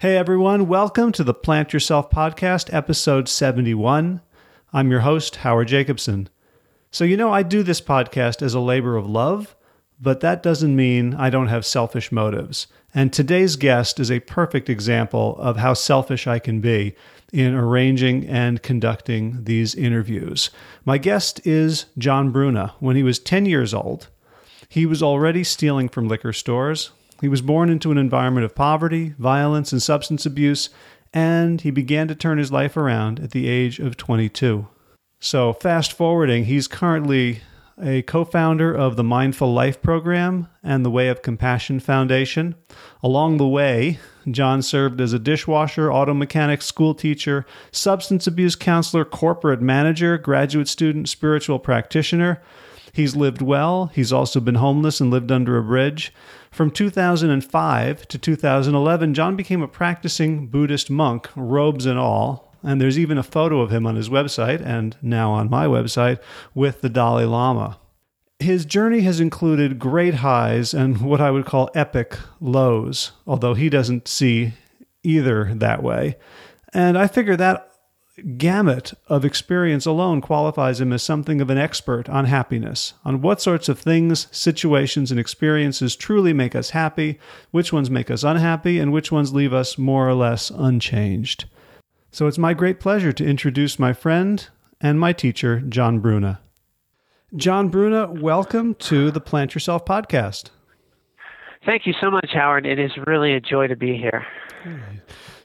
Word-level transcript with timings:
Hey 0.00 0.16
everyone, 0.16 0.66
welcome 0.66 1.12
to 1.12 1.22
the 1.22 1.34
Plant 1.34 1.74
Yourself 1.74 2.08
Podcast, 2.08 2.72
episode 2.72 3.28
71. 3.28 4.22
I'm 4.72 4.90
your 4.90 5.00
host, 5.00 5.36
Howard 5.36 5.68
Jacobson. 5.68 6.30
So, 6.90 7.04
you 7.04 7.18
know, 7.18 7.30
I 7.30 7.42
do 7.42 7.62
this 7.62 7.82
podcast 7.82 8.40
as 8.40 8.54
a 8.54 8.60
labor 8.60 8.96
of 8.96 9.06
love, 9.06 9.54
but 10.00 10.20
that 10.20 10.42
doesn't 10.42 10.74
mean 10.74 11.12
I 11.12 11.28
don't 11.28 11.48
have 11.48 11.66
selfish 11.66 12.10
motives. 12.10 12.66
And 12.94 13.12
today's 13.12 13.56
guest 13.56 14.00
is 14.00 14.10
a 14.10 14.20
perfect 14.20 14.70
example 14.70 15.36
of 15.36 15.58
how 15.58 15.74
selfish 15.74 16.26
I 16.26 16.38
can 16.38 16.62
be 16.62 16.94
in 17.30 17.54
arranging 17.54 18.26
and 18.26 18.62
conducting 18.62 19.44
these 19.44 19.74
interviews. 19.74 20.48
My 20.86 20.96
guest 20.96 21.46
is 21.46 21.84
John 21.98 22.30
Bruna. 22.30 22.72
When 22.78 22.96
he 22.96 23.02
was 23.02 23.18
10 23.18 23.44
years 23.44 23.74
old, 23.74 24.08
he 24.66 24.86
was 24.86 25.02
already 25.02 25.44
stealing 25.44 25.90
from 25.90 26.08
liquor 26.08 26.32
stores, 26.32 26.90
he 27.20 27.28
was 27.28 27.42
born 27.42 27.70
into 27.70 27.90
an 27.90 27.98
environment 27.98 28.44
of 28.44 28.54
poverty, 28.54 29.14
violence, 29.18 29.72
and 29.72 29.82
substance 29.82 30.24
abuse, 30.24 30.70
and 31.12 31.60
he 31.60 31.70
began 31.70 32.08
to 32.08 32.14
turn 32.14 32.38
his 32.38 32.52
life 32.52 32.76
around 32.76 33.20
at 33.20 33.32
the 33.32 33.48
age 33.48 33.78
of 33.78 33.96
22. 33.96 34.66
So, 35.18 35.52
fast 35.52 35.92
forwarding, 35.92 36.46
he's 36.46 36.66
currently 36.66 37.40
a 37.82 38.02
co 38.02 38.24
founder 38.24 38.72
of 38.72 38.96
the 38.96 39.04
Mindful 39.04 39.52
Life 39.52 39.82
program 39.82 40.48
and 40.62 40.84
the 40.84 40.90
Way 40.90 41.08
of 41.08 41.22
Compassion 41.22 41.80
Foundation. 41.80 42.54
Along 43.02 43.36
the 43.36 43.48
way, 43.48 43.98
John 44.30 44.62
served 44.62 45.00
as 45.00 45.12
a 45.12 45.18
dishwasher, 45.18 45.92
auto 45.92 46.14
mechanic, 46.14 46.62
school 46.62 46.94
teacher, 46.94 47.46
substance 47.70 48.26
abuse 48.26 48.56
counselor, 48.56 49.04
corporate 49.04 49.62
manager, 49.62 50.18
graduate 50.18 50.68
student, 50.68 51.08
spiritual 51.08 51.58
practitioner. 51.58 52.42
He's 52.92 53.16
lived 53.16 53.40
well. 53.40 53.86
He's 53.94 54.12
also 54.12 54.40
been 54.40 54.56
homeless 54.56 55.00
and 55.00 55.10
lived 55.10 55.30
under 55.30 55.56
a 55.56 55.62
bridge. 55.62 56.12
From 56.50 56.70
2005 56.70 58.08
to 58.08 58.18
2011, 58.18 59.14
John 59.14 59.36
became 59.36 59.62
a 59.62 59.68
practicing 59.68 60.48
Buddhist 60.48 60.90
monk, 60.90 61.28
robes 61.36 61.86
and 61.86 61.98
all. 61.98 62.54
And 62.62 62.80
there's 62.80 62.98
even 62.98 63.16
a 63.16 63.22
photo 63.22 63.60
of 63.60 63.70
him 63.70 63.86
on 63.86 63.96
his 63.96 64.10
website, 64.10 64.60
and 64.64 64.96
now 65.00 65.30
on 65.30 65.48
my 65.48 65.64
website, 65.66 66.18
with 66.54 66.82
the 66.82 66.90
Dalai 66.90 67.24
Lama. 67.24 67.78
His 68.38 68.64
journey 68.64 69.00
has 69.00 69.20
included 69.20 69.78
great 69.78 70.14
highs 70.14 70.74
and 70.74 71.00
what 71.00 71.20
I 71.20 71.30
would 71.30 71.46
call 71.46 71.70
epic 71.74 72.18
lows, 72.40 73.12
although 73.26 73.54
he 73.54 73.70
doesn't 73.70 74.08
see 74.08 74.54
either 75.02 75.54
that 75.54 75.82
way. 75.82 76.16
And 76.74 76.98
I 76.98 77.06
figure 77.06 77.36
that 77.36 77.69
gamut 78.38 78.92
of 79.08 79.24
experience 79.24 79.86
alone 79.86 80.20
qualifies 80.20 80.80
him 80.80 80.92
as 80.92 81.02
something 81.02 81.40
of 81.40 81.50
an 81.50 81.58
expert 81.58 82.08
on 82.08 82.26
happiness, 82.26 82.94
on 83.04 83.20
what 83.20 83.40
sorts 83.40 83.68
of 83.68 83.78
things, 83.78 84.26
situations, 84.30 85.10
and 85.10 85.18
experiences 85.18 85.96
truly 85.96 86.32
make 86.32 86.54
us 86.54 86.70
happy, 86.70 87.18
which 87.50 87.72
ones 87.72 87.90
make 87.90 88.10
us 88.10 88.22
unhappy, 88.22 88.78
and 88.78 88.92
which 88.92 89.10
ones 89.10 89.32
leave 89.34 89.52
us 89.52 89.78
more 89.78 90.08
or 90.08 90.14
less 90.14 90.50
unchanged. 90.50 91.46
So 92.10 92.26
it's 92.26 92.38
my 92.38 92.54
great 92.54 92.80
pleasure 92.80 93.12
to 93.12 93.26
introduce 93.26 93.78
my 93.78 93.92
friend 93.92 94.48
and 94.80 94.98
my 94.98 95.12
teacher, 95.12 95.60
John 95.60 96.00
Bruna. 96.00 96.40
John 97.36 97.68
Bruna, 97.68 98.10
welcome 98.10 98.74
to 98.76 99.10
the 99.10 99.20
Plant 99.20 99.54
Yourself 99.54 99.84
podcast. 99.84 100.50
Thank 101.64 101.86
you 101.86 101.92
so 102.00 102.10
much, 102.10 102.30
Howard. 102.32 102.66
It 102.66 102.78
is 102.78 102.90
really 103.06 103.34
a 103.34 103.40
joy 103.40 103.66
to 103.66 103.76
be 103.76 103.96
here. 103.96 104.26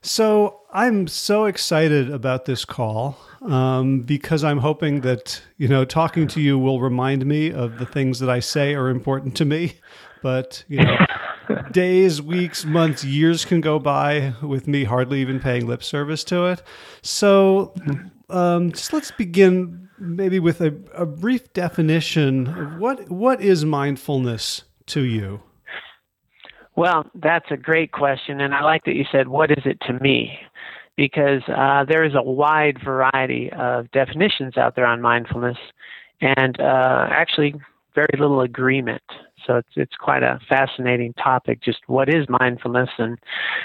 So 0.06 0.62
I'm 0.72 1.08
so 1.08 1.46
excited 1.46 2.12
about 2.12 2.46
this 2.46 2.64
call 2.64 3.18
um, 3.42 4.02
because 4.02 4.44
I'm 4.44 4.60
hoping 4.60 5.02
that 5.02 5.42
you 5.58 5.68
know 5.68 5.84
talking 5.84 6.28
to 6.28 6.42
you 6.42 6.60
will 6.60 6.80
remind 6.80 7.26
me 7.26 7.52
of 7.52 7.80
the 7.80 7.88
things 7.88 8.20
that 8.20 8.30
I 8.30 8.40
say 8.40 8.76
are 8.76 8.90
important 8.90 9.36
to 9.38 9.46
me. 9.46 9.74
But 10.22 10.64
you 10.68 10.84
know, 10.84 10.98
days, 11.72 12.22
weeks, 12.22 12.66
months, 12.66 13.04
years 13.04 13.46
can 13.46 13.62
go 13.62 13.80
by 13.80 14.36
with 14.44 14.68
me 14.68 14.84
hardly 14.84 15.22
even 15.22 15.40
paying 15.40 15.66
lip 15.66 15.82
service 15.82 16.24
to 16.26 16.46
it. 16.46 16.62
So 17.02 17.74
um, 18.30 18.74
just 18.74 18.94
let's 18.94 19.10
begin 19.10 19.90
maybe 19.98 20.38
with 20.40 20.62
a, 20.62 20.76
a 20.94 21.08
brief 21.08 21.52
definition 21.54 22.46
of 22.48 22.78
what 22.78 23.10
what 23.10 23.42
is 23.42 23.66
mindfulness 23.66 24.66
to 24.86 25.02
you. 25.02 25.42
Well, 26.76 27.06
that's 27.16 27.50
a 27.52 27.58
great 27.58 27.92
question, 27.92 28.42
and 28.42 28.54
I 28.54 28.64
like 28.64 28.84
that 28.86 28.96
you 28.96 29.06
said, 29.12 29.28
"What 29.28 29.52
is 29.52 29.64
it 29.66 29.80
to 29.88 29.94
me?" 29.94 30.38
Because 30.98 31.42
uh, 31.48 31.86
there 31.88 32.04
is 32.04 32.14
a 32.16 32.22
wide 32.22 32.80
variety 32.84 33.52
of 33.54 33.92
definitions 33.92 34.58
out 34.58 34.76
there 34.76 34.86
on 34.86 35.02
mindfulness, 35.02 35.58
and 36.22 36.60
uh, 36.60 37.08
actually 37.10 37.56
very 37.94 38.18
little 38.20 38.42
agreement. 38.42 39.02
So 39.48 39.56
it's 39.58 39.70
it's 39.76 39.96
quite 39.96 40.24
a 40.24 40.40
fascinating 40.50 41.14
topic. 41.14 41.62
Just 41.62 41.80
what 41.88 42.10
is 42.10 42.28
mindfulness? 42.42 42.90
And 42.98 43.18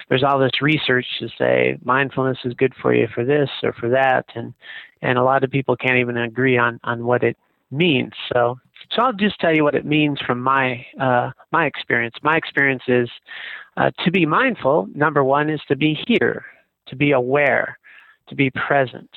there's 0.08 0.22
all 0.22 0.38
this 0.38 0.62
research 0.62 1.06
to 1.18 1.28
say 1.36 1.78
mindfulness 1.84 2.38
is 2.44 2.54
good 2.54 2.74
for 2.80 2.94
you 2.94 3.08
for 3.12 3.24
this 3.24 3.50
or 3.62 3.72
for 3.72 3.88
that, 3.90 4.26
and 4.36 4.54
and 5.02 5.18
a 5.18 5.24
lot 5.24 5.42
of 5.42 5.50
people 5.50 5.76
can't 5.76 5.98
even 5.98 6.16
agree 6.16 6.58
on 6.58 6.78
on 6.84 7.04
what 7.04 7.24
it 7.24 7.36
means. 7.70 8.12
So 8.32 8.58
so 8.92 9.02
I'll 9.02 9.12
just 9.12 9.38
tell 9.38 9.54
you 9.54 9.64
what 9.64 9.74
it 9.74 9.84
means 9.84 10.18
from 10.26 10.40
my 10.40 10.84
uh, 11.00 11.30
my 11.52 11.66
experience. 11.66 12.14
My 12.22 12.36
experience 12.36 12.82
is 12.88 13.08
uh, 13.76 13.90
to 14.04 14.10
be 14.10 14.26
mindful. 14.26 14.88
Number 14.94 15.22
one 15.22 15.50
is 15.50 15.60
to 15.68 15.76
be 15.76 15.98
here, 16.06 16.44
to 16.88 16.96
be 16.96 17.12
aware, 17.12 17.78
to 18.28 18.34
be 18.34 18.50
present. 18.50 19.10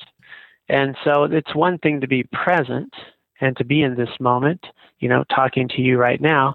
And 0.68 0.96
so 1.04 1.24
it's 1.24 1.54
one 1.54 1.78
thing 1.78 2.00
to 2.00 2.08
be 2.08 2.24
present 2.32 2.92
and 3.40 3.56
to 3.56 3.64
be 3.64 3.82
in 3.82 3.96
this 3.96 4.08
moment, 4.20 4.64
you 5.00 5.08
know, 5.08 5.24
talking 5.34 5.68
to 5.68 5.82
you 5.82 5.98
right 5.98 6.20
now. 6.20 6.54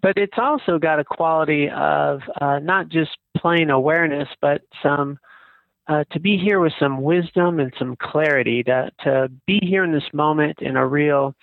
But 0.00 0.16
it's 0.16 0.38
also 0.38 0.78
got 0.78 0.98
a 0.98 1.04
quality 1.04 1.68
of 1.70 2.20
uh, 2.40 2.58
not 2.58 2.88
just 2.88 3.10
plain 3.36 3.70
awareness, 3.70 4.28
but 4.40 4.62
some 4.82 5.18
uh, 5.88 6.04
to 6.12 6.20
be 6.20 6.36
here 6.36 6.60
with 6.60 6.72
some 6.78 7.02
wisdom 7.02 7.60
and 7.60 7.72
some 7.78 7.96
clarity, 7.96 8.62
to, 8.64 8.90
to 9.04 9.30
be 9.46 9.58
here 9.62 9.84
in 9.84 9.92
this 9.92 10.08
moment 10.12 10.58
in 10.60 10.76
a 10.76 10.86
real 10.86 11.34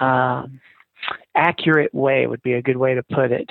um, 0.00 0.60
accurate 1.34 1.94
way 1.94 2.26
would 2.26 2.42
be 2.42 2.54
a 2.54 2.62
good 2.62 2.76
way 2.76 2.94
to 2.94 3.02
put 3.02 3.32
it, 3.32 3.50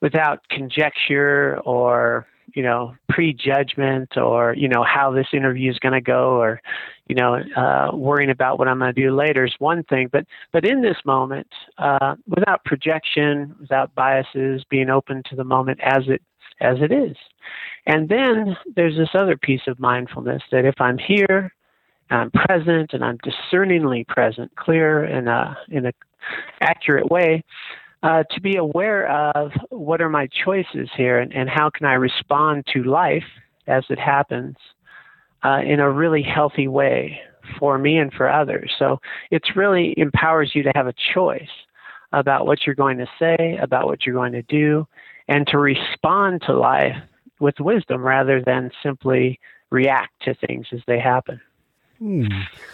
without 0.00 0.48
conjecture 0.48 1.58
or 1.64 2.26
you 2.54 2.62
know 2.62 2.94
prejudgment 3.08 4.16
or 4.16 4.54
you 4.54 4.68
know 4.68 4.82
how 4.82 5.10
this 5.10 5.26
interview 5.32 5.70
is 5.70 5.78
going 5.78 5.92
to 5.92 6.00
go 6.00 6.40
or 6.40 6.60
you 7.06 7.14
know 7.14 7.34
uh, 7.56 7.90
worrying 7.94 8.30
about 8.30 8.58
what 8.58 8.68
I'm 8.68 8.78
going 8.78 8.94
to 8.94 9.00
do 9.00 9.14
later 9.14 9.44
is 9.44 9.54
one 9.58 9.82
thing, 9.84 10.08
but 10.10 10.24
but 10.52 10.64
in 10.64 10.82
this 10.82 10.96
moment, 11.04 11.48
uh, 11.78 12.16
without 12.26 12.64
projection, 12.64 13.54
without 13.60 13.94
biases, 13.94 14.64
being 14.70 14.90
open 14.90 15.22
to 15.30 15.36
the 15.36 15.44
moment 15.44 15.80
as 15.82 16.04
it 16.08 16.22
as 16.60 16.78
it 16.80 16.92
is. 16.92 17.16
And 17.86 18.08
then 18.08 18.56
there's 18.76 18.96
this 18.96 19.10
other 19.14 19.36
piece 19.36 19.62
of 19.66 19.78
mindfulness 19.78 20.42
that 20.50 20.64
if 20.64 20.80
I'm 20.80 20.98
here 20.98 21.52
I'm 22.10 22.30
present 22.30 22.92
and 22.92 23.04
I'm 23.04 23.18
discerningly 23.22 24.04
present, 24.04 24.54
clear 24.56 25.04
in 25.04 25.28
a 25.28 25.56
in 25.68 25.86
a 25.86 25.92
accurate 26.60 27.10
way, 27.10 27.44
uh, 28.02 28.24
to 28.30 28.40
be 28.40 28.56
aware 28.56 29.08
of 29.08 29.52
what 29.70 30.00
are 30.00 30.08
my 30.08 30.28
choices 30.44 30.88
here 30.96 31.18
and, 31.18 31.32
and 31.32 31.48
how 31.48 31.70
can 31.70 31.86
I 31.86 31.94
respond 31.94 32.66
to 32.72 32.82
life 32.84 33.24
as 33.66 33.84
it 33.90 33.98
happens 33.98 34.56
uh, 35.44 35.60
in 35.64 35.80
a 35.80 35.90
really 35.90 36.22
healthy 36.22 36.68
way 36.68 37.20
for 37.58 37.78
me 37.78 37.98
and 37.98 38.12
for 38.12 38.30
others. 38.30 38.70
So 38.78 39.00
it's 39.30 39.56
really 39.56 39.94
empowers 39.96 40.52
you 40.54 40.62
to 40.64 40.72
have 40.74 40.86
a 40.86 40.94
choice 41.14 41.48
about 42.12 42.46
what 42.46 42.66
you're 42.66 42.74
going 42.74 42.98
to 42.98 43.06
say, 43.18 43.58
about 43.60 43.86
what 43.86 44.04
you're 44.04 44.14
going 44.14 44.32
to 44.32 44.42
do, 44.42 44.86
and 45.28 45.46
to 45.48 45.58
respond 45.58 46.42
to 46.46 46.56
life 46.56 46.96
with 47.40 47.54
wisdom 47.60 48.02
rather 48.02 48.42
than 48.42 48.70
simply 48.82 49.38
react 49.70 50.12
to 50.22 50.34
things 50.46 50.66
as 50.72 50.80
they 50.86 50.98
happen. 50.98 51.40
Hmm. 51.98 52.26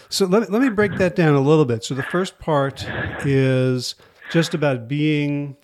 So 0.09 0.25
let, 0.25 0.51
let 0.51 0.61
me 0.61 0.69
break 0.69 0.97
that 0.97 1.15
down 1.15 1.33
a 1.35 1.41
little 1.41 1.65
bit. 1.65 1.83
So 1.83 1.95
the 1.95 2.03
first 2.03 2.37
part 2.39 2.85
is 3.25 3.95
just 4.31 4.53
about 4.53 4.87
being 4.87 5.57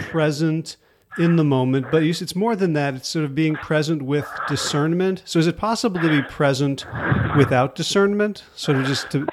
present 0.00 0.76
in 1.18 1.36
the 1.36 1.44
moment, 1.44 1.86
but 1.90 2.02
it's 2.02 2.34
more 2.34 2.56
than 2.56 2.72
that. 2.72 2.94
It's 2.94 3.08
sort 3.08 3.24
of 3.24 3.34
being 3.34 3.54
present 3.56 4.02
with 4.02 4.26
discernment. 4.48 5.22
So 5.26 5.38
is 5.38 5.46
it 5.46 5.58
possible 5.58 6.00
to 6.00 6.08
be 6.08 6.22
present 6.22 6.86
without 7.36 7.74
discernment? 7.74 8.44
Sort 8.54 8.78
of 8.78 8.86
just 8.86 9.10
to 9.10 9.26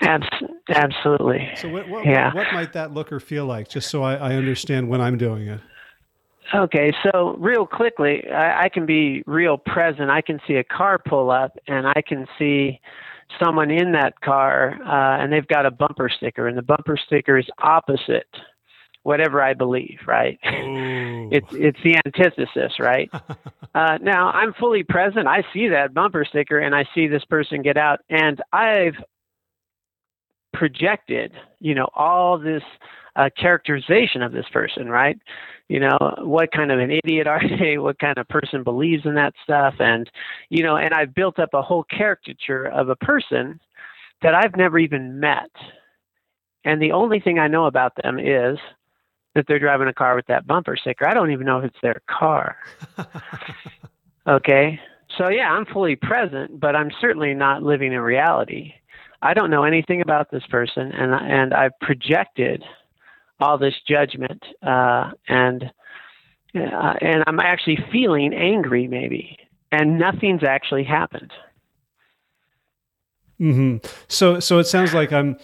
absolutely. 0.70 1.50
So 1.56 1.70
what, 1.70 1.88
what, 1.90 2.06
yeah. 2.06 2.34
what, 2.34 2.48
might 2.54 2.74
that 2.74 2.94
look 2.94 3.12
or 3.12 3.20
feel 3.20 3.46
like? 3.46 3.70
Just 3.70 3.90
so 3.90 4.04
I, 4.04 4.16
I 4.16 4.34
understand 4.36 4.90
when 4.90 5.02
I'm 5.02 5.18
doing 5.18 5.48
it. 5.48 5.62
Okay, 6.54 6.92
so 7.04 7.36
real 7.38 7.68
quickly, 7.68 8.28
I, 8.30 8.66
I 8.66 8.70
can 8.70 8.86
be 8.86 9.24
real 9.28 9.58
present. 9.58 10.10
I 10.10 10.22
can 10.22 10.40
see 10.48 10.56
a 10.56 10.64
car 10.64 10.98
pull 10.98 11.30
up, 11.30 11.58
and 11.68 11.88
I 11.88 12.02
can 12.06 12.28
see 12.40 12.80
someone 13.42 13.72
in 13.72 13.92
that 13.94 14.20
car 14.22 14.80
uh, 14.84 15.22
and 15.22 15.32
they've 15.32 15.48
got 15.48 15.66
a 15.66 15.72
bumper 15.72 16.10
sticker, 16.10 16.48
and 16.48 16.58
the 16.58 16.64
bumper 16.64 16.98
sticker 16.98 17.38
is 17.38 17.48
opposite 17.60 18.28
whatever 19.04 19.42
I 19.42 19.54
believe, 19.54 20.00
right? 20.06 20.38
it's 20.44 21.48
it's 21.52 21.80
the 21.84 22.00
antithesis, 22.06 22.80
right? 22.80 23.10
uh, 23.76 23.98
now 24.02 24.30
I'm 24.30 24.54
fully 24.54 24.84
present. 24.84 25.28
I 25.28 25.44
see 25.54 25.70
that 25.70 25.94
bumper 25.94 26.26
sticker, 26.26 26.60
and 26.60 26.76
I 26.76 26.86
see 26.94 27.08
this 27.08 27.26
person 27.26 27.62
get 27.62 27.78
out, 27.78 28.00
and 28.10 28.42
I've 28.52 28.96
projected, 30.54 31.32
you 31.60 31.76
know, 31.76 31.88
all 31.96 32.38
this 32.38 32.64
a 33.16 33.30
characterization 33.30 34.22
of 34.22 34.32
this 34.32 34.46
person, 34.52 34.90
right? 34.90 35.18
You 35.68 35.80
know, 35.80 36.16
what 36.20 36.52
kind 36.52 36.72
of 36.72 36.80
an 36.80 36.92
idiot 36.92 37.28
are 37.28 37.42
they? 37.60 37.78
What 37.78 38.00
kind 38.00 38.18
of 38.18 38.28
person 38.28 38.64
believes 38.64 39.06
in 39.06 39.16
that 39.16 39.34
stuff? 39.44 39.76
And, 39.80 40.10
you 40.50 40.64
know, 40.64 40.78
and 40.78 40.94
I've 40.94 41.14
built 41.14 41.40
up 41.40 41.54
a 41.54 41.62
whole 41.62 41.84
caricature 41.84 42.66
of 42.66 42.90
a 42.90 42.96
person 42.96 43.60
that 44.22 44.36
I've 44.36 44.56
never 44.56 44.80
even 44.80 45.20
met. 45.20 45.50
And 46.66 46.82
the 46.82 46.92
only 46.92 47.20
thing 47.20 47.40
I 47.40 47.48
know 47.48 47.66
about 47.66 47.94
them 48.02 48.20
is 48.20 48.58
that 49.36 49.46
they're 49.48 49.60
driving 49.60 49.88
a 49.88 49.94
car 49.94 50.16
with 50.16 50.28
that 50.28 50.48
bumper 50.48 50.76
sticker. 50.76 51.08
I 51.08 51.14
don't 51.14 51.32
even 51.32 51.46
know 51.46 51.60
if 51.60 51.66
it's 51.66 51.82
their 51.82 52.02
car. 52.10 52.58
okay. 54.28 54.80
So, 55.18 55.30
yeah, 55.30 55.52
I'm 55.52 55.66
fully 55.66 55.96
present, 55.96 56.60
but 56.60 56.76
I'm 56.76 56.92
certainly 57.00 57.34
not 57.34 57.64
living 57.64 57.94
in 57.94 58.00
reality. 58.00 58.74
I 59.22 59.34
don't 59.34 59.50
know 59.50 59.64
anything 59.64 60.02
about 60.02 60.32
this 60.32 60.46
person, 60.50 60.92
and, 60.92 61.14
and 61.14 61.54
I've 61.54 61.78
projected 61.82 62.64
all 63.40 63.58
this 63.58 63.76
judgment, 63.88 64.44
uh, 64.62 65.12
and 65.28 65.72
uh, 66.56 66.94
and 67.02 67.24
I'm 67.28 67.40
actually 67.40 67.78
feeling 67.92 68.34
angry, 68.34 68.88
maybe, 68.88 69.38
and 69.72 70.00
nothing's 70.00 70.44
actually 70.44 70.84
happened. 70.84 71.32
hmm 73.38 73.78
So, 74.08 74.40
so 74.40 74.60
it 74.60 74.66
sounds 74.66 74.94
like 74.94 75.14
I'm 75.14 75.38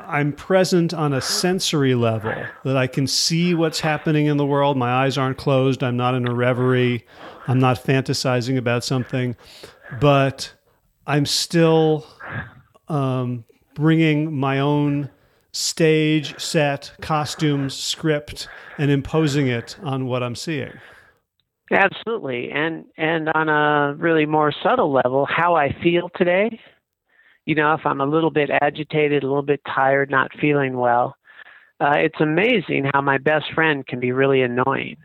I'm 0.00 0.32
present 0.32 0.92
on 0.92 1.12
a 1.12 1.20
sensory 1.20 1.94
level 1.94 2.34
that 2.64 2.76
I 2.76 2.86
can 2.86 3.06
see 3.06 3.54
what's 3.54 3.80
happening 3.80 4.26
in 4.26 4.36
the 4.36 4.46
world. 4.46 4.76
My 4.76 4.92
eyes 4.92 5.16
aren't 5.18 5.38
closed. 5.38 5.82
I'm 5.82 5.96
not 5.96 6.14
in 6.14 6.28
a 6.28 6.34
reverie. 6.34 7.06
I'm 7.48 7.58
not 7.58 7.82
fantasizing 7.82 8.56
about 8.56 8.84
something, 8.84 9.36
but 10.00 10.52
I'm 11.06 11.26
still 11.26 12.06
um, 12.88 13.44
bringing 13.74 14.34
my 14.34 14.60
own 14.60 15.10
stage, 15.54 16.38
set, 16.38 16.92
costumes, 17.00 17.74
script, 17.74 18.48
and 18.76 18.90
imposing 18.90 19.46
it 19.46 19.78
on 19.82 20.06
what 20.06 20.22
I'm 20.22 20.34
seeing. 20.34 20.72
Absolutely, 21.70 22.50
and 22.50 22.84
and 22.98 23.30
on 23.30 23.48
a 23.48 23.94
really 23.94 24.26
more 24.26 24.52
subtle 24.62 24.92
level, 24.92 25.26
how 25.26 25.54
I 25.54 25.74
feel 25.82 26.10
today. 26.16 26.60
You 27.46 27.54
know, 27.54 27.74
if 27.74 27.80
I'm 27.84 28.00
a 28.00 28.06
little 28.06 28.30
bit 28.30 28.50
agitated, 28.50 29.22
a 29.22 29.26
little 29.26 29.42
bit 29.42 29.60
tired, 29.66 30.10
not 30.10 30.30
feeling 30.40 30.76
well, 30.76 31.16
uh, 31.80 31.94
it's 31.96 32.20
amazing 32.20 32.90
how 32.92 33.00
my 33.00 33.18
best 33.18 33.46
friend 33.54 33.86
can 33.86 34.00
be 34.00 34.12
really 34.12 34.42
annoying. 34.42 34.96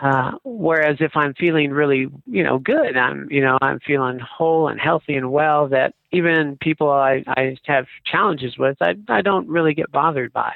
Uh, 0.00 0.32
whereas 0.44 0.96
if 1.00 1.12
I'm 1.16 1.34
feeling 1.34 1.70
really, 1.70 2.06
you 2.26 2.44
know, 2.44 2.58
good, 2.58 2.96
I'm, 2.96 3.26
you 3.30 3.40
know, 3.40 3.58
I'm 3.60 3.80
feeling 3.80 4.20
whole 4.20 4.68
and 4.68 4.80
healthy 4.80 5.14
and 5.14 5.32
well. 5.32 5.68
That 5.68 5.94
even 6.12 6.56
people 6.60 6.90
I, 6.90 7.22
I 7.26 7.56
have 7.66 7.86
challenges 8.04 8.56
with, 8.58 8.76
I, 8.80 8.94
I 9.08 9.22
don't 9.22 9.48
really 9.48 9.74
get 9.74 9.92
bothered 9.92 10.32
by. 10.32 10.54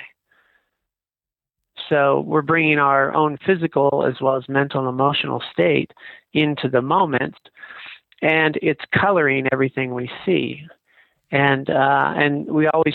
So 1.88 2.20
we're 2.26 2.42
bringing 2.42 2.78
our 2.78 3.14
own 3.14 3.38
physical 3.44 4.06
as 4.06 4.20
well 4.20 4.36
as 4.36 4.48
mental 4.48 4.80
and 4.80 4.88
emotional 4.88 5.42
state 5.52 5.90
into 6.32 6.68
the 6.68 6.80
moment, 6.80 7.34
and 8.22 8.58
it's 8.62 8.80
coloring 8.94 9.48
everything 9.52 9.92
we 9.92 10.10
see. 10.24 10.62
And 11.32 11.68
uh, 11.70 12.12
and 12.16 12.46
we 12.46 12.66
always 12.68 12.94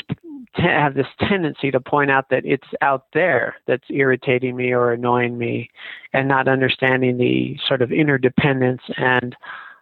have 0.53 0.93
this 0.93 1.07
tendency 1.19 1.69
to 1.71 1.79
point 1.79 2.09
out 2.09 2.29
that 2.29 2.45
it's 2.45 2.67
out 2.81 3.05
there 3.13 3.55
that's 3.67 3.83
irritating 3.89 4.55
me 4.55 4.71
or 4.71 4.91
annoying 4.91 5.37
me, 5.37 5.69
and 6.13 6.27
not 6.27 6.47
understanding 6.47 7.17
the 7.17 7.57
sort 7.67 7.81
of 7.81 7.91
interdependence 7.91 8.81
and 8.97 9.35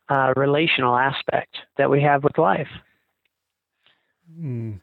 uh, 0.10 0.34
relational 0.36 0.96
aspect 0.96 1.56
that 1.78 1.90
we 1.90 2.02
have 2.02 2.24
with 2.24 2.38
life. 2.38 2.69
Mm. 4.40 4.80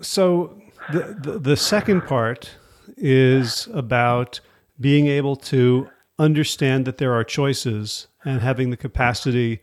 So 0.00 0.60
the, 0.92 1.16
the, 1.20 1.38
the 1.38 1.56
second 1.56 2.02
part 2.02 2.56
is 2.96 3.68
about 3.72 4.40
being 4.80 5.06
able 5.06 5.36
to 5.36 5.88
understand 6.18 6.84
that 6.86 6.98
there 6.98 7.12
are 7.12 7.24
choices 7.24 8.08
and 8.24 8.40
having 8.40 8.70
the 8.70 8.76
capacity 8.76 9.60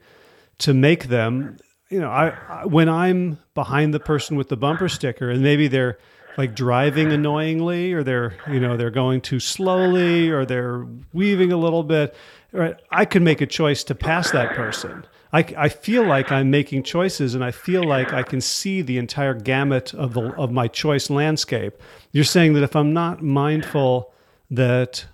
to 0.58 0.72
make 0.72 1.08
them 1.08 1.56
you 1.90 2.00
know 2.00 2.10
I, 2.10 2.36
I, 2.48 2.66
when 2.66 2.88
i'm 2.88 3.38
behind 3.54 3.92
the 3.92 4.00
person 4.00 4.36
with 4.36 4.48
the 4.48 4.56
bumper 4.56 4.88
sticker 4.88 5.30
and 5.30 5.42
maybe 5.42 5.66
they're 5.66 5.98
like 6.36 6.54
driving 6.54 7.12
annoyingly 7.12 7.92
or 7.92 8.02
they're 8.02 8.36
you 8.48 8.60
know 8.60 8.76
they're 8.76 8.90
going 8.90 9.20
too 9.20 9.40
slowly 9.40 10.30
or 10.30 10.44
they're 10.44 10.86
weaving 11.12 11.52
a 11.52 11.56
little 11.56 11.82
bit 11.82 12.14
right. 12.60 12.76
I 12.90 13.04
could 13.04 13.22
make 13.22 13.40
a 13.40 13.46
choice 13.46 13.84
to 13.84 13.94
pass 13.94 14.30
that 14.30 14.54
person. 14.54 15.04
I, 15.32 15.44
I 15.58 15.68
feel 15.68 16.04
like 16.04 16.30
i'm 16.30 16.48
making 16.50 16.84
choices 16.84 17.34
and 17.34 17.42
i 17.42 17.50
feel 17.50 17.82
like 17.82 18.12
i 18.12 18.22
can 18.22 18.40
see 18.40 18.82
the 18.82 18.98
entire 18.98 19.34
gamut 19.34 19.92
of 19.92 20.14
the 20.14 20.32
of 20.34 20.52
my 20.52 20.68
choice 20.68 21.10
landscape. 21.10 21.74
You're 22.12 22.22
saying 22.22 22.52
that 22.54 22.62
if 22.62 22.76
i'm 22.76 22.92
not 22.92 23.20
mindful 23.20 24.12
that 24.50 25.06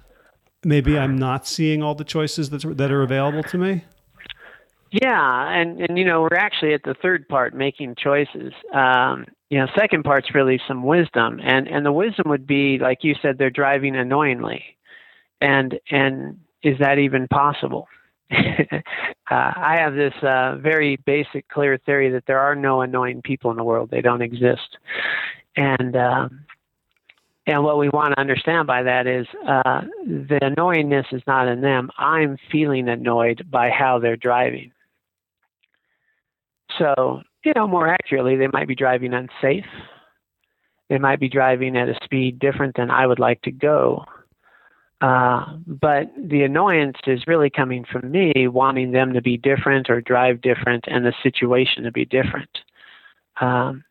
maybe 0.63 0.99
i'm 0.99 1.17
not 1.17 1.47
seeing 1.47 1.83
all 1.83 1.95
the 1.95 2.05
choices 2.05 2.51
that, 2.51 2.77
that 2.77 2.93
are 2.93 3.03
available 3.03 3.43
to 3.45 3.57
me? 3.57 3.85
Yeah, 4.93 5.49
and 5.53 5.81
and 5.81 5.97
you 5.97 6.05
know 6.05 6.23
we're 6.23 6.37
actually 6.37 6.75
at 6.75 6.83
the 6.83 6.95
third 7.01 7.29
part, 7.29 7.55
making 7.55 7.95
choices. 7.95 8.53
Um, 8.75 9.25
you 9.49 9.59
know, 9.59 9.67
second 9.79 10.03
part's 10.03 10.35
really 10.35 10.61
some 10.67 10.83
wisdom, 10.83 11.41
and 11.43 11.69
and 11.69 11.87
the 11.87 11.93
wisdom 11.93 12.29
would 12.29 12.47
be 12.47 12.79
like 12.79 12.99
you 13.03 13.15
said, 13.23 13.39
they're 13.39 13.51
driving 13.51 13.95
annoyingly, 13.95 14.65
and 15.41 15.79
and 15.91 16.41
is 16.63 16.79
that 16.79 16.99
even 16.99 17.29
possible? 17.29 17.89
uh, 18.33 18.81
I 19.31 19.77
have 19.79 19.95
this 19.95 20.15
uh, 20.23 20.57
very 20.57 20.97
basic, 21.05 21.49
clear 21.49 21.79
theory 21.79 22.11
that 22.11 22.25
there 22.27 22.39
are 22.39 22.55
no 22.55 22.83
annoying 22.83 23.23
people 23.23 23.51
in 23.51 23.57
the 23.57 23.65
world; 23.65 23.91
they 23.91 24.03
don't 24.03 24.23
exist, 24.23 24.79
and. 25.57 25.97
Um, 25.97 26.47
and 27.47 27.65
what 27.65 27.79
we 27.79 27.89
want 27.89 28.15
to 28.15 28.21
understand 28.21 28.69
by 28.69 28.83
that 28.85 29.09
is 29.09 29.27
uh, 29.45 29.81
the 30.07 30.39
annoyingness 30.41 31.13
is 31.13 31.23
not 31.27 31.49
in 31.49 31.61
them. 31.63 31.91
I'm 31.99 32.37
feeling 32.53 32.89
annoyed 32.89 33.45
by 33.51 33.71
how 33.71 33.99
they're 33.99 34.17
driving. 34.17 34.71
So, 36.79 37.23
you 37.45 37.53
know, 37.57 37.67
more 37.67 37.89
accurately, 37.89 38.37
they 38.37 38.47
might 38.53 38.69
be 38.69 38.77
driving 38.77 39.15
unsafe. 39.15 39.65
They 40.89 40.99
might 40.99 41.19
be 41.19 41.29
driving 41.29 41.77
at 41.77 41.89
a 41.89 41.99
speed 42.05 42.39
different 42.39 42.77
than 42.77 42.91
I 42.91 43.07
would 43.07 43.19
like 43.19 43.43
to 43.43 43.51
go. 43.51 44.05
Uh, 45.01 45.57
but 45.67 46.11
the 46.17 46.43
annoyance 46.43 46.99
is 47.07 47.27
really 47.27 47.49
coming 47.49 47.85
from 47.91 48.11
me 48.11 48.33
wanting 48.49 48.93
them 48.93 49.15
to 49.15 49.23
be 49.23 49.39
different 49.39 49.89
or 49.89 50.01
drive 50.01 50.43
different 50.43 50.85
and 50.89 51.07
the 51.07 51.15
situation 51.23 51.85
to 51.85 51.91
be 51.91 52.05
different. 52.05 52.51
Um, 53.41 53.83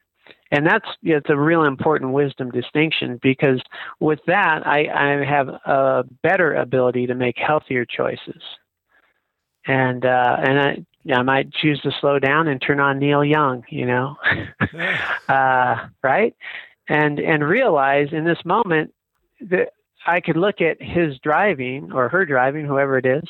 and 0.51 0.65
that's 0.65 0.85
you 1.01 1.11
know, 1.11 1.17
it's 1.17 1.29
a 1.29 1.35
real 1.35 1.63
important 1.63 2.11
wisdom 2.11 2.51
distinction 2.51 3.19
because 3.23 3.61
with 3.99 4.19
that 4.27 4.65
I, 4.67 4.85
I 4.87 5.25
have 5.25 5.47
a 5.47 6.03
better 6.21 6.53
ability 6.53 7.07
to 7.07 7.15
make 7.15 7.37
healthier 7.37 7.85
choices 7.85 8.41
and 9.69 10.05
uh, 10.05 10.37
and 10.39 10.59
I, 10.59 11.13
I 11.13 11.21
might 11.21 11.53
choose 11.53 11.79
to 11.81 11.91
slow 12.01 12.19
down 12.19 12.47
and 12.47 12.61
turn 12.61 12.79
on 12.79 12.99
Neil 12.99 13.23
Young, 13.23 13.63
you 13.69 13.85
know, 13.85 14.17
uh, 15.29 15.87
right? 16.03 16.35
And 16.87 17.19
and 17.19 17.43
realize 17.43 18.07
in 18.11 18.25
this 18.25 18.43
moment 18.43 18.93
that 19.41 19.73
I 20.05 20.19
could 20.19 20.37
look 20.37 20.61
at 20.61 20.81
his 20.81 21.17
driving 21.19 21.91
or 21.93 22.09
her 22.09 22.25
driving, 22.25 22.65
whoever 22.65 22.97
it 22.97 23.05
is, 23.05 23.23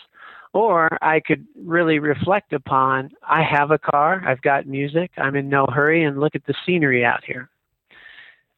or 0.54 0.98
I 1.02 1.20
could 1.20 1.46
really 1.56 2.00
reflect 2.00 2.54
upon 2.54 3.12
I 3.28 3.44
have 3.44 3.72
a 3.72 3.78
car, 3.78 4.24
I've 4.26 4.42
got 4.42 4.68
music, 4.68 5.12
I'm 5.18 5.36
in 5.36 5.50
no 5.50 5.66
hurry, 5.68 6.04
and 6.04 6.20
look 6.20 6.36
at 6.36 6.46
the 6.46 6.56
scenery 6.66 7.06
out 7.06 7.24
here. 7.24 7.50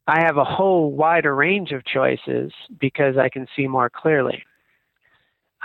I 0.08 0.22
have 0.26 0.38
a 0.38 0.44
whole 0.44 0.92
wider 0.92 1.36
range 1.36 1.72
of 1.72 1.86
choices 1.86 2.52
because 2.80 3.18
I 3.18 3.30
can 3.30 3.48
see 3.56 3.68
more 3.68 3.90
clearly. 3.90 4.44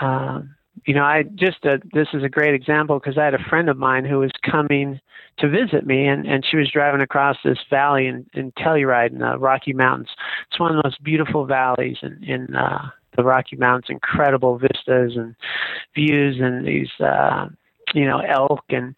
Um, 0.01 0.55
you 0.85 0.95
know, 0.95 1.03
I 1.03 1.25
just 1.35 1.65
uh, 1.65 1.79
this 1.93 2.09
is 2.13 2.23
a 2.23 2.29
great 2.29 2.55
example 2.55 2.99
because 2.99 3.19
I 3.19 3.25
had 3.25 3.35
a 3.35 3.49
friend 3.49 3.69
of 3.69 3.77
mine 3.77 4.05
who 4.05 4.19
was 4.19 4.31
coming 4.49 5.01
to 5.39 5.49
visit 5.49 5.87
me, 5.87 6.07
and 6.07 6.27
and 6.27 6.45
she 6.49 6.57
was 6.57 6.71
driving 6.71 7.01
across 7.01 7.37
this 7.45 7.59
valley 7.71 8.07
in, 8.07 8.27
in 8.35 8.53
Telluride 8.53 9.13
in 9.13 9.19
the 9.19 9.39
Rocky 9.39 9.73
Mountains. 9.73 10.11
It's 10.51 10.61
one 10.61 10.71
of 10.71 10.83
the 10.83 10.89
most 10.89 11.03
beautiful 11.03 11.47
valleys 11.47 11.99
in 12.03 12.23
in 12.23 12.55
uh, 12.55 12.91
the 13.17 13.25
Rocky 13.25 13.57
Mountains. 13.57 13.87
Incredible 13.89 14.59
vistas 14.59 15.17
and 15.17 15.35
views, 15.95 16.37
and 16.41 16.67
these 16.67 16.91
uh, 17.01 17.49
you 17.95 18.05
know 18.05 18.21
elk, 18.21 18.65
and 18.71 18.95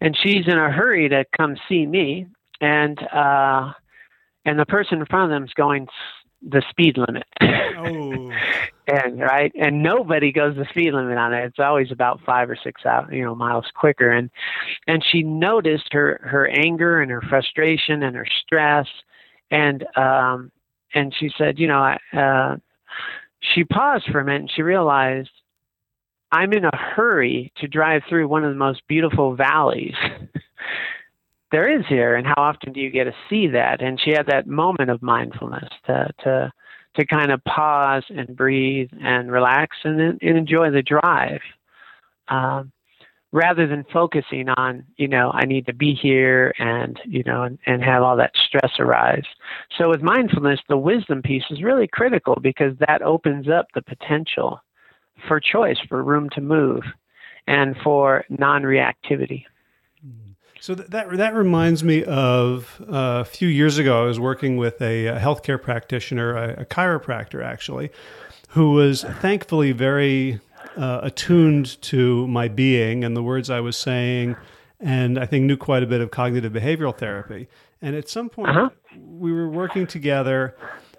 and 0.00 0.16
she's 0.22 0.46
in 0.46 0.58
a 0.58 0.70
hurry 0.70 1.08
to 1.08 1.24
come 1.36 1.56
see 1.68 1.86
me, 1.86 2.26
and 2.60 2.98
uh, 3.12 3.72
and 4.44 4.58
the 4.58 4.66
person 4.66 5.00
in 5.00 5.06
front 5.06 5.30
of 5.32 5.36
them 5.36 5.44
is 5.44 5.52
going 5.54 5.86
the 6.46 6.62
speed 6.70 6.98
limit. 6.98 7.24
oh. 7.40 8.30
and 8.86 9.20
right, 9.20 9.52
and 9.54 9.82
nobody 9.82 10.32
goes 10.32 10.56
the 10.56 10.66
speed 10.70 10.92
limit 10.92 11.16
on 11.16 11.32
it. 11.32 11.44
It's 11.44 11.58
always 11.58 11.90
about 11.92 12.20
five 12.26 12.50
or 12.50 12.56
six 12.62 12.84
out, 12.84 13.12
you 13.12 13.22
know, 13.22 13.34
miles 13.34 13.66
quicker. 13.74 14.10
And 14.10 14.30
and 14.86 15.04
she 15.10 15.22
noticed 15.22 15.92
her 15.92 16.20
her 16.24 16.48
anger 16.48 17.00
and 17.00 17.10
her 17.10 17.22
frustration 17.22 18.02
and 18.02 18.16
her 18.16 18.26
stress, 18.44 18.86
and 19.50 19.84
um, 19.96 20.50
and 20.94 21.14
she 21.18 21.30
said, 21.38 21.58
you 21.58 21.68
know, 21.68 21.78
I, 21.78 21.98
uh, 22.16 22.56
she 23.54 23.64
paused 23.64 24.06
for 24.10 24.20
a 24.20 24.24
minute 24.24 24.42
and 24.42 24.52
she 24.54 24.62
realized. 24.62 25.30
I'm 26.34 26.54
in 26.54 26.64
a 26.64 26.74
hurry 26.74 27.52
to 27.58 27.68
drive 27.68 28.04
through 28.08 28.26
one 28.26 28.42
of 28.42 28.48
the 28.48 28.58
most 28.58 28.80
beautiful 28.88 29.36
valleys 29.36 29.92
there 31.52 31.70
is 31.70 31.84
here 31.88 32.16
and 32.16 32.26
how 32.26 32.34
often 32.38 32.72
do 32.72 32.80
you 32.80 32.90
get 32.90 33.04
to 33.04 33.12
see 33.30 33.46
that 33.46 33.80
and 33.80 34.00
she 34.00 34.10
had 34.10 34.26
that 34.26 34.46
moment 34.46 34.90
of 34.90 35.02
mindfulness 35.02 35.68
to 35.86 36.08
to 36.24 36.52
to 36.96 37.06
kind 37.06 37.30
of 37.30 37.42
pause 37.44 38.04
and 38.10 38.36
breathe 38.36 38.90
and 39.00 39.30
relax 39.30 39.76
and, 39.84 40.00
and 40.00 40.36
enjoy 40.36 40.70
the 40.70 40.82
drive. 40.82 41.40
Um, 42.28 42.72
rather 43.32 43.66
than 43.66 43.84
focusing 43.92 44.48
on, 44.50 44.84
you 44.96 45.08
know, 45.08 45.30
I 45.32 45.46
need 45.46 45.64
to 45.66 45.72
be 45.72 45.94
here 45.94 46.52
and, 46.58 47.00
you 47.06 47.22
know, 47.24 47.44
and, 47.44 47.58
and 47.66 47.82
have 47.82 48.02
all 48.02 48.16
that 48.18 48.32
stress 48.46 48.72
arise. 48.78 49.24
So 49.78 49.88
with 49.88 50.02
mindfulness, 50.02 50.60
the 50.68 50.76
wisdom 50.76 51.22
piece 51.22 51.44
is 51.50 51.62
really 51.62 51.88
critical 51.88 52.36
because 52.42 52.76
that 52.86 53.00
opens 53.00 53.48
up 53.48 53.66
the 53.74 53.82
potential 53.82 54.60
for 55.26 55.40
choice, 55.40 55.78
for 55.88 56.02
room 56.02 56.28
to 56.34 56.42
move, 56.42 56.82
and 57.46 57.74
for 57.82 58.24
non 58.28 58.62
reactivity. 58.62 59.44
So 60.62 60.76
that 60.76 61.10
that 61.16 61.34
reminds 61.34 61.82
me 61.82 62.04
of 62.04 62.80
uh, 62.82 63.22
a 63.22 63.24
few 63.24 63.48
years 63.48 63.78
ago. 63.78 64.04
I 64.04 64.06
was 64.06 64.20
working 64.20 64.56
with 64.56 64.80
a, 64.80 65.08
a 65.08 65.18
healthcare 65.18 65.60
practitioner, 65.60 66.36
a, 66.36 66.60
a, 66.60 66.64
chiropractor 66.64 67.44
actually, 67.44 67.90
who 68.50 68.70
was 68.70 69.02
thankfully 69.02 69.72
very 69.72 70.38
uh, 70.76 71.00
attuned 71.02 71.82
to 71.82 72.28
my 72.28 72.46
being 72.46 73.02
and 73.02 73.16
the 73.16 73.24
words 73.24 73.50
I 73.50 73.58
was 73.58 73.76
saying, 73.76 74.36
and 74.78 75.18
I 75.18 75.26
think 75.26 75.46
knew 75.46 75.56
quite 75.56 75.82
a 75.82 75.86
bit 75.86 76.00
of 76.00 76.12
cognitive 76.12 76.52
behavioral 76.52 76.96
therapy. 76.96 77.48
And 77.80 77.96
at 77.96 78.08
some 78.08 78.28
point, 78.28 78.50
uh-huh. 78.50 78.70
we 78.96 79.32
were 79.32 79.48
working 79.48 79.88
together, 79.88 80.56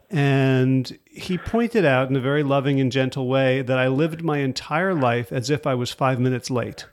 and 0.10 1.00
he 1.06 1.38
pointed 1.38 1.86
out 1.86 2.10
in 2.10 2.18
a 2.18 2.20
very 2.20 2.44
loving 2.44 2.82
and 2.82 2.92
gentle 2.92 3.30
way 3.30 3.62
that 3.62 3.80
I 3.80 3.88
lived 3.88 4.24
my 4.24 4.40
entire 4.40 4.94
life 4.94 5.32
as 5.32 5.50
if 5.50 5.66
I 5.66 5.74
was 5.74 5.90
five 5.90 6.20
minutes 6.20 6.52
late. 6.52 6.86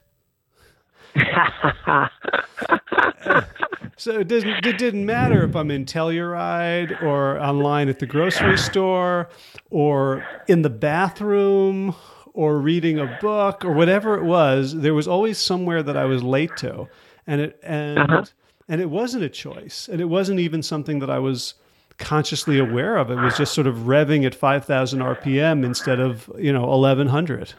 So 3.96 4.20
it 4.20 4.28
didn't 4.28 4.66
it 4.66 4.78
didn't 4.78 5.04
matter 5.04 5.44
if 5.44 5.54
I'm 5.56 5.70
in 5.70 5.84
Telluride 5.84 7.02
or 7.02 7.38
online 7.40 7.88
at 7.88 7.98
the 7.98 8.06
grocery 8.06 8.56
store 8.58 9.28
or 9.70 10.24
in 10.48 10.62
the 10.62 10.70
bathroom 10.70 11.94
or 12.34 12.58
reading 12.58 12.98
a 12.98 13.18
book 13.20 13.64
or 13.64 13.72
whatever 13.72 14.16
it 14.16 14.24
was, 14.24 14.74
there 14.76 14.94
was 14.94 15.08
always 15.08 15.38
somewhere 15.38 15.82
that 15.82 15.96
I 15.96 16.04
was 16.04 16.22
late 16.22 16.56
to, 16.58 16.88
and 17.26 17.40
it 17.40 17.60
and 17.62 17.98
uh-huh. 17.98 18.24
and 18.68 18.80
it 18.80 18.90
wasn't 18.90 19.24
a 19.24 19.28
choice, 19.28 19.88
and 19.90 20.00
it 20.00 20.06
wasn't 20.06 20.40
even 20.40 20.62
something 20.62 21.00
that 21.00 21.10
I 21.10 21.18
was 21.18 21.54
consciously 21.98 22.58
aware 22.58 22.96
of. 22.96 23.10
It 23.10 23.16
was 23.16 23.36
just 23.36 23.52
sort 23.52 23.66
of 23.66 23.76
revving 23.78 24.24
at 24.24 24.34
five 24.34 24.64
thousand 24.64 25.00
RPM 25.00 25.64
instead 25.64 26.00
of 26.00 26.30
you 26.38 26.52
know 26.52 26.72
eleven 26.72 27.08
hundred. 27.08 27.54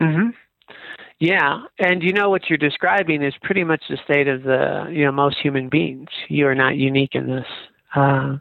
Mm-hmm. 0.00 0.30
Yeah, 1.18 1.62
and 1.78 2.02
you 2.02 2.12
know 2.12 2.28
what 2.28 2.48
you're 2.48 2.58
describing 2.58 3.22
is 3.22 3.34
pretty 3.42 3.64
much 3.64 3.82
the 3.88 3.98
state 4.04 4.28
of 4.28 4.42
the 4.42 4.86
you 4.90 5.04
know 5.04 5.12
most 5.12 5.38
human 5.38 5.68
beings. 5.68 6.08
You 6.28 6.46
are 6.46 6.54
not 6.54 6.76
unique 6.76 7.14
in 7.14 7.26
this. 7.26 7.46
Uh, 7.94 8.36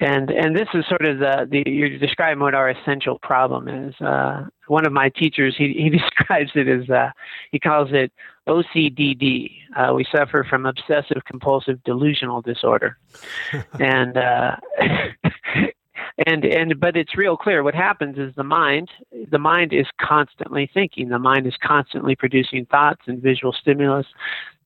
and 0.00 0.30
and 0.30 0.56
this 0.56 0.68
is 0.74 0.84
sort 0.88 1.04
of 1.04 1.18
the, 1.18 1.46
the 1.50 1.70
you're 1.70 1.98
describing 1.98 2.42
what 2.42 2.54
our 2.54 2.70
essential 2.70 3.18
problem 3.22 3.68
is. 3.68 3.94
Uh, 4.00 4.46
one 4.66 4.86
of 4.86 4.92
my 4.92 5.10
teachers 5.10 5.54
he 5.56 5.74
he 5.74 5.90
describes 5.98 6.50
it 6.54 6.66
as 6.68 6.88
uh, 6.90 7.10
he 7.50 7.58
calls 7.58 7.90
it 7.92 8.10
OCDD. 8.48 9.50
Uh, 9.76 9.92
we 9.94 10.04
suffer 10.14 10.44
from 10.48 10.66
obsessive 10.66 11.22
compulsive 11.26 11.82
delusional 11.84 12.40
disorder, 12.40 12.98
and 13.78 14.16
uh, 14.16 14.56
and 16.26 16.44
and 16.44 16.78
but 16.78 16.96
it's 16.96 17.16
real 17.16 17.36
clear. 17.36 17.62
What 17.62 17.74
happens 17.74 18.18
is 18.18 18.34
the 18.34 18.44
mind 18.44 18.90
the 19.30 19.38
mind 19.38 19.72
is 19.72 19.86
constantly 20.00 20.70
thinking. 20.72 21.08
The 21.08 21.18
mind 21.18 21.46
is 21.46 21.54
constantly 21.62 22.16
producing 22.16 22.66
thoughts 22.66 23.02
and 23.06 23.22
visual 23.22 23.52
stimulus. 23.52 24.06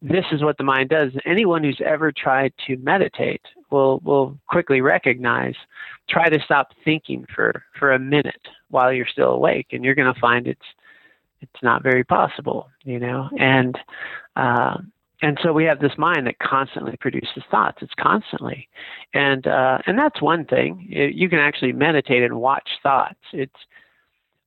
This 0.03 0.25
is 0.33 0.43
what 0.43 0.59
the 0.59 0.65
mind 0.65 0.91
does. 0.91 1.13
Anyone 1.25 1.65
who's 1.65 1.81
ever 1.85 2.13
tried 2.13 2.53
to 2.67 2.77
meditate 2.79 3.43
will 3.71 4.01
will 4.01 4.39
quickly 4.49 4.81
recognize 4.81 5.55
try 6.09 6.29
to 6.29 6.41
stop 6.45 6.73
thinking 6.85 7.27
for 7.35 7.65
for 7.79 7.93
a 7.93 7.99
minute 7.99 8.49
while 8.71 8.93
you're 8.93 9.07
still 9.07 9.33
awake 9.33 9.69
and 9.73 9.85
you're 9.85 9.95
going 9.95 10.13
to 10.13 10.21
find 10.21 10.47
it's 10.47 10.61
it's 11.41 11.63
not 11.63 11.83
very 11.83 12.05
possible 12.05 12.69
you 12.87 13.01
know? 13.01 13.29
And 13.39 13.79
uh, 14.37 14.79
and 15.23 15.39
so 15.43 15.53
we 15.53 15.65
have 15.65 15.81
this 15.81 15.97
mind 15.97 16.27
that 16.27 16.39
constantly 16.39 16.97
produces 17.01 17.43
thoughts. 17.51 17.79
It's 17.81 17.95
constantly. 17.99 18.69
And 19.15 19.47
uh, 19.47 19.79
and 19.87 19.99
that's 19.99 20.21
one 20.21 20.45
thing. 20.45 20.87
You 20.91 21.29
can 21.29 21.39
actually 21.39 21.73
meditate 21.73 22.23
and 22.23 22.39
watch 22.39 22.69
thoughts. 22.83 23.19
It's 23.33 23.55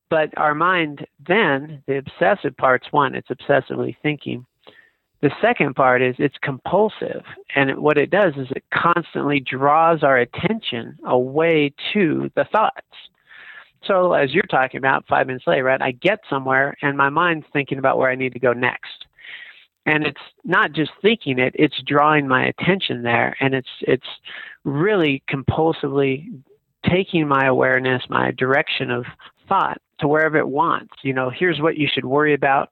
but 0.09 0.35
our 0.37 0.53
mind 0.53 1.05
then 1.27 1.83
the 1.87 1.97
obsessive 1.97 2.55
part's 2.57 2.87
one 2.91 3.15
it's 3.15 3.29
obsessively 3.29 3.95
thinking. 4.01 4.45
The 5.21 5.31
second 5.41 5.75
part 5.75 6.01
is 6.01 6.15
it's 6.17 6.37
compulsive. 6.41 7.23
And 7.55 7.79
what 7.79 7.97
it 7.97 8.09
does 8.09 8.35
is 8.37 8.47
it 8.51 8.63
constantly 8.73 9.39
draws 9.41 10.01
our 10.01 10.17
attention 10.17 10.97
away 11.05 11.73
to 11.93 12.31
the 12.35 12.45
thoughts. 12.45 12.85
So 13.85 14.13
as 14.13 14.33
you're 14.33 14.43
talking 14.43 14.77
about 14.77 15.05
five 15.07 15.27
minutes 15.27 15.47
later 15.47 15.63
right 15.63 15.81
i 15.81 15.91
get 15.91 16.19
somewhere 16.29 16.75
and 16.81 16.97
my 16.97 17.09
mind's 17.09 17.45
thinking 17.53 17.77
about 17.79 17.97
where 17.97 18.09
i 18.09 18.15
need 18.15 18.33
to 18.33 18.39
go 18.39 18.51
next 18.51 19.05
and 19.89 20.05
it's 20.05 20.21
not 20.43 20.71
just 20.71 20.91
thinking 21.01 21.39
it 21.39 21.55
it's 21.57 21.81
drawing 21.85 22.27
my 22.27 22.45
attention 22.45 23.01
there. 23.01 23.35
And 23.39 23.55
it's 23.55 23.69
it's 23.81 24.07
really 24.63 25.23
compulsively 25.29 26.25
taking 26.89 27.27
my 27.27 27.45
awareness 27.45 28.03
my 28.07 28.31
direction 28.31 28.91
of 28.91 29.05
thought 29.47 29.81
to 29.99 30.07
wherever 30.07 30.37
it 30.37 30.47
wants. 30.47 30.93
You 31.01 31.13
know 31.13 31.31
here's 31.31 31.59
what 31.59 31.77
you 31.77 31.87
should 31.91 32.05
worry 32.05 32.33
about. 32.35 32.69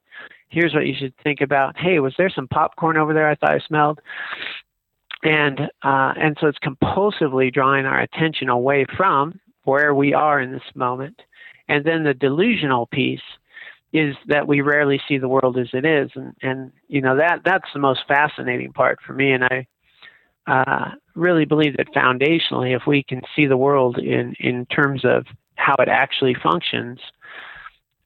Here's 0.48 0.72
what 0.72 0.86
you 0.86 0.94
should 0.96 1.14
think 1.22 1.40
about. 1.40 1.76
Hey 1.76 1.98
was 1.98 2.14
there 2.16 2.30
some 2.30 2.48
popcorn 2.48 2.96
over 2.96 3.12
there 3.12 3.28
i 3.28 3.34
thought 3.34 3.50
i 3.52 3.58
smelled? 3.66 3.98
And 5.24 5.60
uh, 5.82 6.14
and 6.16 6.36
so 6.40 6.46
it's 6.46 6.58
compulsively 6.58 7.52
drawing 7.52 7.84
our 7.84 8.00
attention 8.00 8.48
away 8.48 8.86
from 8.96 9.40
where 9.64 9.92
we 9.92 10.14
are 10.14 10.40
in 10.40 10.52
this 10.52 10.70
moment. 10.76 11.20
And 11.68 11.84
then 11.84 12.04
the 12.04 12.14
delusional 12.14 12.86
piece 12.86 13.20
is 13.92 14.14
that 14.26 14.46
we 14.46 14.60
rarely 14.60 15.00
see 15.08 15.18
the 15.18 15.28
world 15.28 15.58
as 15.58 15.68
it 15.72 15.84
is, 15.84 16.10
and 16.14 16.34
and 16.42 16.72
you 16.88 17.00
know 17.00 17.16
that 17.16 17.40
that's 17.44 17.68
the 17.72 17.80
most 17.80 18.00
fascinating 18.06 18.72
part 18.72 18.98
for 19.06 19.12
me, 19.12 19.32
and 19.32 19.44
I 19.44 19.66
uh, 20.46 20.90
really 21.14 21.44
believe 21.44 21.76
that 21.76 21.92
foundationally, 21.94 22.74
if 22.74 22.82
we 22.86 23.02
can 23.02 23.20
see 23.34 23.46
the 23.46 23.56
world 23.56 23.98
in 23.98 24.34
in 24.40 24.66
terms 24.66 25.04
of 25.04 25.26
how 25.56 25.74
it 25.78 25.88
actually 25.88 26.34
functions, 26.42 26.98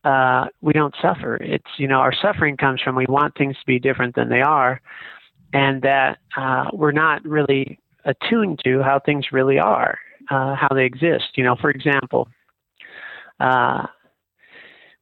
uh, 0.05 0.47
we 0.61 0.73
don't 0.73 0.95
suffer. 1.03 1.37
It's 1.37 1.71
you 1.79 1.89
know 1.89 1.99
our 1.99 2.12
suffering 2.12 2.57
comes 2.57 2.81
from 2.81 2.97
we 2.97 3.07
want 3.09 3.37
things 3.37 3.57
to 3.57 3.67
be 3.67 3.79
different 3.79 4.15
than 4.15 4.29
they 4.29 4.41
are, 4.41 4.81
and 5.53 5.83
that 5.83 6.19
uh, 6.37 6.67
we're 6.73 6.93
not 6.93 7.25
really 7.25 7.79
attuned 8.05 8.61
to 8.65 8.83
how 8.83 9.01
things 9.05 9.27
really 9.33 9.59
are, 9.59 9.99
uh, 10.31 10.55
how 10.55 10.69
they 10.75 10.85
exist. 10.85 11.37
You 11.37 11.45
know, 11.45 11.57
for 11.61 11.71
example. 11.71 12.29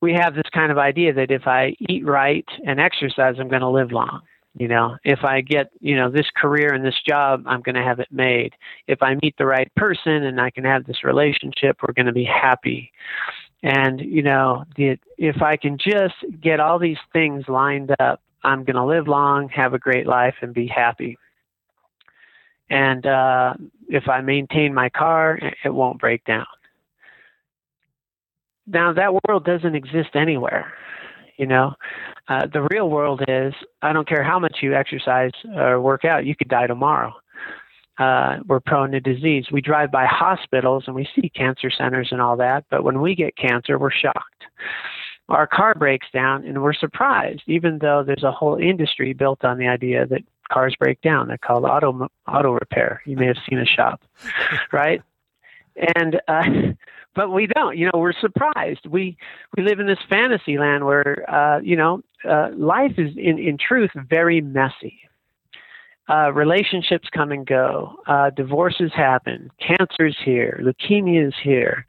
We 0.00 0.14
have 0.14 0.34
this 0.34 0.48
kind 0.52 0.72
of 0.72 0.78
idea 0.78 1.12
that 1.14 1.30
if 1.30 1.46
I 1.46 1.76
eat 1.88 2.06
right 2.06 2.46
and 2.66 2.80
exercise, 2.80 3.36
I'm 3.38 3.48
going 3.48 3.60
to 3.60 3.68
live 3.68 3.92
long. 3.92 4.22
You 4.58 4.66
know, 4.66 4.96
if 5.04 5.20
I 5.22 5.42
get, 5.42 5.70
you 5.80 5.94
know, 5.94 6.10
this 6.10 6.26
career 6.36 6.74
and 6.74 6.84
this 6.84 7.00
job, 7.06 7.44
I'm 7.46 7.60
going 7.60 7.76
to 7.76 7.82
have 7.82 8.00
it 8.00 8.08
made. 8.10 8.54
If 8.88 9.00
I 9.00 9.14
meet 9.22 9.36
the 9.38 9.46
right 9.46 9.72
person 9.76 10.24
and 10.24 10.40
I 10.40 10.50
can 10.50 10.64
have 10.64 10.86
this 10.86 11.04
relationship, 11.04 11.78
we're 11.82 11.94
going 11.94 12.06
to 12.06 12.12
be 12.12 12.24
happy. 12.24 12.90
And, 13.62 14.00
you 14.00 14.22
know, 14.22 14.64
the, 14.76 14.98
if 15.18 15.40
I 15.40 15.56
can 15.56 15.78
just 15.78 16.14
get 16.40 16.58
all 16.58 16.78
these 16.78 16.98
things 17.12 17.44
lined 17.46 17.94
up, 18.00 18.22
I'm 18.42 18.64
going 18.64 18.76
to 18.76 18.84
live 18.84 19.06
long, 19.06 19.50
have 19.50 19.74
a 19.74 19.78
great 19.78 20.06
life, 20.06 20.34
and 20.40 20.52
be 20.52 20.66
happy. 20.66 21.16
And 22.70 23.06
uh, 23.06 23.54
if 23.88 24.08
I 24.08 24.20
maintain 24.20 24.72
my 24.72 24.88
car, 24.88 25.38
it 25.64 25.74
won't 25.74 26.00
break 26.00 26.24
down. 26.24 26.46
Now 28.72 28.92
that 28.92 29.12
world 29.26 29.44
doesn't 29.44 29.74
exist 29.74 30.10
anywhere. 30.14 30.72
You 31.36 31.46
know, 31.46 31.74
uh, 32.28 32.46
the 32.52 32.66
real 32.70 32.90
world 32.90 33.22
is 33.26 33.54
I 33.82 33.92
don't 33.92 34.08
care 34.08 34.22
how 34.22 34.38
much 34.38 34.58
you 34.62 34.74
exercise 34.74 35.30
or 35.56 35.80
work 35.80 36.04
out, 36.04 36.26
you 36.26 36.36
could 36.36 36.48
die 36.48 36.66
tomorrow. 36.66 37.14
Uh, 37.98 38.38
we're 38.46 38.60
prone 38.60 38.92
to 38.92 39.00
disease. 39.00 39.46
We 39.52 39.60
drive 39.60 39.90
by 39.90 40.06
hospitals 40.06 40.84
and 40.86 40.94
we 40.94 41.08
see 41.14 41.28
cancer 41.28 41.70
centers 41.70 42.08
and 42.12 42.20
all 42.20 42.36
that, 42.38 42.64
but 42.70 42.84
when 42.84 43.00
we 43.00 43.14
get 43.14 43.36
cancer, 43.36 43.78
we're 43.78 43.90
shocked. 43.90 44.44
Our 45.28 45.46
car 45.46 45.74
breaks 45.74 46.06
down 46.12 46.44
and 46.44 46.62
we're 46.62 46.72
surprised, 46.72 47.42
even 47.46 47.78
though 47.78 48.02
there's 48.04 48.24
a 48.24 48.32
whole 48.32 48.56
industry 48.56 49.12
built 49.12 49.44
on 49.44 49.58
the 49.58 49.68
idea 49.68 50.06
that 50.06 50.22
cars 50.50 50.74
break 50.78 51.00
down. 51.02 51.28
They're 51.28 51.38
called 51.38 51.64
auto 51.64 52.08
auto 52.26 52.52
repair. 52.52 53.02
You 53.06 53.16
may 53.16 53.26
have 53.26 53.36
seen 53.48 53.58
a 53.58 53.66
shop, 53.66 54.02
right? 54.72 55.02
And 55.76 56.20
uh, 56.28 56.42
but 57.14 57.30
we 57.30 57.46
don't. 57.46 57.76
You 57.76 57.86
know, 57.86 57.98
we're 57.98 58.12
surprised. 58.12 58.86
We 58.88 59.16
we 59.56 59.62
live 59.62 59.80
in 59.80 59.86
this 59.86 59.98
fantasy 60.08 60.58
land 60.58 60.84
where 60.84 61.24
uh, 61.28 61.60
you 61.60 61.76
know 61.76 62.02
uh, 62.28 62.48
life 62.54 62.92
is 62.98 63.12
in 63.16 63.38
in 63.38 63.58
truth 63.58 63.90
very 63.94 64.40
messy. 64.40 65.00
Uh, 66.08 66.32
relationships 66.32 67.08
come 67.14 67.30
and 67.30 67.46
go. 67.46 67.94
Uh, 68.08 68.30
divorces 68.30 68.90
happen. 68.94 69.48
Cancer's 69.60 70.16
here. 70.24 70.60
Leukemia 70.60 71.28
is 71.28 71.34
here. 71.40 71.86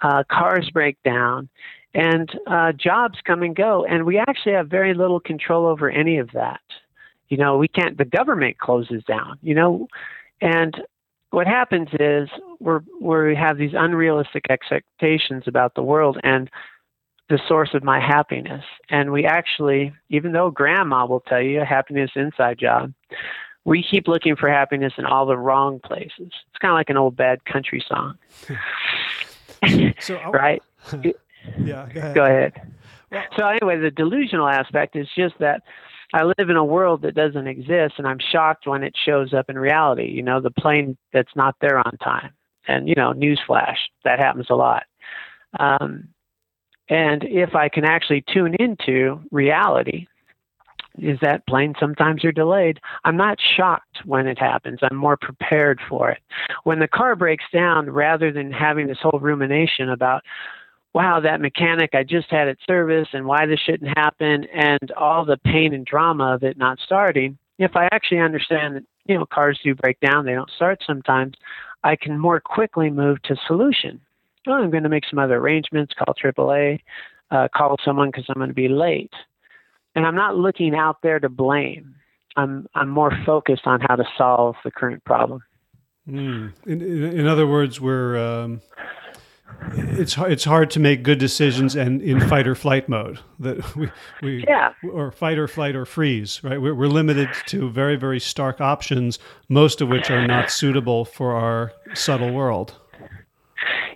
Uh, 0.00 0.22
cars 0.30 0.70
break 0.72 1.02
down, 1.02 1.48
and 1.92 2.30
jobs 2.76 3.18
come 3.24 3.42
and 3.42 3.56
go. 3.56 3.84
And 3.84 4.04
we 4.04 4.18
actually 4.18 4.52
have 4.52 4.68
very 4.68 4.94
little 4.94 5.18
control 5.18 5.66
over 5.66 5.90
any 5.90 6.18
of 6.18 6.30
that. 6.34 6.60
You 7.30 7.36
know, 7.36 7.56
we 7.56 7.66
can't. 7.66 7.98
The 7.98 8.04
government 8.04 8.58
closes 8.58 9.02
down. 9.04 9.38
You 9.42 9.56
know, 9.56 9.88
and 10.40 10.80
what 11.34 11.46
happens 11.46 11.88
is 11.98 12.28
we're 12.60 12.80
we 13.00 13.34
have 13.34 13.58
these 13.58 13.72
unrealistic 13.74 14.46
expectations 14.50 15.44
about 15.46 15.74
the 15.74 15.82
world 15.82 16.18
and 16.22 16.50
the 17.28 17.40
source 17.48 17.70
of 17.74 17.82
my 17.82 18.00
happiness. 18.00 18.64
And 18.90 19.10
we 19.10 19.24
actually, 19.24 19.92
even 20.10 20.32
though 20.32 20.50
grandma 20.50 21.06
will 21.06 21.20
tell 21.20 21.40
you 21.40 21.62
a 21.62 21.64
happiness 21.64 22.10
inside 22.14 22.58
job, 22.58 22.92
we 23.64 23.82
keep 23.82 24.06
looking 24.08 24.36
for 24.36 24.48
happiness 24.48 24.92
in 24.98 25.06
all 25.06 25.26
the 25.26 25.36
wrong 25.36 25.80
places. 25.80 26.12
It's 26.18 26.58
kind 26.60 26.70
of 26.72 26.76
like 26.76 26.90
an 26.90 26.96
old 26.96 27.16
bad 27.16 27.44
country 27.46 27.82
song. 27.86 28.18
so 30.00 30.20
right? 30.32 30.62
yeah, 31.58 31.88
go 31.92 32.00
ahead. 32.00 32.14
Go 32.14 32.24
ahead. 32.24 32.52
Well, 33.10 33.24
so 33.38 33.48
anyway, 33.48 33.78
the 33.78 33.90
delusional 33.90 34.48
aspect 34.48 34.96
is 34.96 35.08
just 35.16 35.38
that 35.38 35.62
I 36.12 36.24
live 36.24 36.50
in 36.50 36.56
a 36.56 36.64
world 36.64 37.02
that 37.02 37.14
doesn't 37.14 37.46
exist, 37.46 37.94
and 37.98 38.06
I'm 38.06 38.18
shocked 38.32 38.66
when 38.66 38.82
it 38.82 38.94
shows 39.04 39.32
up 39.32 39.48
in 39.48 39.58
reality. 39.58 40.10
You 40.10 40.22
know, 40.22 40.40
the 40.40 40.50
plane 40.50 40.96
that's 41.12 41.34
not 41.34 41.56
there 41.60 41.78
on 41.78 41.96
time, 41.98 42.32
and 42.68 42.88
you 42.88 42.94
know, 42.94 43.12
newsflash, 43.12 43.78
that 44.04 44.18
happens 44.18 44.46
a 44.50 44.54
lot. 44.54 44.84
Um, 45.58 46.08
and 46.88 47.24
if 47.24 47.54
I 47.54 47.68
can 47.68 47.84
actually 47.84 48.24
tune 48.32 48.54
into 48.54 49.20
reality, 49.30 50.06
is 50.98 51.18
that 51.22 51.46
plane 51.46 51.74
sometimes 51.80 52.24
are 52.24 52.32
delayed. 52.32 52.78
I'm 53.04 53.16
not 53.16 53.38
shocked 53.56 53.98
when 54.04 54.26
it 54.26 54.38
happens. 54.38 54.78
I'm 54.82 54.96
more 54.96 55.16
prepared 55.16 55.80
for 55.88 56.10
it. 56.10 56.18
When 56.64 56.78
the 56.78 56.88
car 56.88 57.16
breaks 57.16 57.44
down, 57.52 57.90
rather 57.90 58.30
than 58.30 58.52
having 58.52 58.86
this 58.86 58.98
whole 59.02 59.18
rumination 59.20 59.90
about, 59.90 60.22
wow, 60.94 61.20
that 61.20 61.40
mechanic, 61.40 61.90
I 61.94 62.04
just 62.04 62.30
had 62.30 62.48
it 62.48 62.58
serviced 62.66 63.14
and 63.14 63.26
why 63.26 63.46
this 63.46 63.60
shouldn't 63.60 63.96
happen 63.98 64.44
and 64.54 64.92
all 64.92 65.24
the 65.24 65.36
pain 65.36 65.74
and 65.74 65.84
drama 65.84 66.34
of 66.34 66.44
it 66.44 66.56
not 66.56 66.78
starting, 66.84 67.36
if 67.58 67.76
I 67.76 67.88
actually 67.92 68.20
understand 68.20 68.76
that, 68.76 68.84
you 69.06 69.18
know, 69.18 69.26
cars 69.26 69.60
do 69.62 69.74
break 69.74 69.98
down, 70.00 70.24
they 70.24 70.34
don't 70.34 70.50
start 70.50 70.82
sometimes, 70.86 71.34
I 71.82 71.96
can 71.96 72.18
more 72.18 72.40
quickly 72.40 72.90
move 72.90 73.20
to 73.24 73.36
solution. 73.46 74.00
Oh, 74.46 74.52
I'm 74.52 74.70
going 74.70 74.84
to 74.84 74.88
make 74.88 75.04
some 75.08 75.18
other 75.18 75.36
arrangements, 75.36 75.94
call 75.94 76.14
AAA, 76.14 76.80
uh, 77.30 77.48
call 77.54 77.76
someone 77.84 78.08
because 78.08 78.24
I'm 78.28 78.38
going 78.38 78.48
to 78.48 78.54
be 78.54 78.68
late 78.68 79.12
and 79.94 80.06
I'm 80.06 80.14
not 80.14 80.36
looking 80.36 80.74
out 80.74 81.02
there 81.02 81.18
to 81.20 81.28
blame. 81.28 81.94
I'm 82.36 82.66
I'm 82.74 82.88
more 82.88 83.12
focused 83.24 83.66
on 83.66 83.80
how 83.80 83.96
to 83.96 84.04
solve 84.18 84.56
the 84.64 84.70
current 84.70 85.04
problem. 85.04 85.42
Mm. 86.08 86.52
In, 86.66 86.82
in, 86.82 87.04
in, 87.20 87.26
other 87.26 87.46
words, 87.46 87.80
we're 87.80 88.18
um, 88.18 88.60
it's 89.72 90.16
it's 90.18 90.44
hard 90.44 90.70
to 90.70 90.80
make 90.80 91.02
good 91.02 91.18
decisions 91.18 91.74
and 91.76 92.00
in 92.02 92.20
fight 92.28 92.46
or 92.46 92.54
flight 92.54 92.88
mode. 92.88 93.18
That 93.38 93.76
we, 93.76 93.90
we 94.22 94.44
yeah. 94.46 94.72
or 94.92 95.10
fight 95.10 95.38
or 95.38 95.48
flight 95.48 95.74
or 95.74 95.84
freeze. 95.84 96.42
Right, 96.42 96.60
we're, 96.60 96.74
we're 96.74 96.86
limited 96.88 97.28
to 97.46 97.70
very 97.70 97.96
very 97.96 98.20
stark 98.20 98.60
options, 98.60 99.18
most 99.48 99.80
of 99.80 99.88
which 99.88 100.10
are 100.10 100.26
not 100.26 100.50
suitable 100.50 101.04
for 101.04 101.32
our 101.32 101.72
subtle 101.94 102.32
world. 102.32 102.74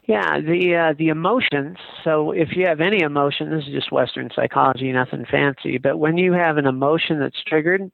Yeah, 0.09 0.41
the 0.41 0.75
uh, 0.75 0.95
the 0.97 1.09
emotions. 1.09 1.77
So 2.03 2.33
if 2.33 2.57
you 2.57 2.65
have 2.67 2.81
any 2.81 3.03
emotion, 3.03 3.51
this 3.51 3.67
is 3.67 3.75
just 3.75 3.93
Western 3.93 4.31
psychology, 4.35 4.91
nothing 4.91 5.27
fancy. 5.31 5.77
But 5.77 5.99
when 5.99 6.17
you 6.17 6.33
have 6.33 6.57
an 6.57 6.67
emotion 6.67 7.21
that's 7.21 7.43
triggered, 7.47 7.91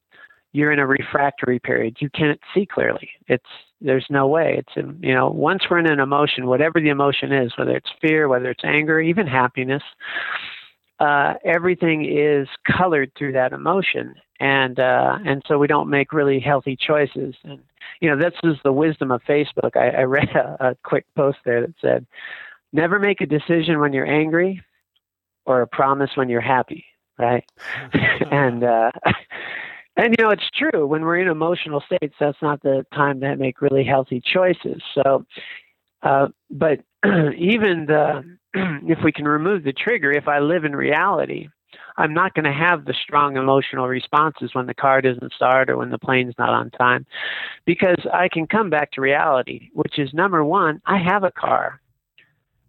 you're 0.53 0.71
in 0.71 0.79
a 0.79 0.87
refractory 0.87 1.59
period. 1.59 1.97
You 1.99 2.09
can't 2.11 2.41
see 2.55 2.67
clearly. 2.67 3.11
It's 3.27 3.45
there's 3.85 4.07
no 4.09 4.27
way. 4.27 4.57
It's 4.59 4.89
you 5.01 5.15
know 5.15 5.29
once 5.29 5.65
we're 5.71 5.79
in 5.79 5.87
an 5.87 6.01
emotion, 6.01 6.47
whatever 6.47 6.81
the 6.81 6.89
emotion 6.89 7.33
is, 7.33 7.53
whether 7.57 7.77
it's 7.77 7.91
fear, 8.01 8.29
whether 8.29 8.51
it's 8.51 8.65
anger, 8.65 9.01
even 9.01 9.27
happiness, 9.27 9.83
uh, 11.01 11.35
everything 11.45 12.05
is 12.05 12.49
colored 12.67 13.13
through 13.17 13.33
that 13.33 13.53
emotion, 13.53 14.15
and 14.41 14.79
uh, 14.79 15.19
and 15.25 15.43
so 15.47 15.59
we 15.59 15.67
don't 15.67 15.91
make 15.91 16.13
really 16.13 16.41
healthy 16.41 16.77
choices. 16.77 17.35
And 17.45 17.61
you 18.01 18.11
know, 18.11 18.17
this 18.17 18.35
is 18.43 18.57
the 18.65 18.73
wisdom 18.73 19.11
of 19.11 19.23
Facebook. 19.23 19.77
I, 19.77 19.91
I 19.91 20.03
read 20.03 20.31
a, 20.31 20.69
a 20.71 20.77
quick 20.83 21.07
post 21.17 21.39
there 21.45 21.61
that 21.61 21.75
said, 21.81 22.07
"Never 22.73 22.99
make 22.99 23.21
a 23.21 23.27
decision 23.27 23.81
when 23.81 23.93
you're 23.93 24.07
angry, 24.07 24.63
or 25.45 25.63
a 25.63 25.67
promise 25.67 26.11
when 26.15 26.29
you're 26.29 26.41
happy." 26.41 26.85
Right? 27.19 27.45
and 28.31 28.65
uh, 28.65 28.91
and 29.97 30.15
you 30.17 30.25
know, 30.25 30.31
it's 30.31 30.51
true. 30.55 30.87
When 30.87 31.03
we're 31.03 31.19
in 31.19 31.29
emotional 31.29 31.83
states, 31.83 32.15
that's 32.19 32.41
not 32.43 32.63
the 32.63 32.85
time 32.95 33.21
to 33.21 33.37
make 33.37 33.61
really 33.61 33.85
healthy 33.85 34.21
choices. 34.21 34.83
So, 34.95 35.25
uh, 36.03 36.29
but 36.51 36.81
even 37.37 37.87
the 37.87 38.25
if 38.55 38.99
we 39.05 39.13
can 39.13 39.27
remove 39.27 39.65
the 39.65 39.73
trigger, 39.73 40.13
if 40.13 40.29
I 40.29 40.41
live 40.41 40.65
in 40.65 40.75
reality, 40.75 41.49
I'm 41.97 42.15
not 42.15 42.35
going 42.35 42.45
to 42.45 42.53
have 42.53 42.85
the 42.85 42.95
strong 43.03 43.37
emotional 43.37 43.89
responses 43.89 44.51
when 44.53 44.67
the 44.67 44.75
car 44.75 45.01
doesn't 45.01 45.33
start 45.33 45.71
or 45.71 45.77
when 45.77 45.91
the 45.91 45.99
plane's 45.99 46.35
not 46.39 46.51
on 46.51 46.71
time 46.71 47.07
because 47.65 48.05
I 48.13 48.29
can 48.29 48.47
come 48.47 48.71
back 48.71 48.93
to 48.93 49.01
reality, 49.01 49.71
which 49.73 49.99
is 49.99 50.13
number 50.13 50.45
one, 50.45 50.81
I 50.87 50.99
have 50.99 51.25
a 51.25 51.31
car. 51.31 51.81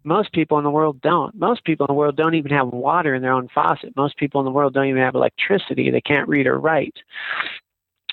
Most 0.05 0.31
people 0.33 0.57
in 0.57 0.63
the 0.63 0.69
world 0.69 1.01
don't. 1.01 1.33
Most 1.35 1.65
people 1.65 1.85
in 1.87 1.93
the 1.93 1.97
world 1.97 2.15
don't 2.15 2.35
even 2.35 2.51
have 2.51 2.67
water 2.67 3.15
in 3.15 3.21
their 3.21 3.33
own 3.33 3.49
faucet. 3.53 3.95
Most 3.95 4.17
people 4.17 4.39
in 4.39 4.45
the 4.45 4.51
world 4.51 4.73
don't 4.73 4.87
even 4.87 5.01
have 5.01 5.15
electricity. 5.15 5.89
They 5.89 6.01
can't 6.01 6.29
read 6.29 6.47
or 6.47 6.59
write. 6.59 6.95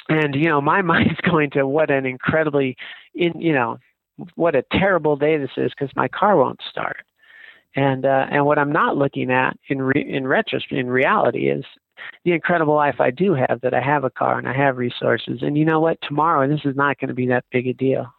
And, 0.09 0.35
you 0.35 0.47
know, 0.47 0.61
my 0.61 0.83
mind's 0.93 1.21
going 1.21 1.51
to 1.51 1.67
what 1.67 1.91
an 1.91 2.07
incredibly, 2.07 2.77
in, 3.15 3.41
you 3.41 3.53
know, 3.53 3.79
what 4.35 4.55
a 4.55 4.65
terrible 4.73 5.17
day 5.17 5.37
this 5.37 5.51
is 5.57 5.71
because 5.71 5.95
my 5.95 6.09
car 6.09 6.37
won't 6.37 6.61
start. 6.71 6.97
And 7.75 8.05
uh, 8.05 8.27
and 8.31 8.45
what 8.45 8.59
I'm 8.59 8.71
not 8.71 8.99
looking 8.99 9.31
at 9.31 9.57
in 9.69 9.81
re- 9.81 10.07
in 10.07 10.27
retrospect, 10.27 10.73
in 10.79 10.91
reality, 10.91 11.49
is 11.49 11.65
the 12.23 12.33
incredible 12.33 12.75
life 12.75 12.97
I 13.01 13.11
do 13.11 13.33
have. 13.33 13.63
That 13.63 13.73
I 13.73 13.81
have 13.81 14.05
a 14.05 14.11
car 14.11 14.39
and 14.39 14.47
I 14.47 14.55
have 14.55 14.77
resources. 14.77 15.39
And 15.41 15.57
you 15.57 15.65
know 15.65 15.81
what? 15.81 15.97
Tomorrow, 16.03 16.47
this 16.49 16.61
is 16.67 16.77
not 16.77 16.99
going 16.99 17.09
to 17.09 17.15
be 17.15 17.29
that 17.29 17.47
big 17.51 17.67
a 17.67 17.73
deal. 17.73 18.13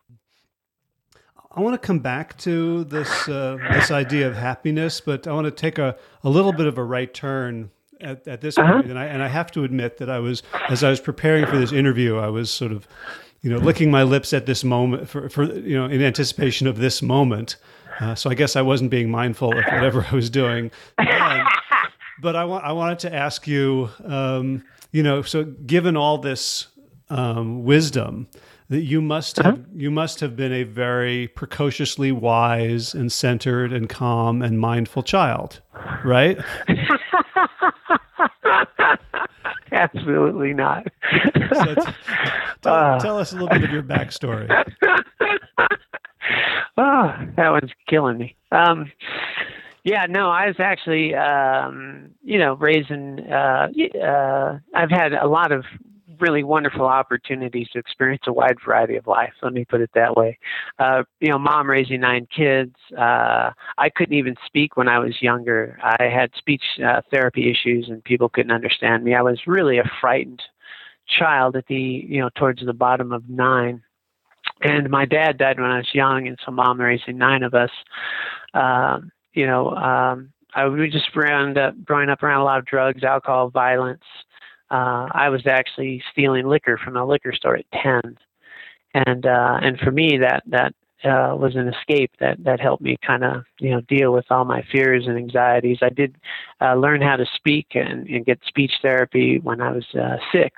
I 1.55 1.61
want 1.61 1.79
to 1.79 1.85
come 1.85 1.99
back 1.99 2.35
to 2.39 2.83
this 2.85 3.29
uh, 3.29 3.57
this 3.71 3.91
idea 3.91 4.27
of 4.27 4.35
happiness, 4.35 4.99
but 4.99 5.27
I 5.27 5.33
want 5.33 5.45
to 5.45 5.51
take 5.51 5.77
a, 5.77 5.95
a 6.23 6.29
little 6.29 6.51
bit 6.51 6.65
of 6.65 6.77
a 6.79 6.83
right 6.83 7.13
turn 7.13 7.69
at, 8.01 8.27
at 8.27 8.41
this 8.41 8.57
uh-huh. 8.57 8.73
point. 8.73 8.89
And 8.89 8.97
I 8.97 9.05
and 9.05 9.21
I 9.21 9.27
have 9.27 9.51
to 9.51 9.63
admit 9.63 9.97
that 9.97 10.09
I 10.09 10.19
was 10.19 10.41
as 10.69 10.83
I 10.83 10.89
was 10.89 10.99
preparing 10.99 11.45
for 11.45 11.57
this 11.57 11.71
interview, 11.71 12.17
I 12.17 12.29
was 12.29 12.49
sort 12.49 12.71
of 12.71 12.87
you 13.41 13.51
know 13.51 13.57
licking 13.57 13.91
my 13.91 14.01
lips 14.01 14.33
at 14.33 14.47
this 14.47 14.63
moment 14.63 15.07
for, 15.07 15.29
for 15.29 15.43
you 15.43 15.77
know 15.77 15.85
in 15.85 16.01
anticipation 16.01 16.65
of 16.65 16.77
this 16.77 17.01
moment. 17.01 17.57
Uh, 17.99 18.15
so 18.15 18.29
I 18.29 18.33
guess 18.33 18.55
I 18.55 18.61
wasn't 18.63 18.89
being 18.89 19.11
mindful 19.11 19.55
of 19.55 19.63
whatever 19.65 20.05
I 20.11 20.15
was 20.15 20.31
doing. 20.31 20.71
but 20.97 22.35
I, 22.35 22.43
want, 22.43 22.65
I 22.65 22.71
wanted 22.71 22.97
to 22.99 23.13
ask 23.13 23.47
you, 23.47 23.89
um, 24.03 24.63
you 24.91 25.03
know, 25.03 25.21
so 25.21 25.43
given 25.43 25.95
all 25.95 26.17
this 26.17 26.67
um, 27.09 27.63
wisdom, 27.63 28.27
that 28.73 28.83
you 28.83 29.01
must 29.01 29.37
have 29.37 29.45
uh-huh. 29.45 29.63
you 29.73 29.89
must 29.89 30.19
have 30.19 30.35
been 30.35 30.51
a 30.51 30.63
very 30.63 31.29
precociously 31.29 32.11
wise 32.11 32.93
and 32.93 33.11
centered 33.11 33.71
and 33.71 33.87
calm 33.89 34.41
and 34.41 34.59
mindful 34.59 35.03
child, 35.03 35.61
right? 36.03 36.37
Absolutely 39.71 40.53
not. 40.53 40.85
so 41.53 41.75
tell, 42.61 42.73
uh, 42.73 42.99
tell 43.01 43.17
us 43.17 43.31
a 43.31 43.35
little 43.35 43.49
bit 43.49 43.63
of 43.63 43.71
your 43.71 43.81
backstory 43.81 44.47
oh, 46.77 47.15
that 47.35 47.49
one's 47.49 47.71
killing 47.87 48.17
me. 48.17 48.35
Um, 48.51 48.91
yeah, 49.83 50.05
no, 50.07 50.29
I 50.29 50.47
was 50.47 50.55
actually, 50.59 51.13
um, 51.13 52.11
you 52.23 52.39
know, 52.39 52.53
raising. 52.53 53.19
Uh, 53.19 53.67
uh, 54.01 54.59
I've 54.73 54.89
had 54.89 55.13
a 55.13 55.27
lot 55.27 55.51
of 55.51 55.65
really 56.23 56.43
wonderful 56.43 56.85
opportunities 56.85 57.67
to 57.73 57.79
experience 57.79 58.23
a 58.27 58.33
wide 58.33 58.57
variety 58.65 58.95
of 58.95 59.05
life. 59.07 59.33
Let 59.41 59.53
me 59.53 59.65
put 59.65 59.81
it 59.81 59.89
that 59.93 60.15
way. 60.15 60.39
Uh, 60.79 61.03
you 61.19 61.29
know, 61.29 61.37
mom 61.37 61.69
raising 61.69 61.99
nine 61.99 62.27
kids. 62.35 62.75
Uh, 62.97 63.51
I 63.77 63.89
couldn't 63.95 64.17
even 64.17 64.35
speak 64.45 64.77
when 64.77 64.87
I 64.87 64.99
was 64.99 65.21
younger. 65.21 65.77
I 65.83 66.05
had 66.05 66.31
speech 66.37 66.63
uh, 66.83 67.01
therapy 67.11 67.51
issues, 67.51 67.89
and 67.89 68.03
people 68.03 68.29
couldn't 68.29 68.51
understand 68.51 69.03
me. 69.03 69.13
I 69.13 69.21
was 69.21 69.39
really 69.45 69.77
a 69.77 69.91
frightened 70.01 70.41
child 71.19 71.57
at 71.57 71.67
the, 71.67 71.75
you 71.75 72.21
know, 72.21 72.29
towards 72.37 72.65
the 72.65 72.73
bottom 72.73 73.11
of 73.11 73.29
nine 73.29 73.83
and 74.61 74.89
my 74.89 75.05
dad 75.05 75.37
died 75.37 75.59
when 75.59 75.69
I 75.69 75.77
was 75.77 75.93
young, 75.93 76.27
and 76.27 76.37
so 76.45 76.51
mom 76.51 76.79
raising 76.79 77.17
nine 77.17 77.43
of 77.43 77.53
us. 77.53 77.71
Um, 78.53 79.11
you 79.33 79.45
know, 79.45 79.71
um, 79.71 80.31
I 80.55 80.67
we 80.67 80.89
just 80.89 81.15
ran 81.15 81.57
up, 81.57 81.75
growing 81.83 82.09
up 82.09 82.23
around 82.23 82.41
a 82.41 82.45
lot 82.45 82.59
of 82.59 82.65
drugs, 82.65 83.03
alcohol, 83.03 83.49
violence. 83.49 84.03
Uh, 84.73 85.07
I 85.11 85.29
was 85.29 85.45
actually 85.45 86.01
stealing 86.11 86.47
liquor 86.47 86.79
from 86.83 86.97
a 86.97 87.05
liquor 87.05 87.31
store 87.31 87.57
at 87.57 87.65
ten, 87.71 88.17
and 88.95 89.25
uh, 89.25 89.59
and 89.61 89.77
for 89.79 89.91
me 89.91 90.17
that 90.17 90.41
that 90.47 90.73
uh, 91.03 91.35
was 91.35 91.55
an 91.55 91.67
escape 91.67 92.11
that 92.19 92.43
that 92.43 92.59
helped 92.59 92.81
me 92.81 92.97
kind 93.05 93.23
of 93.23 93.43
you 93.59 93.69
know 93.69 93.81
deal 93.81 94.11
with 94.11 94.25
all 94.31 94.45
my 94.45 94.63
fears 94.71 95.05
and 95.05 95.15
anxieties. 95.15 95.77
I 95.83 95.89
did 95.89 96.15
uh, 96.59 96.73
learn 96.73 97.03
how 97.03 97.17
to 97.17 97.25
speak 97.35 97.67
and, 97.75 98.07
and 98.07 98.25
get 98.25 98.39
speech 98.47 98.71
therapy 98.81 99.37
when 99.37 99.61
I 99.61 99.71
was 99.71 99.85
uh, 99.93 100.17
six, 100.31 100.55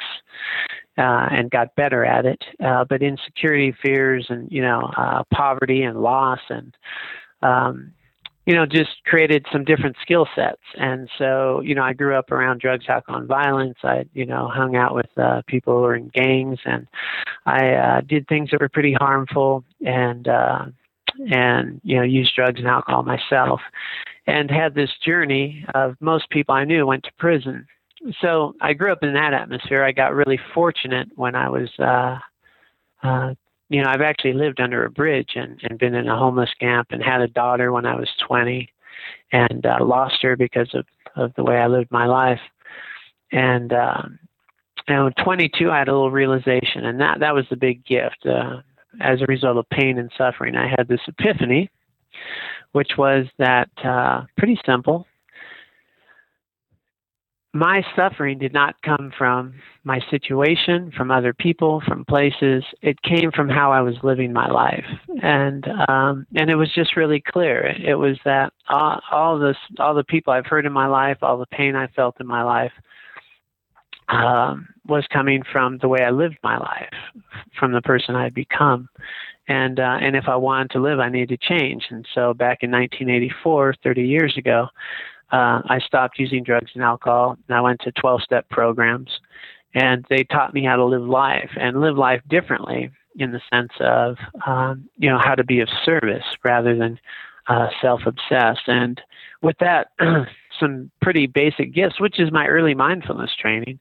uh, 0.97 1.27
and 1.31 1.51
got 1.51 1.75
better 1.75 2.05
at 2.05 2.25
it. 2.25 2.41
Uh, 2.63 2.85
but 2.85 3.01
insecurity, 3.01 3.75
fears, 3.83 4.27
and 4.29 4.49
you 4.49 4.61
know, 4.61 4.91
uh, 4.95 5.23
poverty 5.33 5.83
and 5.83 6.01
loss, 6.01 6.39
and 6.49 6.73
um, 7.41 7.91
you 8.45 8.53
know, 8.53 8.65
just 8.65 9.03
created 9.05 9.45
some 9.51 9.63
different 9.63 9.95
skill 10.01 10.27
sets. 10.35 10.61
And 10.75 11.09
so, 11.17 11.61
you 11.61 11.73
know, 11.73 11.83
I 11.83 11.93
grew 11.93 12.15
up 12.15 12.31
around 12.31 12.61
drugs, 12.61 12.85
alcohol, 12.87 13.19
and 13.19 13.27
violence. 13.27 13.77
I, 13.83 14.05
you 14.13 14.25
know, 14.25 14.47
hung 14.47 14.75
out 14.75 14.93
with 14.93 15.09
uh, 15.17 15.41
people 15.47 15.75
who 15.75 15.81
were 15.81 15.95
in 15.95 16.09
gangs, 16.09 16.59
and 16.65 16.87
I 17.45 17.73
uh, 17.73 18.01
did 18.01 18.27
things 18.27 18.51
that 18.51 18.61
were 18.61 18.69
pretty 18.69 18.93
harmful, 18.93 19.63
and 19.83 20.27
uh, 20.27 20.65
and 21.31 21.81
you 21.83 21.97
know, 21.97 22.03
used 22.03 22.35
drugs 22.35 22.59
and 22.59 22.67
alcohol 22.67 23.03
myself, 23.03 23.61
and 24.27 24.51
had 24.51 24.75
this 24.75 24.91
journey 25.03 25.65
of 25.73 25.95
most 25.99 26.29
people 26.29 26.53
I 26.53 26.65
knew 26.65 26.85
went 26.85 27.03
to 27.05 27.11
prison. 27.17 27.65
So 28.21 28.53
I 28.61 28.73
grew 28.73 28.91
up 28.91 29.01
in 29.01 29.13
that 29.15 29.33
atmosphere. 29.33 29.83
I 29.83 29.91
got 29.91 30.13
really 30.13 30.39
fortunate 30.53 31.07
when 31.15 31.35
I 31.35 31.49
was. 31.49 31.69
Uh, 31.79 32.19
uh, 33.03 33.35
you 33.69 33.81
know, 33.81 33.89
I've 33.89 34.01
actually 34.01 34.33
lived 34.33 34.59
under 34.59 34.85
a 34.85 34.91
bridge 34.91 35.31
and, 35.35 35.59
and 35.63 35.79
been 35.79 35.95
in 35.95 36.07
a 36.07 36.17
homeless 36.17 36.51
camp 36.59 36.89
and 36.91 37.01
had 37.03 37.21
a 37.21 37.27
daughter 37.27 37.71
when 37.71 37.85
I 37.85 37.95
was 37.95 38.09
20 38.27 38.69
and 39.31 39.65
uh, 39.65 39.83
lost 39.83 40.21
her 40.21 40.35
because 40.35 40.73
of, 40.73 40.85
of 41.15 41.33
the 41.35 41.43
way 41.43 41.57
I 41.57 41.67
lived 41.67 41.91
my 41.91 42.05
life. 42.05 42.39
And, 43.31 43.73
um, 43.73 44.19
and 44.87 45.07
at 45.07 45.23
22, 45.23 45.71
I 45.71 45.79
had 45.79 45.87
a 45.87 45.93
little 45.93 46.11
realization, 46.11 46.85
and 46.85 46.99
that, 47.01 47.19
that 47.21 47.33
was 47.33 47.45
the 47.49 47.55
big 47.55 47.83
gift. 47.85 48.25
Uh, 48.25 48.61
as 49.01 49.21
a 49.21 49.25
result 49.25 49.57
of 49.57 49.67
pain 49.69 49.97
and 49.97 50.11
suffering, 50.17 50.55
I 50.55 50.67
had 50.67 50.87
this 50.87 51.01
epiphany, 51.07 51.69
which 52.71 52.91
was 52.97 53.25
that 53.39 53.69
uh, 53.83 54.23
pretty 54.37 54.59
simple 54.65 55.07
my 57.55 57.81
suffering 57.95 58.37
did 58.37 58.51
not 58.53 58.75
come 58.81 59.13
from 59.17 59.53
my 59.85 60.01
situation, 60.11 60.91
from 60.91 61.09
other 61.09 61.33
people, 61.33 61.81
from 61.87 62.03
places. 62.03 62.65
It 62.81 63.01
came 63.01 63.31
from 63.31 63.47
how 63.47 63.71
I 63.71 63.79
was 63.79 63.95
living 64.03 64.33
my 64.33 64.51
life, 64.51 64.83
and 65.23 65.65
um, 65.87 66.27
and 66.35 66.49
it 66.49 66.55
was 66.55 66.69
just 66.73 66.97
really 66.97 67.23
clear. 67.25 67.67
It 67.67 67.95
was 67.95 68.17
that 68.25 68.51
all, 68.67 68.99
all 69.09 69.39
this, 69.39 69.55
all 69.79 69.95
the 69.95 70.03
people 70.03 70.33
I've 70.33 70.45
heard 70.45 70.65
in 70.65 70.73
my 70.73 70.87
life, 70.87 71.19
all 71.21 71.37
the 71.37 71.45
pain 71.45 71.77
I 71.77 71.87
felt 71.87 72.19
in 72.19 72.27
my 72.27 72.43
life, 72.43 72.73
um, 74.09 74.67
was 74.85 75.05
coming 75.13 75.41
from 75.49 75.77
the 75.77 75.87
way 75.87 76.01
I 76.05 76.11
lived 76.11 76.37
my 76.43 76.57
life, 76.57 77.23
from 77.57 77.71
the 77.71 77.81
person 77.81 78.17
I 78.17 78.23
had 78.25 78.33
become, 78.33 78.89
and 79.47 79.79
uh, 79.79 79.97
and 80.01 80.17
if 80.17 80.25
I 80.27 80.35
wanted 80.35 80.71
to 80.71 80.81
live, 80.81 80.99
I 80.99 81.07
needed 81.07 81.39
to 81.39 81.47
change. 81.47 81.85
And 81.89 82.05
so 82.13 82.33
back 82.33 82.63
in 82.63 82.71
1984, 82.71 83.75
30 83.81 84.01
years 84.01 84.35
ago 84.37 84.67
uh, 85.35 85.61
I 85.67 85.79
stopped 85.85 86.17
using 86.17 86.43
drugs 86.43 86.71
and 86.75 86.83
alcohol, 86.83 87.37
and 87.47 87.57
I 87.57 87.59
went 87.59 87.81
to 87.81 87.91
12 87.91 88.21
step 88.21 88.47
programs. 88.49 89.09
And 89.73 90.05
they 90.09 90.23
taught 90.23 90.53
me 90.53 90.63
how 90.63 90.77
to 90.77 90.85
live 90.85 91.01
life 91.01 91.49
and 91.59 91.81
live 91.81 91.97
life 91.97 92.21
differently 92.29 92.89
in 93.17 93.33
the 93.33 93.41
sense 93.51 93.73
of, 93.81 94.15
um, 94.47 94.89
you 94.97 95.09
know, 95.09 95.19
how 95.21 95.35
to 95.35 95.43
be 95.43 95.59
of 95.59 95.67
service 95.83 96.23
rather 96.45 96.77
than 96.77 96.97
uh, 97.47 97.67
self 97.81 98.01
obsessed. 98.05 98.67
And 98.67 99.01
with 99.41 99.57
that, 99.59 99.87
some 100.59 100.89
pretty 101.01 101.27
basic 101.27 101.73
gifts, 101.73 101.99
which 101.99 102.17
is 102.17 102.31
my 102.31 102.47
early 102.47 102.73
mindfulness 102.73 103.31
training 103.37 103.77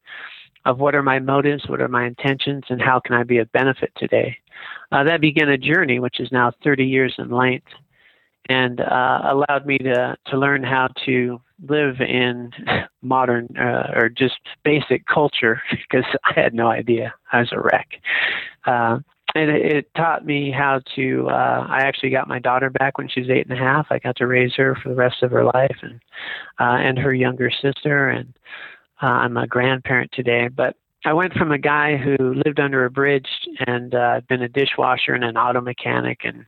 of 0.64 0.80
what 0.80 0.96
are 0.96 1.04
my 1.04 1.20
motives, 1.20 1.68
what 1.68 1.80
are 1.80 1.88
my 1.88 2.04
intentions, 2.04 2.64
and 2.68 2.82
how 2.82 2.98
can 2.98 3.14
I 3.14 3.22
be 3.22 3.38
of 3.38 3.52
benefit 3.52 3.92
today. 3.96 4.38
Uh, 4.90 5.04
that 5.04 5.20
began 5.20 5.48
a 5.48 5.58
journey 5.58 6.00
which 6.00 6.18
is 6.18 6.32
now 6.32 6.50
30 6.64 6.84
years 6.84 7.14
in 7.18 7.30
length 7.30 7.68
and 8.48 8.80
uh, 8.80 9.20
allowed 9.24 9.66
me 9.66 9.78
to, 9.78 10.16
to 10.26 10.38
learn 10.38 10.62
how 10.62 10.88
to 11.06 11.40
live 11.68 12.00
in 12.00 12.50
modern 13.02 13.48
uh, 13.58 13.92
or 13.94 14.08
just 14.08 14.38
basic 14.64 15.06
culture 15.06 15.62
because 15.70 16.04
I 16.24 16.38
had 16.38 16.54
no 16.54 16.68
idea. 16.68 17.14
I 17.32 17.40
was 17.40 17.52
a 17.52 17.60
wreck. 17.60 17.88
Uh, 18.66 18.98
and 19.34 19.50
it, 19.50 19.76
it, 19.76 19.94
taught 19.96 20.24
me 20.24 20.52
how 20.52 20.80
to. 20.94 21.28
Uh, 21.28 21.66
I 21.68 21.80
actually 21.80 22.10
got 22.10 22.28
my 22.28 22.38
daughter 22.38 22.70
back 22.70 22.98
when 22.98 23.08
she 23.08 23.20
was 23.20 23.30
eight 23.30 23.46
and 23.48 23.58
a 23.58 23.60
half. 23.60 23.86
I 23.90 23.98
got 23.98 24.16
to 24.16 24.26
raise 24.26 24.54
her 24.54 24.76
for 24.80 24.90
the 24.90 24.94
rest 24.94 25.22
of 25.22 25.32
her 25.32 25.44
life, 25.44 25.76
and 25.82 26.00
uh, 26.60 26.78
and 26.78 26.98
her 26.98 27.12
younger 27.12 27.50
sister. 27.50 28.10
And 28.10 28.32
uh, 29.02 29.06
I'm 29.06 29.36
a 29.36 29.46
grandparent 29.46 30.12
today. 30.12 30.48
But 30.48 30.76
I 31.04 31.12
went 31.12 31.34
from 31.34 31.52
a 31.52 31.58
guy 31.58 31.96
who 31.96 32.34
lived 32.46 32.60
under 32.60 32.84
a 32.84 32.90
bridge 32.90 33.28
and 33.66 33.94
uh, 33.94 34.20
been 34.28 34.42
a 34.42 34.48
dishwasher 34.48 35.14
and 35.14 35.24
an 35.24 35.36
auto 35.36 35.60
mechanic, 35.60 36.20
and 36.24 36.46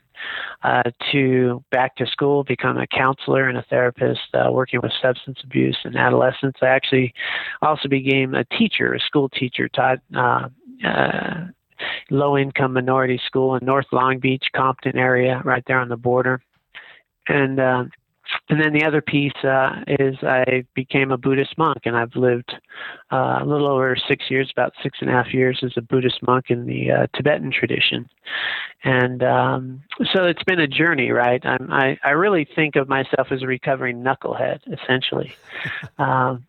uh, 0.62 0.82
to 1.12 1.62
back 1.70 1.96
to 1.96 2.06
school, 2.06 2.44
become 2.44 2.78
a 2.78 2.86
counselor 2.86 3.48
and 3.48 3.58
a 3.58 3.62
therapist, 3.62 4.20
uh, 4.34 4.50
working 4.50 4.80
with 4.82 4.92
substance 5.00 5.38
abuse 5.44 5.78
and 5.84 5.96
adolescents. 5.96 6.58
I 6.62 6.66
actually 6.66 7.14
also 7.62 7.88
became 7.88 8.34
a 8.34 8.44
teacher, 8.44 8.94
a 8.94 9.00
school 9.00 9.28
teacher, 9.28 9.68
taught 9.68 9.98
uh, 10.14 10.48
uh, 10.86 11.46
low 12.10 12.36
income 12.36 12.72
minority 12.72 13.20
school 13.26 13.56
in 13.56 13.64
North 13.64 13.86
Long 13.92 14.18
Beach, 14.18 14.44
Compton 14.54 14.96
area, 14.96 15.42
right 15.44 15.64
there 15.66 15.80
on 15.80 15.88
the 15.88 15.96
border, 15.96 16.40
and. 17.28 17.60
Uh, 17.60 17.84
and 18.48 18.60
then 18.60 18.72
the 18.72 18.84
other 18.84 19.00
piece 19.00 19.36
uh, 19.44 19.82
is 19.86 20.16
I 20.22 20.64
became 20.74 21.10
a 21.10 21.18
Buddhist 21.18 21.56
monk, 21.58 21.78
and 21.84 21.96
I've 21.96 22.14
lived 22.14 22.54
uh, 23.12 23.38
a 23.40 23.44
little 23.44 23.66
over 23.66 23.96
six 24.08 24.30
years, 24.30 24.50
about 24.52 24.72
six 24.82 24.98
and 25.00 25.10
a 25.10 25.12
half 25.12 25.32
years, 25.32 25.60
as 25.62 25.72
a 25.76 25.82
Buddhist 25.82 26.22
monk 26.22 26.46
in 26.48 26.66
the 26.66 26.90
uh, 26.90 27.06
Tibetan 27.14 27.50
tradition. 27.50 28.08
And 28.84 29.22
um, 29.22 29.82
so 30.12 30.24
it's 30.24 30.44
been 30.44 30.60
a 30.60 30.68
journey, 30.68 31.10
right? 31.10 31.44
I'm, 31.44 31.72
I 31.72 31.98
I 32.04 32.10
really 32.10 32.46
think 32.54 32.76
of 32.76 32.88
myself 32.88 33.28
as 33.30 33.42
a 33.42 33.46
recovering 33.46 34.02
knucklehead, 34.02 34.60
essentially. 34.72 35.34
um, 35.98 36.46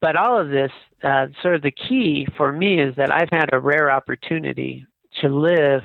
but 0.00 0.16
all 0.16 0.40
of 0.40 0.48
this, 0.48 0.70
uh, 1.02 1.26
sort 1.42 1.56
of 1.56 1.62
the 1.62 1.72
key 1.72 2.26
for 2.36 2.52
me 2.52 2.80
is 2.80 2.94
that 2.96 3.12
I've 3.12 3.30
had 3.30 3.50
a 3.52 3.58
rare 3.58 3.90
opportunity 3.90 4.86
to 5.20 5.28
live 5.28 5.82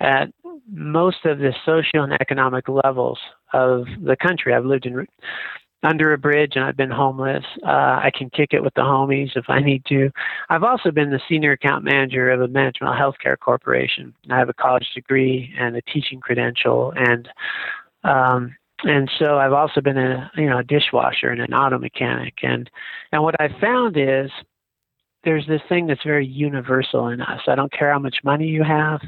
at 0.00 0.32
most 0.70 1.24
of 1.24 1.38
the 1.38 1.52
social 1.64 2.02
and 2.02 2.12
economic 2.20 2.68
levels 2.68 3.18
of 3.52 3.86
the 4.02 4.16
country. 4.16 4.54
I've 4.54 4.64
lived 4.64 4.86
in 4.86 5.06
under 5.84 6.12
a 6.12 6.18
bridge 6.18 6.52
and 6.56 6.64
I've 6.64 6.76
been 6.76 6.90
homeless. 6.90 7.44
Uh, 7.64 8.00
I 8.02 8.10
can 8.16 8.30
kick 8.30 8.52
it 8.52 8.62
with 8.62 8.74
the 8.74 8.80
homies 8.80 9.36
if 9.36 9.44
I 9.48 9.60
need 9.60 9.84
to. 9.86 10.10
I've 10.48 10.62
also 10.62 10.90
been 10.90 11.10
the 11.10 11.20
senior 11.28 11.52
account 11.52 11.84
manager 11.84 12.30
of 12.30 12.40
a 12.40 12.48
management 12.48 12.98
healthcare 12.98 13.38
corporation. 13.38 14.14
I 14.30 14.38
have 14.38 14.48
a 14.48 14.54
college 14.54 14.88
degree 14.94 15.52
and 15.58 15.76
a 15.76 15.82
teaching 15.82 16.20
credential, 16.20 16.92
and 16.96 17.28
um, 18.02 18.56
and 18.84 19.10
so 19.18 19.38
I've 19.38 19.52
also 19.52 19.80
been 19.80 19.98
a 19.98 20.30
you 20.36 20.48
know 20.48 20.58
a 20.58 20.64
dishwasher 20.64 21.28
and 21.28 21.40
an 21.40 21.54
auto 21.54 21.78
mechanic. 21.78 22.34
And 22.42 22.70
and 23.12 23.22
what 23.22 23.38
I 23.40 23.48
found 23.60 23.96
is 23.96 24.30
there's 25.24 25.46
this 25.46 25.62
thing 25.68 25.86
that's 25.86 26.02
very 26.02 26.26
universal 26.26 27.08
in 27.08 27.20
us. 27.20 27.40
I 27.46 27.54
don't 27.54 27.72
care 27.72 27.92
how 27.92 27.98
much 27.98 28.16
money 28.24 28.46
you 28.46 28.62
have 28.62 29.00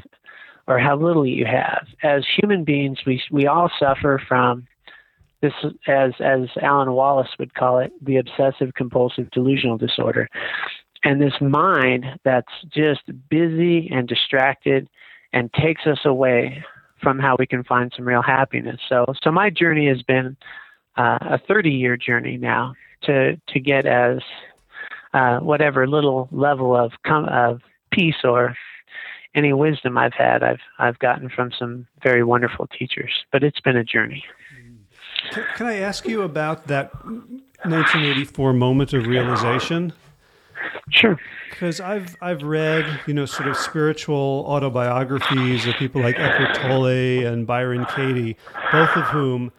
or 0.67 0.79
how 0.79 0.95
little 0.95 1.25
you 1.25 1.45
have. 1.45 1.87
As 2.03 2.25
human 2.37 2.63
beings, 2.63 2.99
we 3.05 3.21
we 3.31 3.47
all 3.47 3.71
suffer 3.79 4.21
from 4.27 4.67
this, 5.41 5.53
as 5.87 6.13
as 6.19 6.49
Alan 6.61 6.91
Wallace 6.93 7.29
would 7.39 7.53
call 7.53 7.79
it, 7.79 7.91
the 8.01 8.17
obsessive 8.17 8.73
compulsive 8.75 9.29
delusional 9.31 9.77
disorder, 9.77 10.27
and 11.03 11.21
this 11.21 11.39
mind 11.41 12.05
that's 12.23 12.51
just 12.73 13.01
busy 13.29 13.89
and 13.91 14.07
distracted 14.07 14.89
and 15.33 15.51
takes 15.53 15.85
us 15.85 15.99
away 16.05 16.63
from 17.01 17.19
how 17.19 17.35
we 17.37 17.45
can 17.45 17.63
find 17.63 17.93
some 17.95 18.07
real 18.07 18.23
happiness. 18.23 18.79
So 18.89 19.05
so 19.23 19.31
my 19.31 19.49
journey 19.49 19.87
has 19.87 20.01
been 20.01 20.35
uh, 20.97 21.19
a 21.21 21.39
30 21.47 21.69
year 21.69 21.95
journey 21.97 22.37
now 22.37 22.73
to 23.03 23.39
to 23.47 23.59
get 23.59 23.85
as 23.85 24.19
uh, 25.13 25.39
whatever 25.39 25.87
little 25.87 26.27
level 26.31 26.75
of 26.75 26.91
com- 27.05 27.29
of 27.29 27.61
peace 27.91 28.23
or 28.23 28.55
any 29.37 29.53
wisdom 29.53 29.97
I've 29.97 30.13
had, 30.13 30.43
I've 30.43 30.59
I've 30.79 30.99
gotten 30.99 31.29
from 31.29 31.51
some 31.57 31.87
very 32.01 32.23
wonderful 32.23 32.67
teachers. 32.67 33.11
But 33.31 33.43
it's 33.43 33.59
been 33.59 33.77
a 33.77 33.83
journey. 33.83 34.23
Can 35.55 35.67
I 35.67 35.77
ask 35.77 36.07
you 36.07 36.21
about 36.21 36.67
that 36.67 36.93
1984 37.05 38.53
moment 38.53 38.93
of 38.93 39.07
realization? 39.07 39.93
Sure. 40.89 41.19
Because 41.49 41.79
I've 41.79 42.15
I've 42.21 42.43
read 42.43 43.01
you 43.07 43.13
know 43.13 43.25
sort 43.25 43.49
of 43.49 43.57
spiritual 43.57 44.45
autobiographies 44.47 45.65
of 45.65 45.75
people 45.75 46.01
like 46.01 46.17
Eckhart 46.17 46.55
Tolle 46.55 47.25
and 47.25 47.45
Byron 47.45 47.85
Katie, 47.95 48.37
both 48.71 48.95
of 48.95 49.03
whom 49.05 49.51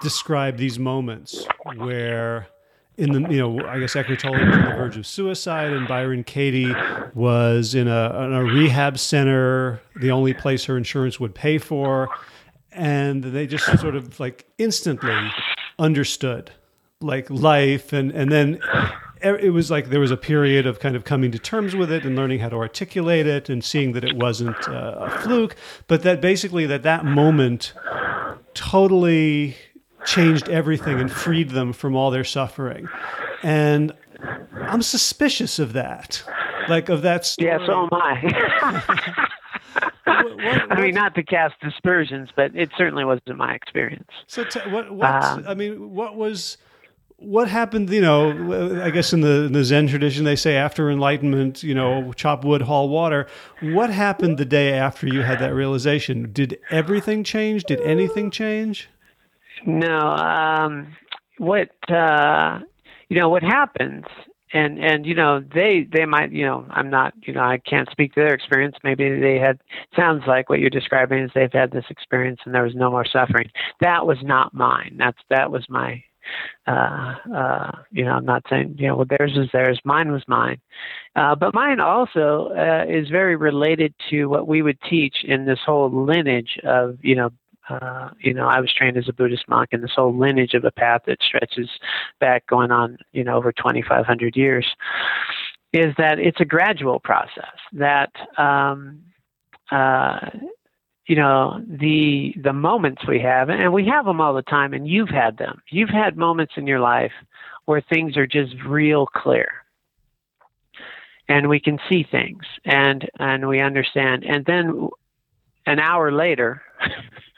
describe 0.00 0.56
these 0.56 0.78
moments 0.78 1.46
where 1.76 2.48
in 2.96 3.12
the 3.12 3.32
you 3.32 3.38
know 3.38 3.66
I 3.66 3.78
guess 3.78 3.96
Eckhart 3.96 4.20
Tolle 4.20 4.32
was 4.32 4.56
on 4.56 4.64
the 4.64 4.74
verge 4.76 4.96
of 4.96 5.06
suicide, 5.06 5.72
and 5.72 5.88
Byron 5.88 6.24
Katie 6.24 6.74
was 7.14 7.74
in 7.74 7.88
a, 7.88 8.24
in 8.24 8.32
a 8.32 8.44
rehab 8.44 8.98
center, 8.98 9.80
the 9.96 10.10
only 10.10 10.34
place 10.34 10.64
her 10.64 10.76
insurance 10.76 11.18
would 11.18 11.34
pay 11.34 11.58
for, 11.58 12.08
and 12.72 13.24
they 13.24 13.46
just 13.46 13.64
sort 13.80 13.96
of 13.96 14.20
like 14.20 14.46
instantly 14.58 15.30
understood 15.78 16.50
like 17.00 17.30
life, 17.30 17.92
and 17.92 18.10
and 18.10 18.30
then 18.30 18.60
it 19.22 19.52
was 19.52 19.70
like 19.70 19.90
there 19.90 20.00
was 20.00 20.10
a 20.10 20.16
period 20.16 20.66
of 20.66 20.80
kind 20.80 20.96
of 20.96 21.04
coming 21.04 21.30
to 21.30 21.38
terms 21.38 21.74
with 21.76 21.92
it 21.92 22.04
and 22.04 22.16
learning 22.16 22.40
how 22.40 22.48
to 22.48 22.56
articulate 22.56 23.26
it 23.26 23.48
and 23.48 23.62
seeing 23.62 23.92
that 23.92 24.04
it 24.04 24.16
wasn't 24.16 24.68
uh, 24.68 24.96
a 24.98 25.10
fluke, 25.22 25.56
but 25.86 26.02
that 26.02 26.20
basically 26.20 26.66
that 26.66 26.82
that 26.82 27.04
moment 27.04 27.72
totally 28.54 29.56
changed 30.06 30.48
everything 30.48 31.00
and 31.00 31.10
freed 31.10 31.50
them 31.50 31.72
from 31.72 31.96
all 31.96 32.10
their 32.10 32.24
suffering. 32.24 32.88
And 33.42 33.92
I'm 34.54 34.82
suspicious 34.82 35.58
of 35.58 35.72
that. 35.72 36.22
Like 36.68 36.88
of 36.88 37.02
that 37.02 37.24
story. 37.24 37.48
Yeah, 37.48 37.58
so 37.66 37.84
am 37.84 37.88
I. 37.92 39.26
what, 40.04 40.36
what, 40.36 40.72
I 40.72 40.80
mean, 40.80 40.94
not 40.94 41.14
to 41.14 41.22
cast 41.22 41.54
dispersions, 41.60 42.28
but 42.36 42.54
it 42.54 42.70
certainly 42.76 43.04
wasn't 43.04 43.36
my 43.36 43.54
experience. 43.54 44.10
So, 44.26 44.44
t- 44.44 44.60
what? 44.68 44.92
What? 44.92 45.24
Um, 45.24 45.44
I 45.48 45.54
mean, 45.54 45.94
what 45.94 46.16
was? 46.16 46.58
What 47.16 47.48
happened? 47.48 47.90
You 47.90 48.00
know, 48.00 48.82
I 48.82 48.90
guess 48.90 49.12
in 49.12 49.20
the 49.20 49.44
in 49.44 49.52
the 49.52 49.64
Zen 49.64 49.88
tradition, 49.88 50.24
they 50.24 50.36
say 50.36 50.56
after 50.56 50.90
enlightenment, 50.90 51.62
you 51.62 51.74
know, 51.74 52.12
chop 52.12 52.44
wood, 52.44 52.62
haul 52.62 52.88
water. 52.88 53.26
What 53.60 53.90
happened 53.90 54.38
the 54.38 54.44
day 54.44 54.72
after 54.72 55.06
you 55.06 55.22
had 55.22 55.38
that 55.40 55.54
realization? 55.54 56.32
Did 56.32 56.58
everything 56.70 57.24
change? 57.24 57.64
Did 57.64 57.80
anything 57.80 58.30
change? 58.30 58.88
No. 59.66 59.98
Um, 59.98 60.96
what? 61.38 61.70
Uh, 61.90 62.60
you 63.08 63.18
know, 63.18 63.28
what 63.28 63.42
happens 63.42 64.04
and 64.52 64.78
and 64.78 65.06
you 65.06 65.14
know 65.14 65.42
they 65.54 65.86
they 65.92 66.04
might 66.04 66.32
you 66.32 66.44
know 66.44 66.66
i'm 66.70 66.90
not 66.90 67.14
you 67.22 67.32
know 67.32 67.40
i 67.40 67.58
can't 67.58 67.90
speak 67.90 68.12
to 68.14 68.20
their 68.20 68.34
experience 68.34 68.76
maybe 68.82 69.20
they 69.20 69.38
had 69.38 69.58
sounds 69.96 70.24
like 70.26 70.48
what 70.48 70.60
you're 70.60 70.70
describing 70.70 71.22
is 71.22 71.30
they've 71.34 71.52
had 71.52 71.70
this 71.70 71.84
experience 71.90 72.40
and 72.44 72.54
there 72.54 72.64
was 72.64 72.74
no 72.74 72.90
more 72.90 73.04
suffering 73.04 73.50
that 73.80 74.06
was 74.06 74.18
not 74.22 74.52
mine 74.54 74.96
that's 74.98 75.18
that 75.28 75.50
was 75.50 75.64
my 75.68 76.02
uh 76.66 77.14
uh 77.34 77.70
you 77.90 78.04
know 78.04 78.12
i'm 78.12 78.24
not 78.24 78.44
saying 78.50 78.74
you 78.78 78.86
know 78.86 78.96
well 78.96 79.06
theirs 79.08 79.36
is 79.36 79.48
theirs 79.52 79.80
mine 79.84 80.12
was 80.12 80.22
mine 80.28 80.60
uh 81.16 81.34
but 81.34 81.54
mine 81.54 81.80
also 81.80 82.50
uh, 82.56 82.84
is 82.88 83.08
very 83.08 83.36
related 83.36 83.94
to 84.08 84.26
what 84.26 84.46
we 84.46 84.62
would 84.62 84.78
teach 84.82 85.24
in 85.24 85.44
this 85.44 85.58
whole 85.64 85.90
lineage 85.90 86.58
of 86.64 86.98
you 87.02 87.14
know 87.14 87.30
uh, 87.68 88.10
you 88.18 88.34
know, 88.34 88.46
I 88.46 88.60
was 88.60 88.72
trained 88.72 88.96
as 88.96 89.08
a 89.08 89.12
Buddhist 89.12 89.48
monk, 89.48 89.70
and 89.72 89.82
this 89.82 89.92
whole 89.94 90.16
lineage 90.16 90.54
of 90.54 90.64
a 90.64 90.70
path 90.70 91.02
that 91.06 91.22
stretches 91.22 91.68
back, 92.18 92.46
going 92.46 92.70
on, 92.70 92.98
you 93.12 93.22
know, 93.22 93.36
over 93.36 93.52
2,500 93.52 94.36
years, 94.36 94.66
is 95.72 95.94
that 95.98 96.18
it's 96.18 96.40
a 96.40 96.44
gradual 96.44 96.98
process. 96.98 97.54
That 97.72 98.10
um, 98.38 99.02
uh, 99.70 100.30
you 101.06 101.16
know 101.16 101.62
the 101.68 102.34
the 102.42 102.52
moments 102.52 103.02
we 103.06 103.20
have, 103.20 103.50
and 103.50 103.72
we 103.72 103.86
have 103.86 104.04
them 104.04 104.20
all 104.20 104.34
the 104.34 104.42
time, 104.42 104.72
and 104.72 104.88
you've 104.88 105.10
had 105.10 105.36
them. 105.38 105.62
You've 105.70 105.90
had 105.90 106.16
moments 106.16 106.54
in 106.56 106.66
your 106.66 106.80
life 106.80 107.12
where 107.66 107.80
things 107.80 108.16
are 108.16 108.26
just 108.26 108.54
real 108.66 109.06
clear 109.06 109.60
and 111.30 111.48
we 111.48 111.60
can 111.60 111.78
see 111.88 112.04
things 112.10 112.42
and 112.64 113.08
and 113.18 113.48
we 113.48 113.60
understand 113.60 114.24
and 114.24 114.44
then 114.44 114.88
an 115.66 115.78
hour 115.78 116.12
later 116.12 116.60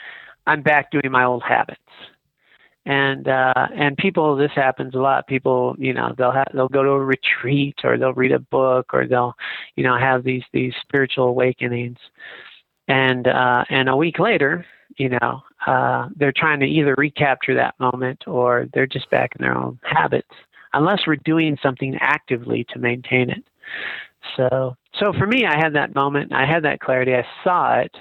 I'm 0.47 0.63
back 0.63 0.91
doing 0.91 1.11
my 1.11 1.25
old 1.25 1.43
habits. 1.43 1.81
And 2.85 3.29
uh, 3.29 3.69
and 3.77 3.97
people, 3.97 4.35
this 4.35 4.51
happens 4.57 4.95
a 4.95 4.99
lot. 4.99 5.29
People, 5.29 5.77
you 5.79 5.95
know, 5.95 6.15
they'll 6.19 6.33
have 6.33 6.49
they'll 6.53 6.67
go 6.67 6.83
to 6.83 6.91
a 6.91 6.99
retreat 6.99 7.77
or 7.85 7.97
they'll 7.97 8.13
read 8.13 8.33
a 8.33 8.41
book 8.41 8.93
or 8.93 9.07
they'll, 9.07 9.35
you 9.77 9.85
know, 9.85 9.97
have 9.97 10.25
these 10.25 10.43
these 10.53 10.73
spiritual 10.83 11.27
awakenings, 11.27 11.99
and 12.89 13.29
uh, 13.29 13.65
and 13.71 13.89
a 13.89 13.97
week 13.97 14.19
later, 14.19 14.67
you 14.97 15.11
know, 15.11 15.43
uh, 15.65 16.09
they're 16.17 16.33
trying 16.37 16.59
to 16.59 16.67
either 16.67 16.97
recapture 16.99 17.55
that 17.55 17.79
moment 17.79 18.27
or 18.27 18.67
they're 18.75 18.89
just 18.89 19.09
back 19.11 19.31
in 19.39 19.45
their 19.45 19.57
own 19.57 19.79
habits, 19.85 20.35
unless 20.73 21.07
we're 21.07 21.17
doing 21.25 21.57
something 21.63 21.97
actively 22.01 22.67
to 22.71 22.81
maintain 22.81 23.31
it. 23.31 23.45
So 24.37 24.77
so 24.99 25.13
for 25.13 25.27
me, 25.29 25.47
I 25.47 25.57
had 25.57 25.75
that 25.75 25.95
moment. 25.95 26.33
I 26.33 26.47
had 26.47 26.65
that 26.65 26.81
clarity. 26.81 27.15
I 27.15 27.25
saw 27.45 27.79
it, 27.79 27.95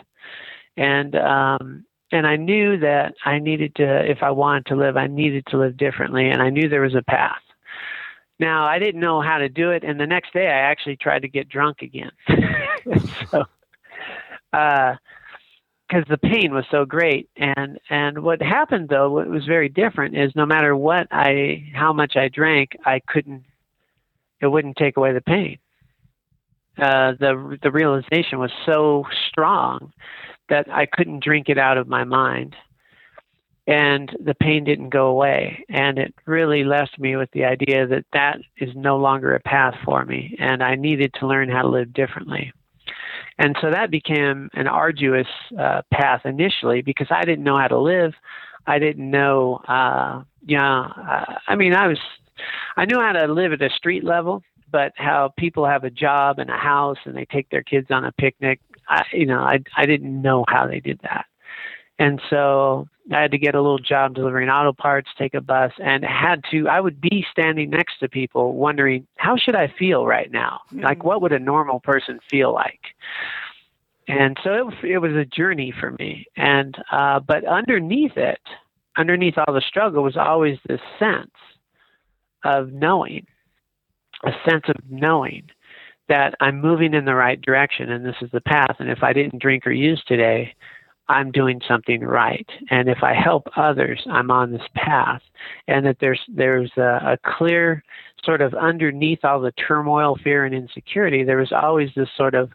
and 0.75 1.15
um, 1.17 1.85
and 2.11 2.27
I 2.27 2.35
knew 2.35 2.77
that 2.79 3.13
I 3.25 3.39
needed 3.39 3.75
to, 3.75 4.09
if 4.09 4.19
I 4.21 4.31
wanted 4.31 4.65
to 4.67 4.75
live, 4.75 4.97
I 4.97 5.07
needed 5.07 5.45
to 5.47 5.57
live 5.57 5.77
differently, 5.77 6.29
and 6.29 6.41
I 6.41 6.49
knew 6.49 6.67
there 6.67 6.81
was 6.81 6.95
a 6.95 7.01
path. 7.01 7.41
Now, 8.39 8.65
I 8.65 8.79
didn't 8.79 9.01
know 9.01 9.21
how 9.21 9.37
to 9.37 9.49
do 9.49 9.71
it, 9.71 9.83
and 9.83 9.99
the 9.99 10.07
next 10.07 10.33
day 10.33 10.47
I 10.47 10.71
actually 10.71 10.97
tried 10.97 11.21
to 11.21 11.27
get 11.27 11.47
drunk 11.47 11.81
again. 11.81 12.11
so, 13.29 13.45
uh, 14.51 14.95
because 15.87 16.05
the 16.09 16.17
pain 16.17 16.53
was 16.53 16.65
so 16.71 16.85
great, 16.85 17.29
and 17.35 17.77
and 17.89 18.23
what 18.23 18.41
happened 18.41 18.87
though, 18.87 19.11
what 19.11 19.27
was 19.27 19.45
very 19.45 19.67
different 19.67 20.15
is 20.15 20.31
no 20.35 20.45
matter 20.45 20.75
what 20.75 21.07
I, 21.11 21.69
how 21.73 21.91
much 21.91 22.15
I 22.15 22.29
drank, 22.29 22.77
I 22.85 23.01
couldn't, 23.05 23.43
it 24.39 24.47
wouldn't 24.47 24.77
take 24.77 24.95
away 24.95 25.11
the 25.13 25.21
pain. 25.21 25.59
Uh, 26.77 27.11
the 27.19 27.59
the 27.61 27.71
realization 27.71 28.39
was 28.39 28.51
so 28.65 29.05
strong 29.27 29.91
that 30.51 30.69
I 30.69 30.85
couldn't 30.85 31.23
drink 31.23 31.47
it 31.49 31.57
out 31.57 31.77
of 31.77 31.87
my 31.87 32.03
mind. 32.03 32.55
And 33.67 34.11
the 34.23 34.35
pain 34.35 34.65
didn't 34.65 34.89
go 34.89 35.07
away. 35.07 35.63
And 35.69 35.97
it 35.97 36.13
really 36.25 36.65
left 36.65 36.99
me 36.99 37.15
with 37.15 37.31
the 37.31 37.45
idea 37.45 37.87
that 37.87 38.05
that 38.11 38.39
is 38.57 38.69
no 38.75 38.97
longer 38.97 39.33
a 39.33 39.39
path 39.39 39.75
for 39.85 40.03
me. 40.03 40.35
And 40.39 40.61
I 40.61 40.75
needed 40.75 41.13
to 41.19 41.27
learn 41.27 41.49
how 41.49 41.61
to 41.61 41.69
live 41.69 41.93
differently. 41.93 42.51
And 43.39 43.55
so 43.61 43.71
that 43.71 43.91
became 43.91 44.49
an 44.53 44.67
arduous 44.67 45.27
uh, 45.57 45.83
path 45.91 46.25
initially 46.25 46.81
because 46.81 47.07
I 47.09 47.23
didn't 47.23 47.45
know 47.45 47.57
how 47.57 47.69
to 47.69 47.79
live. 47.79 48.13
I 48.67 48.77
didn't 48.77 49.09
know, 49.09 49.61
uh, 49.67 50.23
know, 50.45 50.59
uh, 50.59 51.25
I 51.47 51.55
mean, 51.55 51.73
I 51.73 51.87
was, 51.87 51.99
I 52.75 52.85
knew 52.85 52.99
how 52.99 53.13
to 53.13 53.31
live 53.31 53.53
at 53.53 53.61
a 53.61 53.69
street 53.69 54.03
level, 54.03 54.43
but 54.69 54.91
how 54.97 55.33
people 55.37 55.65
have 55.65 55.85
a 55.85 55.89
job 55.89 56.39
and 56.39 56.49
a 56.49 56.57
house 56.57 56.97
and 57.05 57.15
they 57.15 57.25
take 57.25 57.49
their 57.49 57.63
kids 57.63 57.87
on 57.89 58.03
a 58.03 58.11
picnic 58.11 58.59
I, 58.91 59.03
you 59.13 59.25
know, 59.25 59.39
I, 59.39 59.59
I 59.75 59.85
didn't 59.85 60.21
know 60.21 60.45
how 60.47 60.67
they 60.67 60.79
did 60.79 60.99
that. 61.03 61.25
And 61.97 62.19
so 62.29 62.87
I 63.13 63.21
had 63.21 63.31
to 63.31 63.37
get 63.37 63.55
a 63.55 63.61
little 63.61 63.79
job 63.79 64.15
delivering 64.15 64.49
auto 64.49 64.73
parts, 64.73 65.09
take 65.17 65.33
a 65.33 65.41
bus, 65.41 65.71
and 65.77 66.03
had 66.03 66.43
to, 66.51 66.67
I 66.67 66.79
would 66.81 66.99
be 66.99 67.25
standing 67.31 67.69
next 67.69 67.99
to 67.99 68.09
people 68.09 68.53
wondering, 68.53 69.07
how 69.17 69.37
should 69.37 69.55
I 69.55 69.73
feel 69.77 70.05
right 70.05 70.31
now? 70.31 70.61
Mm-hmm. 70.73 70.83
Like, 70.83 71.03
what 71.03 71.21
would 71.21 71.31
a 71.31 71.39
normal 71.39 71.79
person 71.79 72.19
feel 72.29 72.53
like? 72.53 72.79
And 74.07 74.37
so 74.43 74.69
it, 74.69 74.85
it 74.85 74.97
was 74.97 75.13
a 75.13 75.25
journey 75.25 75.71
for 75.79 75.91
me. 75.91 76.25
And, 76.35 76.75
uh, 76.91 77.19
but 77.19 77.45
underneath 77.45 78.17
it, 78.17 78.41
underneath 78.97 79.37
all 79.37 79.53
the 79.53 79.61
struggle 79.61 80.03
was 80.03 80.17
always 80.17 80.57
this 80.67 80.81
sense 80.99 81.31
of 82.43 82.73
knowing, 82.73 83.27
a 84.25 84.31
sense 84.49 84.65
of 84.67 84.75
knowing 84.89 85.49
that 86.11 86.35
I'm 86.41 86.59
moving 86.59 86.93
in 86.93 87.05
the 87.05 87.15
right 87.15 87.41
direction 87.41 87.89
and 87.89 88.05
this 88.05 88.17
is 88.21 88.29
the 88.31 88.41
path. 88.41 88.75
And 88.79 88.89
if 88.89 89.01
I 89.01 89.13
didn't 89.13 89.41
drink 89.41 89.65
or 89.65 89.71
use 89.71 90.03
today, 90.05 90.53
I'm 91.07 91.31
doing 91.31 91.61
something 91.65 92.01
right. 92.01 92.47
And 92.69 92.89
if 92.89 92.99
I 93.01 93.13
help 93.13 93.47
others, 93.55 94.01
I'm 94.11 94.29
on 94.29 94.51
this 94.51 94.67
path. 94.75 95.21
And 95.69 95.85
that 95.85 95.97
there's 96.01 96.19
there's 96.27 96.71
a, 96.77 97.13
a 97.13 97.17
clear 97.37 97.81
sort 98.25 98.41
of 98.41 98.53
underneath 98.53 99.23
all 99.23 99.39
the 99.39 99.53
turmoil, 99.53 100.17
fear, 100.21 100.45
and 100.45 100.53
insecurity, 100.53 101.23
there 101.23 101.37
was 101.37 101.53
always 101.53 101.89
this 101.95 102.09
sort 102.15 102.35
of, 102.35 102.51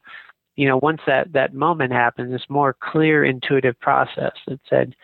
you 0.54 0.68
know, 0.68 0.78
once 0.82 1.00
that 1.06 1.32
that 1.32 1.54
moment 1.54 1.92
happened, 1.92 2.32
this 2.32 2.48
more 2.48 2.76
clear, 2.78 3.24
intuitive 3.24 3.78
process 3.80 4.32
that 4.46 4.60
said, 4.68 4.94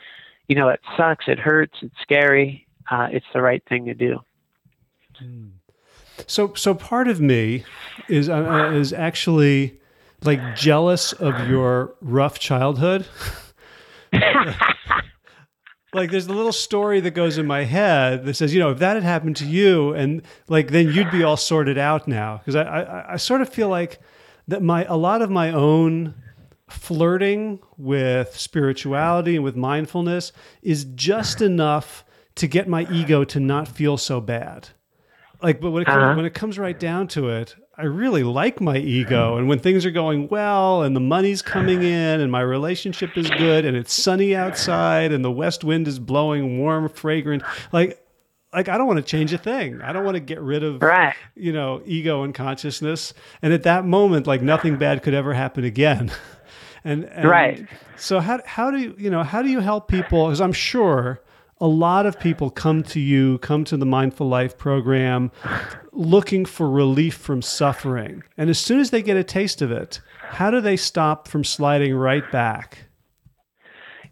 you 0.47 0.57
know, 0.57 0.69
it 0.69 0.81
sucks, 0.97 1.25
it 1.27 1.39
hurts, 1.39 1.79
it's 1.81 1.95
scary, 2.03 2.67
uh, 2.91 3.09
it's 3.11 3.27
the 3.33 3.41
right 3.41 3.63
thing 3.69 3.87
to 3.87 3.95
do. 3.95 4.19
Mm. 5.23 5.51
So, 6.27 6.55
so 6.55 6.75
part 6.75 7.09
of 7.09 7.21
me 7.21 7.65
is 8.09 8.29
uh, 8.29 8.35
uh, 8.35 8.73
is 8.73 8.93
actually 8.93 9.81
like 10.25 10.57
jealous 10.57 11.13
of 11.13 11.49
your 11.49 11.95
rough 12.01 12.39
childhood. 12.39 13.07
like 15.95 16.11
there's 16.11 16.27
a 16.27 16.33
little 16.33 16.53
story 16.53 17.01
that 17.01 17.13
goes 17.13 17.39
in 17.39 17.47
my 17.47 17.65
head 17.65 18.25
that 18.25 18.35
says, 18.35 18.55
you 18.55 18.61
know, 18.61 18.71
if 18.71 18.79
that 18.79 18.95
had 18.95 19.03
happened 19.03 19.37
to 19.37 19.47
you, 19.47 19.93
and 19.95 20.23
like 20.49 20.71
then 20.71 20.91
you'd 20.93 21.11
be 21.11 21.23
all 21.23 21.37
sorted 21.37 21.79
out 21.79 22.07
now. 22.09 22.39
Because 22.39 22.57
I, 22.57 22.63
I, 22.63 23.13
I 23.15 23.17
sort 23.17 23.43
of 23.43 23.49
feel 23.49 23.69
like 23.69 24.01
that 24.49 24.63
my 24.63 24.85
a 24.85 24.97
lot 24.97 25.23
of 25.23 25.31
my 25.31 25.51
own 25.51 26.15
flirting 26.69 27.61
with 27.77 28.35
spirituality 28.37 29.37
and 29.37 29.45
with 29.45 29.57
mindfulness 29.57 30.33
is 30.63 30.85
just 30.95 31.43
enough 31.43 32.05
to 32.35 32.47
get 32.47 32.67
my 32.67 32.87
ego 32.91 33.25
to 33.25 33.39
not 33.39 33.69
feel 33.69 33.99
so 33.99 34.21
bad 34.21 34.71
like 35.43 35.61
but 35.61 35.71
when 35.71 35.83
it 35.83 35.87
comes, 35.87 36.03
uh-huh. 36.03 36.15
when 36.15 36.25
it 36.25 36.35
comes 36.35 36.59
right 36.59 36.79
down 36.79 37.07
to 37.07 37.29
it 37.29 37.55
i 37.77 37.85
really 37.85 38.23
like 38.23 38.61
my 38.61 38.77
ego 38.77 39.37
and 39.37 39.49
when 39.49 39.59
things 39.59 39.85
are 39.85 39.91
going 39.91 40.29
well 40.29 40.83
and 40.83 40.95
the 40.95 41.01
money's 41.01 41.43
coming 41.43 41.83
in 41.83 42.21
and 42.21 42.31
my 42.31 42.41
relationship 42.41 43.17
is 43.17 43.29
good 43.31 43.65
and 43.65 43.77
it's 43.77 43.93
sunny 43.93 44.35
outside 44.35 45.13
and 45.13 45.25
the 45.25 45.31
west 45.31 45.65
wind 45.65 45.89
is 45.89 45.99
blowing 45.99 46.59
warm 46.59 46.89
fragrant 46.89 47.43
like 47.73 47.99
like 48.53 48.69
I 48.69 48.77
don't 48.77 48.87
want 48.87 48.99
to 48.99 49.03
change 49.03 49.33
a 49.33 49.39
thing. 49.39 49.81
I 49.81 49.93
don't 49.93 50.05
want 50.05 50.17
to 50.17 50.21
get 50.21 50.41
rid 50.41 50.63
of 50.63 50.83
right. 50.83 51.15
you 51.35 51.53
know 51.53 51.83
ego 51.87 52.23
and 52.23 52.35
consciousness. 52.35 53.15
And 53.41 53.53
at 53.53 53.63
that 53.63 53.85
moment, 53.85 54.27
like 54.27 54.43
nothing 54.43 54.77
bad 54.77 55.03
could 55.03 55.15
ever 55.15 55.33
happen 55.33 55.65
again. 55.65 56.13
and, 56.85 57.05
and 57.05 57.29
right. 57.29 57.67
So 57.97 58.21
how 58.21 58.41
how 58.45 58.71
do 58.71 58.79
you 58.79 58.95
you 58.99 59.11
know 59.11 59.23
how 59.23 59.43
do 59.43 59.49
you 59.49 59.61
help 59.61 59.89
people? 59.89 60.27
Because 60.27 60.41
I'm 60.41 60.53
sure 60.53 61.21
a 61.63 61.69
lot 61.69 62.07
of 62.07 62.19
people 62.19 62.51
come 62.51 62.83
to 62.83 62.99
you, 62.99 63.39
come 63.39 63.63
to 63.67 63.77
the 63.77 63.87
Mindful 63.87 64.29
Life 64.29 64.59
program 64.59 65.31
looking 65.93 66.45
for 66.45 66.69
relief 66.69 67.15
from 67.15 67.41
suffering. 67.41 68.25
And 68.37 68.51
as 68.51 68.59
soon 68.59 68.81
as 68.81 68.91
they 68.91 69.01
get 69.01 69.17
a 69.17 69.23
taste 69.23 69.63
of 69.63 69.71
it, 69.71 70.01
how 70.19 70.51
do 70.51 70.61
they 70.61 70.77
stop 70.77 71.29
from 71.29 71.45
sliding 71.45 71.95
right 71.95 72.29
back? 72.33 72.87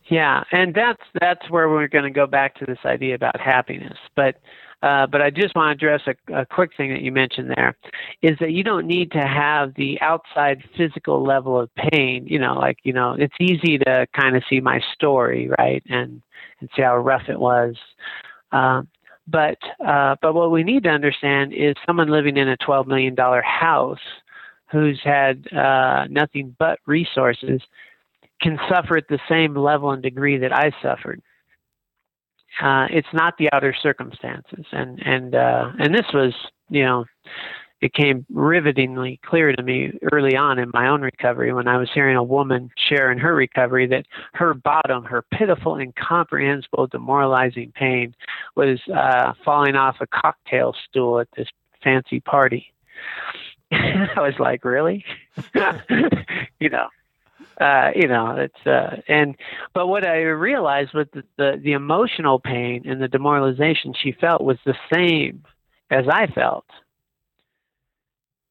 Yeah, 0.08 0.44
and 0.52 0.74
that's 0.74 1.02
that's 1.20 1.50
where 1.50 1.68
we're 1.68 1.88
going 1.88 2.04
to 2.04 2.10
go 2.10 2.26
back 2.26 2.54
to 2.56 2.66
this 2.66 2.78
idea 2.84 3.16
about 3.16 3.40
happiness. 3.40 3.98
But 4.14 4.36
Uh, 4.82 5.06
but 5.06 5.20
I 5.20 5.28
just 5.28 5.54
want 5.54 5.78
to 5.78 5.86
address 5.86 6.00
a, 6.06 6.40
a, 6.40 6.46
quick 6.46 6.70
thing 6.74 6.90
that 6.90 7.02
you 7.02 7.12
mentioned 7.12 7.52
there 7.54 7.76
is 8.22 8.38
that 8.40 8.52
you 8.52 8.64
don't 8.64 8.86
need 8.86 9.12
to 9.12 9.20
have 9.20 9.74
the 9.74 10.00
outside 10.00 10.64
physical 10.76 11.22
level 11.22 11.60
of 11.60 11.68
pain. 11.74 12.26
You 12.26 12.38
know, 12.38 12.54
like, 12.54 12.78
you 12.82 12.94
know, 12.94 13.14
it's 13.18 13.34
easy 13.38 13.76
to 13.78 14.06
kind 14.18 14.36
of 14.36 14.42
see 14.48 14.60
my 14.60 14.80
story, 14.94 15.50
right? 15.58 15.82
And, 15.90 16.22
and 16.60 16.70
see 16.74 16.82
how 16.82 16.96
rough 16.96 17.28
it 17.28 17.38
was. 17.38 17.76
Um, 18.52 18.88
but, 19.28 19.58
uh, 19.86 20.16
but 20.22 20.34
what 20.34 20.50
we 20.50 20.64
need 20.64 20.84
to 20.84 20.90
understand 20.90 21.52
is 21.52 21.74
someone 21.86 22.08
living 22.08 22.38
in 22.38 22.48
a 22.48 22.56
$12 22.56 22.86
million 22.86 23.14
house 23.16 23.98
who's 24.72 25.00
had 25.04 25.46
uh, 25.52 26.06
nothing 26.08 26.56
but 26.58 26.78
resources 26.86 27.60
can 28.40 28.58
suffer 28.68 28.96
at 28.96 29.08
the 29.08 29.18
same 29.28 29.54
level 29.54 29.90
and 29.90 30.02
degree 30.02 30.38
that 30.38 30.52
I 30.52 30.72
suffered. 30.82 31.20
Uh, 32.60 32.86
it's 32.90 33.08
not 33.12 33.34
the 33.38 33.48
outer 33.52 33.74
circumstances, 33.74 34.66
and 34.72 35.00
and 35.04 35.34
uh, 35.34 35.70
and 35.78 35.94
this 35.94 36.06
was, 36.12 36.34
you 36.68 36.84
know, 36.84 37.04
it 37.80 37.94
came 37.94 38.26
rivetingly 38.30 39.18
clear 39.24 39.52
to 39.52 39.62
me 39.62 39.92
early 40.12 40.36
on 40.36 40.58
in 40.58 40.70
my 40.74 40.88
own 40.88 41.00
recovery 41.00 41.52
when 41.52 41.66
I 41.66 41.78
was 41.78 41.88
hearing 41.94 42.16
a 42.16 42.22
woman 42.22 42.70
share 42.76 43.10
in 43.10 43.18
her 43.18 43.34
recovery 43.34 43.86
that 43.86 44.04
her 44.34 44.52
bottom, 44.52 45.04
her 45.04 45.22
pitiful, 45.22 45.78
incomprehensible, 45.78 46.88
demoralizing 46.88 47.72
pain 47.74 48.14
was 48.54 48.80
uh, 48.94 49.32
falling 49.44 49.76
off 49.76 49.96
a 50.00 50.06
cocktail 50.06 50.74
stool 50.88 51.20
at 51.20 51.28
this 51.36 51.48
fancy 51.82 52.20
party. 52.20 52.72
I 53.72 54.08
was 54.16 54.34
like, 54.38 54.64
really? 54.64 55.04
you 56.60 56.68
know, 56.68 56.88
uh, 57.60 57.90
you 57.94 58.08
know, 58.08 58.36
it's 58.36 58.66
uh, 58.66 58.96
and 59.06 59.36
but 59.74 59.86
what 59.86 60.06
I 60.06 60.22
realized 60.22 60.94
was 60.94 61.06
the 61.12 61.60
the 61.62 61.72
emotional 61.72 62.38
pain 62.40 62.84
and 62.86 63.02
the 63.02 63.08
demoralization 63.08 63.92
she 64.00 64.12
felt 64.12 64.42
was 64.42 64.56
the 64.64 64.74
same 64.92 65.44
as 65.90 66.06
I 66.10 66.26
felt 66.28 66.64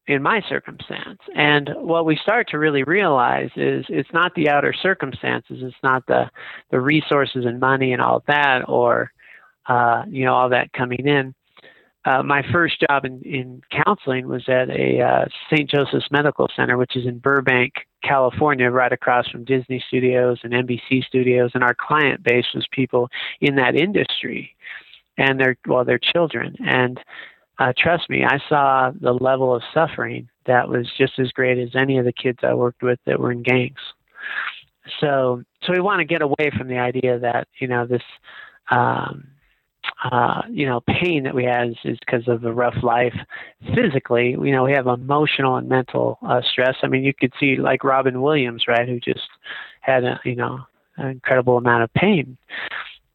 in 0.05 0.21
my 0.21 0.41
circumstance. 0.47 1.19
And 1.35 1.69
what 1.75 2.05
we 2.05 2.17
start 2.17 2.49
to 2.49 2.59
really 2.59 2.83
realize 2.83 3.49
is 3.55 3.85
it's 3.89 4.11
not 4.13 4.33
the 4.35 4.49
outer 4.49 4.73
circumstances, 4.73 5.57
it's 5.61 5.75
not 5.81 6.05
the 6.05 6.29
the 6.69 6.79
resources 6.79 7.45
and 7.45 7.59
money 7.59 7.93
and 7.93 8.01
all 8.01 8.23
that, 8.27 8.67
or 8.67 9.11
uh, 9.67 10.03
you 10.07 10.25
know, 10.25 10.35
all 10.35 10.49
that 10.49 10.71
coming 10.73 11.07
in. 11.07 11.33
Uh, 12.05 12.23
my 12.23 12.43
first 12.51 12.83
job 12.87 13.05
in, 13.05 13.21
in 13.23 13.61
counseling 13.85 14.27
was 14.27 14.43
at 14.47 14.69
a 14.69 15.01
uh, 15.01 15.25
St. 15.51 15.69
Joseph's 15.69 16.09
Medical 16.11 16.47
Center, 16.55 16.77
which 16.77 16.95
is 16.95 17.05
in 17.05 17.19
Burbank, 17.19 17.73
California, 18.03 18.69
right 18.69 18.91
across 18.91 19.27
from 19.29 19.43
Disney 19.43 19.83
Studios 19.87 20.39
and 20.43 20.53
NBC 20.53 21.03
Studios, 21.05 21.51
and 21.53 21.63
our 21.63 21.75
client 21.75 22.23
base 22.23 22.45
was 22.53 22.65
people 22.71 23.09
in 23.41 23.55
that 23.55 23.75
industry, 23.75 24.55
and 25.17 25.39
their 25.39 25.57
well, 25.67 25.85
their 25.85 25.99
children. 25.99 26.55
And 26.59 26.99
uh, 27.59 27.73
trust 27.77 28.09
me, 28.09 28.23
I 28.23 28.39
saw 28.47 28.91
the 28.99 29.13
level 29.13 29.53
of 29.53 29.61
suffering 29.73 30.29
that 30.45 30.69
was 30.69 30.87
just 30.97 31.19
as 31.19 31.31
great 31.31 31.57
as 31.57 31.75
any 31.75 31.97
of 31.97 32.05
the 32.05 32.13
kids 32.13 32.39
I 32.41 32.53
worked 32.53 32.81
with 32.81 32.99
that 33.05 33.19
were 33.19 33.31
in 33.31 33.43
gangs. 33.43 33.79
So, 34.99 35.43
so 35.63 35.73
we 35.73 35.81
want 35.81 35.99
to 35.99 36.05
get 36.05 36.21
away 36.21 36.51
from 36.57 36.67
the 36.67 36.77
idea 36.77 37.19
that 37.19 37.47
you 37.59 37.67
know 37.67 37.85
this. 37.85 38.01
Um, 38.71 39.27
uh, 40.03 40.41
you 40.49 40.65
know, 40.65 40.81
pain 40.81 41.23
that 41.23 41.35
we 41.35 41.43
have 41.43 41.69
is 41.83 41.97
because 41.99 42.27
of 42.27 42.43
a 42.45 42.53
rough 42.53 42.81
life. 42.83 43.15
Physically, 43.75 44.31
you 44.31 44.51
know, 44.51 44.63
we 44.63 44.73
have 44.73 44.87
emotional 44.87 45.57
and 45.57 45.67
mental 45.67 46.17
uh, 46.25 46.41
stress. 46.41 46.77
I 46.83 46.87
mean, 46.87 47.03
you 47.03 47.13
could 47.13 47.33
see 47.39 47.57
like 47.57 47.83
Robin 47.83 48.21
Williams, 48.21 48.65
right, 48.67 48.87
who 48.87 48.99
just 48.99 49.27
had 49.81 50.03
a, 50.03 50.19
you 50.23 50.35
know, 50.35 50.59
an 50.97 51.09
incredible 51.09 51.57
amount 51.57 51.83
of 51.83 51.93
pain. 51.93 52.37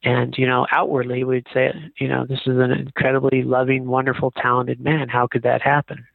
And, 0.02 0.34
you 0.36 0.46
know, 0.46 0.66
outwardly, 0.70 1.24
we'd 1.24 1.46
say, 1.54 1.72
you 1.98 2.08
know, 2.08 2.26
this 2.26 2.40
is 2.40 2.58
an 2.58 2.72
incredibly 2.72 3.42
loving, 3.42 3.86
wonderful, 3.86 4.30
talented 4.32 4.78
man. 4.78 5.08
How 5.08 5.26
could 5.26 5.42
that 5.44 5.62
happen? 5.62 6.06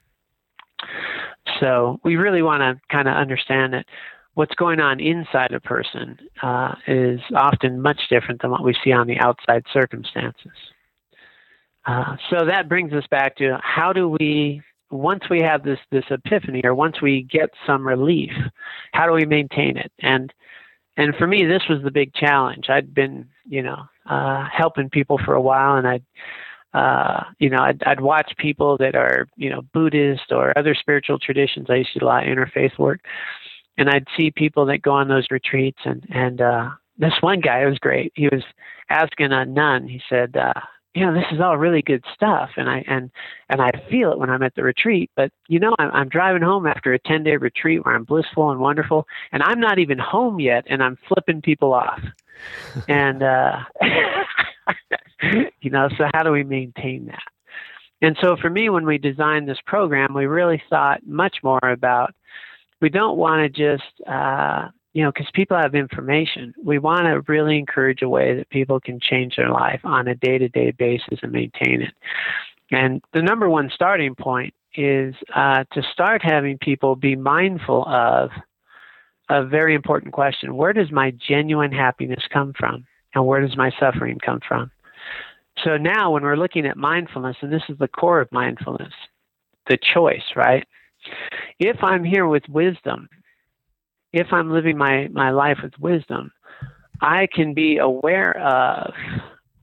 So 1.60 2.00
we 2.04 2.16
really 2.16 2.44
want 2.44 2.62
to 2.62 2.80
kind 2.96 3.08
of 3.08 3.16
understand 3.16 3.74
that 3.74 3.86
what's 4.40 4.56
going 4.56 4.80
on 4.80 5.02
inside 5.02 5.52
a 5.52 5.60
person 5.60 6.18
uh, 6.42 6.74
is 6.88 7.20
often 7.36 7.82
much 7.82 8.00
different 8.10 8.42
than 8.42 8.50
what 8.50 8.64
we 8.64 8.74
see 8.82 8.94
on 8.94 9.06
the 9.06 9.20
outside 9.20 9.66
circumstances. 9.74 10.54
Uh, 11.86 12.16
so 12.30 12.46
that 12.46 12.70
brings 12.70 12.94
us 12.94 13.04
back 13.12 13.36
to 13.36 13.60
how 13.62 13.92
do 13.92 14.08
we, 14.08 14.62
once 14.92 15.24
we 15.30 15.42
have 15.42 15.62
this 15.64 15.80
this 15.92 16.06
epiphany, 16.10 16.62
or 16.64 16.74
once 16.74 17.02
we 17.02 17.24
get 17.24 17.50
some 17.68 17.86
relief, 17.86 18.32
how 18.94 19.06
do 19.06 19.12
we 19.12 19.26
maintain 19.26 19.76
it? 19.76 19.92
And 20.00 20.34
and 20.96 21.14
for 21.18 21.28
me, 21.28 21.46
this 21.46 21.64
was 21.70 21.84
the 21.84 21.92
big 21.92 22.14
challenge. 22.14 22.70
I'd 22.70 22.94
been, 22.94 23.28
you 23.46 23.62
know, 23.62 23.90
uh, 24.06 24.48
helping 24.50 24.90
people 24.90 25.20
for 25.26 25.34
a 25.34 25.42
while, 25.42 25.76
and 25.76 25.86
I'd 25.86 26.06
uh, 26.74 27.24
you 27.40 27.50
know, 27.50 27.62
I'd, 27.62 27.84
I'd 27.84 28.00
watch 28.00 28.32
people 28.38 28.78
that 28.78 28.96
are, 28.96 29.28
you 29.36 29.50
know, 29.50 29.64
Buddhist 29.74 30.32
or 30.32 30.58
other 30.58 30.76
spiritual 30.76 31.18
traditions. 31.18 31.68
I 31.70 31.76
used 31.76 31.94
to 31.94 32.00
do 32.00 32.06
a 32.06 32.08
lot 32.08 32.28
of 32.28 32.30
interfaith 32.30 32.78
work, 32.78 33.00
and 33.80 33.90
I'd 33.90 34.08
see 34.16 34.30
people 34.30 34.66
that 34.68 34.82
go 34.82 34.92
on 34.92 35.08
those 35.08 35.26
retreats 35.32 35.80
and 35.86 36.06
and 36.10 36.42
uh 36.42 36.70
this 37.00 37.14
one 37.22 37.40
guy 37.40 37.64
it 37.64 37.70
was 37.70 37.80
great. 37.80 38.12
He 38.16 38.28
was 38.28 38.44
asking 38.90 39.32
a 39.32 39.46
nun. 39.46 39.88
He 39.88 40.02
said, 40.10 40.36
uh, 40.36 40.54
you 40.94 41.06
know, 41.06 41.14
this 41.14 41.26
is 41.32 41.40
all 41.40 41.58
really 41.58 41.82
good 41.82 42.04
stuff, 42.14 42.50
and 42.58 42.70
I 42.70 42.84
and 42.88 43.10
and 43.48 43.62
I 43.62 43.72
feel 43.90 44.12
it 44.12 44.20
when 44.20 44.30
I'm 44.30 44.44
at 44.44 44.56
the 44.56 44.64
retreat. 44.64 45.10
But 45.16 45.32
you 45.48 45.60
know, 45.60 45.74
I'm, 45.80 45.92
I'm 45.92 46.10
driving 46.10 46.42
home 46.42 46.68
after 46.68 46.94
a 46.94 47.00
10 47.00 47.24
day 47.24 47.38
retreat 47.38 47.86
where 47.86 47.96
I'm 47.96 48.04
blissful 48.04 48.52
and 48.52 48.60
wonderful, 48.60 49.08
and 49.32 49.42
I'm 49.42 49.60
not 49.60 49.80
even 49.80 49.98
home 49.98 50.40
yet, 50.40 50.66
and 50.68 50.84
I'm 50.84 50.98
flipping 51.08 51.42
people 51.42 51.74
off. 51.74 52.02
and 52.90 53.24
uh, 53.24 53.60
you 55.62 55.70
know, 55.70 55.90
so 55.98 56.10
how 56.14 56.24
do 56.24 56.32
we 56.32 56.44
maintain 56.44 57.06
that? 57.06 57.24
And 58.02 58.18
so 58.22 58.36
for 58.38 58.50
me, 58.50 58.70
when 58.70 58.86
we 58.86 58.98
designed 58.98 59.48
this 59.48 59.60
program, 59.66 60.14
we 60.14 60.26
really 60.26 60.62
thought 60.70 61.06
much 61.06 61.38
more 61.44 61.60
about 61.64 62.14
we 62.82 62.90
don't 62.90 63.18
want 63.18 63.42
to 63.42 63.50
just, 63.50 64.08
uh, 64.08 64.70
you 64.94 65.04
know, 65.04 65.12
because 65.12 65.30
people 65.34 65.58
have 65.58 65.76
information. 65.76 66.54
We 66.64 66.80
want 66.80 67.04
to 67.04 67.22
really 67.32 67.58
encourage 67.58 68.02
a 68.02 68.10
way 68.10 68.36
that 68.36 68.50
people 68.50 68.80
can 68.80 69.00
change 69.00 69.36
their 69.36 69.50
life 69.50 69.82
on 69.84 70.08
a 70.08 70.16
day 70.16 70.38
to 70.38 70.50
day 70.50 70.72
basis 70.72 71.20
and 71.22 71.32
maintain 71.32 71.82
it. 71.84 71.94
And 72.72 73.02
the 73.14 73.22
number 73.22 73.50
one 73.50 73.72
starting 73.74 74.16
point 74.16 74.54
is 74.76 75.16
uh, 75.36 75.64
to 75.74 75.82
start 75.92 76.22
having 76.24 76.58
people 76.58 76.96
be 76.96 77.16
mindful 77.16 77.86
of 77.88 78.30
a 79.30 79.46
very 79.46 79.76
important 79.76 80.14
question 80.14 80.56
where 80.56 80.74
does 80.74 80.92
my 80.92 81.12
genuine 81.12 81.72
happiness 81.72 82.24
come 82.32 82.54
from? 82.58 82.86
And 83.14 83.26
where 83.26 83.42
does 83.42 83.58
my 83.58 83.72
suffering 83.80 84.20
come 84.24 84.40
from? 84.48 84.72
So 85.64 85.78
now, 85.78 86.12
when 86.12 86.24
we're 86.24 86.38
looking 86.38 86.66
at 86.66 86.78
mindfulness, 86.78 87.38
and 87.42 87.52
this 87.52 87.64
is 87.70 87.78
the 87.80 87.88
core 87.88 88.22
of 88.22 88.32
mindfulness, 88.32 88.94
the 89.68 89.78
choice, 89.78 90.24
right? 90.36 90.66
If 91.60 91.84
I'm 91.84 92.04
here 92.04 92.28
with 92.28 92.44
wisdom, 92.50 93.10
if 94.14 94.28
I'm 94.32 94.52
living 94.52 94.78
my, 94.78 95.08
my 95.10 95.32
life 95.32 95.60
with 95.62 95.78
wisdom, 95.80 96.32
I 97.02 97.28
can 97.34 97.54
be 97.54 97.78
aware 97.78 98.38
of 98.38 98.94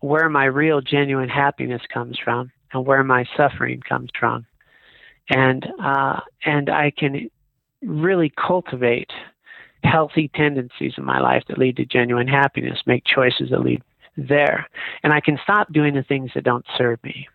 where 0.00 0.28
my 0.28 0.44
real 0.44 0.80
genuine 0.80 1.28
happiness 1.28 1.82
comes 1.92 2.18
from 2.22 2.50
and 2.72 2.86
where 2.86 3.02
my 3.02 3.24
suffering 3.36 3.80
comes 3.80 4.10
from. 4.18 4.46
And 5.28 5.66
uh, 5.82 6.20
and 6.44 6.70
I 6.70 6.92
can 6.96 7.28
really 7.82 8.32
cultivate 8.36 9.10
healthy 9.82 10.30
tendencies 10.34 10.94
in 10.96 11.04
my 11.04 11.20
life 11.20 11.42
that 11.48 11.58
lead 11.58 11.76
to 11.76 11.84
genuine 11.84 12.28
happiness, 12.28 12.78
make 12.86 13.04
choices 13.04 13.50
that 13.50 13.60
lead 13.60 13.82
there. 14.16 14.68
And 15.02 15.12
I 15.12 15.20
can 15.20 15.38
stop 15.42 15.72
doing 15.72 15.94
the 15.94 16.02
things 16.02 16.30
that 16.34 16.44
don't 16.44 16.64
serve 16.78 17.02
me. 17.02 17.28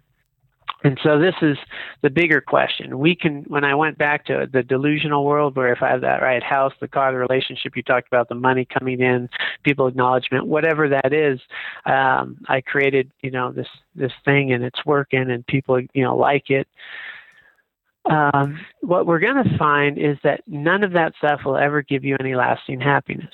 And 0.83 0.99
so 1.03 1.19
this 1.19 1.35
is 1.41 1.57
the 2.01 2.09
bigger 2.09 2.41
question. 2.41 2.97
We 2.97 3.15
can, 3.15 3.43
when 3.43 3.63
I 3.63 3.75
went 3.75 3.97
back 3.97 4.25
to 4.25 4.47
the 4.51 4.63
delusional 4.63 5.25
world, 5.25 5.55
where 5.55 5.71
if 5.71 5.83
I 5.83 5.89
have 5.89 6.01
that 6.01 6.21
right 6.21 6.41
house, 6.41 6.73
the 6.81 6.87
car, 6.87 7.11
the 7.11 7.19
relationship 7.19 7.75
you 7.75 7.83
talked 7.83 8.07
about, 8.07 8.29
the 8.29 8.35
money 8.35 8.65
coming 8.65 8.99
in, 8.99 9.29
people 9.63 9.87
acknowledgement, 9.87 10.47
whatever 10.47 10.89
that 10.89 11.13
is, 11.13 11.39
um, 11.85 12.37
I 12.47 12.61
created, 12.61 13.11
you 13.21 13.29
know, 13.31 13.51
this 13.51 13.67
this 13.95 14.11
thing 14.25 14.53
and 14.53 14.63
it's 14.63 14.85
working 14.85 15.29
and 15.29 15.45
people, 15.45 15.79
you 15.93 16.03
know, 16.03 16.15
like 16.15 16.49
it. 16.49 16.67
Um, 18.09 18.59
what 18.81 19.05
we're 19.05 19.19
going 19.19 19.43
to 19.43 19.57
find 19.59 19.99
is 19.99 20.17
that 20.23 20.41
none 20.47 20.83
of 20.83 20.93
that 20.93 21.13
stuff 21.19 21.41
will 21.45 21.57
ever 21.57 21.83
give 21.83 22.03
you 22.03 22.17
any 22.19 22.33
lasting 22.33 22.81
happiness 22.81 23.33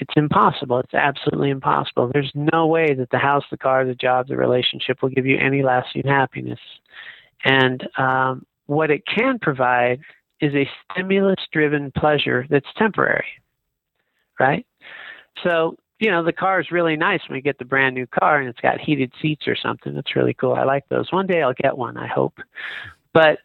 it's 0.00 0.14
impossible. 0.16 0.78
It's 0.80 0.94
absolutely 0.94 1.50
impossible. 1.50 2.10
There's 2.12 2.32
no 2.34 2.66
way 2.66 2.94
that 2.94 3.10
the 3.10 3.18
house, 3.18 3.44
the 3.50 3.58
car, 3.58 3.84
the 3.84 3.94
job, 3.94 4.28
the 4.28 4.36
relationship 4.36 5.02
will 5.02 5.10
give 5.10 5.26
you 5.26 5.36
any 5.38 5.62
lasting 5.62 6.06
happiness. 6.06 6.58
And 7.44 7.86
um, 7.98 8.46
what 8.66 8.90
it 8.90 9.02
can 9.06 9.38
provide 9.38 10.00
is 10.40 10.54
a 10.54 10.68
stimulus 10.90 11.36
driven 11.52 11.92
pleasure 11.92 12.46
that's 12.48 12.66
temporary, 12.76 13.26
right? 14.38 14.66
So, 15.44 15.76
you 15.98 16.10
know, 16.10 16.24
the 16.24 16.32
car 16.32 16.60
is 16.60 16.70
really 16.70 16.96
nice 16.96 17.20
when 17.28 17.36
you 17.36 17.42
get 17.42 17.58
the 17.58 17.64
brand 17.66 17.94
new 17.94 18.06
car 18.06 18.38
and 18.40 18.48
it's 18.48 18.60
got 18.60 18.80
heated 18.80 19.12
seats 19.20 19.46
or 19.46 19.54
something. 19.54 19.94
That's 19.94 20.16
really 20.16 20.34
cool. 20.34 20.54
I 20.54 20.64
like 20.64 20.88
those. 20.88 21.12
One 21.12 21.26
day 21.26 21.42
I'll 21.42 21.52
get 21.52 21.76
one, 21.76 21.98
I 21.98 22.06
hope. 22.06 22.38
But 23.12 23.40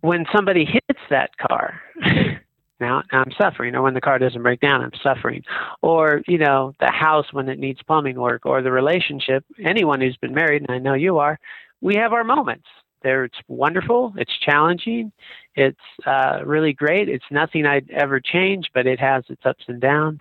when 0.00 0.24
somebody 0.34 0.64
hits 0.64 1.00
that 1.10 1.36
car, 1.36 1.80
now, 2.80 3.02
I'm 3.10 3.32
suffering. 3.38 3.74
Or 3.74 3.82
when 3.82 3.94
the 3.94 4.00
car 4.00 4.18
doesn't 4.18 4.42
break 4.42 4.60
down, 4.60 4.82
I'm 4.82 4.92
suffering. 5.02 5.42
Or, 5.82 6.22
you 6.26 6.38
know, 6.38 6.74
the 6.80 6.90
house 6.90 7.32
when 7.32 7.48
it 7.48 7.58
needs 7.58 7.82
plumbing 7.82 8.18
work 8.20 8.44
or 8.44 8.62
the 8.62 8.72
relationship. 8.72 9.44
Anyone 9.64 10.00
who's 10.00 10.16
been 10.16 10.34
married, 10.34 10.62
and 10.62 10.70
I 10.70 10.78
know 10.78 10.94
you 10.94 11.18
are, 11.18 11.38
we 11.80 11.96
have 11.96 12.12
our 12.12 12.24
moments. 12.24 12.66
There, 13.02 13.24
it's 13.24 13.38
wonderful. 13.48 14.14
It's 14.16 14.36
challenging. 14.38 15.12
It's 15.54 15.78
uh, 16.06 16.40
really 16.44 16.72
great. 16.72 17.08
It's 17.08 17.24
nothing 17.30 17.64
I'd 17.64 17.90
ever 17.90 18.20
change, 18.20 18.70
but 18.74 18.86
it 18.86 18.98
has 19.00 19.24
its 19.28 19.44
ups 19.46 19.64
and 19.68 19.80
downs. 19.80 20.20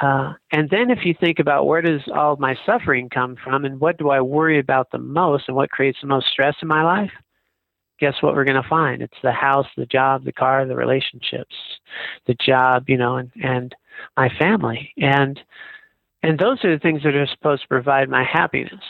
Uh, 0.00 0.32
and 0.50 0.70
then 0.70 0.90
if 0.90 1.04
you 1.04 1.14
think 1.20 1.38
about 1.38 1.66
where 1.66 1.82
does 1.82 2.00
all 2.14 2.36
my 2.36 2.56
suffering 2.64 3.10
come 3.10 3.36
from 3.36 3.64
and 3.64 3.80
what 3.80 3.98
do 3.98 4.08
I 4.08 4.20
worry 4.22 4.58
about 4.58 4.90
the 4.90 4.98
most 4.98 5.44
and 5.46 5.56
what 5.56 5.70
creates 5.70 5.98
the 6.00 6.06
most 6.06 6.28
stress 6.28 6.54
in 6.62 6.68
my 6.68 6.82
life, 6.82 7.10
guess 8.00 8.14
what 8.20 8.34
we're 8.34 8.44
going 8.44 8.60
to 8.60 8.68
find? 8.68 9.02
It's 9.02 9.16
the 9.22 9.32
house, 9.32 9.66
the 9.76 9.86
job, 9.86 10.24
the 10.24 10.32
car, 10.32 10.66
the 10.66 10.76
relationships, 10.76 11.54
the 12.26 12.34
job, 12.34 12.84
you 12.88 12.96
know, 12.96 13.16
and, 13.16 13.30
and 13.42 13.74
my 14.16 14.28
family. 14.38 14.92
And 14.96 15.38
and 16.22 16.38
those 16.38 16.62
are 16.64 16.74
the 16.74 16.80
things 16.80 17.02
that 17.02 17.14
are 17.14 17.26
supposed 17.26 17.62
to 17.62 17.68
provide 17.68 18.08
my 18.08 18.24
happiness. 18.24 18.82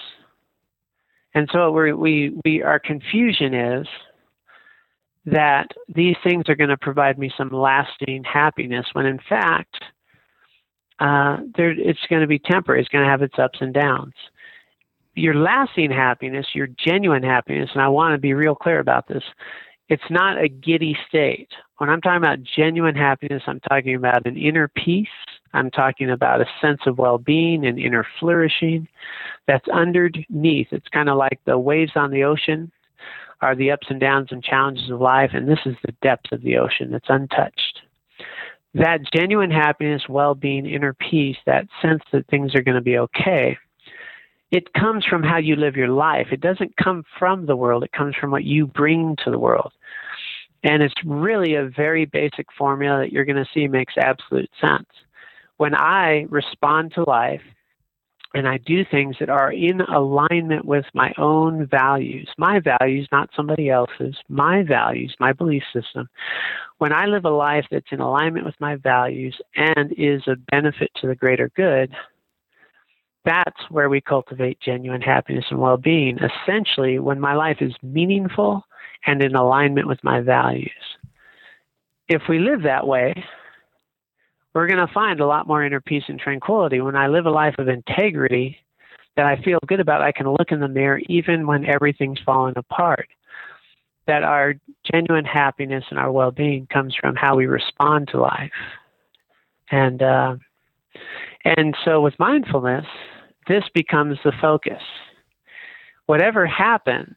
And 1.34 1.48
so 1.52 1.70
we 1.70 1.92
we 1.92 2.40
we 2.44 2.62
our 2.62 2.78
confusion 2.78 3.54
is 3.54 3.86
that 5.26 5.68
these 5.94 6.16
things 6.24 6.44
are 6.48 6.56
going 6.56 6.70
to 6.70 6.76
provide 6.76 7.18
me 7.18 7.30
some 7.36 7.50
lasting 7.50 8.24
happiness 8.24 8.86
when 8.94 9.06
in 9.06 9.20
fact 9.28 9.76
uh, 10.98 11.38
it's 11.56 12.06
going 12.08 12.20
to 12.20 12.28
be 12.28 12.38
temporary. 12.38 12.80
It's 12.80 12.88
going 12.88 13.04
to 13.04 13.10
have 13.10 13.22
its 13.22 13.38
ups 13.38 13.58
and 13.60 13.72
downs. 13.72 14.14
Your 15.14 15.34
lasting 15.34 15.90
happiness, 15.90 16.46
your 16.54 16.68
genuine 16.68 17.22
happiness, 17.22 17.70
and 17.74 17.82
I 17.82 17.88
want 17.88 18.14
to 18.14 18.18
be 18.18 18.32
real 18.32 18.54
clear 18.54 18.78
about 18.78 19.08
this, 19.08 19.22
it's 19.88 20.02
not 20.08 20.42
a 20.42 20.48
giddy 20.48 20.96
state. 21.08 21.48
When 21.78 21.90
I'm 21.90 22.00
talking 22.00 22.18
about 22.18 22.38
genuine 22.56 22.94
happiness, 22.94 23.42
I'm 23.46 23.60
talking 23.60 23.96
about 23.96 24.26
an 24.26 24.36
inner 24.36 24.68
peace. 24.68 25.08
I'm 25.52 25.70
talking 25.70 26.10
about 26.10 26.40
a 26.40 26.46
sense 26.60 26.80
of 26.86 26.98
well 26.98 27.18
being 27.18 27.66
and 27.66 27.78
inner 27.78 28.06
flourishing 28.20 28.86
that's 29.48 29.66
underneath. 29.68 30.68
It's 30.70 30.88
kind 30.88 31.08
of 31.08 31.16
like 31.16 31.40
the 31.44 31.58
waves 31.58 31.92
on 31.96 32.12
the 32.12 32.22
ocean 32.22 32.70
are 33.40 33.56
the 33.56 33.72
ups 33.72 33.86
and 33.90 33.98
downs 33.98 34.28
and 34.30 34.44
challenges 34.44 34.90
of 34.90 35.00
life, 35.00 35.30
and 35.32 35.48
this 35.48 35.58
is 35.66 35.74
the 35.84 35.94
depth 36.02 36.30
of 36.30 36.42
the 36.42 36.56
ocean 36.56 36.92
that's 36.92 37.08
untouched 37.08 37.80
that 38.74 39.00
genuine 39.12 39.50
happiness, 39.50 40.02
well 40.08 40.34
being, 40.34 40.66
inner 40.66 40.94
peace, 40.94 41.36
that 41.46 41.66
sense 41.82 42.02
that 42.12 42.26
things 42.28 42.54
are 42.54 42.62
going 42.62 42.76
to 42.76 42.80
be 42.80 42.98
okay, 42.98 43.56
it 44.50 44.72
comes 44.72 45.04
from 45.04 45.22
how 45.22 45.38
you 45.38 45.56
live 45.56 45.76
your 45.76 45.88
life. 45.88 46.28
It 46.32 46.40
doesn't 46.40 46.76
come 46.76 47.04
from 47.18 47.46
the 47.46 47.56
world, 47.56 47.84
it 47.84 47.92
comes 47.92 48.14
from 48.16 48.30
what 48.30 48.44
you 48.44 48.66
bring 48.66 49.16
to 49.24 49.30
the 49.30 49.38
world. 49.38 49.72
And 50.62 50.82
it's 50.82 50.94
really 51.04 51.54
a 51.54 51.68
very 51.68 52.04
basic 52.04 52.46
formula 52.56 53.00
that 53.00 53.12
you're 53.12 53.24
going 53.24 53.36
to 53.36 53.48
see 53.54 53.66
makes 53.66 53.94
absolute 53.96 54.50
sense. 54.60 54.88
When 55.56 55.74
I 55.74 56.26
respond 56.28 56.92
to 56.94 57.04
life 57.08 57.42
and 58.34 58.46
I 58.46 58.58
do 58.58 58.84
things 58.84 59.16
that 59.20 59.30
are 59.30 59.52
in 59.52 59.80
alignment 59.80 60.64
with 60.64 60.84
my 60.94 61.12
own 61.18 61.66
values, 61.66 62.28
my 62.38 62.60
values, 62.60 63.08
not 63.10 63.30
somebody 63.34 63.70
else's, 63.70 64.16
my 64.28 64.62
values, 64.62 65.14
my 65.18 65.32
belief 65.32 65.62
system. 65.72 66.08
When 66.78 66.92
I 66.92 67.06
live 67.06 67.24
a 67.24 67.30
life 67.30 67.66
that's 67.70 67.90
in 67.90 68.00
alignment 68.00 68.46
with 68.46 68.54
my 68.60 68.76
values 68.76 69.36
and 69.56 69.92
is 69.96 70.22
a 70.26 70.36
benefit 70.50 70.90
to 71.00 71.08
the 71.08 71.14
greater 71.14 71.50
good, 71.56 71.94
that's 73.24 73.60
where 73.68 73.88
we 73.88 74.00
cultivate 74.00 74.60
genuine 74.60 75.02
happiness 75.02 75.44
and 75.50 75.60
well 75.60 75.76
being. 75.76 76.18
Essentially, 76.18 76.98
when 76.98 77.20
my 77.20 77.34
life 77.34 77.58
is 77.60 77.74
meaningful 77.82 78.64
and 79.06 79.22
in 79.22 79.34
alignment 79.34 79.86
with 79.86 80.02
my 80.02 80.20
values. 80.20 80.70
If 82.08 82.22
we 82.28 82.38
live 82.38 82.62
that 82.62 82.86
way, 82.86 83.14
we're 84.54 84.66
going 84.66 84.84
to 84.84 84.92
find 84.92 85.20
a 85.20 85.26
lot 85.26 85.46
more 85.46 85.64
inner 85.64 85.80
peace 85.80 86.02
and 86.08 86.18
tranquility. 86.18 86.80
When 86.80 86.96
I 86.96 87.06
live 87.06 87.26
a 87.26 87.30
life 87.30 87.54
of 87.58 87.68
integrity 87.68 88.58
that 89.16 89.26
I 89.26 89.40
feel 89.42 89.58
good 89.66 89.80
about, 89.80 90.02
I 90.02 90.12
can 90.12 90.28
look 90.28 90.50
in 90.50 90.60
the 90.60 90.68
mirror 90.68 91.00
even 91.08 91.46
when 91.46 91.64
everything's 91.66 92.20
falling 92.24 92.54
apart. 92.56 93.08
That 94.06 94.24
our 94.24 94.54
genuine 94.92 95.24
happiness 95.24 95.84
and 95.90 95.98
our 95.98 96.10
well 96.10 96.32
being 96.32 96.66
comes 96.66 96.96
from 97.00 97.14
how 97.14 97.36
we 97.36 97.46
respond 97.46 98.08
to 98.08 98.20
life. 98.20 98.50
And, 99.70 100.02
uh, 100.02 100.36
and 101.44 101.74
so 101.84 102.00
with 102.00 102.14
mindfulness, 102.18 102.86
this 103.48 103.64
becomes 103.74 104.18
the 104.24 104.32
focus. 104.40 104.82
Whatever 106.06 106.46
happens, 106.46 107.16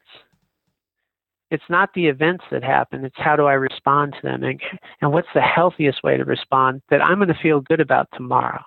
it's 1.53 1.63
not 1.69 1.93
the 1.93 2.07
events 2.07 2.43
that 2.51 2.63
happen 2.63 3.05
it's 3.05 3.15
how 3.17 3.36
do 3.36 3.45
i 3.45 3.53
respond 3.53 4.13
to 4.13 4.28
them 4.28 4.43
and, 4.43 4.59
and 5.01 5.13
what's 5.13 5.28
the 5.36 5.41
healthiest 5.41 6.03
way 6.03 6.17
to 6.17 6.26
respond 6.26 6.82
that 6.89 7.01
i'm 7.01 7.17
going 7.19 7.28
to 7.28 7.39
feel 7.41 7.61
good 7.61 7.80
about 7.80 8.09
tomorrow 8.13 8.61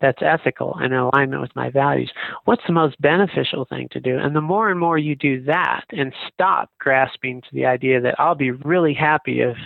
that's 0.00 0.22
ethical 0.22 0.74
and 0.76 0.94
in 0.94 0.98
alignment 0.98 1.42
with 1.42 1.54
my 1.54 1.68
values 1.70 2.10
what's 2.46 2.62
the 2.66 2.72
most 2.72 2.98
beneficial 3.00 3.66
thing 3.66 3.86
to 3.90 4.00
do 4.00 4.18
and 4.18 4.34
the 4.34 4.40
more 4.40 4.70
and 4.70 4.80
more 4.80 4.96
you 4.96 5.14
do 5.14 5.42
that 5.44 5.84
and 5.90 6.14
stop 6.32 6.70
grasping 6.80 7.42
to 7.42 7.48
the 7.52 7.66
idea 7.66 8.00
that 8.00 8.18
i'll 8.18 8.34
be 8.34 8.50
really 8.50 8.94
happy 8.94 9.40
if 9.40 9.56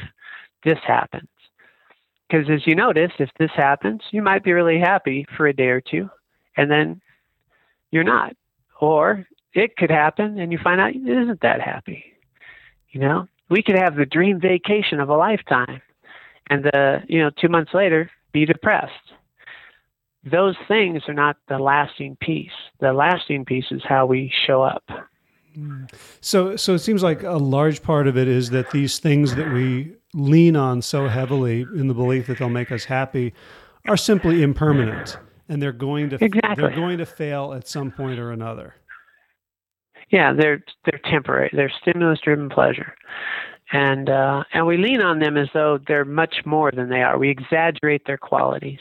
this 0.65 0.79
happens 0.85 1.29
because 2.29 2.49
as 2.51 2.67
you 2.67 2.75
notice 2.75 3.13
if 3.19 3.31
this 3.39 3.51
happens 3.55 4.03
you 4.11 4.23
might 4.23 4.45
be 4.45 4.53
really 4.53 4.79
happy 4.79 5.27
for 5.37 5.47
a 5.47 5.53
day 5.53 5.69
or 5.69 5.81
two 5.81 6.09
and 6.57 6.71
then 6.71 7.01
you're 7.91 8.05
not 8.05 8.35
or 8.81 9.27
it 9.55 9.77
could 9.77 9.91
happen 9.91 10.39
and 10.39 10.53
you 10.53 10.59
find 10.63 10.81
out 10.81 10.95
it 10.95 11.09
isn't 11.09 11.41
that 11.41 11.61
happy. 11.61 12.05
You 12.91 13.01
know, 13.01 13.29
we 13.49 13.63
could 13.63 13.77
have 13.77 13.97
the 13.97 14.07
dream 14.07 14.41
vacation 14.41 15.01
of 15.01 15.09
a 15.09 15.17
lifetime 15.17 15.81
and 16.51 16.65
the, 16.65 17.03
you 17.09 17.23
know, 17.23 17.31
two 17.31 17.49
months 17.49 17.73
later 17.73 18.11
be 18.33 18.45
depressed. 18.45 18.93
Those 20.25 20.57
things 20.69 21.03
are 21.09 21.15
not 21.15 21.37
the 21.49 21.59
lasting 21.59 22.17
peace. 22.21 22.51
The 22.81 22.93
lasting 22.93 23.45
peace 23.45 23.67
is 23.71 23.83
how 23.87 24.07
we 24.07 24.33
show 24.47 24.63
up. 24.63 24.85
Hmm. 25.55 25.85
So, 26.21 26.57
so 26.57 26.75
it 26.75 26.81
seems 26.81 27.03
like 27.03 27.23
a 27.23 27.33
large 27.33 27.83
part 27.83 28.09
of 28.09 28.17
it 28.17 28.27
is 28.27 28.51
that 28.51 28.71
these 28.71 28.99
things 28.99 29.35
that 29.37 29.53
we 29.53 29.95
lean 30.15 30.57
on 30.57 30.81
so 30.81 31.09
heavily 31.09 31.63
in 31.75 31.89
the 31.89 31.95
belief 31.95 32.29
that 32.29 32.39
they'll 32.39 32.49
make 32.49 32.73
us 32.73 32.85
happy 32.85 33.35
are 33.89 33.97
simply 33.97 34.43
impermanent, 34.43 35.19
and 35.49 35.61
they're 35.61 35.73
going 35.73 36.09
to 36.11 36.25
exactly. 36.25 36.55
they're 36.57 36.75
going 36.75 36.99
to 36.99 37.07
fail 37.07 37.53
at 37.53 37.69
some 37.69 37.91
point 37.91 38.19
or 38.19 38.31
another. 38.31 38.75
Yeah, 40.11 40.33
they're 40.33 40.65
they're 40.85 41.01
temporary. 41.11 41.51
They're 41.53 41.73
stimulus-driven 41.83 42.49
pleasure, 42.49 42.95
and 43.73 44.09
uh, 44.09 44.45
and 44.53 44.67
we 44.67 44.77
lean 44.77 45.03
on 45.03 45.19
them 45.19 45.37
as 45.37 45.49
though 45.53 45.79
they're 45.87 46.05
much 46.05 46.37
more 46.47 46.71
than 46.71 46.89
they 46.89 47.03
are. 47.03 47.19
We 47.19 47.29
exaggerate 47.29 48.07
their 48.07 48.19
qualities. 48.19 48.81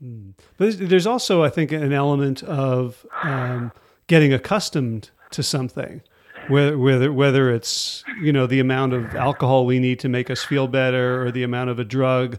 Hmm. 0.00 0.30
But 0.56 0.78
there's 0.78 1.06
also, 1.06 1.44
I 1.44 1.50
think, 1.50 1.72
an 1.72 1.92
element 1.92 2.42
of 2.42 3.06
um, 3.22 3.72
getting 4.06 4.32
accustomed 4.32 5.10
to 5.30 5.42
something, 5.42 6.02
whether 6.48 6.78
whether 6.78 7.12
whether 7.12 7.50
it's 7.50 8.04
you 8.20 8.32
know 8.32 8.46
the 8.46 8.60
amount 8.60 8.92
of 8.92 9.14
alcohol 9.14 9.66
we 9.66 9.78
need 9.78 9.98
to 10.00 10.08
make 10.08 10.30
us 10.30 10.42
feel 10.42 10.68
better, 10.68 11.24
or 11.24 11.30
the 11.30 11.42
amount 11.42 11.70
of 11.70 11.78
a 11.78 11.84
drug, 11.84 12.38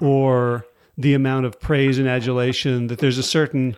or 0.00 0.66
the 0.98 1.14
amount 1.14 1.46
of 1.46 1.60
praise 1.60 1.98
and 1.98 2.08
adulation. 2.08 2.86
That 2.88 2.98
there's 2.98 3.18
a 3.18 3.22
certain 3.22 3.76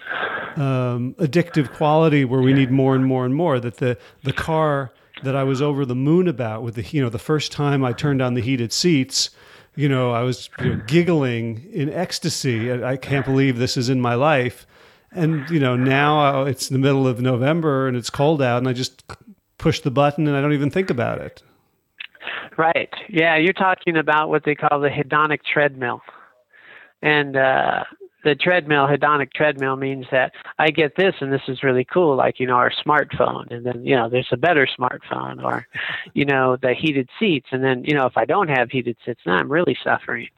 um, 0.57 1.15
addictive 1.19 1.73
quality 1.73 2.25
where 2.25 2.41
we 2.41 2.53
need 2.53 2.71
more 2.71 2.95
and 2.95 3.05
more 3.05 3.25
and 3.25 3.35
more. 3.35 3.61
That 3.61 3.77
the 3.77 3.99
the 4.23 4.33
car 4.33 4.93
that 5.23 5.37
I 5.37 5.45
was 5.45 5.61
over 5.61 5.85
the 5.85 5.95
moon 5.95 6.29
about 6.29 6.63
with 6.63 6.75
the 6.75 6.83
you 6.83 7.03
know 7.03 7.09
the 7.09 7.19
first 7.19 7.53
time 7.53 7.85
I 7.85 7.93
turned 7.93 8.23
on 8.23 8.35
the 8.35 8.41
heated 8.41 8.73
seats, 8.73 9.31
you 9.75 9.89
know 9.89 10.13
I 10.13 10.23
was 10.23 10.51
you 10.61 10.77
know, 10.77 10.83
giggling 10.87 11.69
in 11.73 11.93
ecstasy. 11.93 12.71
I, 12.71 12.93
I, 12.93 12.97
can't 12.97 13.25
believe 13.25 13.59
this 13.59 13.77
is 13.77 13.89
in 13.89 14.01
my 14.01 14.15
life. 14.15 14.67
And 15.11 15.49
you 15.49 15.59
know 15.59 15.75
now 15.75 16.43
it's 16.43 16.69
the 16.69 16.79
middle 16.79 17.07
of 17.07 17.21
November 17.21 17.89
and 17.89 17.97
it's 17.97 18.11
cold 18.11 18.43
out, 18.43 18.59
and 18.59 18.69
I 18.69 18.73
just 18.73 19.05
push 19.59 19.81
the 19.81 19.91
button 19.91 20.27
and 20.27 20.37
I 20.37 20.41
don't 20.41 20.53
even 20.53 20.71
think 20.71 20.91
about 20.91 21.21
it. 21.21 21.43
Right. 22.57 22.93
Yeah, 23.09 23.37
you're 23.37 23.53
talking 23.53 23.97
about 23.97 24.29
what 24.29 24.45
they 24.45 24.55
call 24.55 24.81
the 24.81 24.89
hedonic 24.89 25.41
treadmill. 25.45 26.01
And 27.03 27.37
uh, 27.37 27.85
the 28.25 28.35
treadmill, 28.35 28.87
hedonic 28.87 29.33
treadmill, 29.33 29.77
means 29.77 30.07
that 30.11 30.33
I 30.59 30.71
get 30.71 30.97
this 30.97 31.15
and 31.21 31.33
this 31.33 31.43
is 31.47 31.63
really 31.63 31.85
cool, 31.85 32.17
like, 32.17 32.41
you 32.41 32.47
know, 32.47 32.57
our 32.57 32.73
smartphone. 32.73 33.51
And 33.53 33.65
then, 33.65 33.85
you 33.85 33.95
know, 33.95 34.09
there's 34.09 34.29
a 34.33 34.37
better 34.37 34.67
smartphone 34.67 35.43
or, 35.43 35.67
you 36.15 36.25
know, 36.25 36.57
the 36.57 36.75
heated 36.75 37.09
seats. 37.19 37.49
And 37.53 37.63
then, 37.63 37.85
you 37.85 37.95
know, 37.95 38.07
if 38.07 38.17
I 38.17 38.25
don't 38.25 38.49
have 38.49 38.71
heated 38.71 38.97
seats, 39.05 39.21
now 39.25 39.35
I'm 39.35 39.51
really 39.51 39.77
suffering. 39.85 40.29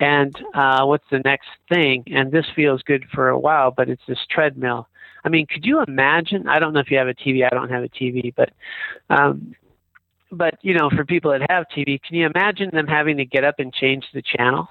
And 0.00 0.34
uh, 0.54 0.84
what's 0.86 1.04
the 1.10 1.20
next 1.20 1.48
thing? 1.68 2.04
And 2.10 2.32
this 2.32 2.46
feels 2.56 2.82
good 2.82 3.04
for 3.12 3.28
a 3.28 3.38
while, 3.38 3.70
but 3.70 3.88
it's 3.90 4.02
this 4.08 4.26
treadmill. 4.30 4.88
I 5.24 5.28
mean, 5.28 5.46
could 5.46 5.64
you 5.64 5.82
imagine? 5.82 6.48
I 6.48 6.58
don't 6.58 6.72
know 6.72 6.80
if 6.80 6.90
you 6.90 6.98
have 6.98 7.08
a 7.08 7.14
TV. 7.14 7.44
I 7.44 7.54
don't 7.54 7.70
have 7.70 7.82
a 7.82 7.88
TV, 7.88 8.34
but 8.34 8.50
um, 9.08 9.54
but 10.32 10.58
you 10.62 10.74
know, 10.74 10.90
for 10.90 11.04
people 11.04 11.32
that 11.32 11.50
have 11.50 11.66
TV, 11.76 12.00
can 12.02 12.16
you 12.16 12.26
imagine 12.26 12.70
them 12.72 12.86
having 12.86 13.16
to 13.18 13.24
get 13.24 13.44
up 13.44 13.56
and 13.58 13.72
change 13.72 14.06
the 14.12 14.22
channel? 14.22 14.68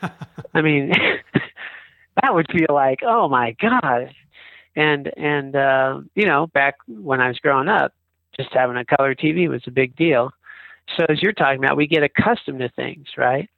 I 0.54 0.62
mean, 0.62 0.90
that 2.22 2.34
would 2.34 2.46
feel 2.50 2.74
like, 2.74 3.00
oh 3.06 3.28
my 3.28 3.56
god. 3.60 4.14
And 4.76 5.10
and 5.16 5.56
uh, 5.56 6.00
you 6.14 6.26
know, 6.26 6.46
back 6.48 6.76
when 6.86 7.20
I 7.20 7.28
was 7.28 7.38
growing 7.38 7.68
up, 7.68 7.92
just 8.36 8.52
having 8.52 8.76
a 8.76 8.84
color 8.84 9.14
TV 9.14 9.48
was 9.48 9.62
a 9.66 9.72
big 9.72 9.96
deal. 9.96 10.30
so 10.96 11.04
as 11.08 11.22
you're 11.22 11.32
talking 11.32 11.58
about, 11.58 11.76
we 11.76 11.86
get 11.86 12.02
accustomed 12.02 12.60
to 12.60 12.68
things, 12.70 13.08
right? 13.16 13.48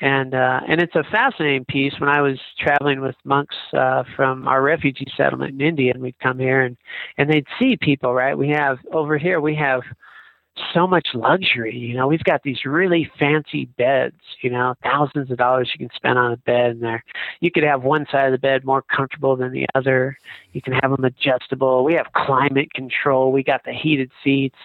And 0.00 0.34
uh, 0.34 0.60
and 0.68 0.80
it's 0.80 0.94
a 0.94 1.02
fascinating 1.10 1.64
piece. 1.64 1.92
When 1.98 2.08
I 2.08 2.20
was 2.20 2.38
traveling 2.58 3.00
with 3.00 3.16
monks 3.24 3.56
uh, 3.76 4.04
from 4.14 4.46
our 4.46 4.62
refugee 4.62 5.06
settlement 5.16 5.60
in 5.60 5.66
India, 5.66 5.92
and 5.92 6.00
we'd 6.00 6.18
come 6.20 6.38
here 6.38 6.62
and 6.62 6.76
and 7.16 7.28
they'd 7.28 7.46
see 7.58 7.76
people, 7.76 8.14
right? 8.14 8.38
We 8.38 8.48
have 8.50 8.78
over 8.92 9.18
here 9.18 9.40
we 9.40 9.56
have 9.56 9.80
so 10.74 10.86
much 10.86 11.08
luxury. 11.14 11.76
You 11.76 11.94
know, 11.94 12.06
we've 12.06 12.24
got 12.24 12.42
these 12.42 12.64
really 12.64 13.10
fancy 13.18 13.66
beds, 13.76 14.20
you 14.42 14.50
know, 14.50 14.74
thousands 14.82 15.30
of 15.30 15.38
dollars 15.38 15.70
you 15.72 15.86
can 15.86 15.94
spend 15.94 16.18
on 16.18 16.32
a 16.32 16.36
bed 16.36 16.72
and 16.72 16.82
there. 16.82 17.04
You 17.40 17.50
could 17.50 17.64
have 17.64 17.82
one 17.82 18.06
side 18.10 18.26
of 18.26 18.32
the 18.32 18.38
bed 18.38 18.64
more 18.64 18.82
comfortable 18.82 19.36
than 19.36 19.52
the 19.52 19.66
other. 19.74 20.18
You 20.52 20.62
can 20.62 20.74
have 20.74 20.90
them 20.90 21.04
adjustable. 21.04 21.84
We 21.84 21.94
have 21.94 22.06
climate 22.14 22.72
control. 22.72 23.32
We 23.32 23.42
got 23.42 23.64
the 23.64 23.72
heated 23.72 24.10
seats. 24.22 24.58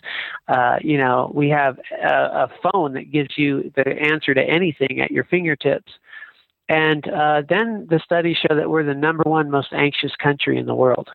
Uh, 0.47 0.77
you 0.81 0.97
know, 0.97 1.31
we 1.33 1.49
have 1.49 1.79
a, 2.01 2.13
a 2.13 2.51
phone 2.61 2.93
that 2.93 3.11
gives 3.11 3.37
you 3.37 3.71
the 3.75 3.87
answer 3.89 4.33
to 4.33 4.41
anything 4.41 5.01
at 5.01 5.11
your 5.11 5.23
fingertips. 5.25 5.91
And 6.69 7.07
uh, 7.09 7.43
then 7.47 7.87
the 7.89 7.99
studies 8.03 8.37
show 8.37 8.55
that 8.55 8.69
we're 8.69 8.83
the 8.83 8.93
number 8.93 9.23
one 9.25 9.51
most 9.51 9.73
anxious 9.73 10.15
country 10.15 10.57
in 10.57 10.65
the 10.65 10.75
world. 10.75 11.09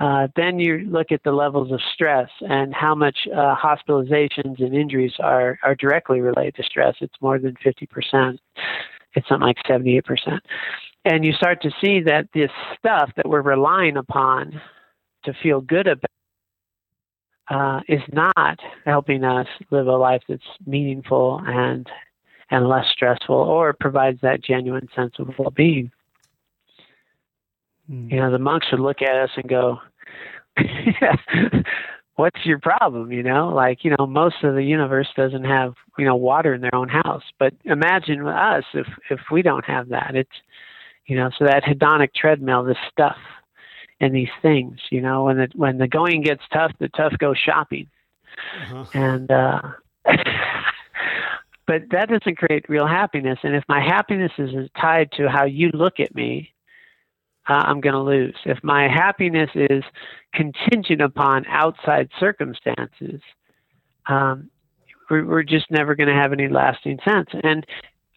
Uh, 0.00 0.28
then 0.36 0.58
you 0.60 0.78
look 0.90 1.10
at 1.10 1.22
the 1.24 1.32
levels 1.32 1.72
of 1.72 1.80
stress 1.92 2.28
and 2.40 2.72
how 2.72 2.94
much 2.94 3.18
uh, 3.34 3.56
hospitalizations 3.56 4.62
and 4.62 4.74
injuries 4.74 5.14
are, 5.18 5.58
are 5.64 5.74
directly 5.74 6.20
related 6.20 6.54
to 6.54 6.62
stress. 6.62 6.94
It's 7.00 7.14
more 7.20 7.38
than 7.38 7.54
50%. 7.64 8.38
It's 9.14 9.28
something 9.28 9.46
like 9.46 9.56
78%. 9.68 10.38
And 11.04 11.24
you 11.24 11.32
start 11.32 11.62
to 11.62 11.70
see 11.80 12.00
that 12.02 12.28
this 12.32 12.50
stuff 12.78 13.10
that 13.16 13.28
we're 13.28 13.42
relying 13.42 13.96
upon 13.96 14.60
to 15.24 15.32
feel 15.42 15.60
good 15.60 15.88
about 15.88 16.10
uh, 17.50 17.80
is 17.88 18.02
not 18.12 18.58
helping 18.84 19.24
us 19.24 19.46
live 19.70 19.86
a 19.86 19.96
life 19.96 20.22
that's 20.28 20.42
meaningful 20.66 21.40
and 21.46 21.88
and 22.50 22.66
less 22.66 22.86
stressful 22.92 23.34
or 23.34 23.74
provides 23.74 24.18
that 24.22 24.42
genuine 24.42 24.88
sense 24.96 25.12
of 25.18 25.28
well-being. 25.38 25.90
Mm. 27.90 28.10
You 28.10 28.16
know, 28.18 28.30
the 28.30 28.38
monks 28.38 28.66
would 28.70 28.80
look 28.80 29.02
at 29.02 29.16
us 29.16 29.30
and 29.36 29.48
go, 29.48 29.78
what's 32.18 32.44
your 32.44 32.58
problem 32.58 33.12
you 33.12 33.22
know 33.22 33.48
like 33.48 33.84
you 33.84 33.94
know 33.96 34.04
most 34.04 34.42
of 34.42 34.56
the 34.56 34.64
universe 34.64 35.06
doesn't 35.16 35.44
have 35.44 35.74
you 35.96 36.04
know 36.04 36.16
water 36.16 36.52
in 36.52 36.60
their 36.60 36.74
own 36.74 36.88
house 36.88 37.22
but 37.38 37.54
imagine 37.64 38.26
us 38.26 38.64
if 38.74 38.88
if 39.08 39.20
we 39.30 39.40
don't 39.40 39.64
have 39.64 39.88
that 39.88 40.16
it's 40.16 40.42
you 41.06 41.16
know 41.16 41.30
so 41.38 41.44
that 41.44 41.62
hedonic 41.62 42.12
treadmill 42.14 42.64
this 42.64 42.76
stuff 42.90 43.16
and 44.00 44.12
these 44.12 44.28
things 44.42 44.80
you 44.90 45.00
know 45.00 45.24
when 45.24 45.36
the 45.36 45.48
when 45.54 45.78
the 45.78 45.86
going 45.86 46.20
gets 46.20 46.42
tough 46.52 46.72
the 46.80 46.88
tough 46.88 47.12
go 47.18 47.32
shopping 47.34 47.86
uh-huh. 48.62 48.84
and 48.94 49.30
uh 49.30 49.62
but 51.68 51.82
that 51.92 52.08
doesn't 52.08 52.36
create 52.36 52.68
real 52.68 52.86
happiness 52.86 53.38
and 53.44 53.54
if 53.54 53.62
my 53.68 53.80
happiness 53.80 54.32
is 54.38 54.68
tied 54.80 55.12
to 55.12 55.28
how 55.28 55.44
you 55.44 55.70
look 55.72 56.00
at 56.00 56.12
me 56.16 56.52
uh, 57.48 57.52
I'm 57.52 57.80
going 57.80 57.94
to 57.94 58.00
lose. 58.00 58.36
If 58.44 58.58
my 58.62 58.88
happiness 58.88 59.50
is 59.54 59.82
contingent 60.34 61.00
upon 61.00 61.46
outside 61.46 62.08
circumstances, 62.20 63.20
um, 64.06 64.50
we're, 65.10 65.24
we're, 65.24 65.42
just 65.42 65.70
never 65.70 65.94
going 65.94 66.08
to 66.08 66.14
have 66.14 66.32
any 66.32 66.48
lasting 66.48 66.98
sense. 67.06 67.28
And 67.42 67.66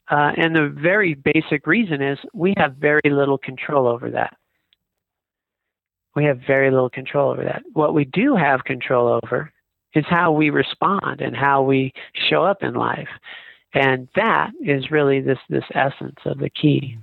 uh, 0.09 0.31
and 0.35 0.53
the 0.53 0.67
very 0.67 1.13
basic 1.13 1.65
reason 1.65 2.01
is 2.01 2.19
we 2.33 2.53
have 2.57 2.75
very 2.75 3.09
little 3.09 3.37
control 3.37 3.87
over 3.87 4.09
that. 4.11 4.35
We 6.15 6.25
have 6.25 6.41
very 6.45 6.69
little 6.69 6.89
control 6.89 7.31
over 7.31 7.43
that. 7.45 7.63
What 7.71 7.93
we 7.93 8.03
do 8.03 8.35
have 8.35 8.65
control 8.65 9.19
over 9.23 9.51
is 9.93 10.03
how 10.09 10.33
we 10.33 10.49
respond 10.49 11.21
and 11.21 11.35
how 11.35 11.63
we 11.63 11.93
show 12.29 12.43
up 12.43 12.61
in 12.61 12.73
life. 12.73 13.07
And 13.73 14.09
that 14.15 14.51
is 14.61 14.91
really 14.91 15.21
this 15.21 15.39
this 15.49 15.63
essence 15.73 16.19
of 16.25 16.39
the 16.39 16.49
key. 16.49 16.97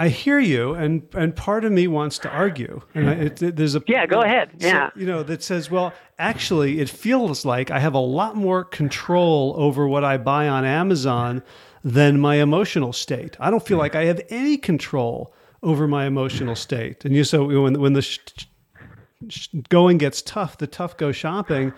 I 0.00 0.08
hear 0.08 0.38
you, 0.38 0.74
and 0.74 1.02
and 1.14 1.34
part 1.34 1.64
of 1.64 1.72
me 1.72 1.88
wants 1.88 2.18
to 2.20 2.30
argue, 2.30 2.82
and 2.94 3.10
I, 3.10 3.12
it, 3.14 3.42
it, 3.42 3.56
there's 3.56 3.74
a 3.74 3.82
yeah, 3.88 4.06
go 4.06 4.22
ahead, 4.22 4.50
yeah, 4.58 4.90
you 4.94 5.04
know 5.04 5.24
that 5.24 5.42
says, 5.42 5.70
well, 5.70 5.92
actually, 6.20 6.78
it 6.78 6.88
feels 6.88 7.44
like 7.44 7.72
I 7.72 7.80
have 7.80 7.94
a 7.94 7.98
lot 7.98 8.36
more 8.36 8.62
control 8.62 9.54
over 9.56 9.88
what 9.88 10.04
I 10.04 10.16
buy 10.16 10.48
on 10.48 10.64
Amazon 10.64 11.42
than 11.82 12.20
my 12.20 12.36
emotional 12.36 12.92
state. 12.92 13.36
I 13.40 13.50
don't 13.50 13.66
feel 13.66 13.78
like 13.78 13.96
I 13.96 14.04
have 14.04 14.20
any 14.30 14.56
control 14.56 15.34
over 15.64 15.88
my 15.88 16.06
emotional 16.06 16.54
state, 16.54 17.04
and 17.04 17.16
you 17.16 17.24
so 17.24 17.62
when 17.62 17.80
when 17.80 17.94
the 17.94 18.02
sh- 18.02 18.20
sh- 19.28 19.48
going 19.68 19.98
gets 19.98 20.22
tough, 20.22 20.58
the 20.58 20.68
tough 20.68 20.96
go 20.96 21.10
shopping 21.10 21.72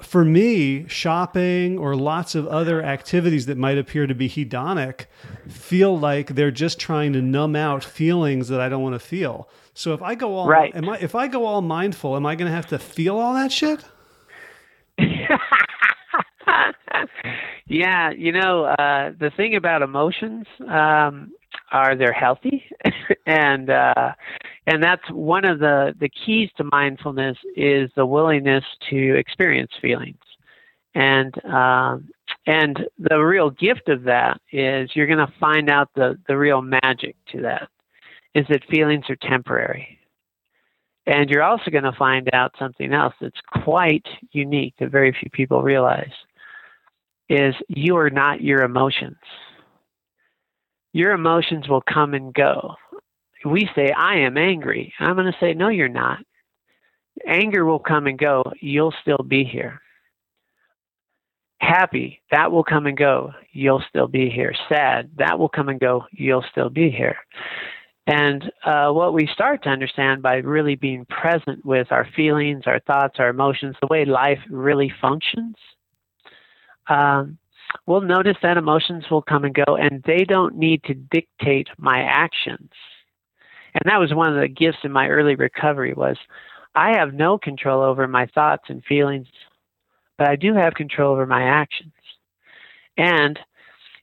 for 0.00 0.24
me, 0.24 0.86
shopping 0.86 1.76
or 1.78 1.96
lots 1.96 2.34
of 2.34 2.46
other 2.46 2.82
activities 2.82 3.46
that 3.46 3.58
might 3.58 3.78
appear 3.78 4.06
to 4.06 4.14
be 4.14 4.28
hedonic 4.28 5.06
feel 5.48 5.98
like 5.98 6.34
they're 6.34 6.50
just 6.52 6.78
trying 6.78 7.12
to 7.12 7.22
numb 7.22 7.56
out 7.56 7.82
feelings 7.82 8.48
that 8.48 8.60
I 8.60 8.68
don't 8.68 8.82
want 8.82 8.94
to 8.94 9.00
feel. 9.00 9.48
So 9.74 9.94
if 9.94 10.02
I 10.02 10.14
go 10.14 10.36
all 10.36 10.48
right. 10.48 10.74
am 10.74 10.88
I 10.88 10.98
if 10.98 11.14
I 11.14 11.28
go 11.28 11.46
all 11.46 11.62
mindful, 11.62 12.16
am 12.16 12.26
I 12.26 12.34
going 12.36 12.50
to 12.50 12.54
have 12.54 12.66
to 12.68 12.78
feel 12.78 13.18
all 13.18 13.34
that 13.34 13.52
shit? 13.52 13.84
yeah, 17.66 18.10
you 18.10 18.32
know, 18.32 18.64
uh, 18.64 19.12
the 19.18 19.30
thing 19.36 19.54
about 19.54 19.82
emotions 19.82 20.46
um, 20.68 21.32
are 21.70 21.94
they're 21.96 22.12
healthy, 22.12 22.64
and 23.26 23.70
uh, 23.70 24.12
and 24.68 24.82
that's 24.82 25.10
one 25.10 25.46
of 25.46 25.60
the 25.60 25.94
the 25.98 26.10
keys 26.10 26.50
to 26.58 26.64
mindfulness 26.64 27.38
is 27.56 27.90
the 27.96 28.04
willingness 28.04 28.64
to 28.90 29.16
experience 29.16 29.72
feelings, 29.80 30.20
and 30.94 31.42
um, 31.46 32.10
and 32.46 32.86
the 32.98 33.16
real 33.16 33.48
gift 33.48 33.88
of 33.88 34.02
that 34.02 34.38
is 34.52 34.90
you're 34.94 35.06
going 35.06 35.26
to 35.26 35.32
find 35.40 35.70
out 35.70 35.88
the 35.94 36.18
the 36.28 36.36
real 36.36 36.60
magic 36.60 37.16
to 37.32 37.40
that 37.40 37.70
is 38.34 38.44
that 38.50 38.62
feelings 38.70 39.06
are 39.08 39.16
temporary. 39.16 39.98
And 41.06 41.30
you're 41.30 41.42
also 41.42 41.70
going 41.70 41.84
to 41.84 41.92
find 41.92 42.28
out 42.34 42.52
something 42.58 42.92
else 42.92 43.14
that's 43.18 43.40
quite 43.64 44.04
unique 44.32 44.74
that 44.78 44.90
very 44.90 45.16
few 45.18 45.30
people 45.30 45.62
realize 45.62 46.12
is 47.30 47.54
you 47.68 47.96
are 47.96 48.10
not 48.10 48.42
your 48.42 48.62
emotions 48.62 49.16
your 50.92 51.12
emotions 51.12 51.68
will 51.68 51.82
come 51.82 52.14
and 52.14 52.32
go. 52.34 52.74
We 53.44 53.68
say, 53.74 53.92
I 53.96 54.18
am 54.18 54.36
angry. 54.36 54.92
I'm 54.98 55.14
going 55.14 55.30
to 55.30 55.38
say, 55.38 55.54
no, 55.54 55.68
you're 55.68 55.88
not. 55.88 56.18
Anger 57.26 57.64
will 57.64 57.78
come 57.78 58.06
and 58.06 58.18
go. 58.18 58.44
You'll 58.60 58.94
still 59.02 59.24
be 59.26 59.44
here. 59.44 59.80
Happy, 61.60 62.22
that 62.30 62.52
will 62.52 62.62
come 62.62 62.86
and 62.86 62.96
go. 62.96 63.32
You'll 63.52 63.82
still 63.88 64.06
be 64.06 64.30
here. 64.30 64.54
Sad, 64.68 65.10
that 65.18 65.38
will 65.38 65.48
come 65.48 65.68
and 65.68 65.80
go. 65.80 66.04
You'll 66.12 66.44
still 66.50 66.70
be 66.70 66.90
here. 66.90 67.16
And 68.06 68.50
uh, 68.64 68.90
what 68.90 69.12
we 69.12 69.28
start 69.34 69.64
to 69.64 69.68
understand 69.68 70.22
by 70.22 70.36
really 70.36 70.76
being 70.76 71.04
present 71.06 71.64
with 71.64 71.88
our 71.90 72.08
feelings, 72.16 72.62
our 72.66 72.80
thoughts, 72.80 73.16
our 73.18 73.28
emotions, 73.28 73.76
the 73.82 73.88
way 73.88 74.06
life 74.06 74.38
really 74.48 74.90
functions, 75.00 75.56
um, 76.88 77.36
we'll 77.86 78.00
notice 78.00 78.36
that 78.42 78.56
emotions 78.56 79.04
will 79.10 79.20
come 79.20 79.44
and 79.44 79.54
go, 79.54 79.76
and 79.76 80.02
they 80.06 80.24
don't 80.24 80.56
need 80.56 80.82
to 80.84 80.94
dictate 80.94 81.68
my 81.76 82.00
actions. 82.00 82.70
And 83.78 83.90
that 83.90 84.00
was 84.00 84.14
one 84.14 84.34
of 84.34 84.40
the 84.40 84.48
gifts 84.48 84.78
in 84.84 84.92
my 84.92 85.08
early 85.08 85.34
recovery 85.34 85.94
was 85.94 86.16
I 86.74 86.96
have 86.98 87.14
no 87.14 87.38
control 87.38 87.82
over 87.82 88.06
my 88.06 88.26
thoughts 88.26 88.64
and 88.68 88.84
feelings, 88.84 89.26
but 90.16 90.28
I 90.28 90.36
do 90.36 90.54
have 90.54 90.74
control 90.74 91.12
over 91.12 91.26
my 91.26 91.42
actions. 91.42 91.92
And 92.96 93.38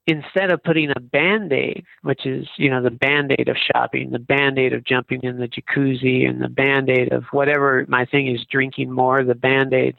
instead 0.08 0.52
of 0.52 0.64
putting 0.64 0.92
a 0.92 1.00
band-aid, 1.00 1.84
which 2.04 2.26
is, 2.26 2.48
you 2.58 2.70
know, 2.70 2.82
the 2.82 2.92
band-aid 2.92 3.50
of 3.50 3.58
shopping, 3.58 4.12
the 4.12 4.20
band-aid 4.20 4.74
of 4.74 4.86
jumping 4.86 5.22
in 5.24 5.38
the 5.38 5.48
jacuzzi, 5.48 6.28
and 6.28 6.42
the 6.42 6.50
band-aid 6.50 7.12
of 7.12 7.24
whatever 7.32 7.86
my 7.88 8.06
thing 8.06 8.34
is, 8.34 8.46
drinking 8.50 8.92
more, 8.92 9.24
the 9.24 9.36
band-aid 9.36 9.96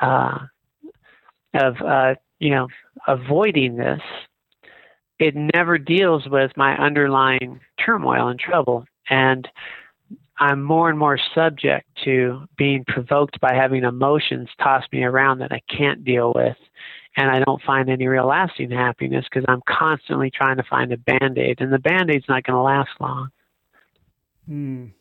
uh, 0.00 0.38
of 1.54 1.76
uh, 1.80 2.14
you 2.38 2.50
know, 2.50 2.68
avoiding 3.06 3.76
this, 3.76 4.00
it 5.18 5.34
never 5.34 5.78
deals 5.78 6.28
with 6.28 6.52
my 6.56 6.76
underlying 6.76 7.60
turmoil 7.84 8.28
and 8.28 8.38
trouble. 8.38 8.84
And 9.10 9.48
I'm 10.38 10.62
more 10.62 10.88
and 10.88 10.98
more 10.98 11.18
subject 11.34 11.86
to 12.04 12.44
being 12.56 12.84
provoked 12.86 13.40
by 13.40 13.54
having 13.54 13.84
emotions 13.84 14.48
toss 14.62 14.84
me 14.92 15.02
around 15.02 15.38
that 15.38 15.52
I 15.52 15.60
can't 15.68 16.04
deal 16.04 16.32
with. 16.34 16.56
And 17.16 17.30
I 17.30 17.40
don't 17.40 17.62
find 17.62 17.90
any 17.90 18.06
real 18.06 18.26
lasting 18.26 18.70
happiness 18.70 19.24
because 19.28 19.44
I'm 19.48 19.62
constantly 19.68 20.30
trying 20.30 20.56
to 20.58 20.62
find 20.62 20.92
a 20.92 20.96
band 20.96 21.36
aid, 21.36 21.60
and 21.60 21.72
the 21.72 21.78
band 21.80 22.10
aid's 22.10 22.28
not 22.28 22.44
going 22.44 22.54
to 22.54 22.62
last 22.62 22.90
long. 23.00 23.30
Mm. 24.48 24.92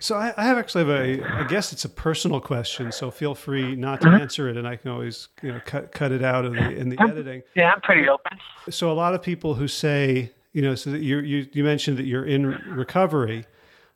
So 0.00 0.16
I, 0.16 0.32
I, 0.36 0.44
have 0.44 0.58
actually 0.58 0.84
have 0.84 0.90
a, 0.90 1.40
I 1.40 1.44
guess 1.44 1.72
it's 1.72 1.84
a 1.84 1.88
personal 1.88 2.40
question. 2.40 2.92
So 2.92 3.10
feel 3.10 3.34
free 3.34 3.74
not 3.74 4.00
to 4.02 4.08
uh-huh. 4.08 4.18
answer 4.18 4.48
it, 4.48 4.56
and 4.56 4.66
I 4.66 4.76
can 4.76 4.90
always 4.90 5.28
you 5.42 5.52
know 5.52 5.60
cut 5.64 5.92
cut 5.92 6.12
it 6.12 6.22
out 6.22 6.44
in 6.44 6.52
the 6.54 6.70
in 6.70 6.88
the 6.88 7.00
editing. 7.02 7.42
Yeah, 7.54 7.72
I'm 7.72 7.80
pretty 7.80 8.08
open. 8.08 8.38
So 8.70 8.90
a 8.90 8.94
lot 8.94 9.14
of 9.14 9.22
people 9.22 9.54
who 9.54 9.68
say, 9.68 10.32
you 10.58 10.62
know, 10.62 10.74
so 10.74 10.90
that 10.90 11.02
you 11.02 11.20
you 11.20 11.46
you 11.52 11.62
mentioned 11.62 11.98
that 11.98 12.06
you're 12.06 12.24
in 12.24 12.48
recovery. 12.48 13.44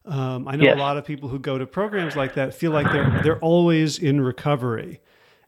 Um, 0.04 0.46
I 0.46 0.54
know 0.54 0.62
yes. 0.62 0.76
a 0.76 0.78
lot 0.78 0.96
of 0.96 1.04
people 1.04 1.28
who 1.28 1.40
go 1.40 1.58
to 1.58 1.66
programs 1.66 2.14
like 2.14 2.34
that 2.34 2.54
feel 2.54 2.70
like 2.70 2.86
they're 2.92 3.20
they're 3.24 3.40
always 3.40 3.98
in 3.98 4.20
recovery, 4.20 5.00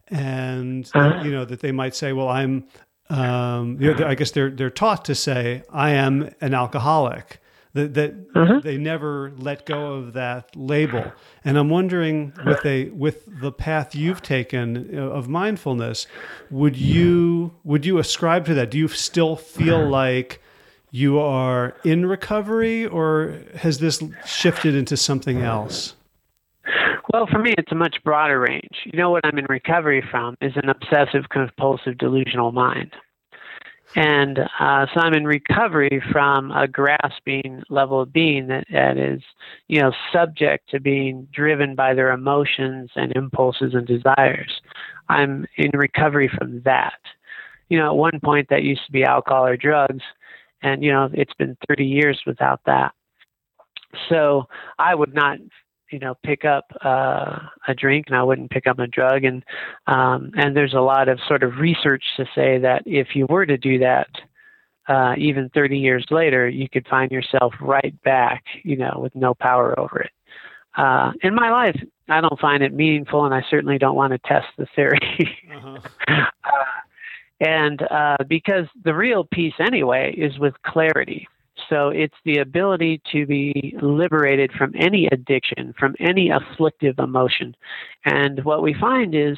and 0.09 0.91
uh-huh. 0.93 1.23
you 1.23 1.31
know 1.31 1.45
that 1.45 1.61
they 1.61 1.71
might 1.71 1.95
say, 1.95 2.11
"Well, 2.11 2.27
I'm." 2.27 2.65
Um, 3.07 3.77
you 3.79 3.93
know, 3.93 4.05
I 4.05 4.15
guess 4.15 4.31
they're 4.31 4.49
they're 4.49 4.69
taught 4.69 5.05
to 5.05 5.15
say, 5.15 5.63
"I 5.69 5.91
am 5.91 6.35
an 6.41 6.53
alcoholic." 6.53 7.39
That, 7.71 7.93
that 7.93 8.13
uh-huh. 8.35 8.59
they 8.61 8.77
never 8.77 9.31
let 9.37 9.65
go 9.65 9.93
of 9.93 10.13
that 10.13 10.53
label, 10.53 11.13
and 11.45 11.57
I'm 11.57 11.69
wondering 11.69 12.33
with 12.45 12.65
a 12.65 12.89
with 12.89 13.23
the 13.39 13.53
path 13.53 13.95
you've 13.95 14.21
taken 14.21 14.97
of 14.97 15.29
mindfulness, 15.29 16.07
would 16.51 16.75
you 16.75 17.53
would 17.63 17.85
you 17.85 17.99
ascribe 17.99 18.45
to 18.47 18.53
that? 18.55 18.69
Do 18.69 18.77
you 18.77 18.89
still 18.89 19.37
feel 19.37 19.87
like 19.87 20.41
you 20.95 21.19
are 21.19 21.75
in 21.83 22.05
recovery, 22.05 22.85
or 22.85 23.37
has 23.57 23.79
this 23.79 24.01
shifted 24.25 24.73
into 24.73 24.95
something 24.95 25.41
else? 25.41 25.93
Well, 27.11 27.27
for 27.29 27.39
me, 27.39 27.53
it's 27.57 27.71
a 27.73 27.75
much 27.75 27.97
broader 28.05 28.39
range. 28.39 28.77
You 28.85 28.97
know, 28.97 29.09
what 29.09 29.25
I'm 29.25 29.37
in 29.37 29.45
recovery 29.49 30.01
from 30.09 30.37
is 30.39 30.53
an 30.55 30.69
obsessive 30.69 31.27
compulsive 31.29 31.97
delusional 31.97 32.53
mind. 32.53 32.93
And 33.97 34.39
uh, 34.39 34.85
so 34.93 35.01
I'm 35.01 35.13
in 35.13 35.25
recovery 35.25 36.01
from 36.13 36.51
a 36.51 36.65
grasping 36.65 37.61
level 37.69 37.99
of 38.01 38.13
being 38.13 38.47
that, 38.47 38.65
that 38.71 38.97
is, 38.97 39.21
you 39.67 39.81
know, 39.81 39.91
subject 40.13 40.69
to 40.69 40.79
being 40.79 41.27
driven 41.33 41.75
by 41.75 41.93
their 41.93 42.11
emotions 42.11 42.89
and 42.95 43.11
impulses 43.17 43.73
and 43.73 43.85
desires. 43.85 44.61
I'm 45.09 45.45
in 45.57 45.71
recovery 45.73 46.31
from 46.37 46.61
that. 46.63 46.99
You 47.67 47.79
know, 47.79 47.87
at 47.87 47.97
one 47.97 48.21
point 48.23 48.47
that 48.49 48.63
used 48.63 48.85
to 48.85 48.91
be 48.93 49.03
alcohol 49.03 49.45
or 49.45 49.57
drugs, 49.57 50.03
and 50.61 50.83
you 50.83 50.91
know, 50.91 51.09
it's 51.13 51.33
been 51.33 51.57
30 51.67 51.85
years 51.85 52.21
without 52.25 52.61
that. 52.65 52.93
So 54.09 54.45
I 54.77 54.95
would 54.95 55.13
not 55.13 55.39
you 55.91 55.99
know 55.99 56.15
pick 56.23 56.45
up 56.45 56.65
uh, 56.83 57.39
a 57.67 57.73
drink 57.75 58.07
and 58.07 58.15
I 58.15 58.23
wouldn't 58.23 58.51
pick 58.51 58.67
up 58.67 58.79
a 58.79 58.87
drug 58.87 59.23
and 59.23 59.43
um, 59.87 60.31
and 60.35 60.55
there's 60.55 60.73
a 60.73 60.81
lot 60.81 61.07
of 61.07 61.19
sort 61.27 61.43
of 61.43 61.57
research 61.57 62.03
to 62.17 62.25
say 62.35 62.57
that 62.59 62.83
if 62.85 63.15
you 63.15 63.25
were 63.27 63.45
to 63.45 63.57
do 63.57 63.79
that 63.79 64.07
uh, 64.87 65.15
even 65.17 65.49
30 65.49 65.77
years 65.77 66.05
later 66.11 66.47
you 66.49 66.67
could 66.69 66.87
find 66.87 67.11
yourself 67.11 67.53
right 67.61 67.95
back 68.03 68.43
you 68.63 68.75
know 68.75 68.97
with 69.01 69.15
no 69.15 69.33
power 69.33 69.77
over 69.79 69.99
it 69.99 70.11
uh, 70.77 71.11
in 71.21 71.33
my 71.35 71.51
life 71.51 71.79
I 72.09 72.21
don't 72.21 72.39
find 72.39 72.63
it 72.63 72.73
meaningful 72.73 73.25
and 73.25 73.33
I 73.33 73.43
certainly 73.49 73.77
don't 73.77 73.95
want 73.95 74.13
to 74.13 74.19
test 74.27 74.47
the 74.57 74.67
theory 74.75 75.37
uh-huh. 75.55 76.25
Uh, 76.45 76.63
and 77.39 77.81
uh, 77.91 78.17
because 78.27 78.65
the 78.83 78.93
real 78.93 79.25
peace 79.31 79.53
anyway 79.59 80.13
is 80.17 80.37
with 80.39 80.53
clarity. 80.63 81.27
So 81.69 81.89
it's 81.89 82.15
the 82.25 82.39
ability 82.39 83.01
to 83.11 83.25
be 83.25 83.75
liberated 83.81 84.51
from 84.51 84.73
any 84.77 85.07
addiction, 85.11 85.73
from 85.79 85.95
any 85.99 86.29
afflictive 86.29 86.99
emotion. 86.99 87.55
And 88.03 88.43
what 88.43 88.61
we 88.61 88.75
find 88.79 89.15
is 89.15 89.37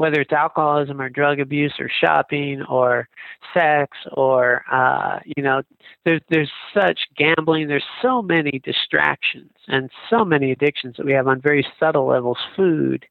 whether 0.00 0.22
it's 0.22 0.32
alcoholism 0.32 0.98
or 0.98 1.10
drug 1.10 1.40
abuse 1.40 1.74
or 1.78 1.90
shopping 2.00 2.62
or 2.70 3.06
sex 3.52 3.98
or 4.12 4.64
uh, 4.72 5.18
you 5.36 5.42
know 5.42 5.60
there's 6.06 6.22
there's 6.30 6.50
such 6.72 6.98
gambling. 7.18 7.68
There's 7.68 7.84
so 8.00 8.22
many 8.22 8.62
distractions 8.64 9.50
and 9.68 9.90
so 10.08 10.24
many 10.24 10.52
addictions 10.52 10.94
that 10.96 11.04
we 11.04 11.12
have 11.12 11.28
on 11.28 11.42
very 11.42 11.66
subtle 11.78 12.06
levels 12.06 12.38
food 12.56 13.04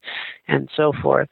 and 0.47 0.67
so 0.75 0.91
forth. 0.99 1.29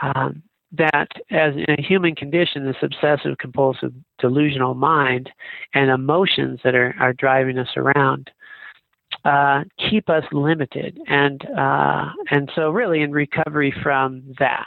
Um, 0.00 0.44
that 0.76 1.08
as 1.30 1.54
in 1.54 1.76
a 1.78 1.82
human 1.82 2.14
condition, 2.14 2.66
this 2.66 2.76
obsessive 2.82 3.38
compulsive 3.38 3.92
delusional 4.18 4.74
mind 4.74 5.30
and 5.74 5.90
emotions 5.90 6.60
that 6.64 6.74
are, 6.74 6.94
are 6.98 7.12
driving 7.12 7.58
us 7.58 7.70
around 7.76 8.30
uh, 9.24 9.64
keep 9.90 10.10
us 10.10 10.24
limited. 10.32 10.98
And, 11.06 11.46
uh, 11.56 12.10
and 12.30 12.50
so, 12.54 12.70
really, 12.70 13.00
in 13.00 13.12
recovery 13.12 13.74
from 13.82 14.22
that, 14.38 14.66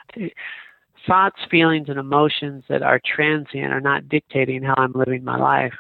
thoughts, 1.06 1.40
feelings, 1.50 1.90
and 1.90 2.00
emotions 2.00 2.64
that 2.70 2.82
are 2.82 3.00
transient 3.06 3.72
are 3.72 3.82
not 3.82 4.10
dictating 4.10 4.64
how 4.64 4.74
I'm 4.78 4.94
living 4.94 5.24
my 5.24 5.38
life. 5.38 5.74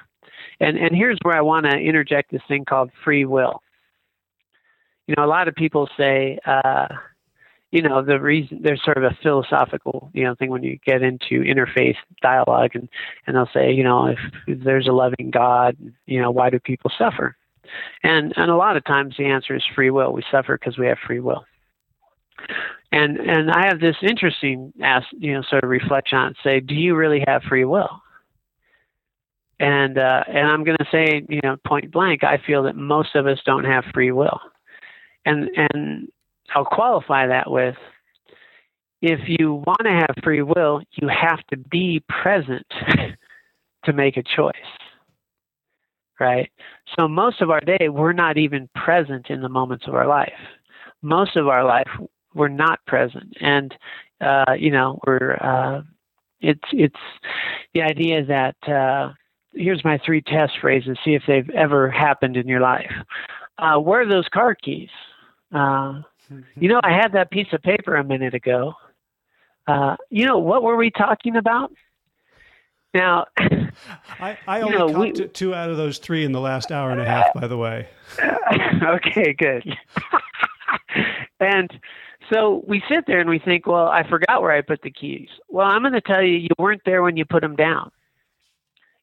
And, 0.60 0.78
and 0.78 0.96
here's 0.96 1.18
where 1.24 1.36
I 1.36 1.42
want 1.42 1.66
to 1.66 1.78
interject 1.78 2.32
this 2.32 2.42
thing 2.48 2.66
called 2.66 2.92
free 3.04 3.26
will. 3.26 3.62
You 5.08 5.16
know, 5.18 5.26
a 5.26 5.28
lot 5.28 5.48
of 5.48 5.56
people 5.56 5.90
say, 5.98 6.38
uh, 6.46 6.88
you 7.72 7.82
know 7.82 8.01
the 8.01 8.20
reason 8.20 8.59
there's 8.61 8.84
sort 8.84 8.97
of 8.97 9.03
a 9.03 9.18
philosophical 9.22 10.09
you 10.13 10.24
know 10.24 10.36
thing 10.36 10.49
when 10.49 10.63
you 10.63 10.80
get 10.86 11.01
into 11.01 11.41
interfaith 11.41 11.97
dialogue 12.22 12.72
and 12.74 12.88
and 13.26 13.36
they'll 13.36 13.49
say 13.53 13.72
you 13.72 13.84
know 13.84 14.07
if, 14.07 14.20
if 14.47 14.63
there's 14.63 14.88
a 14.88 14.91
loving 14.91 15.30
god 15.32 15.76
you 16.05 16.22
know 16.22 16.32
why 16.32 16.49
do 16.49 16.59
people 16.59 16.91
suffer? 16.97 17.36
And 18.03 18.34
and 18.38 18.49
a 18.49 18.55
lot 18.55 18.78
of 18.78 18.86
times 18.86 19.15
the 19.18 19.26
answer 19.26 19.55
is 19.55 19.63
free 19.76 19.89
will. 19.89 20.13
We 20.13 20.24
suffer 20.32 20.57
because 20.57 20.78
we 20.78 20.88
have 20.88 20.97
free 21.05 21.20
will. 21.20 21.45
And 22.91 23.18
and 23.18 23.51
i 23.51 23.68
have 23.68 23.80
this 23.80 23.97
interesting 24.01 24.72
ask 24.82 25.07
you 25.11 25.34
know 25.34 25.41
sort 25.49 25.63
of 25.63 25.70
reflection 25.70 26.18
on 26.18 26.32
it 26.32 26.38
say 26.43 26.59
do 26.59 26.76
you 26.76 26.95
really 26.95 27.24
have 27.28 27.43
free 27.43 27.65
will? 27.65 28.01
And 29.59 29.97
uh 29.97 30.24
and 30.28 30.47
i'm 30.47 30.63
going 30.63 30.78
to 30.78 30.88
say 30.91 31.26
you 31.28 31.41
know 31.43 31.57
point 31.65 31.91
blank 31.91 32.24
i 32.24 32.38
feel 32.38 32.63
that 32.63 32.76
most 32.76 33.15
of 33.15 33.28
us 33.28 33.39
don't 33.45 33.65
have 33.65 33.84
free 33.93 34.11
will. 34.11 34.39
And 35.26 35.49
and 35.57 36.07
I'll 36.56 36.66
qualify 36.66 37.28
that 37.28 37.50
with 37.50 37.76
if 39.02 39.20
you 39.28 39.54
want 39.54 39.82
to 39.84 39.91
have 39.91 40.24
free 40.24 40.41
will, 40.41 40.82
you 40.93 41.08
have 41.08 41.45
to 41.48 41.58
be 41.58 42.04
present 42.10 42.66
to 43.86 43.93
make 43.93 44.18
a 44.18 44.24
choice. 44.24 44.54
Right? 46.20 46.50
So, 46.98 47.08
most 47.08 47.41
of 47.41 47.52
our 47.52 47.60
day, 47.60 47.89
we're 47.89 48.14
not 48.14 48.38
even 48.38 48.70
present 48.74 49.28
in 49.30 49.41
the 49.41 49.50
moments 49.50 49.86
of 49.88 49.93
our 49.93 50.08
life. 50.08 50.34
Most 51.04 51.36
of 51.38 51.48
our 51.48 51.64
life, 51.64 51.89
we're 52.34 52.48
not 52.48 52.84
present. 52.88 53.34
And, 53.39 53.76
uh, 54.20 54.54
you 54.58 54.72
know, 54.72 55.00
we're, 55.06 55.36
uh, 55.36 55.82
it's, 56.41 56.68
it's 56.72 56.95
the 57.76 57.84
idea 57.84 58.26
that, 58.26 58.56
uh, 58.68 59.14
here's 59.54 59.84
my 59.86 60.00
three 60.04 60.22
test 60.22 60.54
phrases, 60.60 60.98
see 61.06 61.14
if 61.14 61.22
they've 61.28 61.50
ever 61.52 61.89
happened 61.91 62.36
in 62.36 62.48
your 62.48 62.62
life. 62.62 62.91
Uh, 63.60 63.78
where 63.78 64.02
are 64.02 64.10
those 64.10 64.28
car 64.30 64.56
keys? 64.56 64.89
You 66.56 66.70
know, 66.70 66.80
I 66.84 66.92
had 66.92 67.14
that 67.14 67.32
piece 67.32 67.48
of 67.54 67.62
paper 67.62 67.96
a 67.96 68.04
minute 68.04 68.34
ago. 68.34 68.74
Uh, 69.68 69.96
you 70.10 70.26
know, 70.26 70.38
what 70.38 70.64
were 70.64 70.76
we 70.76 70.92
talking 70.92 71.36
about? 71.36 71.72
Now, 72.94 73.26
I, 74.20 74.38
I 74.48 74.62
only 74.62 74.78
know, 74.78 74.88
we, 74.88 75.12
two 75.12 75.54
out 75.54 75.70
of 75.70 75.78
those 75.78 76.00
three 76.00 76.24
in 76.24 76.32
the 76.32 76.40
last 76.40 76.72
hour 76.72 76.92
and 76.92 77.02
a 77.02 77.06
half, 77.06 77.34
by 77.34 77.48
the 77.48 77.58
way. 77.58 77.88
okay, 78.84 79.34
good. 79.34 79.78
and 81.40 81.72
so 82.32 82.64
we 82.68 82.82
sit 82.90 83.06
there 83.08 83.20
and 83.20 83.30
we 83.30 83.40
think, 83.40 83.68
well, 83.68 83.88
I 83.88 84.08
forgot 84.08 84.42
where 84.42 84.52
I 84.52 84.62
put 84.62 84.82
the 84.82 84.92
keys. 84.92 85.30
Well, 85.50 85.68
I'm 85.68 85.82
going 85.82 85.94
to 85.94 86.02
tell 86.02 86.24
you, 86.24 86.38
you 86.38 86.50
weren't 86.58 86.82
there 86.86 87.04
when 87.04 87.18
you 87.18 87.26
put 87.26 87.42
them 87.42 87.56
down. 87.56 87.92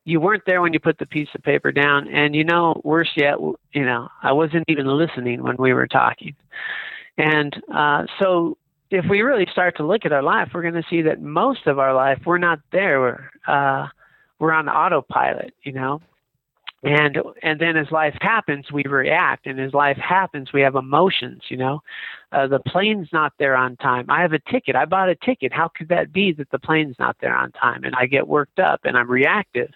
You 0.07 0.21
weren't 0.21 0.43
there 0.45 0.61
when 0.61 0.75
you 0.75 0.81
put 0.81 0.99
the 0.99 1.07
piece 1.07 1.29
of 1.35 1.43
paper 1.43 1.73
down. 1.73 2.09
And 2.09 2.35
you 2.35 2.45
know, 2.45 2.81
worse 2.85 3.11
yet, 3.17 3.37
you 3.73 3.85
know, 3.85 4.09
I 4.23 4.33
wasn't 4.33 4.65
even 4.69 4.87
listening 4.87 5.43
when 5.43 5.57
we 5.57 5.73
were 5.73 5.87
talking. 5.87 6.35
And 7.19 7.55
uh, 7.75 8.05
so, 8.21 8.59
if 8.91 9.05
we 9.09 9.23
really 9.23 9.47
start 9.51 9.77
to 9.79 9.87
look 9.87 10.05
at 10.05 10.13
our 10.13 10.23
life, 10.23 10.51
we're 10.55 10.63
going 10.63 10.75
to 10.75 10.85
see 10.89 11.03
that 11.03 11.21
most 11.21 11.67
of 11.67 11.79
our 11.79 11.95
life 11.95 12.21
we're 12.25 12.39
not 12.39 12.61
there. 12.71 13.01
We're 13.01 13.31
uh, 13.47 13.89
we're 14.39 14.53
on 14.53 14.69
autopilot, 14.69 15.55
you 15.63 15.73
know. 15.73 16.01
And 16.85 17.17
and 17.43 17.59
then 17.59 17.79
as 17.79 17.91
life 17.91 18.15
happens, 18.21 18.71
we 18.71 18.83
react, 18.87 19.47
and 19.47 19.59
as 19.59 19.73
life 19.73 19.97
happens, 19.97 20.53
we 20.53 20.61
have 20.61 20.75
emotions. 20.75 21.43
You 21.49 21.57
know, 21.57 21.83
uh, 22.31 22.47
the 22.47 22.59
plane's 22.59 23.09
not 23.11 23.33
there 23.39 23.57
on 23.57 23.77
time. 23.77 24.05
I 24.11 24.21
have 24.21 24.35
a 24.35 24.51
ticket. 24.51 24.77
I 24.77 24.85
bought 24.85 25.09
a 25.09 25.15
ticket. 25.15 25.51
How 25.51 25.71
could 25.75 25.89
that 25.89 26.13
be 26.13 26.33
that 26.33 26.51
the 26.51 26.59
plane's 26.59 26.97
not 26.99 27.17
there 27.23 27.35
on 27.35 27.53
time? 27.53 27.85
And 27.85 27.95
I 27.95 28.05
get 28.05 28.29
worked 28.29 28.59
up, 28.59 28.81
and 28.85 28.99
I'm 28.99 29.11
reactive. 29.11 29.71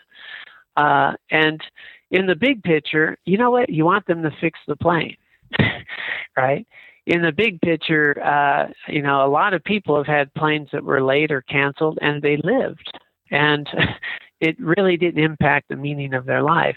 Uh, 0.77 1.15
and 1.31 1.63
in 2.11 2.27
the 2.27 2.37
big 2.37 2.63
picture, 2.63 3.17
you 3.25 3.39
know 3.39 3.51
what? 3.51 3.71
You 3.71 3.87
want 3.87 4.07
them 4.07 4.23
to 4.23 4.31
fix 4.39 4.59
the 4.69 4.77
plane, 4.77 5.17
right? 6.37 6.67
In 7.09 7.23
the 7.23 7.33
big 7.33 7.59
picture, 7.63 8.23
uh, 8.23 8.69
you 8.87 9.01
know, 9.01 9.25
a 9.25 9.31
lot 9.31 9.55
of 9.55 9.65
people 9.65 9.97
have 9.97 10.07
had 10.07 10.35
planes 10.35 10.69
that 10.73 10.85
were 10.85 11.03
late 11.03 11.33
or 11.33 11.41
canceled 11.41 11.99
and 12.03 12.21
they 12.21 12.37
lived. 12.37 12.93
And 13.31 13.67
it 14.41 14.61
really 14.61 14.99
didn't 14.99 15.25
impact 15.25 15.69
the 15.69 15.77
meaning 15.77 16.13
of 16.13 16.27
their 16.27 16.43
life. 16.43 16.77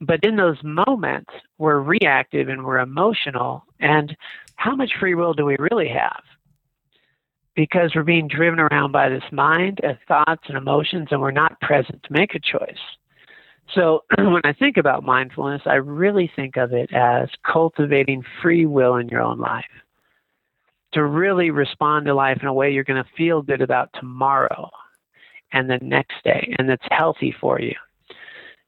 But 0.00 0.24
in 0.24 0.36
those 0.36 0.62
moments, 0.62 1.32
we're 1.58 1.80
reactive 1.80 2.48
and 2.48 2.64
we're 2.64 2.78
emotional. 2.78 3.64
And 3.80 4.16
how 4.54 4.76
much 4.76 4.92
free 5.00 5.16
will 5.16 5.34
do 5.34 5.44
we 5.44 5.56
really 5.58 5.88
have? 5.88 6.22
Because 7.56 7.90
we're 7.96 8.04
being 8.04 8.28
driven 8.28 8.60
around 8.60 8.92
by 8.92 9.08
this 9.08 9.24
mind 9.32 9.80
and 9.82 9.98
thoughts 10.06 10.44
and 10.46 10.56
emotions, 10.56 11.08
and 11.10 11.20
we're 11.20 11.32
not 11.32 11.60
present 11.60 12.04
to 12.04 12.12
make 12.12 12.36
a 12.36 12.38
choice. 12.38 12.78
So 13.74 14.04
when 14.18 14.42
I 14.44 14.52
think 14.52 14.76
about 14.76 15.04
mindfulness, 15.04 15.62
I 15.66 15.74
really 15.74 16.30
think 16.34 16.56
of 16.56 16.72
it 16.72 16.92
as 16.92 17.28
cultivating 17.50 18.22
free 18.42 18.66
will 18.66 18.96
in 18.96 19.08
your 19.08 19.22
own 19.22 19.38
life. 19.38 19.64
To 20.94 21.04
really 21.04 21.50
respond 21.50 22.06
to 22.06 22.14
life 22.14 22.38
in 22.42 22.48
a 22.48 22.52
way 22.52 22.72
you're 22.72 22.82
going 22.82 23.02
to 23.02 23.10
feel 23.16 23.42
good 23.42 23.62
about 23.62 23.90
tomorrow 23.94 24.68
and 25.52 25.70
the 25.70 25.78
next 25.82 26.14
day, 26.24 26.52
and 26.58 26.68
that's 26.68 26.82
healthy 26.90 27.34
for 27.40 27.60
you. 27.60 27.74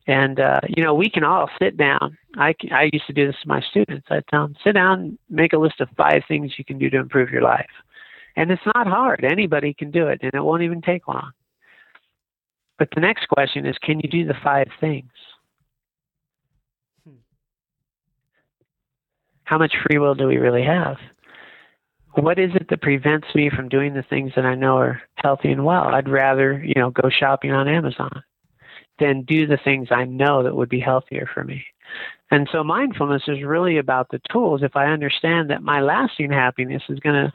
And 0.07 0.39
uh, 0.39 0.59
you 0.69 0.83
know, 0.83 0.93
we 0.93 1.09
can 1.09 1.23
all 1.23 1.49
sit 1.61 1.77
down. 1.77 2.17
I 2.35 2.55
I 2.71 2.89
used 2.91 3.07
to 3.07 3.13
do 3.13 3.27
this 3.27 3.35
to 3.41 3.47
my 3.47 3.61
students. 3.61 4.07
I'd 4.09 4.27
tell 4.27 4.43
them, 4.43 4.55
sit 4.63 4.73
down, 4.73 5.17
make 5.29 5.53
a 5.53 5.57
list 5.57 5.79
of 5.81 5.89
five 5.97 6.23
things 6.27 6.53
you 6.57 6.65
can 6.65 6.77
do 6.77 6.89
to 6.89 6.97
improve 6.97 7.29
your 7.29 7.41
life, 7.41 7.69
And 8.35 8.51
it's 8.51 8.65
not 8.73 8.87
hard. 8.87 9.23
Anybody 9.23 9.73
can 9.73 9.91
do 9.91 10.07
it, 10.07 10.19
and 10.21 10.33
it 10.33 10.43
won't 10.43 10.63
even 10.63 10.81
take 10.81 11.07
long. 11.07 11.31
But 12.79 12.89
the 12.93 13.01
next 13.01 13.27
question 13.27 13.65
is 13.65 13.75
can 13.81 13.99
you 13.99 14.09
do 14.09 14.25
the 14.25 14.33
five 14.43 14.67
things? 14.79 15.11
Hmm. 17.07 17.15
How 19.43 19.57
much 19.57 19.73
free 19.87 19.99
will 19.99 20.15
do 20.15 20.27
we 20.27 20.37
really 20.37 20.63
have? 20.63 20.97
What 22.15 22.37
is 22.37 22.51
it 22.53 22.67
that 22.69 22.81
prevents 22.81 23.27
me 23.33 23.49
from 23.49 23.69
doing 23.69 23.93
the 23.93 24.03
things 24.03 24.33
that 24.35 24.45
I 24.45 24.53
know 24.53 24.77
are 24.77 25.01
healthy 25.15 25.51
and 25.51 25.65
well? 25.65 25.95
I'd 25.95 26.09
rather, 26.09 26.63
you 26.63 26.75
know, 26.75 26.91
go 26.91 27.09
shopping 27.09 27.51
on 27.51 27.67
Amazon 27.67 28.23
than 28.99 29.23
do 29.23 29.47
the 29.47 29.57
things 29.63 29.87
I 29.89 30.05
know 30.05 30.43
that 30.43 30.55
would 30.55 30.69
be 30.69 30.79
healthier 30.79 31.27
for 31.33 31.43
me. 31.43 31.65
And 32.29 32.47
so 32.51 32.63
mindfulness 32.63 33.23
is 33.27 33.43
really 33.43 33.77
about 33.77 34.09
the 34.09 34.21
tools. 34.31 34.61
If 34.63 34.75
I 34.75 34.85
understand 34.85 35.49
that 35.49 35.63
my 35.63 35.81
lasting 35.81 36.31
happiness 36.31 36.83
is 36.89 36.99
going 36.99 37.15
to 37.15 37.33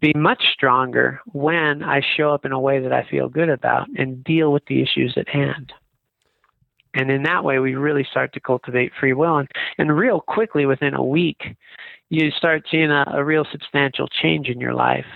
be 0.00 0.12
much 0.14 0.42
stronger 0.52 1.20
when 1.32 1.82
I 1.82 2.02
show 2.16 2.32
up 2.32 2.44
in 2.44 2.52
a 2.52 2.60
way 2.60 2.80
that 2.80 2.92
I 2.92 3.06
feel 3.10 3.28
good 3.28 3.48
about 3.48 3.88
and 3.96 4.22
deal 4.24 4.52
with 4.52 4.64
the 4.66 4.82
issues 4.82 5.14
at 5.16 5.28
hand. 5.28 5.72
And 6.94 7.10
in 7.10 7.22
that 7.22 7.44
way, 7.44 7.58
we 7.58 7.74
really 7.74 8.06
start 8.10 8.32
to 8.34 8.40
cultivate 8.40 8.92
free 8.98 9.14
will. 9.14 9.38
And, 9.38 9.48
and 9.78 9.96
real 9.96 10.20
quickly, 10.20 10.66
within 10.66 10.94
a 10.94 11.02
week, 11.02 11.42
you 12.10 12.30
start 12.30 12.66
seeing 12.70 12.90
a, 12.90 13.04
a 13.14 13.24
real 13.24 13.46
substantial 13.50 14.08
change 14.08 14.48
in 14.48 14.60
your 14.60 14.74
life. 14.74 15.06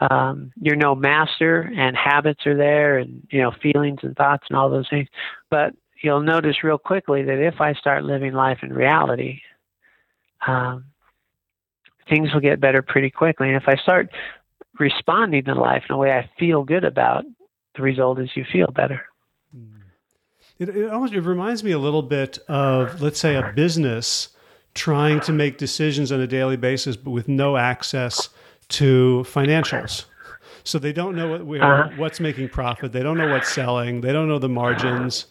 Um, 0.00 0.52
you're 0.60 0.76
no 0.76 0.94
master, 0.94 1.72
and 1.76 1.96
habits 1.96 2.44
are 2.46 2.56
there, 2.56 2.98
and 2.98 3.26
you 3.30 3.40
know 3.40 3.52
feelings 3.62 4.00
and 4.02 4.14
thoughts 4.14 4.44
and 4.50 4.58
all 4.58 4.68
those 4.68 4.88
things. 4.90 5.08
But 5.48 5.74
you'll 6.02 6.20
notice 6.20 6.62
real 6.62 6.76
quickly 6.76 7.22
that 7.22 7.38
if 7.38 7.60
I 7.60 7.72
start 7.74 8.04
living 8.04 8.34
life 8.34 8.58
in 8.62 8.72
reality, 8.72 9.40
um, 10.46 10.84
things 12.08 12.32
will 12.32 12.40
get 12.40 12.60
better 12.60 12.82
pretty 12.82 13.10
quickly. 13.10 13.48
And 13.48 13.56
if 13.56 13.68
I 13.68 13.76
start 13.76 14.10
responding 14.78 15.44
to 15.44 15.54
life 15.54 15.84
in 15.88 15.94
a 15.94 15.98
way 15.98 16.12
I 16.12 16.28
feel 16.38 16.64
good 16.64 16.84
about, 16.84 17.24
the 17.76 17.82
result 17.82 18.18
is 18.20 18.30
you 18.34 18.44
feel 18.50 18.68
better. 18.68 19.02
Hmm. 19.52 19.76
It, 20.58 20.68
it 20.70 20.90
almost 20.90 21.12
it 21.12 21.20
reminds 21.20 21.62
me 21.62 21.72
a 21.72 21.78
little 21.78 22.02
bit 22.02 22.38
of, 22.48 23.00
let's 23.00 23.20
say, 23.20 23.34
a 23.36 23.52
business 23.54 24.30
trying 24.74 25.20
to 25.20 25.32
make 25.32 25.58
decisions 25.58 26.12
on 26.12 26.20
a 26.20 26.26
daily 26.26 26.56
basis, 26.56 26.96
but 26.96 27.10
with 27.10 27.28
no 27.28 27.56
access 27.56 28.28
to 28.68 29.24
financials. 29.28 30.04
So 30.64 30.78
they 30.78 30.92
don't 30.92 31.14
know 31.14 31.38
what 31.44 31.60
uh-huh. 31.60 31.90
what's 31.96 32.18
making 32.18 32.48
profit. 32.48 32.92
They 32.92 33.02
don't 33.02 33.16
know 33.16 33.28
what's 33.28 33.52
selling. 33.52 34.00
They 34.00 34.12
don't 34.12 34.28
know 34.28 34.38
the 34.38 34.48
margins. 34.48 35.26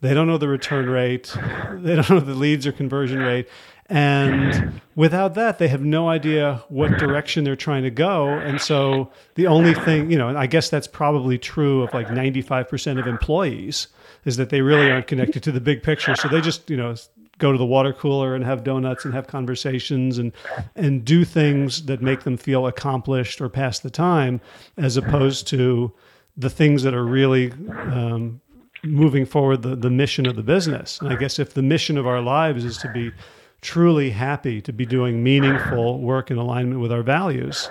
They 0.00 0.14
don't 0.14 0.26
know 0.26 0.38
the 0.38 0.48
return 0.48 0.88
rate. 0.88 1.34
They 1.74 1.96
don't 1.96 2.08
know 2.08 2.20
the 2.20 2.34
leads 2.34 2.66
or 2.66 2.72
conversion 2.72 3.18
rate. 3.18 3.48
And 3.88 4.80
without 4.96 5.34
that, 5.34 5.58
they 5.58 5.68
have 5.68 5.80
no 5.80 6.08
idea 6.10 6.62
what 6.68 6.98
direction 6.98 7.44
they're 7.44 7.56
trying 7.56 7.84
to 7.84 7.90
go. 7.90 8.28
And 8.28 8.60
so 8.60 9.10
the 9.34 9.46
only 9.46 9.72
thing, 9.72 10.10
you 10.10 10.18
know, 10.18 10.36
I 10.36 10.46
guess 10.46 10.68
that's 10.68 10.86
probably 10.86 11.38
true 11.38 11.82
of 11.82 11.94
like 11.94 12.08
95% 12.08 13.00
of 13.00 13.06
employees 13.06 13.88
is 14.26 14.36
that 14.36 14.50
they 14.50 14.60
really 14.60 14.90
aren't 14.90 15.06
connected 15.06 15.42
to 15.44 15.52
the 15.52 15.60
big 15.60 15.82
picture. 15.82 16.14
So 16.16 16.28
they 16.28 16.42
just, 16.42 16.68
you 16.68 16.76
know, 16.76 16.94
go 17.38 17.50
to 17.50 17.56
the 17.56 17.64
water 17.64 17.92
cooler 17.92 18.34
and 18.34 18.44
have 18.44 18.62
donuts 18.62 19.04
and 19.04 19.14
have 19.14 19.26
conversations 19.26 20.18
and 20.18 20.32
and 20.74 21.04
do 21.04 21.24
things 21.24 21.86
that 21.86 22.02
make 22.02 22.24
them 22.24 22.36
feel 22.36 22.66
accomplished 22.66 23.40
or 23.40 23.48
pass 23.48 23.78
the 23.78 23.90
time 23.90 24.40
as 24.76 24.96
opposed 24.96 25.46
to 25.46 25.92
the 26.36 26.50
things 26.50 26.82
that 26.82 26.94
are 26.94 27.06
really 27.06 27.52
um, 27.70 28.40
moving 28.84 29.24
forward 29.24 29.62
the, 29.62 29.74
the 29.74 29.90
mission 29.90 30.26
of 30.26 30.36
the 30.36 30.42
business. 30.42 31.00
And 31.00 31.12
I 31.12 31.16
guess 31.16 31.38
if 31.38 31.54
the 31.54 31.62
mission 31.62 31.96
of 31.96 32.06
our 32.06 32.20
lives 32.20 32.64
is 32.64 32.78
to 32.78 32.88
be 32.92 33.12
truly 33.60 34.10
happy 34.10 34.60
to 34.62 34.72
be 34.72 34.86
doing 34.86 35.22
meaningful 35.22 36.00
work 36.00 36.30
in 36.30 36.36
alignment 36.36 36.80
with 36.80 36.92
our 36.92 37.02
values, 37.02 37.70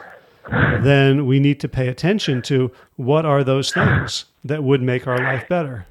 then 0.50 1.26
we 1.26 1.40
need 1.40 1.60
to 1.60 1.68
pay 1.68 1.88
attention 1.88 2.42
to 2.44 2.72
what 2.96 3.26
are 3.26 3.44
those 3.44 3.72
things 3.72 4.26
that 4.44 4.64
would 4.64 4.82
make 4.82 5.08
our 5.08 5.18
life 5.18 5.48
better. 5.48 5.86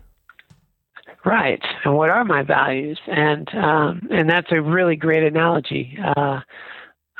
Right, 1.25 1.63
and 1.85 1.97
what 1.97 2.09
are 2.09 2.25
my 2.25 2.43
values? 2.43 3.01
And 3.09 3.49
um, 3.55 4.09
and 4.13 4.31
that's 4.31 4.53
a 4.53 4.63
really 4.63 4.95
great 4.95 5.25
analogy. 5.25 5.99
Uh, 6.17 6.41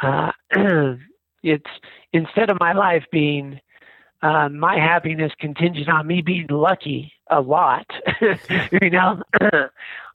uh, 0.01 0.31
it's 1.43 1.71
instead 2.13 2.49
of 2.49 2.59
my 2.61 2.73
life 2.73 3.05
being 3.11 3.61
uh, 4.23 4.49
my 4.49 4.77
happiness 4.77 5.33
contingent 5.41 5.89
on 5.89 6.07
me 6.07 6.23
being 6.23 6.47
lucky 6.51 7.13
a 7.31 7.41
lot, 7.41 7.87
you 8.81 8.91
know, 8.91 9.23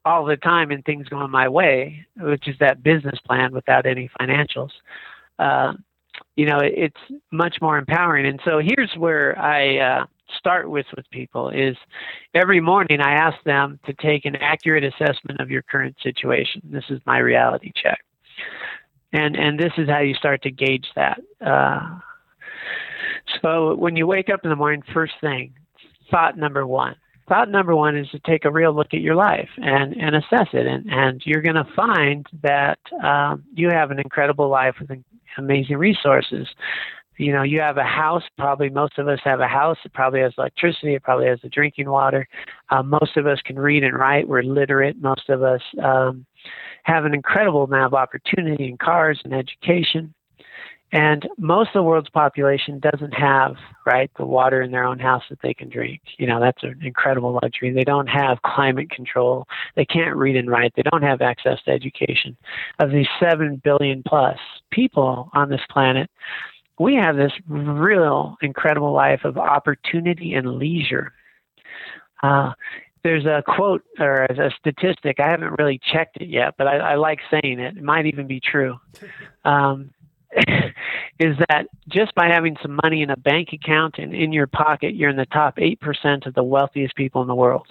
all 0.06 0.26
the 0.26 0.38
time 0.38 0.72
and 0.72 0.84
things 0.84 1.08
going 1.08 1.30
my 1.30 1.48
way, 1.48 2.06
which 2.18 2.48
is 2.48 2.56
that 2.60 2.84
business 2.84 3.20
plan 3.26 3.54
without 3.54 3.86
any 3.86 4.10
financials. 4.20 4.72
Uh, 5.38 5.74
you 6.36 6.46
know, 6.46 6.60
it, 6.60 6.74
it's 6.76 7.22
much 7.32 7.58
more 7.62 7.78
empowering. 7.78 8.26
And 8.26 8.40
so 8.44 8.60
here's 8.60 8.92
where 8.98 9.38
I 9.38 9.78
uh, 9.78 10.06
start 10.38 10.70
with 10.70 10.86
with 10.96 11.10
people 11.12 11.50
is 11.50 11.76
every 12.34 12.60
morning 12.60 13.00
I 13.02 13.14
ask 13.14 13.42
them 13.44 13.80
to 13.86 13.94
take 13.94 14.26
an 14.26 14.36
accurate 14.36 14.84
assessment 14.84 15.40
of 15.40 15.50
your 15.50 15.62
current 15.62 15.96
situation. 16.02 16.62
This 16.64 16.86
is 16.90 17.00
my 17.06 17.20
reality 17.20 17.72
check. 17.76 18.00
And 19.14 19.36
and 19.36 19.60
this 19.60 19.74
is 19.78 19.90
how 19.90 20.00
you 20.00 20.16
start 20.16 20.42
to 20.44 20.52
gauge 20.52 20.88
that. 20.96 21.20
Uh, 21.46 22.00
so 23.42 23.76
when 23.76 23.96
you 23.96 24.08
wake 24.08 24.30
up 24.30 24.42
in 24.44 24.50
the 24.50 24.56
morning, 24.56 24.84
first 24.94 25.14
thing, 25.22 25.54
thought 26.10 26.38
number 26.38 26.66
one, 26.66 26.96
thought 27.28 27.50
number 27.50 27.76
one 27.76 27.98
is 27.98 28.10
to 28.10 28.20
take 28.20 28.46
a 28.46 28.52
real 28.52 28.74
look 28.74 28.94
at 28.94 29.02
your 29.02 29.16
life 29.16 29.50
and, 29.58 29.94
and 29.96 30.16
assess 30.16 30.48
it. 30.54 30.68
And, 30.68 30.86
and 30.90 31.22
you're 31.26 31.42
going 31.42 31.56
to 31.56 31.68
find 31.76 32.26
that 32.44 32.80
um, 33.04 33.44
you 33.54 33.70
have 33.70 33.92
an 33.92 34.00
incredible 34.00 34.50
life 34.50 34.76
with 34.80 34.92
amazing 35.38 35.78
resources. 35.78 36.48
You 37.18 37.34
know, 37.34 37.44
you 37.44 37.60
have 37.60 37.78
a 37.78 37.84
house, 37.84 38.24
probably 38.38 38.70
most 38.70 38.98
of 38.98 39.08
us 39.08 39.20
have 39.24 39.42
a 39.42 39.48
house. 39.48 39.78
It 39.86 39.94
probably 39.94 40.22
has 40.22 40.34
electricity. 40.38 40.96
It 40.96 41.04
probably 41.04 41.28
has 41.28 41.40
the 41.44 41.50
drinking 41.50 41.90
water. 41.90 42.28
Uh, 42.70 42.82
most 42.82 43.16
of 43.16 43.28
us 43.28 43.40
can 43.46 43.60
read 43.60 43.84
and 43.84 43.94
write. 43.94 44.28
We're 44.28 44.42
literate. 44.42 45.00
Most 45.00 45.30
of 45.30 45.44
us 45.44 45.62
um, 45.84 46.26
have 46.84 47.06
an 47.06 47.14
incredible 47.14 47.64
amount 47.64 47.86
of 47.86 47.94
opportunity 47.94 48.68
in 48.68 48.78
cars 48.78 49.22
and 49.24 49.34
education. 49.34 50.14
And 50.94 51.28
most 51.38 51.70
of 51.70 51.74
the 51.76 51.84
world's 51.84 52.10
population 52.10 52.80
doesn't 52.80 53.14
have, 53.14 53.56
right, 53.86 54.12
the 54.18 54.26
water 54.26 54.62
in 54.62 54.72
their 54.72 54.84
own 54.84 55.00
house 55.00 55.24
that 55.30 55.40
they 55.42 55.54
can 55.54 55.70
drink. 55.70 56.02
You 56.18 56.28
know, 56.28 56.42
that's 56.42 56.64
an 56.64 56.80
incredible 56.84 57.40
luxury. 57.42 57.72
They 57.72 57.86
don't 57.86 58.08
have 58.08 58.42
climate 58.42 58.90
control. 58.90 59.48
They 59.76 59.86
can't 59.86 60.18
read 60.18 60.36
and 60.36 60.50
write. 60.50 60.74
They 60.76 60.84
don't 60.84 61.04
have 61.04 61.22
access 61.22 61.60
to 61.64 61.72
education. 61.72 62.36
Of 62.80 62.92
these 62.92 63.08
7 63.22 63.62
billion 63.64 64.04
plus 64.06 64.38
people 64.70 65.30
on 65.34 65.50
this 65.50 65.62
planet, 65.70 66.10
we 66.78 66.96
have 66.96 67.16
this 67.16 67.34
real 67.48 68.36
incredible 68.42 68.92
life 68.92 69.22
of 69.24 69.38
opportunity 69.38 70.34
and 70.34 70.58
leisure. 70.58 71.14
Uh, 72.22 72.52
there's 73.04 73.26
a 73.26 73.44
quote 73.48 73.84
or 74.00 74.26
a 74.26 74.52
statistic. 74.60 75.20
I 75.20 75.30
haven't 75.30 75.58
really 75.58 75.80
checked 75.92 76.18
it 76.18 76.28
yet, 76.28 76.56
but 76.58 76.68
I, 76.68 76.78
I 76.78 76.96
like 76.96 77.20
saying 77.32 77.60
it. 77.60 77.78
It 77.78 77.84
might 77.84 78.06
even 78.06 78.28
be 78.28 78.40
true. 78.40 78.78
Um, 79.46 79.92
is 81.20 81.36
that 81.50 81.68
just 81.90 82.14
by 82.16 82.28
having 82.28 82.58
some 82.62 82.78
money 82.84 83.02
in 83.02 83.10
a 83.10 83.18
bank 83.18 83.50
account 83.54 83.96
and 83.98 84.14
in 84.14 84.32
your 84.32 84.48
pocket, 84.48 84.96
you're 84.96 85.10
in 85.10 85.18
the 85.18 85.26
top 85.28 85.58
8% 85.58 86.26
of 86.26 86.34
the 86.34 86.44
wealthiest 86.44 86.96
people 86.96 87.22
in 87.22 87.28
the 87.28 87.36
world. 87.36 87.68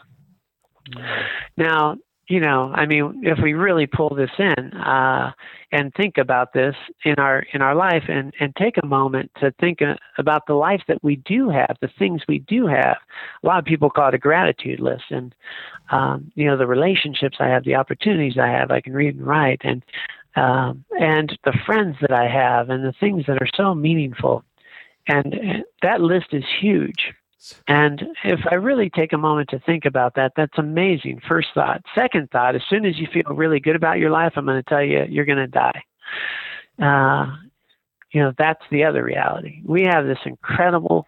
Mm. 0.95 1.23
Now, 1.57 1.97
you 2.31 2.39
know, 2.39 2.71
I 2.73 2.87
mean, 2.87 3.23
if 3.25 3.41
we 3.43 3.55
really 3.55 3.89
pull 3.89 4.15
this 4.15 4.31
in 4.39 4.73
uh, 4.75 5.33
and 5.73 5.93
think 5.95 6.17
about 6.17 6.53
this 6.53 6.77
in 7.05 7.17
our 7.19 7.45
in 7.53 7.61
our 7.61 7.75
life, 7.75 8.05
and 8.09 8.33
and 8.39 8.55
take 8.55 8.77
a 8.81 8.87
moment 8.87 9.33
to 9.41 9.53
think 9.61 9.83
uh, 9.83 9.97
about 10.17 10.47
the 10.47 10.55
life 10.55 10.81
that 10.87 11.03
we 11.03 11.17
do 11.17 11.51
have, 11.51 11.77
the 11.81 11.91
things 11.99 12.23
we 12.29 12.39
do 12.39 12.69
have. 12.69 12.99
A 13.43 13.47
lot 13.47 13.59
of 13.59 13.65
people 13.65 13.91
call 13.91 14.09
it 14.09 14.15
a 14.15 14.19
gratitude 14.19 14.79
list, 14.79 15.05
and 15.11 15.35
um, 15.91 16.31
you 16.37 16.47
know, 16.47 16.57
the 16.57 16.69
relationships 16.69 17.39
I 17.41 17.49
have, 17.49 17.65
the 17.65 17.75
opportunities 17.75 18.39
I 18.39 18.47
have, 18.47 18.71
I 18.71 18.81
can 18.81 18.93
read 18.93 19.17
and 19.17 19.27
write, 19.27 19.63
and 19.65 19.83
um, 20.37 20.85
and 20.99 21.37
the 21.45 21.57
friends 21.67 21.97
that 22.01 22.13
I 22.13 22.29
have 22.29 22.71
and 22.71 22.85
the 22.85 22.95
things 23.01 23.25
that 23.27 23.41
are 23.41 23.49
so 23.55 23.75
meaningful. 23.75 24.45
And, 25.07 25.65
that 25.83 26.01
list 26.01 26.27
is 26.33 26.45
huge. 26.61 27.13
And 27.67 28.03
if 28.23 28.41
I 28.51 28.57
really 28.57 28.91
take 28.91 29.15
a 29.15 29.19
moment 29.19 29.49
to 29.49 29.59
think 29.61 29.87
about 29.87 30.15
that, 30.17 30.33
that's 30.37 30.59
amazing. 30.59 31.23
First 31.27 31.49
thought. 31.55 31.83
Second 31.95 32.31
thought, 32.31 32.55
as 32.55 32.63
soon 32.69 32.85
as 32.85 32.99
you 32.99 33.09
feel 33.13 33.35
really 33.35 33.61
good 33.61 33.77
about 33.77 33.99
your 33.99 34.11
life, 34.11 34.35
I'm 34.37 34.45
going 34.45 34.63
to 34.63 34.69
tell 34.69 34.83
you 34.83 35.05
you're 35.09 35.25
going 35.25 35.39
to 35.39 35.47
die. 35.47 35.83
Uh, 36.81 37.35
you 38.13 38.21
know, 38.21 38.33
that's 38.37 38.63
the 38.71 38.85
other 38.85 39.03
reality. 39.03 39.63
We 39.65 39.85
have 39.85 40.07
this 40.07 40.19
incredible 40.27 41.07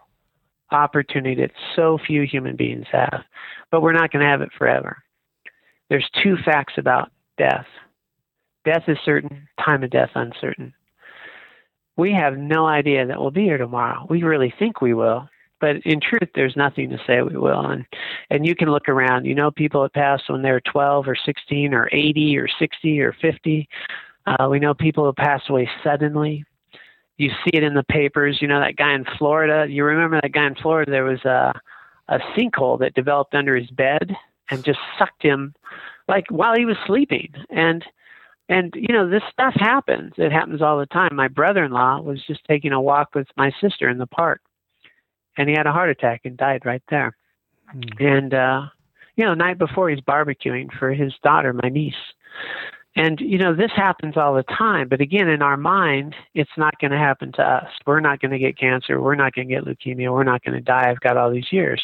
opportunity 0.70 1.42
that 1.42 1.50
so 1.76 1.98
few 2.06 2.22
human 2.22 2.56
beings 2.56 2.86
have, 2.92 3.22
but 3.70 3.82
we're 3.82 3.92
not 3.92 4.10
going 4.10 4.24
to 4.24 4.30
have 4.30 4.40
it 4.40 4.50
forever. 4.56 5.02
There's 5.90 6.08
two 6.22 6.36
facts 6.44 6.74
about 6.78 7.10
death 7.36 7.66
Death 8.64 8.84
is 8.88 8.98
certain, 9.04 9.48
time 9.64 9.82
of 9.82 9.90
death 9.90 10.10
uncertain. 10.14 10.72
We 11.96 12.12
have 12.12 12.38
no 12.38 12.66
idea 12.66 13.06
that 13.06 13.20
we'll 13.20 13.30
be 13.30 13.44
here 13.44 13.58
tomorrow. 13.58 14.06
We 14.08 14.22
really 14.22 14.52
think 14.58 14.80
we 14.80 14.94
will, 14.94 15.28
but 15.60 15.76
in 15.84 16.00
truth, 16.00 16.30
there's 16.34 16.56
nothing 16.56 16.90
to 16.90 16.98
say 17.06 17.22
we 17.22 17.36
will. 17.36 17.66
And 17.66 17.84
and 18.30 18.46
you 18.46 18.54
can 18.54 18.70
look 18.70 18.88
around. 18.88 19.26
You 19.26 19.34
know, 19.34 19.50
people 19.50 19.82
that 19.82 19.92
passed 19.94 20.24
when 20.28 20.42
they 20.42 20.50
were 20.50 20.60
12 20.60 21.06
or 21.08 21.16
16 21.16 21.74
or 21.74 21.88
80 21.92 22.38
or 22.38 22.48
60 22.58 23.00
or 23.00 23.12
50. 23.20 23.68
Uh, 24.26 24.48
we 24.50 24.58
know 24.58 24.74
people 24.74 25.04
who 25.04 25.12
passed 25.12 25.50
away 25.50 25.68
suddenly. 25.84 26.44
you 27.18 27.30
see 27.44 27.50
it 27.52 27.62
in 27.62 27.74
the 27.74 27.84
papers. 27.84 28.38
You 28.40 28.48
know 28.48 28.60
that 28.60 28.76
guy 28.76 28.94
in 28.94 29.04
Florida. 29.18 29.70
You 29.70 29.84
remember 29.84 30.20
that 30.20 30.32
guy 30.32 30.46
in 30.46 30.54
Florida? 30.54 30.90
There 30.90 31.04
was 31.04 31.24
a 31.24 31.52
a 32.08 32.18
sinkhole 32.36 32.78
that 32.80 32.94
developed 32.94 33.34
under 33.34 33.56
his 33.56 33.70
bed 33.70 34.14
and 34.50 34.64
just 34.64 34.80
sucked 34.98 35.22
him, 35.22 35.54
like 36.08 36.24
while 36.30 36.54
he 36.56 36.64
was 36.64 36.76
sleeping. 36.86 37.32
And 37.50 37.84
and 38.48 38.72
you 38.76 38.94
know 38.94 39.08
this 39.08 39.22
stuff 39.30 39.54
happens. 39.56 40.12
It 40.16 40.32
happens 40.32 40.62
all 40.62 40.78
the 40.78 40.86
time. 40.86 41.14
My 41.14 41.28
brother-in-law 41.28 42.02
was 42.02 42.22
just 42.26 42.44
taking 42.44 42.72
a 42.72 42.80
walk 42.80 43.14
with 43.14 43.28
my 43.36 43.52
sister 43.60 43.88
in 43.88 43.98
the 43.98 44.06
park, 44.06 44.40
and 45.36 45.48
he 45.48 45.54
had 45.54 45.66
a 45.66 45.72
heart 45.72 45.90
attack 45.90 46.22
and 46.24 46.36
died 46.36 46.62
right 46.64 46.82
there. 46.90 47.16
Mm. 47.74 48.04
And 48.04 48.34
uh, 48.34 48.62
you 49.16 49.24
know, 49.24 49.34
night 49.34 49.58
before 49.58 49.90
he's 49.90 50.00
barbecuing 50.00 50.68
for 50.78 50.92
his 50.92 51.12
daughter, 51.22 51.52
my 51.52 51.68
niece. 51.68 51.94
And, 52.94 53.18
you 53.20 53.38
know, 53.38 53.54
this 53.54 53.70
happens 53.74 54.18
all 54.18 54.34
the 54.34 54.42
time. 54.42 54.88
But 54.88 55.00
again, 55.00 55.28
in 55.28 55.40
our 55.40 55.56
mind, 55.56 56.14
it's 56.34 56.50
not 56.58 56.78
going 56.78 56.90
to 56.90 56.98
happen 56.98 57.32
to 57.32 57.42
us. 57.42 57.68
We're 57.86 58.00
not 58.00 58.20
going 58.20 58.32
to 58.32 58.38
get 58.38 58.58
cancer. 58.58 59.00
We're 59.00 59.14
not 59.14 59.34
going 59.34 59.48
to 59.48 59.54
get 59.54 59.64
leukemia. 59.64 60.12
We're 60.12 60.24
not 60.24 60.44
going 60.44 60.56
to 60.56 60.60
die. 60.60 60.90
I've 60.90 61.00
got 61.00 61.16
all 61.16 61.30
these 61.30 61.50
years. 61.52 61.82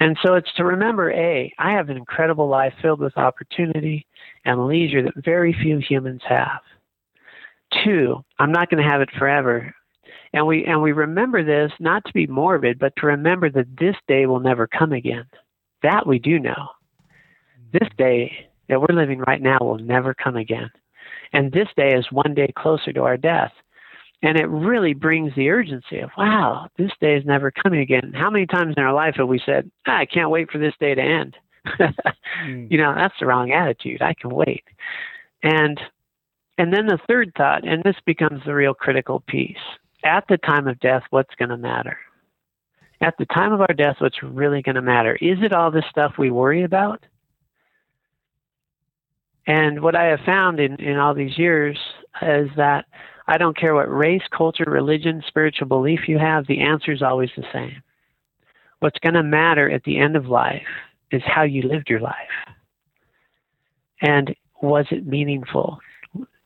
And 0.00 0.16
so 0.24 0.34
it's 0.34 0.52
to 0.56 0.64
remember 0.64 1.10
A, 1.12 1.52
I 1.58 1.72
have 1.72 1.90
an 1.90 1.98
incredible 1.98 2.48
life 2.48 2.72
filled 2.80 3.00
with 3.00 3.18
opportunity 3.18 4.06
and 4.44 4.66
leisure 4.66 5.02
that 5.02 5.24
very 5.24 5.52
few 5.52 5.78
humans 5.78 6.22
have. 6.28 6.60
Two, 7.84 8.24
I'm 8.38 8.52
not 8.52 8.70
going 8.70 8.82
to 8.82 8.88
have 8.88 9.00
it 9.00 9.10
forever. 9.18 9.74
And 10.32 10.46
we 10.46 10.64
and 10.64 10.82
we 10.82 10.92
remember 10.92 11.42
this 11.44 11.72
not 11.80 12.04
to 12.04 12.12
be 12.12 12.26
morbid, 12.26 12.78
but 12.78 12.92
to 12.96 13.06
remember 13.06 13.50
that 13.50 13.76
this 13.78 13.96
day 14.06 14.26
will 14.26 14.40
never 14.40 14.66
come 14.66 14.92
again. 14.92 15.24
That 15.82 16.06
we 16.06 16.18
do 16.18 16.38
know. 16.38 16.68
This 17.72 17.88
day 17.96 18.48
that 18.68 18.80
we're 18.80 18.94
living 18.94 19.20
right 19.20 19.40
now 19.40 19.58
will 19.60 19.78
never 19.78 20.14
come 20.14 20.36
again. 20.36 20.70
And 21.32 21.52
this 21.52 21.68
day 21.76 21.94
is 21.94 22.06
one 22.10 22.34
day 22.34 22.52
closer 22.56 22.92
to 22.92 23.02
our 23.02 23.16
death. 23.16 23.52
And 24.22 24.38
it 24.38 24.46
really 24.46 24.94
brings 24.94 25.32
the 25.34 25.48
urgency 25.48 26.00
of, 26.00 26.10
wow, 26.18 26.68
this 26.76 26.90
day 27.00 27.14
is 27.14 27.24
never 27.24 27.52
coming 27.52 27.80
again. 27.80 28.12
How 28.14 28.30
many 28.30 28.46
times 28.46 28.74
in 28.76 28.82
our 28.82 28.92
life 28.92 29.14
have 29.16 29.28
we 29.28 29.40
said, 29.46 29.70
ah, 29.86 29.98
I 29.98 30.06
can't 30.06 30.30
wait 30.30 30.50
for 30.50 30.58
this 30.58 30.74
day 30.80 30.94
to 30.94 31.00
end? 31.00 31.36
Mm. 31.66 32.70
You 32.70 32.78
know, 32.78 32.94
that's 32.94 33.14
the 33.18 33.26
wrong 33.26 33.52
attitude. 33.52 34.02
I 34.02 34.14
can 34.14 34.30
wait. 34.30 34.64
And 35.42 35.80
and 36.58 36.72
then 36.72 36.86
the 36.86 36.98
third 37.08 37.32
thought, 37.36 37.66
and 37.66 37.82
this 37.84 37.96
becomes 38.04 38.42
the 38.44 38.54
real 38.54 38.74
critical 38.74 39.20
piece. 39.20 39.56
At 40.04 40.24
the 40.28 40.38
time 40.38 40.66
of 40.66 40.80
death, 40.80 41.04
what's 41.10 41.34
going 41.36 41.50
to 41.50 41.56
matter? 41.56 41.96
At 43.00 43.14
the 43.16 43.26
time 43.26 43.52
of 43.52 43.60
our 43.60 43.74
death, 43.74 43.96
what's 43.98 44.22
really 44.24 44.60
going 44.60 44.74
to 44.74 44.82
matter? 44.82 45.16
Is 45.20 45.38
it 45.40 45.52
all 45.52 45.70
this 45.70 45.84
stuff 45.88 46.14
we 46.18 46.30
worry 46.30 46.64
about? 46.64 47.04
And 49.46 49.82
what 49.82 49.94
I 49.94 50.06
have 50.06 50.20
found 50.26 50.58
in, 50.58 50.74
in 50.80 50.98
all 50.98 51.14
these 51.14 51.38
years 51.38 51.78
is 52.20 52.50
that 52.56 52.86
I 53.28 53.38
don't 53.38 53.56
care 53.56 53.74
what 53.74 53.90
race, 53.90 54.22
culture, 54.36 54.64
religion, 54.66 55.22
spiritual 55.26 55.68
belief 55.68 56.08
you 56.08 56.18
have, 56.18 56.46
the 56.46 56.60
answer 56.60 56.92
is 56.92 57.02
always 57.02 57.30
the 57.36 57.44
same. 57.52 57.82
What's 58.80 58.98
going 58.98 59.14
to 59.14 59.22
matter 59.22 59.70
at 59.70 59.84
the 59.84 59.98
end 59.98 60.16
of 60.16 60.26
life 60.26 60.66
is 61.10 61.22
how 61.24 61.42
you 61.42 61.62
lived 61.62 61.88
your 61.88 62.00
life. 62.00 62.14
And 64.00 64.34
was 64.62 64.86
it 64.90 65.06
meaningful? 65.06 65.78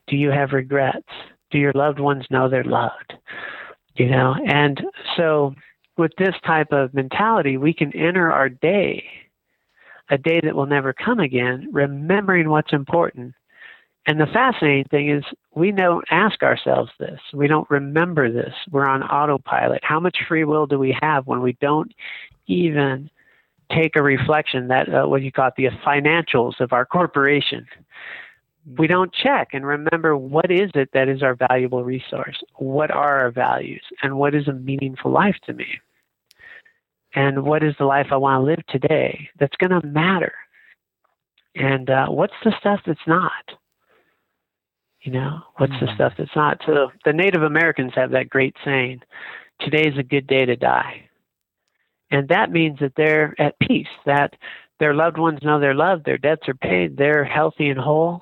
Do 0.07 0.15
you 0.15 0.29
have 0.31 0.51
regrets? 0.51 1.07
Do 1.51 1.57
your 1.57 1.73
loved 1.73 1.99
ones 1.99 2.25
know 2.29 2.49
they're 2.49 2.63
loved? 2.63 3.13
You 3.95 4.09
know, 4.09 4.35
and 4.47 4.81
so 5.15 5.53
with 5.97 6.11
this 6.17 6.33
type 6.45 6.71
of 6.71 6.93
mentality, 6.93 7.57
we 7.57 7.73
can 7.73 7.95
enter 7.95 8.31
our 8.31 8.49
day 8.49 9.03
a 10.09 10.17
day 10.17 10.41
that 10.43 10.55
will 10.55 10.65
never 10.65 10.93
come 10.93 11.19
again, 11.19 11.69
remembering 11.71 12.49
what's 12.49 12.73
important. 12.73 13.33
And 14.05 14.19
the 14.19 14.27
fascinating 14.27 14.85
thing 14.91 15.09
is, 15.09 15.23
we 15.55 15.71
don't 15.71 16.03
ask 16.11 16.43
ourselves 16.43 16.91
this. 16.99 17.19
We 17.33 17.47
don't 17.47 17.69
remember 17.69 18.31
this. 18.31 18.53
We're 18.69 18.87
on 18.87 19.01
autopilot. 19.01 19.79
How 19.83 19.99
much 19.99 20.17
free 20.27 20.43
will 20.43 20.67
do 20.67 20.77
we 20.77 20.97
have 21.01 21.25
when 21.25 21.41
we 21.41 21.53
don't 21.61 21.93
even 22.47 23.09
take 23.71 23.95
a 23.95 24.03
reflection 24.03 24.67
that 24.67 24.93
uh, 24.93 25.07
what 25.07 25.21
you 25.21 25.31
call 25.31 25.47
it, 25.47 25.53
the 25.57 25.69
financials 25.85 26.59
of 26.59 26.73
our 26.73 26.85
corporation? 26.85 27.65
We 28.77 28.87
don't 28.87 29.13
check 29.13 29.49
and 29.53 29.65
remember 29.65 30.15
what 30.15 30.49
is 30.49 30.71
it 30.73 30.89
that 30.93 31.09
is 31.09 31.21
our 31.21 31.35
valuable 31.35 31.83
resource? 31.83 32.41
What 32.55 32.91
are 32.91 33.19
our 33.19 33.31
values? 33.31 33.83
And 34.01 34.17
what 34.17 34.33
is 34.33 34.47
a 34.47 34.53
meaningful 34.53 35.11
life 35.11 35.35
to 35.45 35.53
me? 35.53 35.67
and 37.15 37.43
what 37.43 37.63
is 37.63 37.75
the 37.77 37.85
life 37.85 38.07
I 38.11 38.17
want 38.17 38.41
to 38.41 38.45
live 38.45 38.65
today 38.67 39.29
that's 39.39 39.55
going 39.57 39.79
to 39.79 39.85
matter? 39.85 40.33
And 41.55 41.89
uh, 41.89 42.07
what's 42.07 42.33
the 42.43 42.53
stuff 42.59 42.79
that's 42.85 43.07
not? 43.07 43.31
You 45.01 45.11
know, 45.11 45.39
what's 45.57 45.73
mm-hmm. 45.73 45.85
the 45.85 45.95
stuff 45.95 46.13
that's 46.17 46.35
not? 46.35 46.61
So 46.65 46.91
the 47.05 47.13
Native 47.13 47.43
Americans 47.43 47.91
have 47.95 48.11
that 48.11 48.29
great 48.29 48.55
saying, 48.63 49.01
today's 49.59 49.97
a 49.97 50.03
good 50.03 50.27
day 50.27 50.45
to 50.45 50.55
die. 50.55 51.09
And 52.13 52.27
that 52.27 52.51
means 52.51 52.77
that 52.79 52.93
they're 52.95 53.33
at 53.39 53.57
peace, 53.57 53.87
that 54.05 54.35
their 54.79 54.93
loved 54.93 55.17
ones 55.17 55.39
know 55.41 55.59
they're 55.59 55.73
loved, 55.73 56.05
their 56.05 56.19
debts 56.19 56.47
are 56.47 56.53
paid, 56.53 56.95
they're 56.95 57.25
healthy 57.25 57.69
and 57.69 57.79
whole. 57.79 58.21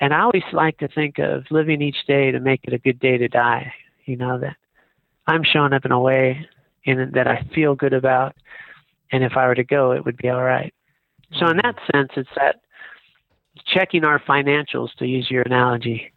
And 0.00 0.12
I 0.12 0.22
always 0.22 0.42
like 0.52 0.78
to 0.78 0.88
think 0.88 1.20
of 1.20 1.44
living 1.48 1.80
each 1.80 2.04
day 2.08 2.32
to 2.32 2.40
make 2.40 2.62
it 2.64 2.72
a 2.72 2.78
good 2.78 2.98
day 2.98 3.16
to 3.16 3.28
die. 3.28 3.72
You 4.06 4.16
know, 4.16 4.40
that 4.40 4.56
I'm 5.28 5.44
showing 5.44 5.72
up 5.72 5.84
in 5.84 5.92
a 5.92 6.00
way 6.00 6.48
and 6.84 7.12
that 7.12 7.28
I 7.28 7.48
feel 7.54 7.76
good 7.76 7.92
about. 7.92 8.34
And 9.12 9.22
if 9.22 9.36
I 9.36 9.46
were 9.46 9.54
to 9.54 9.64
go, 9.64 9.92
it 9.92 10.04
would 10.04 10.16
be 10.16 10.30
all 10.30 10.42
right. 10.42 10.74
So, 11.38 11.46
in 11.46 11.58
mm-hmm. 11.58 11.60
that 11.62 11.76
sense, 11.92 12.10
it's 12.16 12.28
that 12.34 12.56
checking 13.72 14.04
our 14.04 14.18
financials, 14.18 14.88
to 14.98 15.06
use 15.06 15.30
your 15.30 15.42
analogy, 15.42 16.12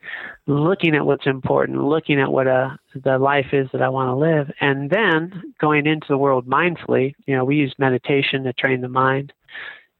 looking 0.48 0.96
at 0.96 1.06
what's 1.06 1.28
important, 1.28 1.84
looking 1.84 2.20
at 2.20 2.32
what 2.32 2.48
uh, 2.48 2.70
the 2.96 3.18
life 3.18 3.48
is 3.54 3.68
that 3.74 3.82
I 3.82 3.90
want 3.90 4.10
to 4.10 4.16
live, 4.16 4.52
and 4.62 4.90
then 4.90 5.54
going 5.60 5.86
into 5.86 6.08
the 6.10 6.18
world 6.18 6.48
mindfully. 6.48 7.14
You 7.26 7.36
know, 7.36 7.46
we 7.46 7.58
use 7.58 7.74
meditation 7.78 8.44
to 8.44 8.54
train 8.54 8.82
the 8.82 8.90
mind 8.90 9.34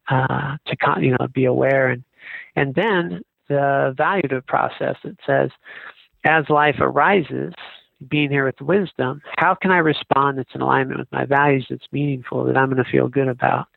uh, 0.08 0.56
to 0.66 0.76
you 1.00 1.12
know 1.12 1.28
be 1.32 1.44
aware, 1.44 1.90
and 1.90 2.04
and 2.56 2.74
then 2.74 3.22
the 3.48 3.94
evaluative 3.96 4.46
process 4.46 4.96
that 5.04 5.16
says, 5.26 5.50
as 6.24 6.48
life 6.48 6.76
arises, 6.80 7.52
being 8.08 8.30
here 8.30 8.46
with 8.46 8.60
wisdom, 8.60 9.22
how 9.36 9.54
can 9.54 9.70
I 9.70 9.78
respond 9.78 10.38
that's 10.38 10.54
in 10.54 10.60
alignment 10.60 10.98
with 10.98 11.12
my 11.12 11.24
values, 11.24 11.66
that's 11.68 11.86
meaningful, 11.92 12.44
that 12.44 12.56
I'm 12.56 12.70
going 12.70 12.82
to 12.82 12.90
feel 12.90 13.08
good 13.08 13.28
about? 13.28 13.68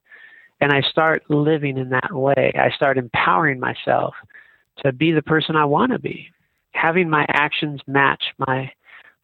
And 0.65 0.73
I 0.73 0.81
start 0.81 1.21
living 1.29 1.77
in 1.77 1.89
that 1.89 2.11
way. 2.11 2.51
I 2.55 2.71
start 2.75 2.97
empowering 2.97 3.59
myself 3.59 4.15
to 4.83 4.91
be 4.91 5.11
the 5.11 5.21
person 5.21 5.55
I 5.55 5.65
want 5.65 5.91
to 5.91 5.99
be, 5.99 6.31
having 6.71 7.07
my 7.07 7.23
actions 7.29 7.81
match 7.85 8.23
my 8.39 8.71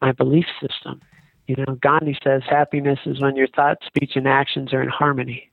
my 0.00 0.12
belief 0.12 0.44
system. 0.60 1.00
You 1.48 1.56
know, 1.58 1.74
Gandhi 1.82 2.16
says 2.22 2.42
happiness 2.48 3.00
is 3.06 3.20
when 3.20 3.34
your 3.34 3.48
thoughts, 3.48 3.84
speech, 3.86 4.12
and 4.14 4.28
actions 4.28 4.72
are 4.72 4.80
in 4.84 4.88
harmony. 4.88 5.50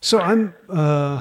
So 0.00 0.18
I'm 0.18 0.54
uh, 0.70 1.20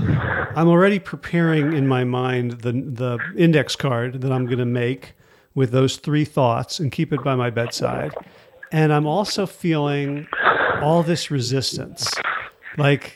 I'm 0.56 0.70
already 0.70 1.00
preparing 1.00 1.74
in 1.74 1.90
my 1.90 2.06
mind 2.06 2.62
the 2.62 2.72
the 2.72 3.20
index 3.36 3.76
card 3.76 4.22
that 4.22 4.32
I'm 4.32 4.46
going 4.46 4.60
to 4.60 4.66
make 4.66 5.12
with 5.56 5.72
those 5.72 5.98
three 5.98 6.24
thoughts 6.24 6.80
and 6.80 6.90
keep 6.90 7.12
it 7.12 7.22
by 7.22 7.36
my 7.36 7.50
bedside. 7.50 8.16
And 8.72 8.94
I'm 8.94 9.06
also 9.06 9.46
feeling 9.46 10.26
all 10.82 11.04
this 11.04 11.32
resistance. 11.32 12.12
Like 12.78 13.16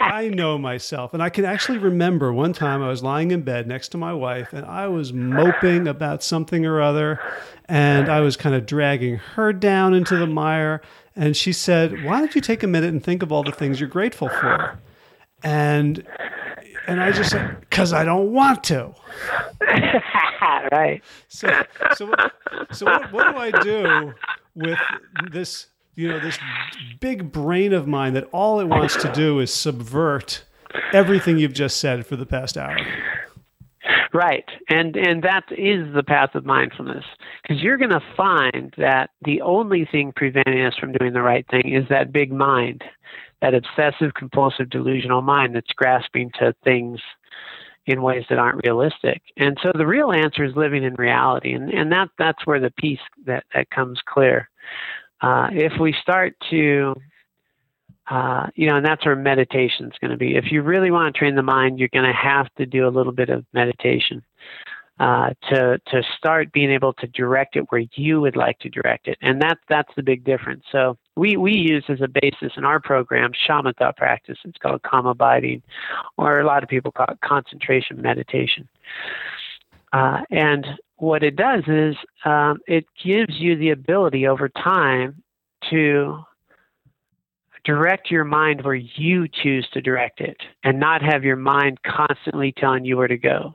I 0.00 0.28
know 0.28 0.58
myself. 0.58 1.14
And 1.14 1.22
I 1.22 1.30
can 1.30 1.44
actually 1.44 1.78
remember 1.78 2.32
one 2.32 2.52
time 2.52 2.82
I 2.82 2.88
was 2.88 3.02
lying 3.02 3.30
in 3.30 3.42
bed 3.42 3.66
next 3.66 3.88
to 3.88 3.98
my 3.98 4.12
wife 4.12 4.52
and 4.52 4.66
I 4.66 4.88
was 4.88 5.12
moping 5.12 5.86
about 5.86 6.22
something 6.22 6.66
or 6.66 6.80
other. 6.80 7.20
And 7.68 8.08
I 8.08 8.20
was 8.20 8.36
kind 8.36 8.54
of 8.54 8.66
dragging 8.66 9.16
her 9.16 9.52
down 9.52 9.94
into 9.94 10.16
the 10.16 10.26
mire. 10.26 10.82
And 11.14 11.36
she 11.36 11.52
said, 11.52 12.04
Why 12.04 12.18
don't 12.18 12.34
you 12.34 12.40
take 12.40 12.62
a 12.62 12.66
minute 12.66 12.90
and 12.90 13.02
think 13.02 13.22
of 13.22 13.30
all 13.30 13.42
the 13.42 13.52
things 13.52 13.78
you're 13.78 13.88
grateful 13.88 14.28
for? 14.28 14.78
And 15.42 16.04
and 16.86 17.00
I 17.00 17.12
just 17.12 17.30
said, 17.30 17.60
because 17.60 17.92
I 17.92 18.04
don't 18.04 18.32
want 18.32 18.64
to. 18.64 18.92
right. 20.72 21.00
So, 21.28 21.48
so, 21.94 22.12
so 22.72 22.86
what, 22.86 23.12
what 23.12 23.30
do 23.30 23.38
I 23.38 23.50
do 23.62 24.14
with 24.56 24.78
this, 25.30 25.66
you 26.00 26.08
know, 26.08 26.18
this 26.18 26.38
big 26.98 27.30
brain 27.30 27.72
of 27.72 27.86
mine 27.86 28.14
that 28.14 28.28
all 28.32 28.58
it 28.60 28.66
wants 28.66 28.96
to 29.02 29.12
do 29.12 29.38
is 29.38 29.52
subvert 29.52 30.44
everything 30.92 31.38
you've 31.38 31.52
just 31.52 31.76
said 31.76 32.06
for 32.06 32.16
the 32.16 32.26
past 32.26 32.56
hour? 32.56 32.76
Right. 34.12 34.44
And 34.68 34.96
and 34.96 35.22
that 35.22 35.44
is 35.50 35.92
the 35.94 36.02
path 36.02 36.34
of 36.34 36.44
mindfulness. 36.44 37.04
Because 37.42 37.62
you're 37.62 37.76
gonna 37.76 38.02
find 38.16 38.74
that 38.76 39.10
the 39.24 39.40
only 39.42 39.84
thing 39.90 40.12
preventing 40.14 40.64
us 40.64 40.74
from 40.78 40.92
doing 40.92 41.12
the 41.12 41.22
right 41.22 41.46
thing 41.50 41.72
is 41.72 41.88
that 41.90 42.12
big 42.12 42.32
mind 42.32 42.82
that 43.42 43.54
obsessive 43.54 44.14
compulsive 44.14 44.68
delusional 44.68 45.22
mind 45.22 45.54
that's 45.54 45.72
grasping 45.72 46.30
to 46.38 46.54
things 46.62 47.00
in 47.86 48.02
ways 48.02 48.24
that 48.28 48.38
aren't 48.38 48.60
realistic. 48.64 49.22
And 49.36 49.56
so 49.62 49.72
the 49.74 49.86
real 49.86 50.12
answer 50.12 50.44
is 50.44 50.54
living 50.54 50.84
in 50.84 50.94
reality, 50.94 51.52
and 51.52 51.70
and 51.70 51.90
that 51.92 52.08
that's 52.18 52.46
where 52.46 52.60
the 52.60 52.72
peace 52.78 53.00
that 53.26 53.44
that 53.54 53.70
comes 53.70 54.00
clear. 54.06 54.48
Uh, 55.20 55.48
if 55.52 55.72
we 55.80 55.94
start 56.02 56.34
to 56.50 56.94
uh, 58.10 58.48
you 58.56 58.66
know, 58.66 58.76
and 58.76 58.84
that's 58.84 59.06
where 59.06 59.14
meditation 59.14 59.86
is 59.86 59.92
going 60.00 60.10
to 60.10 60.16
be. 60.16 60.34
If 60.34 60.50
you 60.50 60.62
really 60.62 60.90
want 60.90 61.14
to 61.14 61.16
train 61.16 61.36
the 61.36 61.42
mind, 61.42 61.78
you're 61.78 61.88
going 61.92 62.06
to 62.06 62.12
have 62.12 62.52
to 62.56 62.66
do 62.66 62.88
a 62.88 62.90
little 62.90 63.12
bit 63.12 63.28
of 63.28 63.44
meditation. 63.52 64.24
uh, 65.00 65.30
to 65.48 65.80
to 65.86 66.02
start 66.18 66.52
being 66.52 66.70
able 66.70 66.92
to 66.92 67.06
direct 67.08 67.56
it 67.56 67.64
where 67.70 67.82
you 67.94 68.20
would 68.20 68.36
like 68.36 68.58
to 68.58 68.68
direct 68.68 69.08
it, 69.08 69.16
and 69.22 69.40
that's 69.40 69.60
that's 69.66 69.90
the 69.96 70.02
big 70.02 70.22
difference. 70.24 70.62
So 70.70 70.98
we 71.16 71.38
we 71.38 71.52
use 71.52 71.84
as 71.88 72.02
a 72.02 72.08
basis 72.08 72.52
in 72.58 72.66
our 72.66 72.78
program 72.78 73.32
shamatha 73.48 73.96
practice. 73.96 74.36
It's 74.44 74.58
called 74.58 74.82
calm 74.82 75.06
abiding, 75.06 75.62
or 76.18 76.40
a 76.40 76.46
lot 76.46 76.62
of 76.62 76.68
people 76.68 76.92
call 76.92 77.06
it 77.08 77.18
concentration 77.24 78.02
meditation. 78.02 78.68
Uh, 79.92 80.20
and 80.30 80.66
what 80.96 81.22
it 81.22 81.36
does 81.36 81.62
is 81.66 81.96
um, 82.24 82.58
it 82.66 82.84
gives 83.02 83.38
you 83.38 83.56
the 83.56 83.70
ability 83.70 84.26
over 84.26 84.48
time 84.48 85.22
to 85.70 86.18
direct 87.64 88.10
your 88.10 88.24
mind 88.24 88.64
where 88.64 88.74
you 88.74 89.26
choose 89.28 89.68
to 89.72 89.80
direct 89.80 90.20
it 90.20 90.36
and 90.64 90.78
not 90.78 91.02
have 91.02 91.24
your 91.24 91.36
mind 91.36 91.78
constantly 91.82 92.52
telling 92.56 92.84
you 92.84 92.96
where 92.96 93.08
to 93.08 93.18
go. 93.18 93.54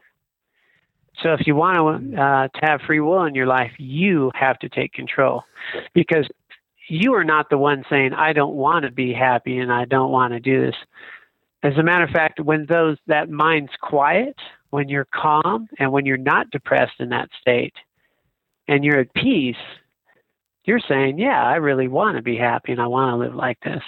So 1.24 1.34
if 1.34 1.48
you 1.48 1.56
want 1.56 2.12
to, 2.12 2.22
uh, 2.22 2.48
to 2.48 2.66
have 2.66 2.82
free 2.82 3.00
will 3.00 3.24
in 3.24 3.36
your 3.36 3.48
life, 3.48 3.72
you 3.78 4.32
have 4.36 4.60
to 4.60 4.70
take 4.70 4.94
control 4.94 5.44
because 5.94 6.28
you 6.88 7.14
are 7.14 7.24
not 7.24 7.50
the 7.50 7.58
one 7.58 7.84
saying, 7.90 8.14
I 8.14 8.34
don't 8.34 8.56
want 8.56 8.86
to 8.86 8.92
be 8.92 9.14
happy 9.14 9.58
and 9.58 9.72
I 9.72 9.86
don't 9.86 10.12
want 10.12 10.34
to 10.34 10.40
do 10.40 10.66
this. 10.66 10.76
As 11.64 11.78
a 11.78 11.84
matter 11.84 12.04
of 12.04 12.12
fact, 12.12 12.40
when 12.40 12.66
those 12.68 12.98
that 13.08 13.30
mind's 13.30 13.72
quiet, 13.82 14.36
when 14.76 14.90
you're 14.90 15.08
calm 15.16 15.70
and 15.80 15.90
when 15.90 16.06
you're 16.06 16.18
not 16.18 16.50
depressed 16.52 17.00
in 17.00 17.08
that 17.08 17.30
state 17.40 17.74
and 18.68 18.84
you're 18.84 19.00
at 19.00 19.14
peace, 19.14 19.56
you're 20.66 20.82
saying, 20.86 21.18
Yeah, 21.18 21.42
I 21.42 21.56
really 21.56 21.88
want 21.88 22.18
to 22.18 22.22
be 22.22 22.36
happy 22.36 22.74
and 22.74 22.82
I 22.82 22.88
want 22.88 23.14
to 23.14 23.16
live 23.16 23.34
like 23.34 23.58
this. 23.62 23.82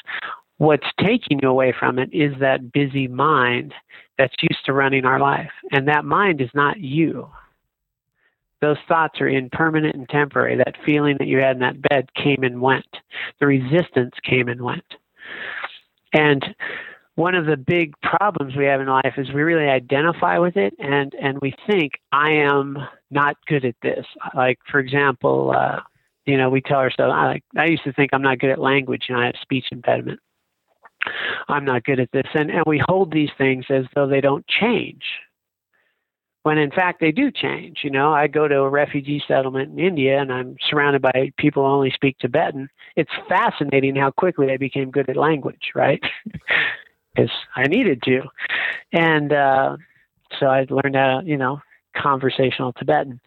What's 0.59 0.87
taking 0.97 1.39
you 1.41 1.49
away 1.49 1.73
from 1.77 1.99
it 1.99 2.09
is 2.13 2.33
that 2.39 2.71
busy 2.71 3.09
mind 3.09 3.73
that's 4.17 4.33
used 4.41 4.65
to 4.65 4.73
running 4.73 5.03
our 5.03 5.19
life. 5.19 5.51
And 5.71 5.89
that 5.89 6.05
mind 6.05 6.39
is 6.39 6.49
not 6.53 6.79
you. 6.79 7.29
Those 8.61 8.77
thoughts 8.87 9.19
are 9.19 9.27
impermanent 9.27 9.95
and 9.95 10.07
temporary. 10.07 10.55
That 10.55 10.75
feeling 10.85 11.17
that 11.19 11.27
you 11.27 11.39
had 11.39 11.57
in 11.57 11.61
that 11.63 11.81
bed 11.81 12.07
came 12.15 12.43
and 12.43 12.61
went. 12.61 12.87
The 13.41 13.45
resistance 13.45 14.15
came 14.23 14.47
and 14.47 14.61
went. 14.61 14.95
And 16.13 16.43
one 17.17 17.33
of 17.33 17.47
the 17.47 17.57
big 17.57 17.95
problems 18.03 18.55
we 18.55 18.65
have 18.65 18.79
in 18.79 18.85
life 18.85 19.15
is 19.17 19.27
we 19.33 19.41
really 19.41 19.67
identify 19.67 20.37
with 20.37 20.55
it 20.55 20.75
and, 20.77 21.15
and 21.19 21.39
we 21.41 21.51
think, 21.65 21.93
I 22.11 22.29
am 22.29 22.77
not 23.09 23.37
good 23.47 23.65
at 23.65 23.73
this. 23.81 24.05
Like, 24.35 24.59
for 24.69 24.79
example, 24.79 25.51
uh, 25.51 25.79
you 26.27 26.37
know, 26.37 26.51
we 26.51 26.61
tell 26.61 26.77
ourselves, 26.77 27.11
I, 27.15 27.25
like 27.25 27.43
I 27.57 27.65
used 27.65 27.83
to 27.85 27.93
think 27.93 28.11
I'm 28.13 28.21
not 28.21 28.37
good 28.37 28.51
at 28.51 28.59
language 28.59 29.05
and 29.09 29.17
I 29.17 29.25
have 29.25 29.35
speech 29.41 29.65
impediment. 29.71 30.19
I'm 31.47 31.65
not 31.65 31.85
good 31.85 31.99
at 31.99 32.11
this. 32.13 32.27
And, 32.35 32.51
and 32.51 32.63
we 32.67 32.83
hold 32.87 33.11
these 33.11 33.31
things 33.35 33.65
as 33.71 33.85
though 33.95 34.07
they 34.07 34.21
don't 34.21 34.45
change. 34.45 35.01
When 36.43 36.59
in 36.59 36.69
fact 36.69 37.01
they 37.01 37.11
do 37.11 37.31
change. 37.31 37.79
You 37.83 37.89
know, 37.89 38.13
I 38.13 38.27
go 38.27 38.47
to 38.47 38.59
a 38.59 38.69
refugee 38.69 39.23
settlement 39.27 39.71
in 39.71 39.79
India 39.79 40.21
and 40.21 40.31
I'm 40.31 40.55
surrounded 40.69 41.01
by 41.01 41.31
people 41.39 41.65
who 41.65 41.71
only 41.71 41.91
speak 41.95 42.19
Tibetan. 42.19 42.69
It's 42.95 43.09
fascinating 43.27 43.95
how 43.95 44.11
quickly 44.11 44.51
I 44.51 44.57
became 44.57 44.91
good 44.91 45.09
at 45.09 45.17
language, 45.17 45.71
right? 45.73 46.03
Because 47.17 47.31
I 47.55 47.63
needed 47.67 48.03
to. 48.03 48.21
And 48.93 49.33
uh, 49.33 49.77
so 50.39 50.45
I 50.45 50.67
learned 50.69 50.95
how, 50.95 51.21
you 51.25 51.37
know, 51.37 51.61
conversational 51.95 52.73
Tibetan. 52.73 53.19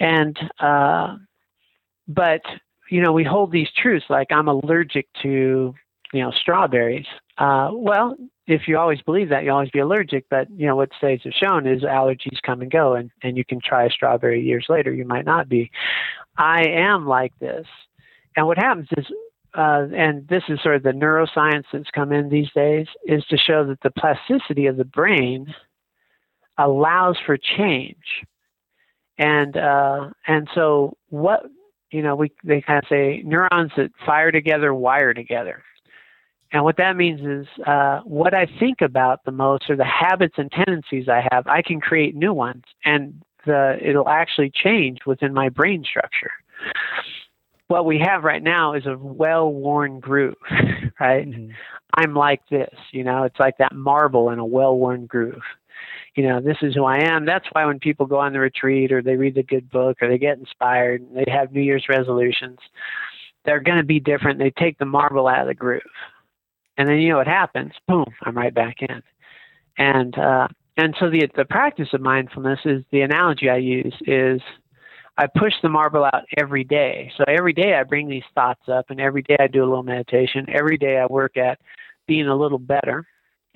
And, 0.00 0.36
uh, 0.58 1.16
but, 2.08 2.42
you 2.90 3.00
know, 3.00 3.12
we 3.12 3.22
hold 3.22 3.52
these 3.52 3.68
truths 3.80 4.06
like 4.08 4.28
I'm 4.32 4.48
allergic 4.48 5.06
to 5.22 5.74
you 6.12 6.22
know, 6.22 6.30
strawberries. 6.30 7.06
Uh, 7.36 7.70
well, 7.72 8.16
if 8.46 8.62
you 8.66 8.78
always 8.78 9.00
believe 9.02 9.28
that, 9.28 9.44
you'll 9.44 9.54
always 9.54 9.70
be 9.70 9.78
allergic. 9.78 10.24
But 10.30 10.48
you 10.50 10.66
know 10.66 10.76
what 10.76 10.90
studies 10.96 11.20
have 11.24 11.34
shown 11.34 11.66
is 11.66 11.82
allergies 11.82 12.40
come 12.42 12.62
and 12.62 12.70
go, 12.70 12.94
and 12.94 13.10
and 13.22 13.36
you 13.36 13.44
can 13.44 13.60
try 13.60 13.84
a 13.84 13.90
strawberry 13.90 14.42
years 14.42 14.66
later. 14.68 14.92
You 14.92 15.04
might 15.04 15.26
not 15.26 15.48
be. 15.48 15.70
I 16.36 16.64
am 16.66 17.06
like 17.06 17.32
this, 17.40 17.66
and 18.36 18.46
what 18.46 18.58
happens 18.58 18.88
is, 18.96 19.06
uh, 19.58 19.88
and 19.94 20.26
this 20.28 20.44
is 20.48 20.60
sort 20.62 20.76
of 20.76 20.84
the 20.84 20.90
neuroscience 20.90 21.64
that's 21.72 21.90
come 21.90 22.12
in 22.12 22.28
these 22.28 22.50
days, 22.54 22.86
is 23.04 23.24
to 23.24 23.36
show 23.36 23.66
that 23.66 23.80
the 23.82 23.90
plasticity 23.90 24.66
of 24.66 24.76
the 24.76 24.84
brain 24.84 25.52
allows 26.58 27.16
for 27.26 27.36
change, 27.36 27.96
and 29.18 29.56
uh, 29.56 30.10
and 30.28 30.48
so 30.54 30.96
what 31.08 31.44
you 31.90 32.02
know 32.02 32.14
we 32.14 32.30
they 32.44 32.60
kind 32.60 32.78
of 32.78 32.84
say 32.88 33.20
neurons 33.24 33.72
that 33.76 33.90
fire 34.06 34.30
together 34.30 34.72
wire 34.72 35.12
together. 35.12 35.64
And 36.52 36.64
what 36.64 36.78
that 36.78 36.96
means 36.96 37.20
is 37.20 37.46
uh, 37.66 38.00
what 38.04 38.32
I 38.32 38.46
think 38.58 38.80
about 38.80 39.24
the 39.24 39.32
most 39.32 39.68
or 39.68 39.76
the 39.76 39.84
habits 39.84 40.36
and 40.38 40.50
tendencies 40.50 41.06
I 41.08 41.26
have, 41.30 41.46
I 41.46 41.60
can 41.60 41.78
create 41.78 42.14
new 42.14 42.32
ones 42.32 42.64
and 42.86 43.22
the, 43.44 43.76
it'll 43.82 44.08
actually 44.08 44.50
change 44.54 45.00
within 45.04 45.34
my 45.34 45.50
brain 45.50 45.84
structure. 45.84 46.30
What 47.68 47.84
we 47.84 47.98
have 47.98 48.24
right 48.24 48.42
now 48.42 48.74
is 48.74 48.86
a 48.86 48.96
well 48.98 49.52
worn 49.52 50.00
groove, 50.00 50.36
right? 51.00 51.28
Mm-hmm. 51.28 51.50
I'm 51.94 52.14
like 52.14 52.42
this, 52.50 52.74
you 52.92 53.04
know, 53.04 53.24
it's 53.24 53.38
like 53.40 53.58
that 53.58 53.74
marble 53.74 54.30
in 54.30 54.38
a 54.38 54.44
well 54.44 54.76
worn 54.76 55.06
groove. 55.06 55.42
You 56.14 56.26
know, 56.28 56.40
this 56.40 56.56
is 56.62 56.74
who 56.74 56.84
I 56.84 56.98
am. 56.98 57.24
That's 57.24 57.46
why 57.52 57.64
when 57.64 57.78
people 57.78 58.06
go 58.06 58.18
on 58.18 58.32
the 58.32 58.40
retreat 58.40 58.92
or 58.92 59.02
they 59.02 59.16
read 59.16 59.34
the 59.34 59.42
good 59.42 59.70
book 59.70 59.98
or 60.02 60.08
they 60.08 60.18
get 60.18 60.38
inspired, 60.38 61.02
they 61.14 61.30
have 61.30 61.52
New 61.52 61.60
Year's 61.60 61.86
resolutions, 61.88 62.58
they're 63.44 63.60
going 63.60 63.78
to 63.78 63.84
be 63.84 64.00
different. 64.00 64.38
They 64.38 64.50
take 64.50 64.78
the 64.78 64.84
marble 64.84 65.28
out 65.28 65.42
of 65.42 65.46
the 65.46 65.54
groove 65.54 65.82
and 66.78 66.88
then 66.88 66.98
you 66.98 67.10
know 67.10 67.18
what 67.18 67.26
happens? 67.26 67.72
Boom, 67.86 68.06
I'm 68.22 68.36
right 68.36 68.54
back 68.54 68.76
in. 68.80 69.02
And 69.76 70.16
uh, 70.16 70.48
and 70.76 70.94
so 70.98 71.10
the 71.10 71.28
the 71.36 71.44
practice 71.44 71.88
of 71.92 72.00
mindfulness 72.00 72.60
is 72.64 72.84
the 72.92 73.02
analogy 73.02 73.50
I 73.50 73.56
use 73.56 73.94
is 74.06 74.40
I 75.18 75.26
push 75.26 75.52
the 75.62 75.68
marble 75.68 76.04
out 76.04 76.22
every 76.36 76.62
day. 76.62 77.10
So 77.16 77.24
every 77.26 77.52
day 77.52 77.74
I 77.74 77.82
bring 77.82 78.08
these 78.08 78.22
thoughts 78.36 78.68
up, 78.68 78.86
and 78.88 79.00
every 79.00 79.22
day 79.22 79.36
I 79.40 79.48
do 79.48 79.64
a 79.64 79.68
little 79.68 79.82
meditation. 79.82 80.46
Every 80.48 80.78
day 80.78 80.98
I 80.98 81.06
work 81.06 81.36
at 81.36 81.58
being 82.06 82.28
a 82.28 82.36
little 82.36 82.58
better. 82.58 83.04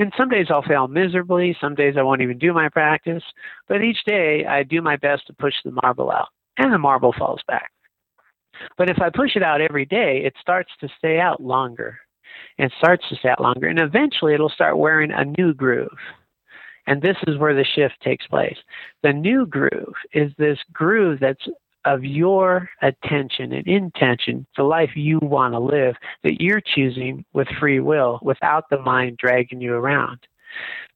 And 0.00 0.12
some 0.16 0.28
days 0.28 0.46
I'll 0.50 0.62
fail 0.62 0.88
miserably. 0.88 1.56
Some 1.60 1.76
days 1.76 1.94
I 1.96 2.02
won't 2.02 2.20
even 2.20 2.36
do 2.36 2.52
my 2.52 2.68
practice. 2.68 3.22
But 3.68 3.82
each 3.82 4.04
day 4.04 4.44
I 4.44 4.64
do 4.64 4.82
my 4.82 4.96
best 4.96 5.28
to 5.28 5.34
push 5.34 5.54
the 5.64 5.70
marble 5.70 6.10
out, 6.10 6.28
and 6.58 6.72
the 6.72 6.78
marble 6.78 7.14
falls 7.16 7.40
back. 7.46 7.70
But 8.76 8.90
if 8.90 9.00
I 9.00 9.10
push 9.10 9.36
it 9.36 9.42
out 9.44 9.60
every 9.60 9.86
day, 9.86 10.22
it 10.24 10.34
starts 10.40 10.72
to 10.80 10.88
stay 10.98 11.20
out 11.20 11.40
longer 11.40 11.96
and 12.58 12.72
starts 12.78 13.08
to 13.08 13.16
sat 13.22 13.40
longer. 13.40 13.68
And 13.68 13.78
eventually 13.78 14.34
it'll 14.34 14.48
start 14.48 14.78
wearing 14.78 15.12
a 15.12 15.24
new 15.24 15.54
groove. 15.54 15.96
And 16.86 17.00
this 17.00 17.16
is 17.26 17.38
where 17.38 17.54
the 17.54 17.64
shift 17.64 17.94
takes 18.02 18.26
place. 18.26 18.56
The 19.02 19.12
new 19.12 19.46
groove 19.46 19.94
is 20.12 20.32
this 20.36 20.58
groove 20.72 21.20
that's 21.20 21.46
of 21.84 22.04
your 22.04 22.68
attention 22.80 23.52
and 23.52 23.66
intention, 23.66 24.46
the 24.56 24.62
life 24.62 24.90
you 24.94 25.18
want 25.20 25.54
to 25.54 25.58
live, 25.58 25.96
that 26.22 26.40
you're 26.40 26.60
choosing 26.60 27.24
with 27.32 27.48
free 27.58 27.80
will 27.80 28.20
without 28.22 28.70
the 28.70 28.80
mind 28.80 29.16
dragging 29.16 29.60
you 29.60 29.74
around. 29.74 30.18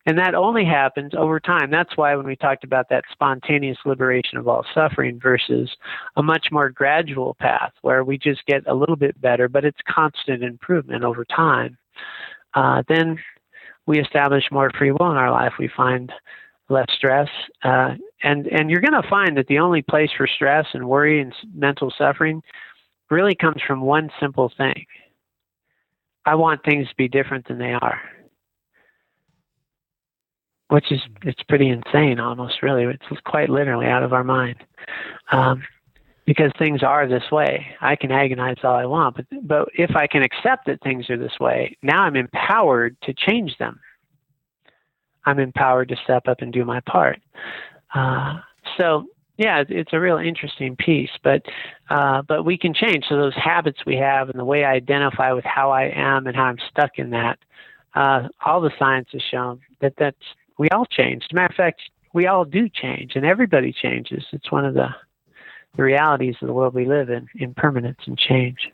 And 0.07 0.17
that 0.19 0.37
only 0.37 0.65
happens 0.65 1.13
over 1.17 1.41
time. 1.41 1.71
That's 1.71 1.97
why 1.97 2.15
when 2.15 2.27
we 2.27 2.37
talked 2.37 2.63
about 2.63 2.89
that 2.91 3.05
spontaneous 3.11 3.79
liberation 3.85 4.39
of 4.39 4.47
all 4.47 4.65
suffering 4.73 5.19
versus 5.21 5.69
a 6.15 6.23
much 6.23 6.49
more 6.53 6.71
gradual 6.71 7.35
path 7.41 7.73
where 7.83 8.05
we 8.05 8.17
just 8.17 8.47
get 8.47 8.63
a 8.69 8.75
little 8.75 8.95
bit 8.95 9.21
better, 9.21 9.49
but 9.49 9.65
it's 9.65 9.81
constant 9.89 10.45
improvement 10.45 11.03
over 11.03 11.25
time, 11.25 11.77
uh, 12.55 12.85
then 12.89 13.19
we 13.87 14.01
establish 14.01 14.45
more 14.51 14.71
free 14.77 14.91
will 14.91 15.11
in 15.11 15.17
our 15.17 15.31
life. 15.31 15.53
We 15.59 15.71
find 15.77 16.13
less 16.69 16.87
stress. 16.97 17.29
Uh, 17.63 17.95
and, 18.23 18.47
and 18.49 18.71
you're 18.71 18.81
going 18.81 19.01
to 19.01 19.09
find 19.09 19.37
that 19.37 19.47
the 19.47 19.59
only 19.59 19.83
place 19.83 20.11
for 20.17 20.27
stress 20.27 20.67
and 20.75 20.89
worry 20.89 21.21
and 21.21 21.33
mental 21.55 21.93
suffering 21.97 22.43
really 23.11 23.35
comes 23.35 23.63
from 23.67 23.81
one 23.81 24.11
simple 24.21 24.53
thing 24.57 24.85
I 26.25 26.35
want 26.35 26.65
things 26.65 26.89
to 26.89 26.95
be 26.97 27.09
different 27.09 27.47
than 27.47 27.59
they 27.59 27.73
are 27.73 28.01
which 30.69 30.91
is 30.91 31.01
it's 31.23 31.43
pretty 31.45 31.69
insane 31.69 32.19
almost 32.19 32.63
really 32.63 32.85
it's 32.85 33.21
quite 33.25 33.49
literally 33.49 33.87
out 33.87 34.03
of 34.03 34.13
our 34.13 34.25
mind 34.25 34.57
um, 35.33 35.63
because 36.27 36.51
things 36.59 36.83
are 36.83 37.09
this 37.09 37.31
way 37.31 37.67
i 37.81 37.97
can 37.97 38.11
agonize 38.11 38.57
all 38.63 38.75
i 38.75 38.85
want 38.85 39.17
but 39.17 39.27
but 39.43 39.69
if 39.75 39.95
i 39.97 40.07
can 40.07 40.23
accept 40.23 40.67
that 40.67 40.81
things 40.83 41.09
are 41.11 41.17
this 41.19 41.39
way 41.41 41.77
now 41.83 42.03
i'm 42.03 42.17
empowered 42.17 42.97
to 43.03 43.13
change 43.15 43.57
them 43.59 43.81
i'm 45.25 45.39
empowered 45.39 45.89
to 45.89 45.97
step 46.05 46.29
up 46.29 46.41
and 46.41 46.53
do 46.53 46.65
my 46.65 46.81
part 46.81 47.21
uh, 47.95 48.39
so 48.77 49.07
yeah 49.39 49.63
it's 49.69 49.93
a 49.93 50.01
real 50.01 50.19
interesting 50.19 50.77
piece 50.77 51.11
but 51.23 51.43
uh, 51.91 52.23
but 52.23 52.45
we 52.45 52.59
can 52.59 52.75
change 52.75 53.05
so 53.09 53.17
those 53.17 53.35
habits 53.35 53.79
we 53.87 53.97
have 53.97 54.29
and 54.29 54.39
the 54.39 54.45
way 54.45 54.65
i 54.65 54.73
identify 54.73 55.33
with 55.33 55.45
how 55.45 55.71
i 55.71 55.85
am 55.85 56.27
and 56.27 56.37
how 56.37 56.45
i'm 56.45 56.59
stuck 56.71 56.99
in 56.99 57.11
that 57.11 57.39
uh, 57.95 58.29
all 58.45 58.61
the 58.61 58.71
science 58.79 59.09
has 59.13 59.23
shown 59.23 59.59
that 59.81 59.95
that's 59.99 60.17
we 60.59 60.69
all 60.71 60.87
change. 60.87 61.25
As 61.25 61.33
a 61.33 61.35
matter 61.35 61.53
of 61.53 61.57
fact, 61.57 61.83
we 62.13 62.27
all 62.27 62.45
do 62.45 62.69
change, 62.69 63.13
and 63.15 63.25
everybody 63.25 63.73
changes. 63.73 64.25
It's 64.33 64.51
one 64.51 64.65
of 64.65 64.75
the, 64.75 64.89
the 65.77 65.83
realities 65.83 66.37
of 66.41 66.49
the 66.49 66.55
world 66.55 66.75
we 66.75 66.87
live 66.87 67.11
in: 67.11 67.29
impermanence 67.35 68.01
and 68.07 68.19
change. 68.19 68.71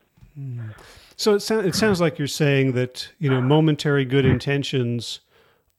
So 1.17 1.35
it, 1.35 1.41
so- 1.41 1.61
it 1.61 1.75
sounds 1.75 2.01
like 2.01 2.19
you're 2.19 2.29
saying 2.29 2.73
that 2.73 3.09
you 3.19 3.31
know 3.31 3.41
momentary 3.41 4.05
good 4.05 4.25
intentions 4.25 5.21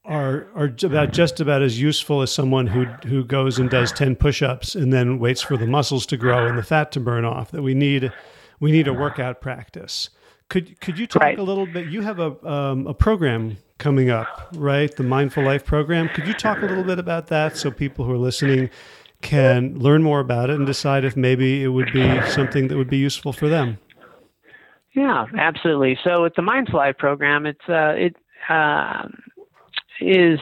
are 0.05 0.47
are 0.53 0.73
about 0.83 1.13
just 1.13 1.39
about 1.39 1.61
as 1.61 1.79
useful 1.79 2.21
as 2.21 2.31
someone 2.31 2.67
who 2.67 2.85
who 3.07 3.23
goes 3.23 3.57
and 3.57 3.69
does 3.69 3.91
10 3.93 4.17
push-ups 4.17 4.75
and 4.75 4.91
then 4.91 5.17
waits 5.17 5.41
for 5.41 5.55
the 5.55 5.65
muscles 5.65 6.05
to 6.05 6.17
grow 6.17 6.45
and 6.45 6.57
the 6.57 6.63
fat 6.63 6.91
to 6.91 6.99
burn 6.99 7.23
off 7.23 7.51
that 7.51 7.61
we 7.61 7.73
need 7.73 8.11
we 8.59 8.71
need 8.71 8.87
a 8.87 8.93
workout 8.93 9.39
practice 9.39 10.09
could 10.49 10.79
could 10.81 10.99
you 10.99 11.07
talk 11.07 11.21
right. 11.21 11.39
a 11.39 11.43
little 11.43 11.65
bit 11.65 11.87
you 11.87 12.01
have 12.01 12.19
a 12.19 12.45
um, 12.45 12.85
a 12.85 12.93
program 12.93 13.55
coming 13.77 14.09
up 14.09 14.49
right 14.55 14.93
the 14.97 15.03
mindful 15.03 15.43
life 15.43 15.65
program 15.65 16.09
could 16.09 16.27
you 16.27 16.33
talk 16.33 16.61
a 16.61 16.65
little 16.65 16.83
bit 16.83 16.99
about 16.99 17.27
that 17.27 17.55
so 17.55 17.71
people 17.71 18.03
who 18.03 18.11
are 18.11 18.17
listening 18.17 18.69
can 19.23 19.77
learn 19.79 20.03
more 20.03 20.19
about 20.19 20.49
it 20.49 20.57
and 20.57 20.67
decide 20.67 21.03
if 21.03 21.17
maybe 21.17 21.63
it 21.63 21.69
would 21.69 21.91
be 21.91 22.21
something 22.27 22.67
that 22.67 22.77
would 22.77 22.89
be 22.89 22.97
useful 22.97 23.33
for 23.33 23.47
them 23.47 23.79
yeah 24.93 25.25
absolutely 25.39 25.97
so 26.03 26.21
with 26.21 26.35
the 26.35 26.41
mindful 26.41 26.77
life 26.77 26.97
program 26.97 27.45
it's 27.45 27.67
uh, 27.67 27.93
it 27.95 28.15
uh, 28.49 29.07
is 29.99 30.39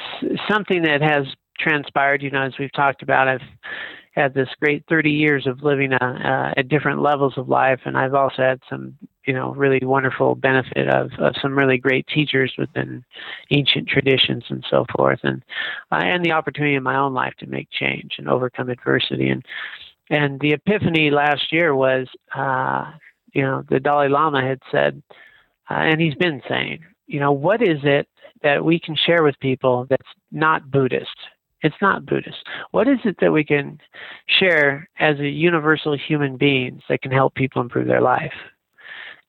something 0.50 0.82
that 0.84 1.02
has 1.02 1.26
transpired. 1.62 2.22
You 2.22 2.32
know, 2.32 2.44
as 2.44 2.54
we've 2.60 2.72
talked 2.74 3.02
about, 3.02 3.28
I've 3.28 3.42
had 4.14 4.34
this 4.34 4.50
great 4.60 4.84
30 4.90 5.12
years 5.12 5.48
of 5.48 5.64
living 5.64 5.94
uh, 5.94 5.98
uh, 6.02 6.60
at 6.60 6.68
different 6.68 7.02
levels 7.02 7.34
of 7.38 7.48
life, 7.48 7.80
and 7.86 7.98
I've 7.98 8.14
also 8.14 8.42
had 8.42 8.60
some, 8.70 8.98
you 9.26 9.34
know, 9.34 9.54
really 9.54 9.80
wonderful 9.86 10.36
benefit 10.36 10.88
of, 10.88 11.12
of 11.20 11.36
some 11.42 11.58
really 11.58 11.78
great 11.78 12.08
teachers 12.08 12.54
within 12.58 13.04
ancient 13.52 13.88
traditions 13.88 14.44
and 14.50 14.66
so 14.70 14.86
forth, 14.96 15.20
and 15.24 15.44
uh, 15.92 16.02
and 16.04 16.26
the 16.26 16.32
opportunity 16.32 16.76
in 16.76 16.84
my 16.84 16.98
own 16.98 17.14
life 17.14 17.34
to 17.40 17.48
make 17.48 17.70
change 17.72 18.14
and 18.18 18.28
overcome 18.28 18.70
adversity. 18.70 19.30
And 19.30 19.46
and 20.10 20.40
the 20.40 20.54
epiphany 20.54 21.10
last 21.12 21.52
year 21.54 21.76
was, 21.76 22.08
uh, 22.36 22.92
you 23.34 23.44
know, 23.44 23.64
the 23.70 23.80
Dalai 23.80 24.10
Lama 24.10 24.42
had 24.42 24.60
said, 24.72 25.02
uh, 25.70 25.76
and 25.76 26.02
he's 26.02 26.16
been 26.16 26.42
saying, 26.50 26.84
you 27.08 27.20
know, 27.20 27.32
what 27.32 27.62
is 27.62 27.80
it 27.84 28.08
that 28.44 28.66
we 28.66 28.80
can 28.80 28.96
share 28.96 29.24
with 29.24 29.40
people 29.40 29.86
that's 29.90 30.08
not 30.32 30.70
Buddhist? 30.70 31.16
It's 31.62 31.76
not 31.82 32.06
Buddhist. 32.06 32.44
What 32.72 32.88
is 32.88 32.98
it 33.06 33.18
that 33.22 33.32
we 33.32 33.44
can 33.44 33.80
share 34.28 34.90
as 35.00 35.20
a 35.20 35.30
universal 35.30 35.96
human 35.96 36.38
beings 36.38 36.82
that 36.90 37.02
can 37.02 37.12
help 37.12 37.36
people 37.36 37.62
improve 37.62 37.88
their 37.88 38.02
life? 38.02 38.34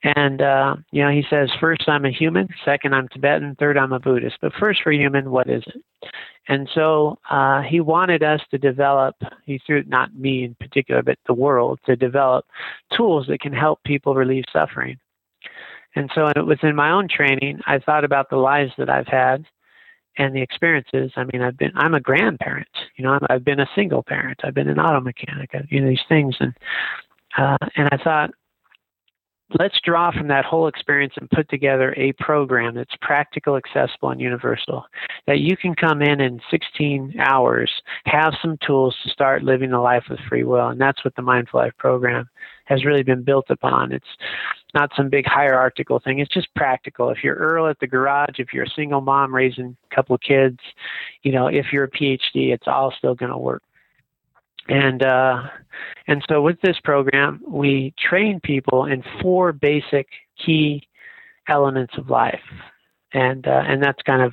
And, 0.04 0.42
uh, 0.42 0.76
you 0.90 1.02
know, 1.02 1.10
he 1.10 1.24
says, 1.30 1.48
first, 1.60 1.88
I'm 1.88 2.04
a 2.04 2.10
human. 2.10 2.48
Second, 2.64 2.94
I'm 2.94 3.08
Tibetan. 3.08 3.54
Third, 3.58 3.78
I'm 3.78 3.92
a 3.92 4.00
Buddhist. 4.00 4.38
But 4.40 4.52
first, 4.58 4.82
for 4.82 4.92
human, 4.92 5.30
what 5.30 5.48
is 5.48 5.62
it? 5.66 6.10
And 6.48 6.68
so 6.74 7.18
uh, 7.30 7.62
he 7.62 7.80
wanted 7.80 8.24
us 8.24 8.40
to 8.50 8.58
develop, 8.58 9.14
he 9.44 9.60
threw, 9.64 9.84
not 9.84 10.14
me 10.16 10.44
in 10.44 10.56
particular, 10.56 11.02
but 11.02 11.18
the 11.26 11.34
world, 11.34 11.78
to 11.86 11.94
develop 11.94 12.46
tools 12.96 13.26
that 13.28 13.40
can 13.40 13.52
help 13.52 13.80
people 13.84 14.14
relieve 14.14 14.44
suffering. 14.52 14.98
And 15.94 16.10
so 16.14 16.26
it 16.28 16.44
was 16.44 16.58
in 16.62 16.74
my 16.74 16.90
own 16.90 17.06
training, 17.08 17.60
I 17.66 17.78
thought 17.78 18.04
about 18.04 18.28
the 18.28 18.36
lives 18.36 18.72
that 18.78 18.90
I've 18.90 19.06
had 19.06 19.46
and 20.18 20.34
the 20.34 20.42
experiences. 20.42 21.12
I 21.16 21.24
mean, 21.32 21.42
I've 21.42 21.56
been, 21.56 21.72
I'm 21.76 21.94
a 21.94 22.00
grandparent, 22.00 22.68
you 22.96 23.04
know, 23.04 23.18
i 23.28 23.32
have 23.32 23.44
been 23.44 23.60
a 23.60 23.68
single 23.74 24.02
parent. 24.02 24.40
I've 24.42 24.54
been 24.54 24.68
an 24.68 24.80
auto 24.80 25.00
mechanic, 25.00 25.50
you 25.68 25.80
know, 25.80 25.88
these 25.88 26.00
things. 26.08 26.34
And, 26.40 26.54
uh, 27.38 27.58
and 27.76 27.88
I 27.92 28.02
thought, 28.02 28.30
let's 29.58 29.78
draw 29.84 30.10
from 30.10 30.28
that 30.28 30.44
whole 30.44 30.66
experience 30.66 31.14
and 31.16 31.30
put 31.30 31.48
together 31.48 31.94
a 31.96 32.12
program 32.12 32.74
that's 32.74 32.94
practical, 33.00 33.56
accessible, 33.56 34.10
and 34.10 34.20
universal. 34.20 34.84
That 35.26 35.40
you 35.40 35.56
can 35.56 35.74
come 35.74 36.02
in 36.02 36.20
in 36.20 36.40
16 36.50 37.14
hours, 37.18 37.70
have 38.04 38.34
some 38.40 38.58
tools 38.66 38.96
to 39.02 39.10
start 39.10 39.42
living 39.42 39.72
a 39.72 39.82
life 39.82 40.04
with 40.08 40.20
free 40.28 40.44
will. 40.44 40.68
And 40.68 40.80
that's 40.80 41.04
what 41.04 41.14
the 41.16 41.22
Mindful 41.22 41.60
Life 41.60 41.72
program 41.78 42.28
has 42.66 42.84
really 42.84 43.02
been 43.02 43.22
built 43.22 43.46
upon. 43.50 43.92
It's 43.92 44.06
not 44.74 44.90
some 44.96 45.10
big 45.10 45.26
hierarchical 45.26 46.00
thing. 46.00 46.20
It's 46.20 46.32
just 46.32 46.54
practical. 46.54 47.10
If 47.10 47.18
you're 47.22 47.36
Earl 47.36 47.68
at 47.68 47.78
the 47.80 47.86
garage, 47.86 48.38
if 48.38 48.52
you're 48.52 48.64
a 48.64 48.70
single 48.70 49.00
mom 49.00 49.34
raising 49.34 49.76
a 49.90 49.94
couple 49.94 50.14
of 50.14 50.20
kids, 50.20 50.58
you 51.22 51.32
know, 51.32 51.46
if 51.48 51.66
you're 51.72 51.84
a 51.84 51.90
PhD, 51.90 52.52
it's 52.52 52.68
all 52.68 52.92
still 52.96 53.14
going 53.14 53.32
to 53.32 53.38
work. 53.38 53.62
And 54.68 55.02
uh, 55.02 55.42
and 56.06 56.24
so 56.28 56.40
with 56.42 56.60
this 56.62 56.78
program, 56.84 57.40
we 57.46 57.94
train 57.98 58.40
people 58.40 58.84
in 58.84 59.02
four 59.20 59.52
basic 59.52 60.08
key 60.44 60.88
elements 61.48 61.94
of 61.98 62.10
life, 62.10 62.40
and 63.12 63.46
uh, 63.46 63.62
and 63.66 63.82
that's 63.82 64.02
kind 64.02 64.22
of 64.22 64.32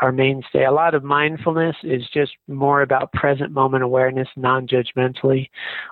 our 0.00 0.12
mainstay. 0.12 0.64
A 0.64 0.72
lot 0.72 0.94
of 0.94 1.02
mindfulness 1.02 1.76
is 1.82 2.02
just 2.12 2.32
more 2.46 2.82
about 2.82 3.12
present 3.12 3.52
moment 3.52 3.82
awareness, 3.82 4.28
non 4.36 4.66
judgmentally, 4.66 5.48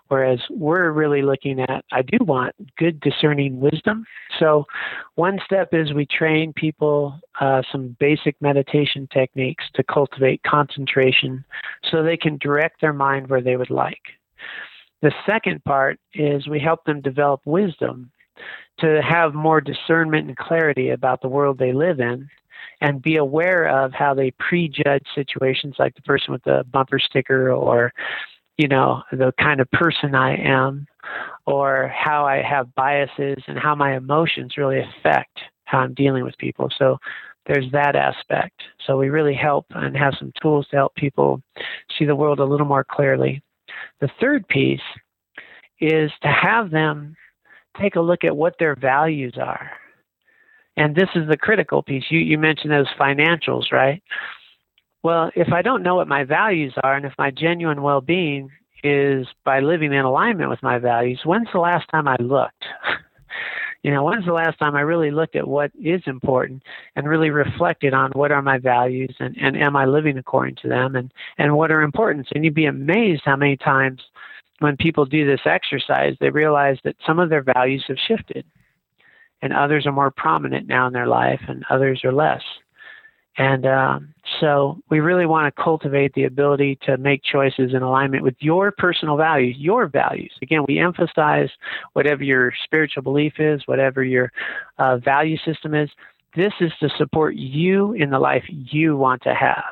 whereas 0.09 0.40
we're 0.50 0.90
really 0.90 1.22
looking 1.22 1.61
at, 1.61 1.84
I 1.92 2.02
do 2.02 2.18
want 2.20 2.54
good 2.78 3.00
discerning 3.00 3.61
wisdom. 3.61 4.04
So, 4.38 4.64
one 5.14 5.38
step 5.44 5.68
is 5.72 5.92
we 5.92 6.07
train 6.07 6.52
people 6.52 7.20
uh, 7.40 7.62
some 7.70 7.96
basic 7.98 8.40
meditation 8.40 9.09
techniques 9.12 9.64
to 9.74 9.84
cultivate 9.84 10.42
concentration 10.42 11.44
so 11.90 12.02
they 12.02 12.16
can 12.16 12.38
direct 12.38 12.80
their 12.80 12.92
mind 12.92 13.28
where 13.28 13.42
they 13.42 13.57
would 13.57 13.70
like. 13.70 14.02
The 15.02 15.12
second 15.26 15.62
part 15.64 15.98
is 16.14 16.48
we 16.48 16.61
help 16.61 16.84
them 16.84 17.00
develop 17.00 17.40
wisdom 17.44 18.11
to 18.80 19.00
have 19.02 19.34
more 19.34 19.61
discernment 19.61 20.28
and 20.28 20.36
clarity 20.36 20.90
about 20.90 21.22
the 21.22 21.28
world 21.28 21.59
they 21.59 21.72
live 21.72 22.00
in 22.00 22.28
and 22.81 23.03
be 23.03 23.16
aware 23.16 23.68
of 23.68 23.93
how 23.93 24.14
they 24.14 24.31
prejudge 24.33 25.05
situations 25.14 25.77
like 25.79 25.95
the 25.95 26.03
person 26.03 26.33
with 26.33 26.43
the 26.45 26.64
bumper 26.70 26.99
sticker 26.99 27.51
or 27.53 27.93
you 28.59 28.68
know 28.68 29.03
the 29.12 29.33
kind 29.41 29.61
of 29.61 29.70
person 29.70 30.14
i 30.14 30.37
am 30.37 30.87
or 31.47 31.89
how 31.95 32.27
i 32.27 32.43
have 32.43 32.74
biases 32.74 33.43
and 33.47 33.59
how 33.59 33.74
my 33.74 33.97
emotions 33.97 34.57
really 34.57 34.81
affect 34.81 35.39
how 35.64 35.79
i'm 35.79 35.95
dealing 35.95 36.24
with 36.24 36.37
people. 36.39 36.68
So 36.79 36.99
there's 37.47 37.70
that 37.72 37.95
aspect. 37.95 38.61
So 38.87 38.97
we 38.97 39.09
really 39.09 39.35
help 39.35 39.66
and 39.70 39.97
have 39.97 40.14
some 40.18 40.33
tools 40.41 40.66
to 40.70 40.77
help 40.77 40.95
people 40.95 41.41
see 41.99 42.05
the 42.05 42.16
world 42.16 42.41
a 42.41 42.45
little 42.45 42.66
more 42.66 42.85
clearly. 42.85 43.43
The 44.01 44.11
third 44.20 44.47
piece 44.49 44.81
is 45.81 46.11
to 46.22 46.29
have 46.29 46.70
them 46.70 47.16
take 47.81 47.97
a 47.97 48.01
look 48.01 48.24
at 48.24 48.37
what 48.37 48.55
their 48.59 48.74
values 48.74 49.35
are 49.41 49.70
and 50.77 50.95
this 50.95 51.09
is 51.14 51.29
the 51.29 51.37
critical 51.37 51.83
piece. 51.83 52.05
You, 52.11 52.18
you 52.18 52.39
mentioned 52.39 52.72
those 52.72 52.93
financials, 52.99 53.72
right? 53.72 54.03
Well, 55.03 55.31
if 55.35 55.53
I 55.53 55.62
don't 55.62 55.83
know 55.83 55.95
what 55.95 56.09
my 56.09 56.24
values 56.24 56.74
are 56.83 56.95
and 56.95 57.07
if 57.07 57.12
my 57.18 57.31
genuine 57.31 57.83
well 57.83 58.01
being 58.01 58.51
is 58.85 59.27
by 59.45 59.61
living 59.61 59.93
in 59.93 60.05
alignment 60.05 60.51
with 60.51 60.62
my 60.62 60.79
values, 60.79 61.20
when's 61.24 61.49
the 61.53 61.61
last 61.61 61.89
time 61.89 62.09
I 62.09 62.16
looked? 62.20 62.64
you 63.83 63.91
know, 63.91 64.05
when's 64.05 64.27
the 64.27 64.33
last 64.33 64.59
time 64.59 64.74
I 64.74 64.81
really 64.81 65.11
looked 65.11 65.37
at 65.37 65.47
what 65.47 65.70
is 65.81 66.03
important 66.07 66.62
and 66.95 67.09
really 67.09 67.31
reflected 67.31 67.95
on 67.95 68.11
what 68.12 68.33
are 68.33 68.43
my 68.43 68.59
values 68.59 69.14
and, 69.18 69.37
and 69.41 69.57
am 69.57 69.77
I 69.77 69.87
living 69.87 70.18
according 70.18 70.57
to 70.62 70.68
them 70.68 70.97
and, 70.97 71.12
and 71.39 71.57
what 71.57 71.70
are 71.70 71.83
important? 71.83 72.29
And 72.35 72.45
you'd 72.45 72.55
be 72.55 72.66
amazed 72.66 73.22
how 73.24 73.37
many 73.37 73.57
times 73.57 74.03
when 74.59 74.77
people 74.77 75.05
do 75.05 75.27
this 75.27 75.43
exercise, 75.47 76.16
they 76.20 76.31
realize 76.31 76.79
that 76.85 76.97
some 77.07 77.18
of 77.18 77.31
their 77.31 77.43
values 77.43 77.85
have 77.89 77.99
shifted 78.09 78.45
and 79.43 79.53
others 79.53 79.87
are 79.87 79.93
more 79.93 80.11
prominent 80.11 80.66
now 80.66 80.87
in 80.87 80.93
their 80.93 81.07
life, 81.07 81.41
and 81.49 81.64
others 81.70 82.03
are 82.05 82.12
less. 82.12 82.43
And 83.39 83.66
um, 83.66 84.14
so 84.41 84.80
we 84.89 85.01
really 85.01 85.26
want 85.26 85.55
to 85.55 85.62
cultivate 85.62 86.14
the 86.14 86.24
ability 86.24 86.78
to 86.87 86.97
make 86.97 87.22
choices 87.22 87.74
in 87.74 87.82
alignment 87.82 88.22
with 88.22 88.37
your 88.39 88.72
personal 88.72 89.16
values, 89.16 89.57
your 89.59 89.89
values. 89.89 90.32
Again, 90.41 90.64
we 90.66 90.78
emphasize 90.78 91.51
whatever 91.93 92.24
your 92.24 92.53
spiritual 92.64 93.03
belief 93.03 93.34
is, 93.39 93.61
whatever 93.66 94.03
your 94.03 94.32
uh, 94.78 94.97
value 94.97 95.37
system 95.45 95.74
is. 95.74 95.91
This 96.34 96.53
is 96.61 96.72
to 96.80 96.89
support 96.97 97.34
you 97.34 97.93
in 97.93 98.11
the 98.11 98.18
life 98.18 98.45
you 98.49 98.97
want 98.97 99.22
to 99.22 99.34
have. 99.34 99.64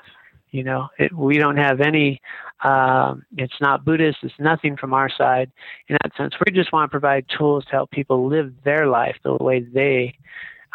You 0.55 0.63
know, 0.63 0.89
it, 1.01 1.13
we 1.13 1.39
don't 1.39 1.57
have 1.57 1.81
any. 1.81 2.21
Um, 2.63 3.25
it's 3.37 3.61
not 3.61 3.85
Buddhist. 3.85 4.19
It's 4.23 4.33
nothing 4.39 4.77
from 4.77 4.95
our 4.95 5.09
side 5.11 5.51
in 5.89 5.97
that 6.01 6.13
sense. 6.17 6.33
We 6.47 6.53
just 6.53 6.73
want 6.73 6.89
to 6.89 6.91
provide 6.93 7.27
tools 7.37 7.65
to 7.65 7.73
help 7.73 7.91
people 7.91 8.29
live 8.29 8.53
their 8.65 8.87
life 8.87 9.16
the 9.24 9.35
way 9.35 9.61
they 9.61 10.16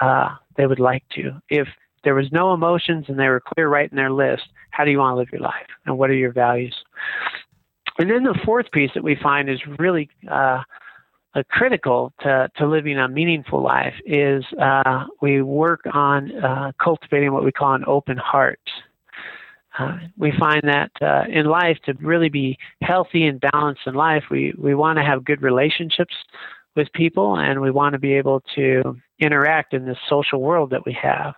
uh, 0.02 0.36
they 0.58 0.68
would 0.68 0.82
like 0.82 1.04
to. 1.16 1.42
If 1.48 1.70
there 2.04 2.14
was 2.14 2.30
no 2.34 2.54
emotions 2.54 3.06
and 3.08 3.18
they 3.18 3.30
were 3.30 3.40
clear 3.40 3.70
right 3.70 3.90
in 3.90 3.96
their 3.96 4.12
list, 4.12 4.44
how 4.72 4.84
do 4.84 4.92
you 4.92 5.00
want 5.00 5.14
to 5.14 5.20
live 5.20 5.30
your 5.32 5.42
life 5.42 5.68
and 5.86 5.98
what 5.98 6.10
are 6.10 6.14
your 6.14 6.34
values? 6.34 6.76
And 8.00 8.12
then 8.12 8.24
the 8.24 8.38
fourth 8.44 8.70
piece 8.74 8.92
that 8.96 9.04
we 9.04 9.16
find 9.16 9.50
is 9.50 9.62
really 9.78 10.10
uh, 10.30 10.62
critical 11.50 12.12
to, 12.20 12.50
to 12.58 12.68
living 12.68 12.98
a 12.98 13.08
meaningful 13.08 13.64
life 13.64 13.94
is 14.06 14.44
uh, 14.62 15.06
we 15.22 15.42
work 15.42 15.82
on 15.94 16.36
uh, 16.44 16.74
cultivating 16.84 17.32
what 17.32 17.46
we 17.46 17.52
call 17.54 17.76
an 17.76 17.86
open 17.88 18.18
heart. 18.18 18.60
Uh, 19.78 19.98
we 20.18 20.32
find 20.40 20.62
that 20.64 20.92
uh, 21.02 21.24
in 21.30 21.46
life 21.46 21.78
to 21.86 21.94
really 22.02 22.30
be 22.30 22.58
healthy 22.82 23.26
and 23.26 23.40
balanced 23.40 23.82
in 23.86 23.94
life, 23.94 24.24
we, 24.32 24.54
we 24.58 24.74
want 24.74 24.98
to 24.98 25.04
have 25.04 25.24
good 25.24 25.42
relationships 25.42 26.16
with 26.76 26.92
people 26.94 27.38
and 27.38 27.62
we 27.62 27.72
want 27.72 27.94
to 27.94 28.00
be 28.00 28.14
able 28.14 28.42
to 28.56 28.98
interact 29.20 29.74
in 29.74 29.86
this 29.86 29.98
social 30.08 30.42
world 30.42 30.70
that 30.72 30.86
we 30.86 30.94
have. 30.94 31.34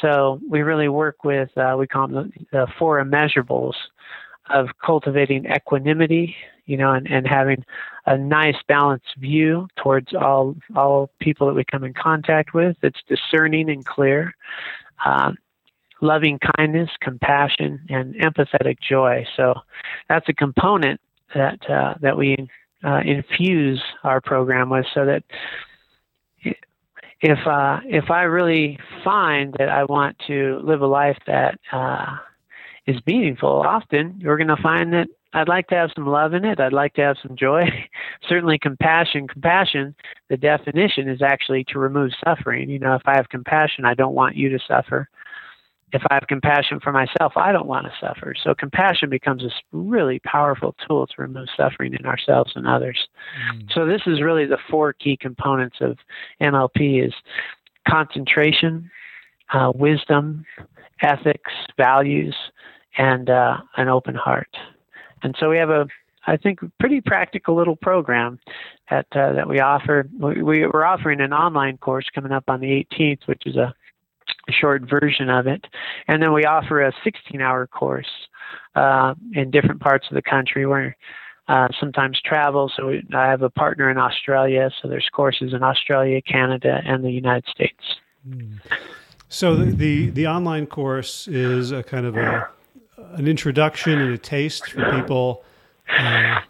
So 0.00 0.40
we 0.48 0.62
really 0.62 0.88
work 0.88 1.24
with, 1.24 1.56
uh, 1.56 1.76
we 1.78 1.86
call 1.86 2.08
them 2.08 2.32
the, 2.50 2.66
four 2.78 3.02
immeasurables 3.02 3.74
of 4.50 4.68
cultivating 4.84 5.46
equanimity, 5.46 6.34
you 6.66 6.76
know, 6.76 6.92
and, 6.92 7.06
and 7.10 7.26
having 7.26 7.64
a 8.06 8.16
nice 8.16 8.56
balanced 8.66 9.14
view 9.18 9.68
towards 9.76 10.14
all 10.14 10.56
all 10.74 11.10
people 11.20 11.46
that 11.46 11.54
we 11.54 11.64
come 11.64 11.84
in 11.84 11.94
contact 11.94 12.52
with. 12.54 12.76
It's 12.82 13.00
discerning 13.06 13.70
and 13.70 13.84
clear. 13.84 14.34
Um, 15.04 15.36
loving 16.02 16.38
kindness, 16.56 16.90
compassion, 17.00 17.80
and 17.88 18.14
empathetic 18.16 18.76
joy. 18.86 19.24
So 19.36 19.54
that's 20.08 20.28
a 20.28 20.34
component 20.34 21.00
that 21.34 21.58
uh, 21.70 21.94
that 22.02 22.16
we 22.16 22.36
uh, 22.84 23.00
infuse 23.04 23.82
our 24.04 24.20
program 24.20 24.68
with, 24.68 24.84
so 24.92 25.06
that 25.06 25.22
if 27.22 27.38
uh, 27.46 27.80
if 27.84 28.10
I 28.10 28.22
really 28.22 28.78
find 29.02 29.54
that 29.58 29.68
I 29.68 29.84
want 29.84 30.16
to 30.26 30.60
live 30.62 30.82
a 30.82 30.86
life 30.86 31.18
that 31.26 31.58
uh, 31.72 32.16
is 32.86 32.96
meaningful, 33.06 33.48
often 33.48 34.16
you're 34.18 34.36
going 34.36 34.48
to 34.48 34.62
find 34.62 34.92
that 34.92 35.06
I'd 35.34 35.48
like 35.48 35.68
to 35.68 35.74
have 35.76 35.90
some 35.94 36.06
love 36.06 36.34
in 36.34 36.44
it. 36.44 36.60
I'd 36.60 36.72
like 36.72 36.94
to 36.94 37.00
have 37.00 37.16
some 37.22 37.36
joy. 37.36 37.64
Certainly, 38.28 38.58
compassion. 38.58 39.26
Compassion, 39.28 39.94
the 40.28 40.36
definition 40.36 41.08
is 41.08 41.22
actually 41.22 41.64
to 41.68 41.78
remove 41.78 42.10
suffering. 42.22 42.68
You 42.68 42.78
know, 42.78 42.94
if 42.94 43.02
I 43.06 43.16
have 43.16 43.28
compassion, 43.30 43.84
I 43.84 43.94
don't 43.94 44.14
want 44.14 44.36
you 44.36 44.50
to 44.50 44.58
suffer. 44.68 45.08
If 45.92 46.02
I 46.10 46.14
have 46.14 46.26
compassion 46.26 46.80
for 46.80 46.92
myself, 46.92 47.34
I 47.36 47.52
don't 47.52 47.66
want 47.66 47.86
to 47.86 47.92
suffer. 48.00 48.34
So, 48.42 48.54
compassion 48.54 49.10
becomes 49.10 49.44
a 49.44 49.50
really 49.72 50.20
powerful 50.20 50.74
tool 50.86 51.06
to 51.06 51.14
remove 51.18 51.48
suffering 51.56 51.94
in 51.94 52.06
ourselves 52.06 52.52
and 52.54 52.66
others. 52.66 53.08
Mm. 53.54 53.72
So, 53.72 53.86
this 53.86 54.02
is 54.06 54.22
really 54.22 54.46
the 54.46 54.58
four 54.70 54.92
key 54.92 55.16
components 55.16 55.76
of 55.80 55.98
MLP: 56.40 57.06
is 57.06 57.12
concentration, 57.88 58.90
uh, 59.52 59.72
wisdom, 59.74 60.44
ethics, 61.02 61.52
values, 61.76 62.34
and 62.96 63.30
uh, 63.30 63.58
an 63.76 63.88
open 63.88 64.14
heart. 64.14 64.56
And 65.22 65.34
so 65.38 65.48
we 65.50 65.58
have 65.58 65.70
a, 65.70 65.86
I 66.26 66.36
think, 66.36 66.60
pretty 66.78 67.00
practical 67.00 67.56
little 67.56 67.76
program 67.76 68.38
that 68.90 69.06
uh, 69.12 69.32
that 69.32 69.48
we 69.48 69.60
offer. 69.60 70.08
We, 70.18 70.42
we, 70.42 70.62
are 70.64 70.84
offering 70.84 71.20
an 71.20 71.32
online 71.32 71.78
course 71.78 72.06
coming 72.14 72.32
up 72.32 72.44
on 72.48 72.60
the 72.60 72.86
18th, 72.92 73.26
which 73.26 73.42
is 73.46 73.56
a, 73.56 73.74
short 74.50 74.82
version 74.88 75.28
of 75.28 75.46
it, 75.46 75.64
and 76.08 76.22
then 76.22 76.32
we 76.32 76.44
offer 76.44 76.82
a 76.82 76.92
16-hour 77.04 77.68
course 77.68 78.10
uh, 78.74 79.14
in 79.32 79.50
different 79.50 79.80
parts 79.80 80.06
of 80.10 80.14
the 80.14 80.22
country 80.22 80.66
where. 80.66 80.96
Uh, 81.48 81.66
sometimes 81.80 82.20
travel. 82.24 82.70
So 82.74 82.86
we, 82.86 83.02
I 83.12 83.26
have 83.26 83.42
a 83.42 83.50
partner 83.50 83.90
in 83.90 83.98
Australia. 83.98 84.70
So 84.80 84.86
there's 84.86 85.08
courses 85.12 85.52
in 85.52 85.62
Australia, 85.64 86.22
Canada, 86.22 86.80
and 86.86 87.04
the 87.04 87.10
United 87.10 87.44
States. 87.48 87.82
Hmm. 88.26 88.58
So 89.28 89.56
the, 89.56 89.72
the, 89.72 90.10
the 90.10 90.28
online 90.28 90.66
course 90.66 91.26
is 91.26 91.72
a 91.72 91.82
kind 91.82 92.06
of 92.06 92.16
a 92.16 92.48
an 93.14 93.28
introduction 93.28 93.98
and 93.98 94.14
a 94.14 94.18
taste 94.18 94.70
for 94.70 94.90
people. 94.90 95.44
Uh, 95.98 96.40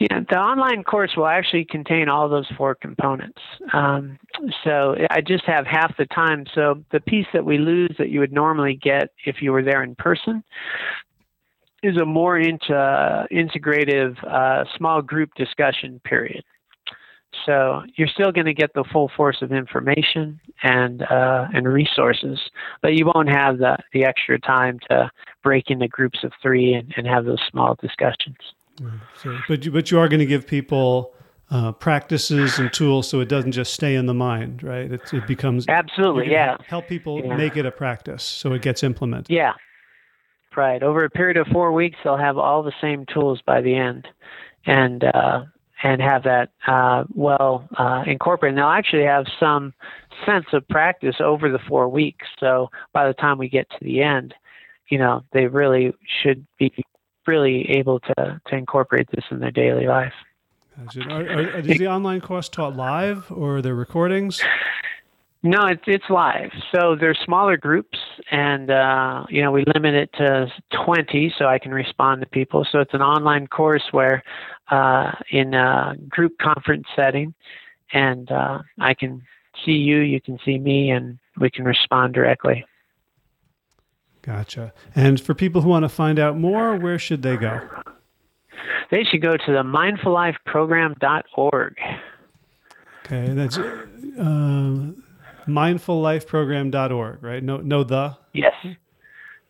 yeah, 0.00 0.20
the 0.28 0.36
online 0.36 0.82
course 0.82 1.12
will 1.16 1.28
actually 1.28 1.64
contain 1.64 2.08
all 2.08 2.28
those 2.28 2.50
four 2.56 2.74
components. 2.74 3.40
Um, 3.72 4.18
so 4.64 4.96
I 5.10 5.20
just 5.20 5.44
have 5.44 5.66
half 5.66 5.96
the 5.96 6.06
time. 6.06 6.46
So 6.52 6.82
the 6.90 7.00
piece 7.00 7.26
that 7.32 7.44
we 7.44 7.58
lose 7.58 7.94
that 7.98 8.08
you 8.08 8.18
would 8.18 8.32
normally 8.32 8.74
get 8.74 9.10
if 9.24 9.36
you 9.40 9.52
were 9.52 9.62
there 9.62 9.84
in 9.84 9.94
person 9.94 10.42
is 11.84 11.96
a 11.96 12.04
more 12.04 12.38
uh, 12.38 13.26
integrative 13.30 14.16
uh, 14.24 14.64
small 14.76 15.00
group 15.00 15.30
discussion 15.36 16.00
period. 16.04 16.42
So 17.46 17.82
you're 17.96 18.08
still 18.08 18.32
going 18.32 18.46
to 18.46 18.54
get 18.54 18.72
the 18.74 18.84
full 18.92 19.10
force 19.16 19.42
of 19.42 19.52
information 19.52 20.40
and 20.62 21.02
uh, 21.02 21.48
and 21.52 21.68
resources, 21.68 22.38
but 22.80 22.94
you 22.94 23.10
won't 23.12 23.28
have 23.28 23.58
the 23.58 23.76
the 23.92 24.04
extra 24.04 24.38
time 24.38 24.78
to 24.88 25.10
break 25.42 25.68
into 25.68 25.88
groups 25.88 26.20
of 26.22 26.32
three 26.40 26.74
and, 26.74 26.94
and 26.96 27.06
have 27.06 27.24
those 27.24 27.42
small 27.50 27.76
discussions. 27.80 28.36
So, 29.22 29.38
but 29.48 29.64
you, 29.64 29.70
but 29.70 29.90
you 29.90 29.98
are 29.98 30.08
going 30.08 30.20
to 30.20 30.26
give 30.26 30.46
people 30.46 31.14
uh, 31.50 31.72
practices 31.72 32.58
and 32.58 32.72
tools 32.72 33.08
so 33.08 33.20
it 33.20 33.28
doesn't 33.28 33.52
just 33.52 33.74
stay 33.74 33.94
in 33.94 34.06
the 34.06 34.14
mind, 34.14 34.62
right? 34.62 34.90
It, 34.90 35.12
it 35.12 35.26
becomes 35.26 35.66
absolutely 35.68 36.30
yeah. 36.30 36.56
Help 36.66 36.88
people 36.88 37.20
yeah. 37.24 37.36
make 37.36 37.56
it 37.56 37.66
a 37.66 37.70
practice 37.70 38.22
so 38.22 38.52
it 38.52 38.62
gets 38.62 38.82
implemented. 38.82 39.34
Yeah, 39.34 39.52
right. 40.56 40.82
Over 40.82 41.04
a 41.04 41.10
period 41.10 41.36
of 41.36 41.46
four 41.48 41.72
weeks, 41.72 41.96
they'll 42.02 42.16
have 42.16 42.38
all 42.38 42.62
the 42.62 42.72
same 42.80 43.06
tools 43.06 43.40
by 43.46 43.60
the 43.60 43.74
end, 43.74 44.08
and 44.66 45.04
uh, 45.04 45.44
and 45.82 46.00
have 46.00 46.24
that 46.24 46.50
uh, 46.66 47.04
well 47.14 47.68
uh, 47.78 48.02
incorporated. 48.06 48.56
And 48.56 48.58
they'll 48.58 48.70
actually 48.70 49.04
have 49.04 49.26
some 49.38 49.74
sense 50.24 50.46
of 50.52 50.66
practice 50.68 51.16
over 51.20 51.50
the 51.50 51.60
four 51.68 51.88
weeks. 51.88 52.26
So 52.40 52.70
by 52.92 53.06
the 53.06 53.14
time 53.14 53.38
we 53.38 53.48
get 53.48 53.68
to 53.70 53.76
the 53.82 54.02
end, 54.02 54.34
you 54.88 54.98
know, 54.98 55.22
they 55.32 55.46
really 55.46 55.92
should 56.22 56.46
be 56.58 56.72
really 57.26 57.68
able 57.70 58.00
to, 58.00 58.40
to 58.46 58.56
incorporate 58.56 59.08
this 59.10 59.24
in 59.30 59.40
their 59.40 59.50
daily 59.50 59.86
life. 59.86 60.12
Are, 61.08 61.12
are, 61.12 61.58
is 61.58 61.78
the 61.78 61.86
online 61.86 62.20
course 62.20 62.48
taught 62.48 62.76
live 62.76 63.30
or 63.30 63.58
are 63.58 63.62
there 63.62 63.74
recordings? 63.74 64.42
No, 65.46 65.66
it's 65.66 65.82
it's 65.86 66.08
live. 66.08 66.50
So 66.74 66.96
there's 66.98 67.18
smaller 67.22 67.58
groups, 67.58 67.98
and 68.30 68.70
uh, 68.70 69.26
you 69.28 69.42
know 69.42 69.52
we 69.52 69.62
limit 69.74 69.94
it 69.94 70.10
to 70.14 70.50
20, 70.86 71.34
so 71.38 71.44
I 71.44 71.58
can 71.58 71.70
respond 71.70 72.22
to 72.22 72.26
people. 72.26 72.66
So 72.72 72.80
it's 72.80 72.94
an 72.94 73.02
online 73.02 73.46
course 73.48 73.82
where, 73.90 74.22
uh, 74.70 75.12
in 75.30 75.52
a 75.52 75.96
group 76.08 76.38
conference 76.38 76.86
setting, 76.96 77.34
and 77.92 78.32
uh, 78.32 78.60
I 78.80 78.94
can 78.94 79.20
see 79.66 79.72
you, 79.72 79.98
you 79.98 80.18
can 80.18 80.38
see 80.46 80.58
me, 80.58 80.90
and 80.90 81.18
we 81.38 81.50
can 81.50 81.66
respond 81.66 82.14
directly. 82.14 82.64
Gotcha. 84.24 84.72
And 84.94 85.20
for 85.20 85.34
people 85.34 85.60
who 85.60 85.68
want 85.68 85.82
to 85.82 85.90
find 85.90 86.18
out 86.18 86.38
more, 86.38 86.76
where 86.76 86.98
should 86.98 87.20
they 87.22 87.36
go? 87.36 87.60
They 88.90 89.04
should 89.04 89.20
go 89.20 89.36
to 89.36 89.52
the 89.52 89.62
mindfullifeprogram.org. 89.62 91.76
Okay, 93.04 93.34
that's. 93.34 93.58
Uh, 93.58 94.92
mindfullifeprogram.org, 95.46 97.22
right? 97.22 97.42
No, 97.42 97.58
no 97.58 97.84
the. 97.84 98.16
Yes. 98.32 98.54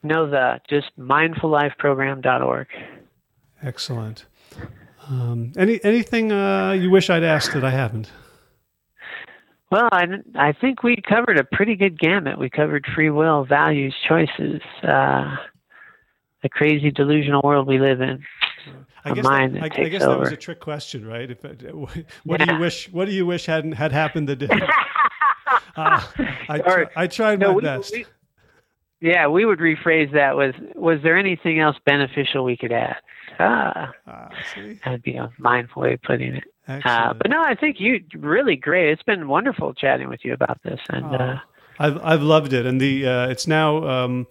No 0.03 0.29
the. 0.29 0.61
Just 0.69 0.91
mindfullifeprogram.org. 0.99 2.67
Excellent. 3.63 4.27
Um, 5.09 5.53
any 5.57 5.85
anything 5.85 6.33
uh, 6.33 6.73
you 6.73 6.91
wish 6.91 7.11
I'd 7.11 7.23
asked 7.23 7.53
that 7.53 7.65
I 7.65 7.71
haven't? 7.71 8.11
Well, 9.71 9.89
I, 9.91 10.07
I 10.35 10.53
think 10.53 10.83
we 10.83 10.97
covered 11.09 11.39
a 11.39 11.45
pretty 11.45 11.75
good 11.75 11.99
gamut. 11.99 12.39
We 12.39 12.51
covered 12.51 12.87
free 12.95 13.11
will, 13.11 13.45
values, 13.45 13.95
choices, 14.07 14.61
uh, 14.83 15.37
the 16.43 16.49
crazy 16.49 16.91
delusional 16.91 17.41
world 17.43 17.67
we 17.67 17.79
live 17.79 18.01
in. 18.01 18.23
I 19.07 19.13
guess, 19.13 19.25
that, 19.25 19.33
I, 19.33 19.65
I 19.65 19.89
guess 19.89 20.03
that 20.03 20.19
was 20.19 20.33
a 20.33 20.37
trick 20.37 20.61
question, 20.61 21.07
right? 21.07 21.31
If, 21.31 21.43
what 22.25 22.41
yeah. 22.41 22.47
do 22.47 22.55
you 22.55 22.61
wish? 22.61 22.91
What 22.91 23.05
do 23.05 23.13
you 23.13 23.27
wish 23.27 23.45
hadn't 23.45 23.73
had 23.73 23.93
happened 23.93 24.31
that 24.31 24.37
did? 24.37 24.51
uh, 25.77 26.03
I, 26.49 26.61
or, 26.65 26.91
I 26.97 27.07
tried 27.07 27.39
no, 27.39 27.49
my 27.49 27.55
we, 27.55 27.63
best. 27.63 27.93
We, 27.93 28.07
yeah, 29.01 29.27
we 29.29 29.45
would 29.45 29.59
rephrase 29.59 30.11
that 30.13 30.37
was 30.37 30.55
was 30.75 31.01
there 31.03 31.19
anything 31.19 31.61
else 31.61 31.77
beneficial 31.85 32.45
we 32.45 32.57
could 32.57 32.73
add? 32.73 32.97
Ah, 33.39 33.93
uh, 34.07 34.29
that'd 34.85 35.03
be 35.03 35.17
a 35.17 35.31
mindful 35.39 35.83
way 35.83 35.95
of 35.95 36.03
putting 36.03 36.37
it. 36.37 36.45
Uh, 36.67 37.13
but 37.15 37.31
no, 37.31 37.43
I 37.43 37.55
think 37.55 37.77
you 37.79 38.01
really 38.15 38.57
great. 38.57 38.91
It's 38.91 39.03
been 39.03 39.29
wonderful 39.29 39.75
chatting 39.75 40.09
with 40.09 40.25
you 40.25 40.33
about 40.33 40.63
this, 40.63 40.81
and 40.89 41.05
oh, 41.07 41.19
uh, 41.19 41.39
I've 41.79 42.03
I've 42.03 42.23
loved 42.23 42.53
it. 42.53 42.65
And 42.67 42.81
the 42.81 43.07
uh, 43.07 43.29
it's 43.29 43.47
now 43.47 43.87
um, 43.87 44.27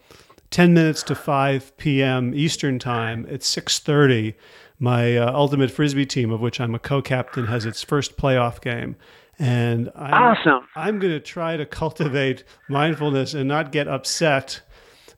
ten 0.50 0.74
minutes 0.74 1.04
to 1.04 1.16
five 1.16 1.76
p.m. 1.78 2.34
Eastern 2.34 2.80
time. 2.80 3.26
It's 3.30 3.48
six 3.48 3.80
thirty. 3.80 4.36
My 4.80 5.16
uh, 5.16 5.32
ultimate 5.32 5.72
frisbee 5.72 6.06
team, 6.06 6.32
of 6.32 6.42
which 6.42 6.60
I'm 6.60 6.76
a 6.76 6.80
co-captain, 6.80 7.46
has 7.46 7.66
its 7.66 7.84
first 7.84 8.18
playoff 8.18 8.60
game, 8.60 8.98
and 9.40 9.92
I'm, 9.96 10.14
awesome. 10.14 10.68
I'm 10.76 11.00
going 11.00 11.14
to 11.14 11.20
try 11.20 11.56
to 11.56 11.66
cultivate 11.66 12.44
mindfulness 12.68 13.34
and 13.34 13.48
not 13.48 13.72
get 13.72 13.88
upset 13.88 14.62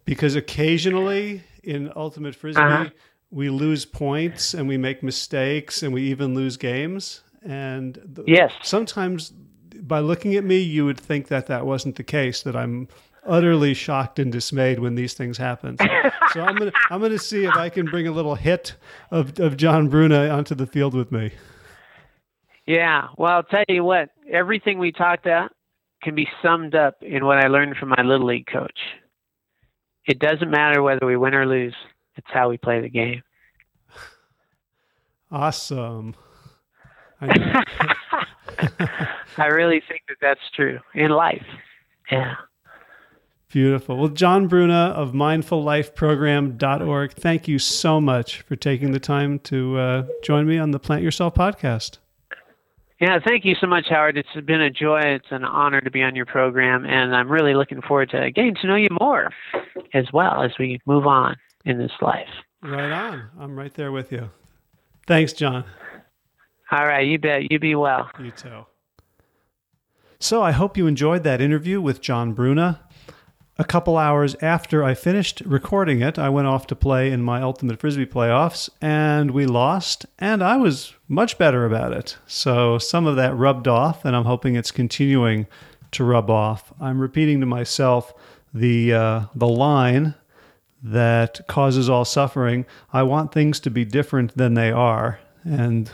because 0.04 0.36
occasionally 0.36 1.44
in 1.64 1.92
Ultimate 1.96 2.36
Frisbee, 2.36 2.62
uh-huh. 2.62 2.90
We 3.32 3.50
lose 3.50 3.86
points 3.86 4.54
and 4.54 4.68
we 4.68 4.78
make 4.78 5.04
mistakes 5.04 5.84
and 5.84 5.94
we 5.94 6.04
even 6.04 6.34
lose 6.34 6.58
games. 6.58 7.22
And 7.44 8.00
the, 8.04 8.24
yes, 8.28 8.52
sometimes 8.64 9.34
by 9.82 10.00
looking 10.00 10.36
at 10.36 10.44
me, 10.44 10.58
you 10.58 10.86
would 10.86 11.00
think 11.00 11.28
that 11.28 11.48
that 11.48 11.66
wasn't 11.66 11.96
the 11.96 12.04
case, 12.04 12.42
that 12.44 12.56
I'm 12.56 12.88
utterly 13.26 13.74
shocked 13.74 14.20
and 14.20 14.32
dismayed 14.32 14.80
when 14.80 14.96
these 14.96 15.14
things 15.14 15.38
happen. 15.38 15.78
So, 15.78 15.86
so 16.34 16.42
I'm 16.42 16.56
gonna 16.56 16.72
I'm 16.90 17.02
gonna 17.02 17.20
see 17.20 17.46
if 17.46 17.56
I 17.56 17.70
can 17.70 17.86
bring 17.86 18.08
a 18.08 18.12
little 18.12 18.36
hit 18.36 18.76
of, 19.12 19.40
of 19.40 19.58
John 19.58 19.90
Bruna 19.90 20.30
onto 20.30 20.56
the 20.56 20.68
field 20.68 20.94
with 20.94 21.12
me. 21.12 21.32
Yeah, 22.66 23.10
well, 23.18 23.32
I'll 23.32 23.44
tell 23.44 23.64
you 23.68 23.84
what, 23.84 24.10
everything 24.32 24.80
we 24.80 24.92
talked 24.92 25.26
about 25.26 25.52
can 26.02 26.16
be 26.16 26.28
summed 26.42 26.74
up 26.74 26.96
in 27.02 27.26
what 27.26 27.38
I 27.38 27.48
learned 27.48 27.78
from 27.78 27.90
my 27.90 28.02
Little 28.02 28.28
League 28.28 28.48
coach. 28.52 28.80
It 30.08 30.20
doesn't 30.20 30.50
matter 30.50 30.82
whether 30.82 31.06
we 31.06 31.16
win 31.16 31.36
or 31.36 31.46
lose, 31.46 31.76
it's 32.16 32.28
how 32.32 32.50
we 32.50 32.58
play 32.58 32.82
the 32.82 32.90
game. 32.90 33.22
Awesome. 35.32 36.16
I, 37.20 37.64
I 39.38 39.48
really 39.48 39.82
think 39.88 40.02
that 40.08 40.18
that's 40.22 40.40
true 40.56 40.80
in 40.94 41.10
life. 41.12 41.46
Yeah. 42.12 42.36
Beautiful. 43.50 43.98
Well, 43.98 44.10
John 44.10 44.48
Bruna 44.48 44.94
of 44.96 45.14
mindfullifeprogram.org, 45.14 47.14
thank 47.14 47.48
you 47.48 47.60
so 47.60 48.02
much 48.02 48.42
for 48.42 48.56
taking 48.56 48.92
the 48.92 49.00
time 49.00 49.38
to 49.40 49.78
uh, 49.78 50.06
join 50.24 50.48
me 50.48 50.58
on 50.58 50.72
the 50.72 50.80
Plant 50.80 51.04
Yourself 51.04 51.36
podcast. 51.36 52.00
Yeah, 53.00 53.20
thank 53.26 53.46
you 53.46 53.56
so 53.60 53.68
much, 53.68 53.86
Howard. 53.90 54.18
It's 54.18 54.30
been 54.46 54.62
a 54.62 54.70
joy. 54.70 55.02
It's 55.02 55.28
an 55.30 55.44
honor 55.44 55.82
to 55.82 55.92
be 55.92 56.02
on 56.02 56.16
your 56.16 56.26
program, 56.26 56.86
and 56.86 57.14
I'm 57.16 57.30
really 57.30 57.54
looking 57.54 57.82
forward 57.82 58.10
to 58.12 58.32
getting 58.32 58.56
to 58.56 58.68
know 58.68 58.76
you 58.76 58.88
more 59.00 59.32
as 59.94 60.06
well 60.14 60.42
as 60.42 60.52
we 60.58 60.80
move 60.86 61.06
on 61.06 61.36
in 61.66 61.78
this 61.78 61.92
life. 62.02 62.30
Right 62.62 62.92
on. 62.92 63.30
I'm 63.40 63.56
right 63.56 63.74
there 63.74 63.92
with 63.92 64.12
you. 64.12 64.30
Thanks, 65.08 65.34
John. 65.34 65.66
All 66.72 66.86
right, 66.86 67.06
you 67.08 67.20
bet. 67.20 67.52
You 67.52 67.60
be 67.60 67.76
well. 67.76 68.10
You 68.20 68.32
too. 68.32 68.66
So 70.20 70.42
I 70.42 70.52
hope 70.52 70.78
you 70.78 70.88
enjoyed 70.88 71.24
that 71.24 71.42
interview 71.42 71.80
with 71.80 72.02
John 72.02 72.34
Bruna. 72.34 72.82
A 73.58 73.64
couple 73.64 73.98
hours 73.98 74.36
after 74.42 74.84
I 74.84 74.94
finished 74.96 75.42
recording 75.46 76.02
it, 76.02 76.20
I 76.20 76.28
went 76.30 76.48
off 76.48 76.68
to 76.68 76.76
play 76.76 77.12
in 77.12 77.22
my 77.22 77.42
Ultimate 77.42 77.80
Frisbee 77.80 78.06
playoffs, 78.06 78.70
and 78.82 79.32
we 79.32 79.46
lost, 79.46 80.06
and 80.20 80.44
I 80.44 80.58
was 80.58 80.94
much 81.08 81.38
better 81.38 81.66
about 81.66 81.94
it. 81.94 82.18
So 82.28 82.78
some 82.78 83.08
of 83.08 83.16
that 83.16 83.36
rubbed 83.36 83.68
off, 83.68 84.04
and 84.04 84.16
I'm 84.16 84.26
hoping 84.26 84.56
it's 84.56 84.72
continuing 84.72 85.48
to 85.92 86.04
rub 86.04 86.30
off. 86.30 86.74
I'm 86.82 87.00
repeating 87.00 87.40
to 87.40 87.46
myself 87.46 88.14
the 88.54 88.94
uh, 88.94 89.22
the 89.36 89.48
line 89.48 90.16
that 90.92 91.42
causes 91.48 91.90
all 91.90 92.06
suffering. 92.06 92.66
I 92.94 93.04
want 93.04 93.32
things 93.32 93.60
to 93.62 93.70
be 93.70 93.86
different 93.86 94.38
than 94.38 94.54
they 94.54 94.72
are, 94.72 95.20
and 95.44 95.90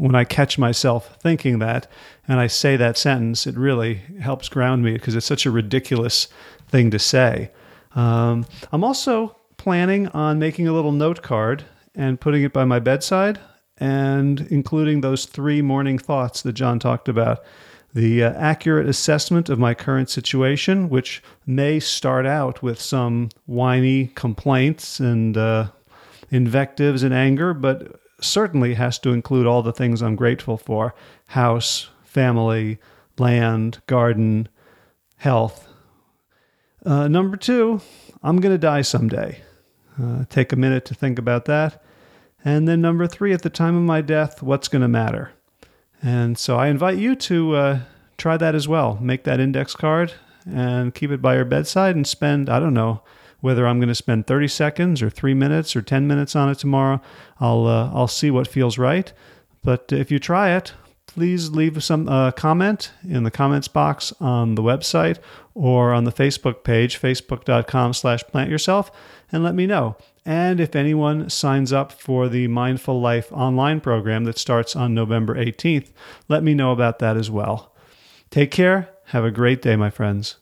when 0.00 0.14
I 0.14 0.24
catch 0.24 0.58
myself 0.58 1.18
thinking 1.20 1.58
that 1.58 1.86
and 2.26 2.40
I 2.40 2.46
say 2.46 2.78
that 2.78 2.96
sentence, 2.96 3.46
it 3.46 3.54
really 3.54 3.96
helps 4.18 4.48
ground 4.48 4.82
me 4.82 4.94
because 4.94 5.14
it's 5.14 5.26
such 5.26 5.44
a 5.44 5.50
ridiculous 5.50 6.28
thing 6.68 6.90
to 6.92 6.98
say. 6.98 7.50
Um, 7.94 8.46
I'm 8.72 8.82
also 8.82 9.36
planning 9.58 10.08
on 10.08 10.38
making 10.38 10.66
a 10.66 10.72
little 10.72 10.92
note 10.92 11.20
card 11.20 11.64
and 11.94 12.18
putting 12.18 12.42
it 12.42 12.52
by 12.52 12.64
my 12.64 12.78
bedside 12.78 13.40
and 13.76 14.40
including 14.50 15.02
those 15.02 15.26
three 15.26 15.60
morning 15.60 15.98
thoughts 15.98 16.40
that 16.42 16.54
John 16.54 16.78
talked 16.78 17.08
about. 17.08 17.44
The 17.94 18.24
uh, 18.24 18.32
accurate 18.34 18.88
assessment 18.88 19.48
of 19.48 19.58
my 19.58 19.74
current 19.74 20.10
situation, 20.10 20.88
which 20.88 21.22
may 21.46 21.80
start 21.80 22.24
out 22.26 22.62
with 22.62 22.80
some 22.80 23.30
whiny 23.46 24.08
complaints 24.14 25.00
and 25.00 25.36
uh, 25.36 25.68
invectives 26.30 27.02
and 27.02 27.12
anger, 27.12 27.52
but 27.52 28.00
certainly 28.20 28.74
has 28.74 28.98
to 29.00 29.12
include 29.12 29.46
all 29.46 29.62
the 29.62 29.72
things 29.72 30.02
I'm 30.02 30.14
grateful 30.14 30.56
for 30.56 30.94
house, 31.26 31.90
family, 32.04 32.78
land, 33.18 33.80
garden, 33.86 34.48
health, 35.16 35.70
uh, 36.84 37.08
number 37.08 37.36
two, 37.36 37.80
I'm 38.22 38.40
going 38.40 38.54
to 38.54 38.58
die 38.58 38.82
someday. 38.82 39.42
Uh, 40.00 40.24
take 40.28 40.52
a 40.52 40.56
minute 40.56 40.84
to 40.86 40.94
think 40.94 41.18
about 41.18 41.44
that. 41.44 41.82
And 42.42 42.66
then 42.66 42.80
number 42.80 43.06
three, 43.06 43.32
at 43.32 43.42
the 43.42 43.50
time 43.50 43.76
of 43.76 43.82
my 43.82 44.00
death, 44.00 44.42
what's 44.42 44.68
going 44.68 44.82
to 44.82 44.88
matter? 44.88 45.32
And 46.02 46.38
so 46.38 46.56
I 46.56 46.68
invite 46.68 46.98
you 46.98 47.14
to 47.14 47.54
uh, 47.54 47.80
try 48.16 48.36
that 48.36 48.54
as 48.54 48.66
well. 48.66 48.98
Make 49.00 49.24
that 49.24 49.40
index 49.40 49.74
card 49.74 50.14
and 50.46 50.94
keep 50.94 51.10
it 51.10 51.20
by 51.20 51.36
your 51.36 51.44
bedside 51.44 51.96
and 51.96 52.06
spend, 52.06 52.48
I 52.48 52.58
don't 52.58 52.74
know, 52.74 53.02
whether 53.40 53.66
I'm 53.66 53.78
going 53.78 53.88
to 53.88 53.94
spend 53.94 54.26
30 54.26 54.48
seconds 54.48 55.02
or 55.02 55.10
three 55.10 55.34
minutes 55.34 55.74
or 55.74 55.82
10 55.82 56.06
minutes 56.06 56.36
on 56.36 56.48
it 56.50 56.58
tomorrow. 56.58 57.00
I'll, 57.38 57.66
uh, 57.66 57.90
I'll 57.92 58.08
see 58.08 58.30
what 58.30 58.48
feels 58.48 58.78
right. 58.78 59.12
But 59.62 59.92
if 59.92 60.10
you 60.10 60.18
try 60.18 60.56
it, 60.56 60.74
please 61.06 61.50
leave 61.50 61.82
some 61.82 62.08
uh, 62.08 62.30
comment 62.32 62.92
in 63.06 63.24
the 63.24 63.30
comments 63.30 63.68
box 63.68 64.12
on 64.20 64.54
the 64.54 64.62
website 64.62 65.18
or 65.54 65.92
on 65.92 66.04
the 66.04 66.12
Facebook 66.12 66.64
page, 66.64 67.00
facebook.com 67.00 67.92
slash 67.92 68.22
plant 68.24 68.48
yourself, 68.48 68.90
and 69.32 69.42
let 69.42 69.54
me 69.54 69.66
know. 69.66 69.96
And 70.24 70.60
if 70.60 70.76
anyone 70.76 71.30
signs 71.30 71.72
up 71.72 71.92
for 71.92 72.28
the 72.28 72.46
Mindful 72.48 73.00
Life 73.00 73.32
online 73.32 73.80
program 73.80 74.24
that 74.24 74.38
starts 74.38 74.76
on 74.76 74.94
November 74.94 75.34
18th, 75.34 75.88
let 76.28 76.42
me 76.42 76.54
know 76.54 76.72
about 76.72 76.98
that 76.98 77.16
as 77.16 77.30
well. 77.30 77.74
Take 78.30 78.50
care. 78.50 78.90
Have 79.06 79.24
a 79.24 79.30
great 79.30 79.62
day, 79.62 79.76
my 79.76 79.90
friends. 79.90 80.36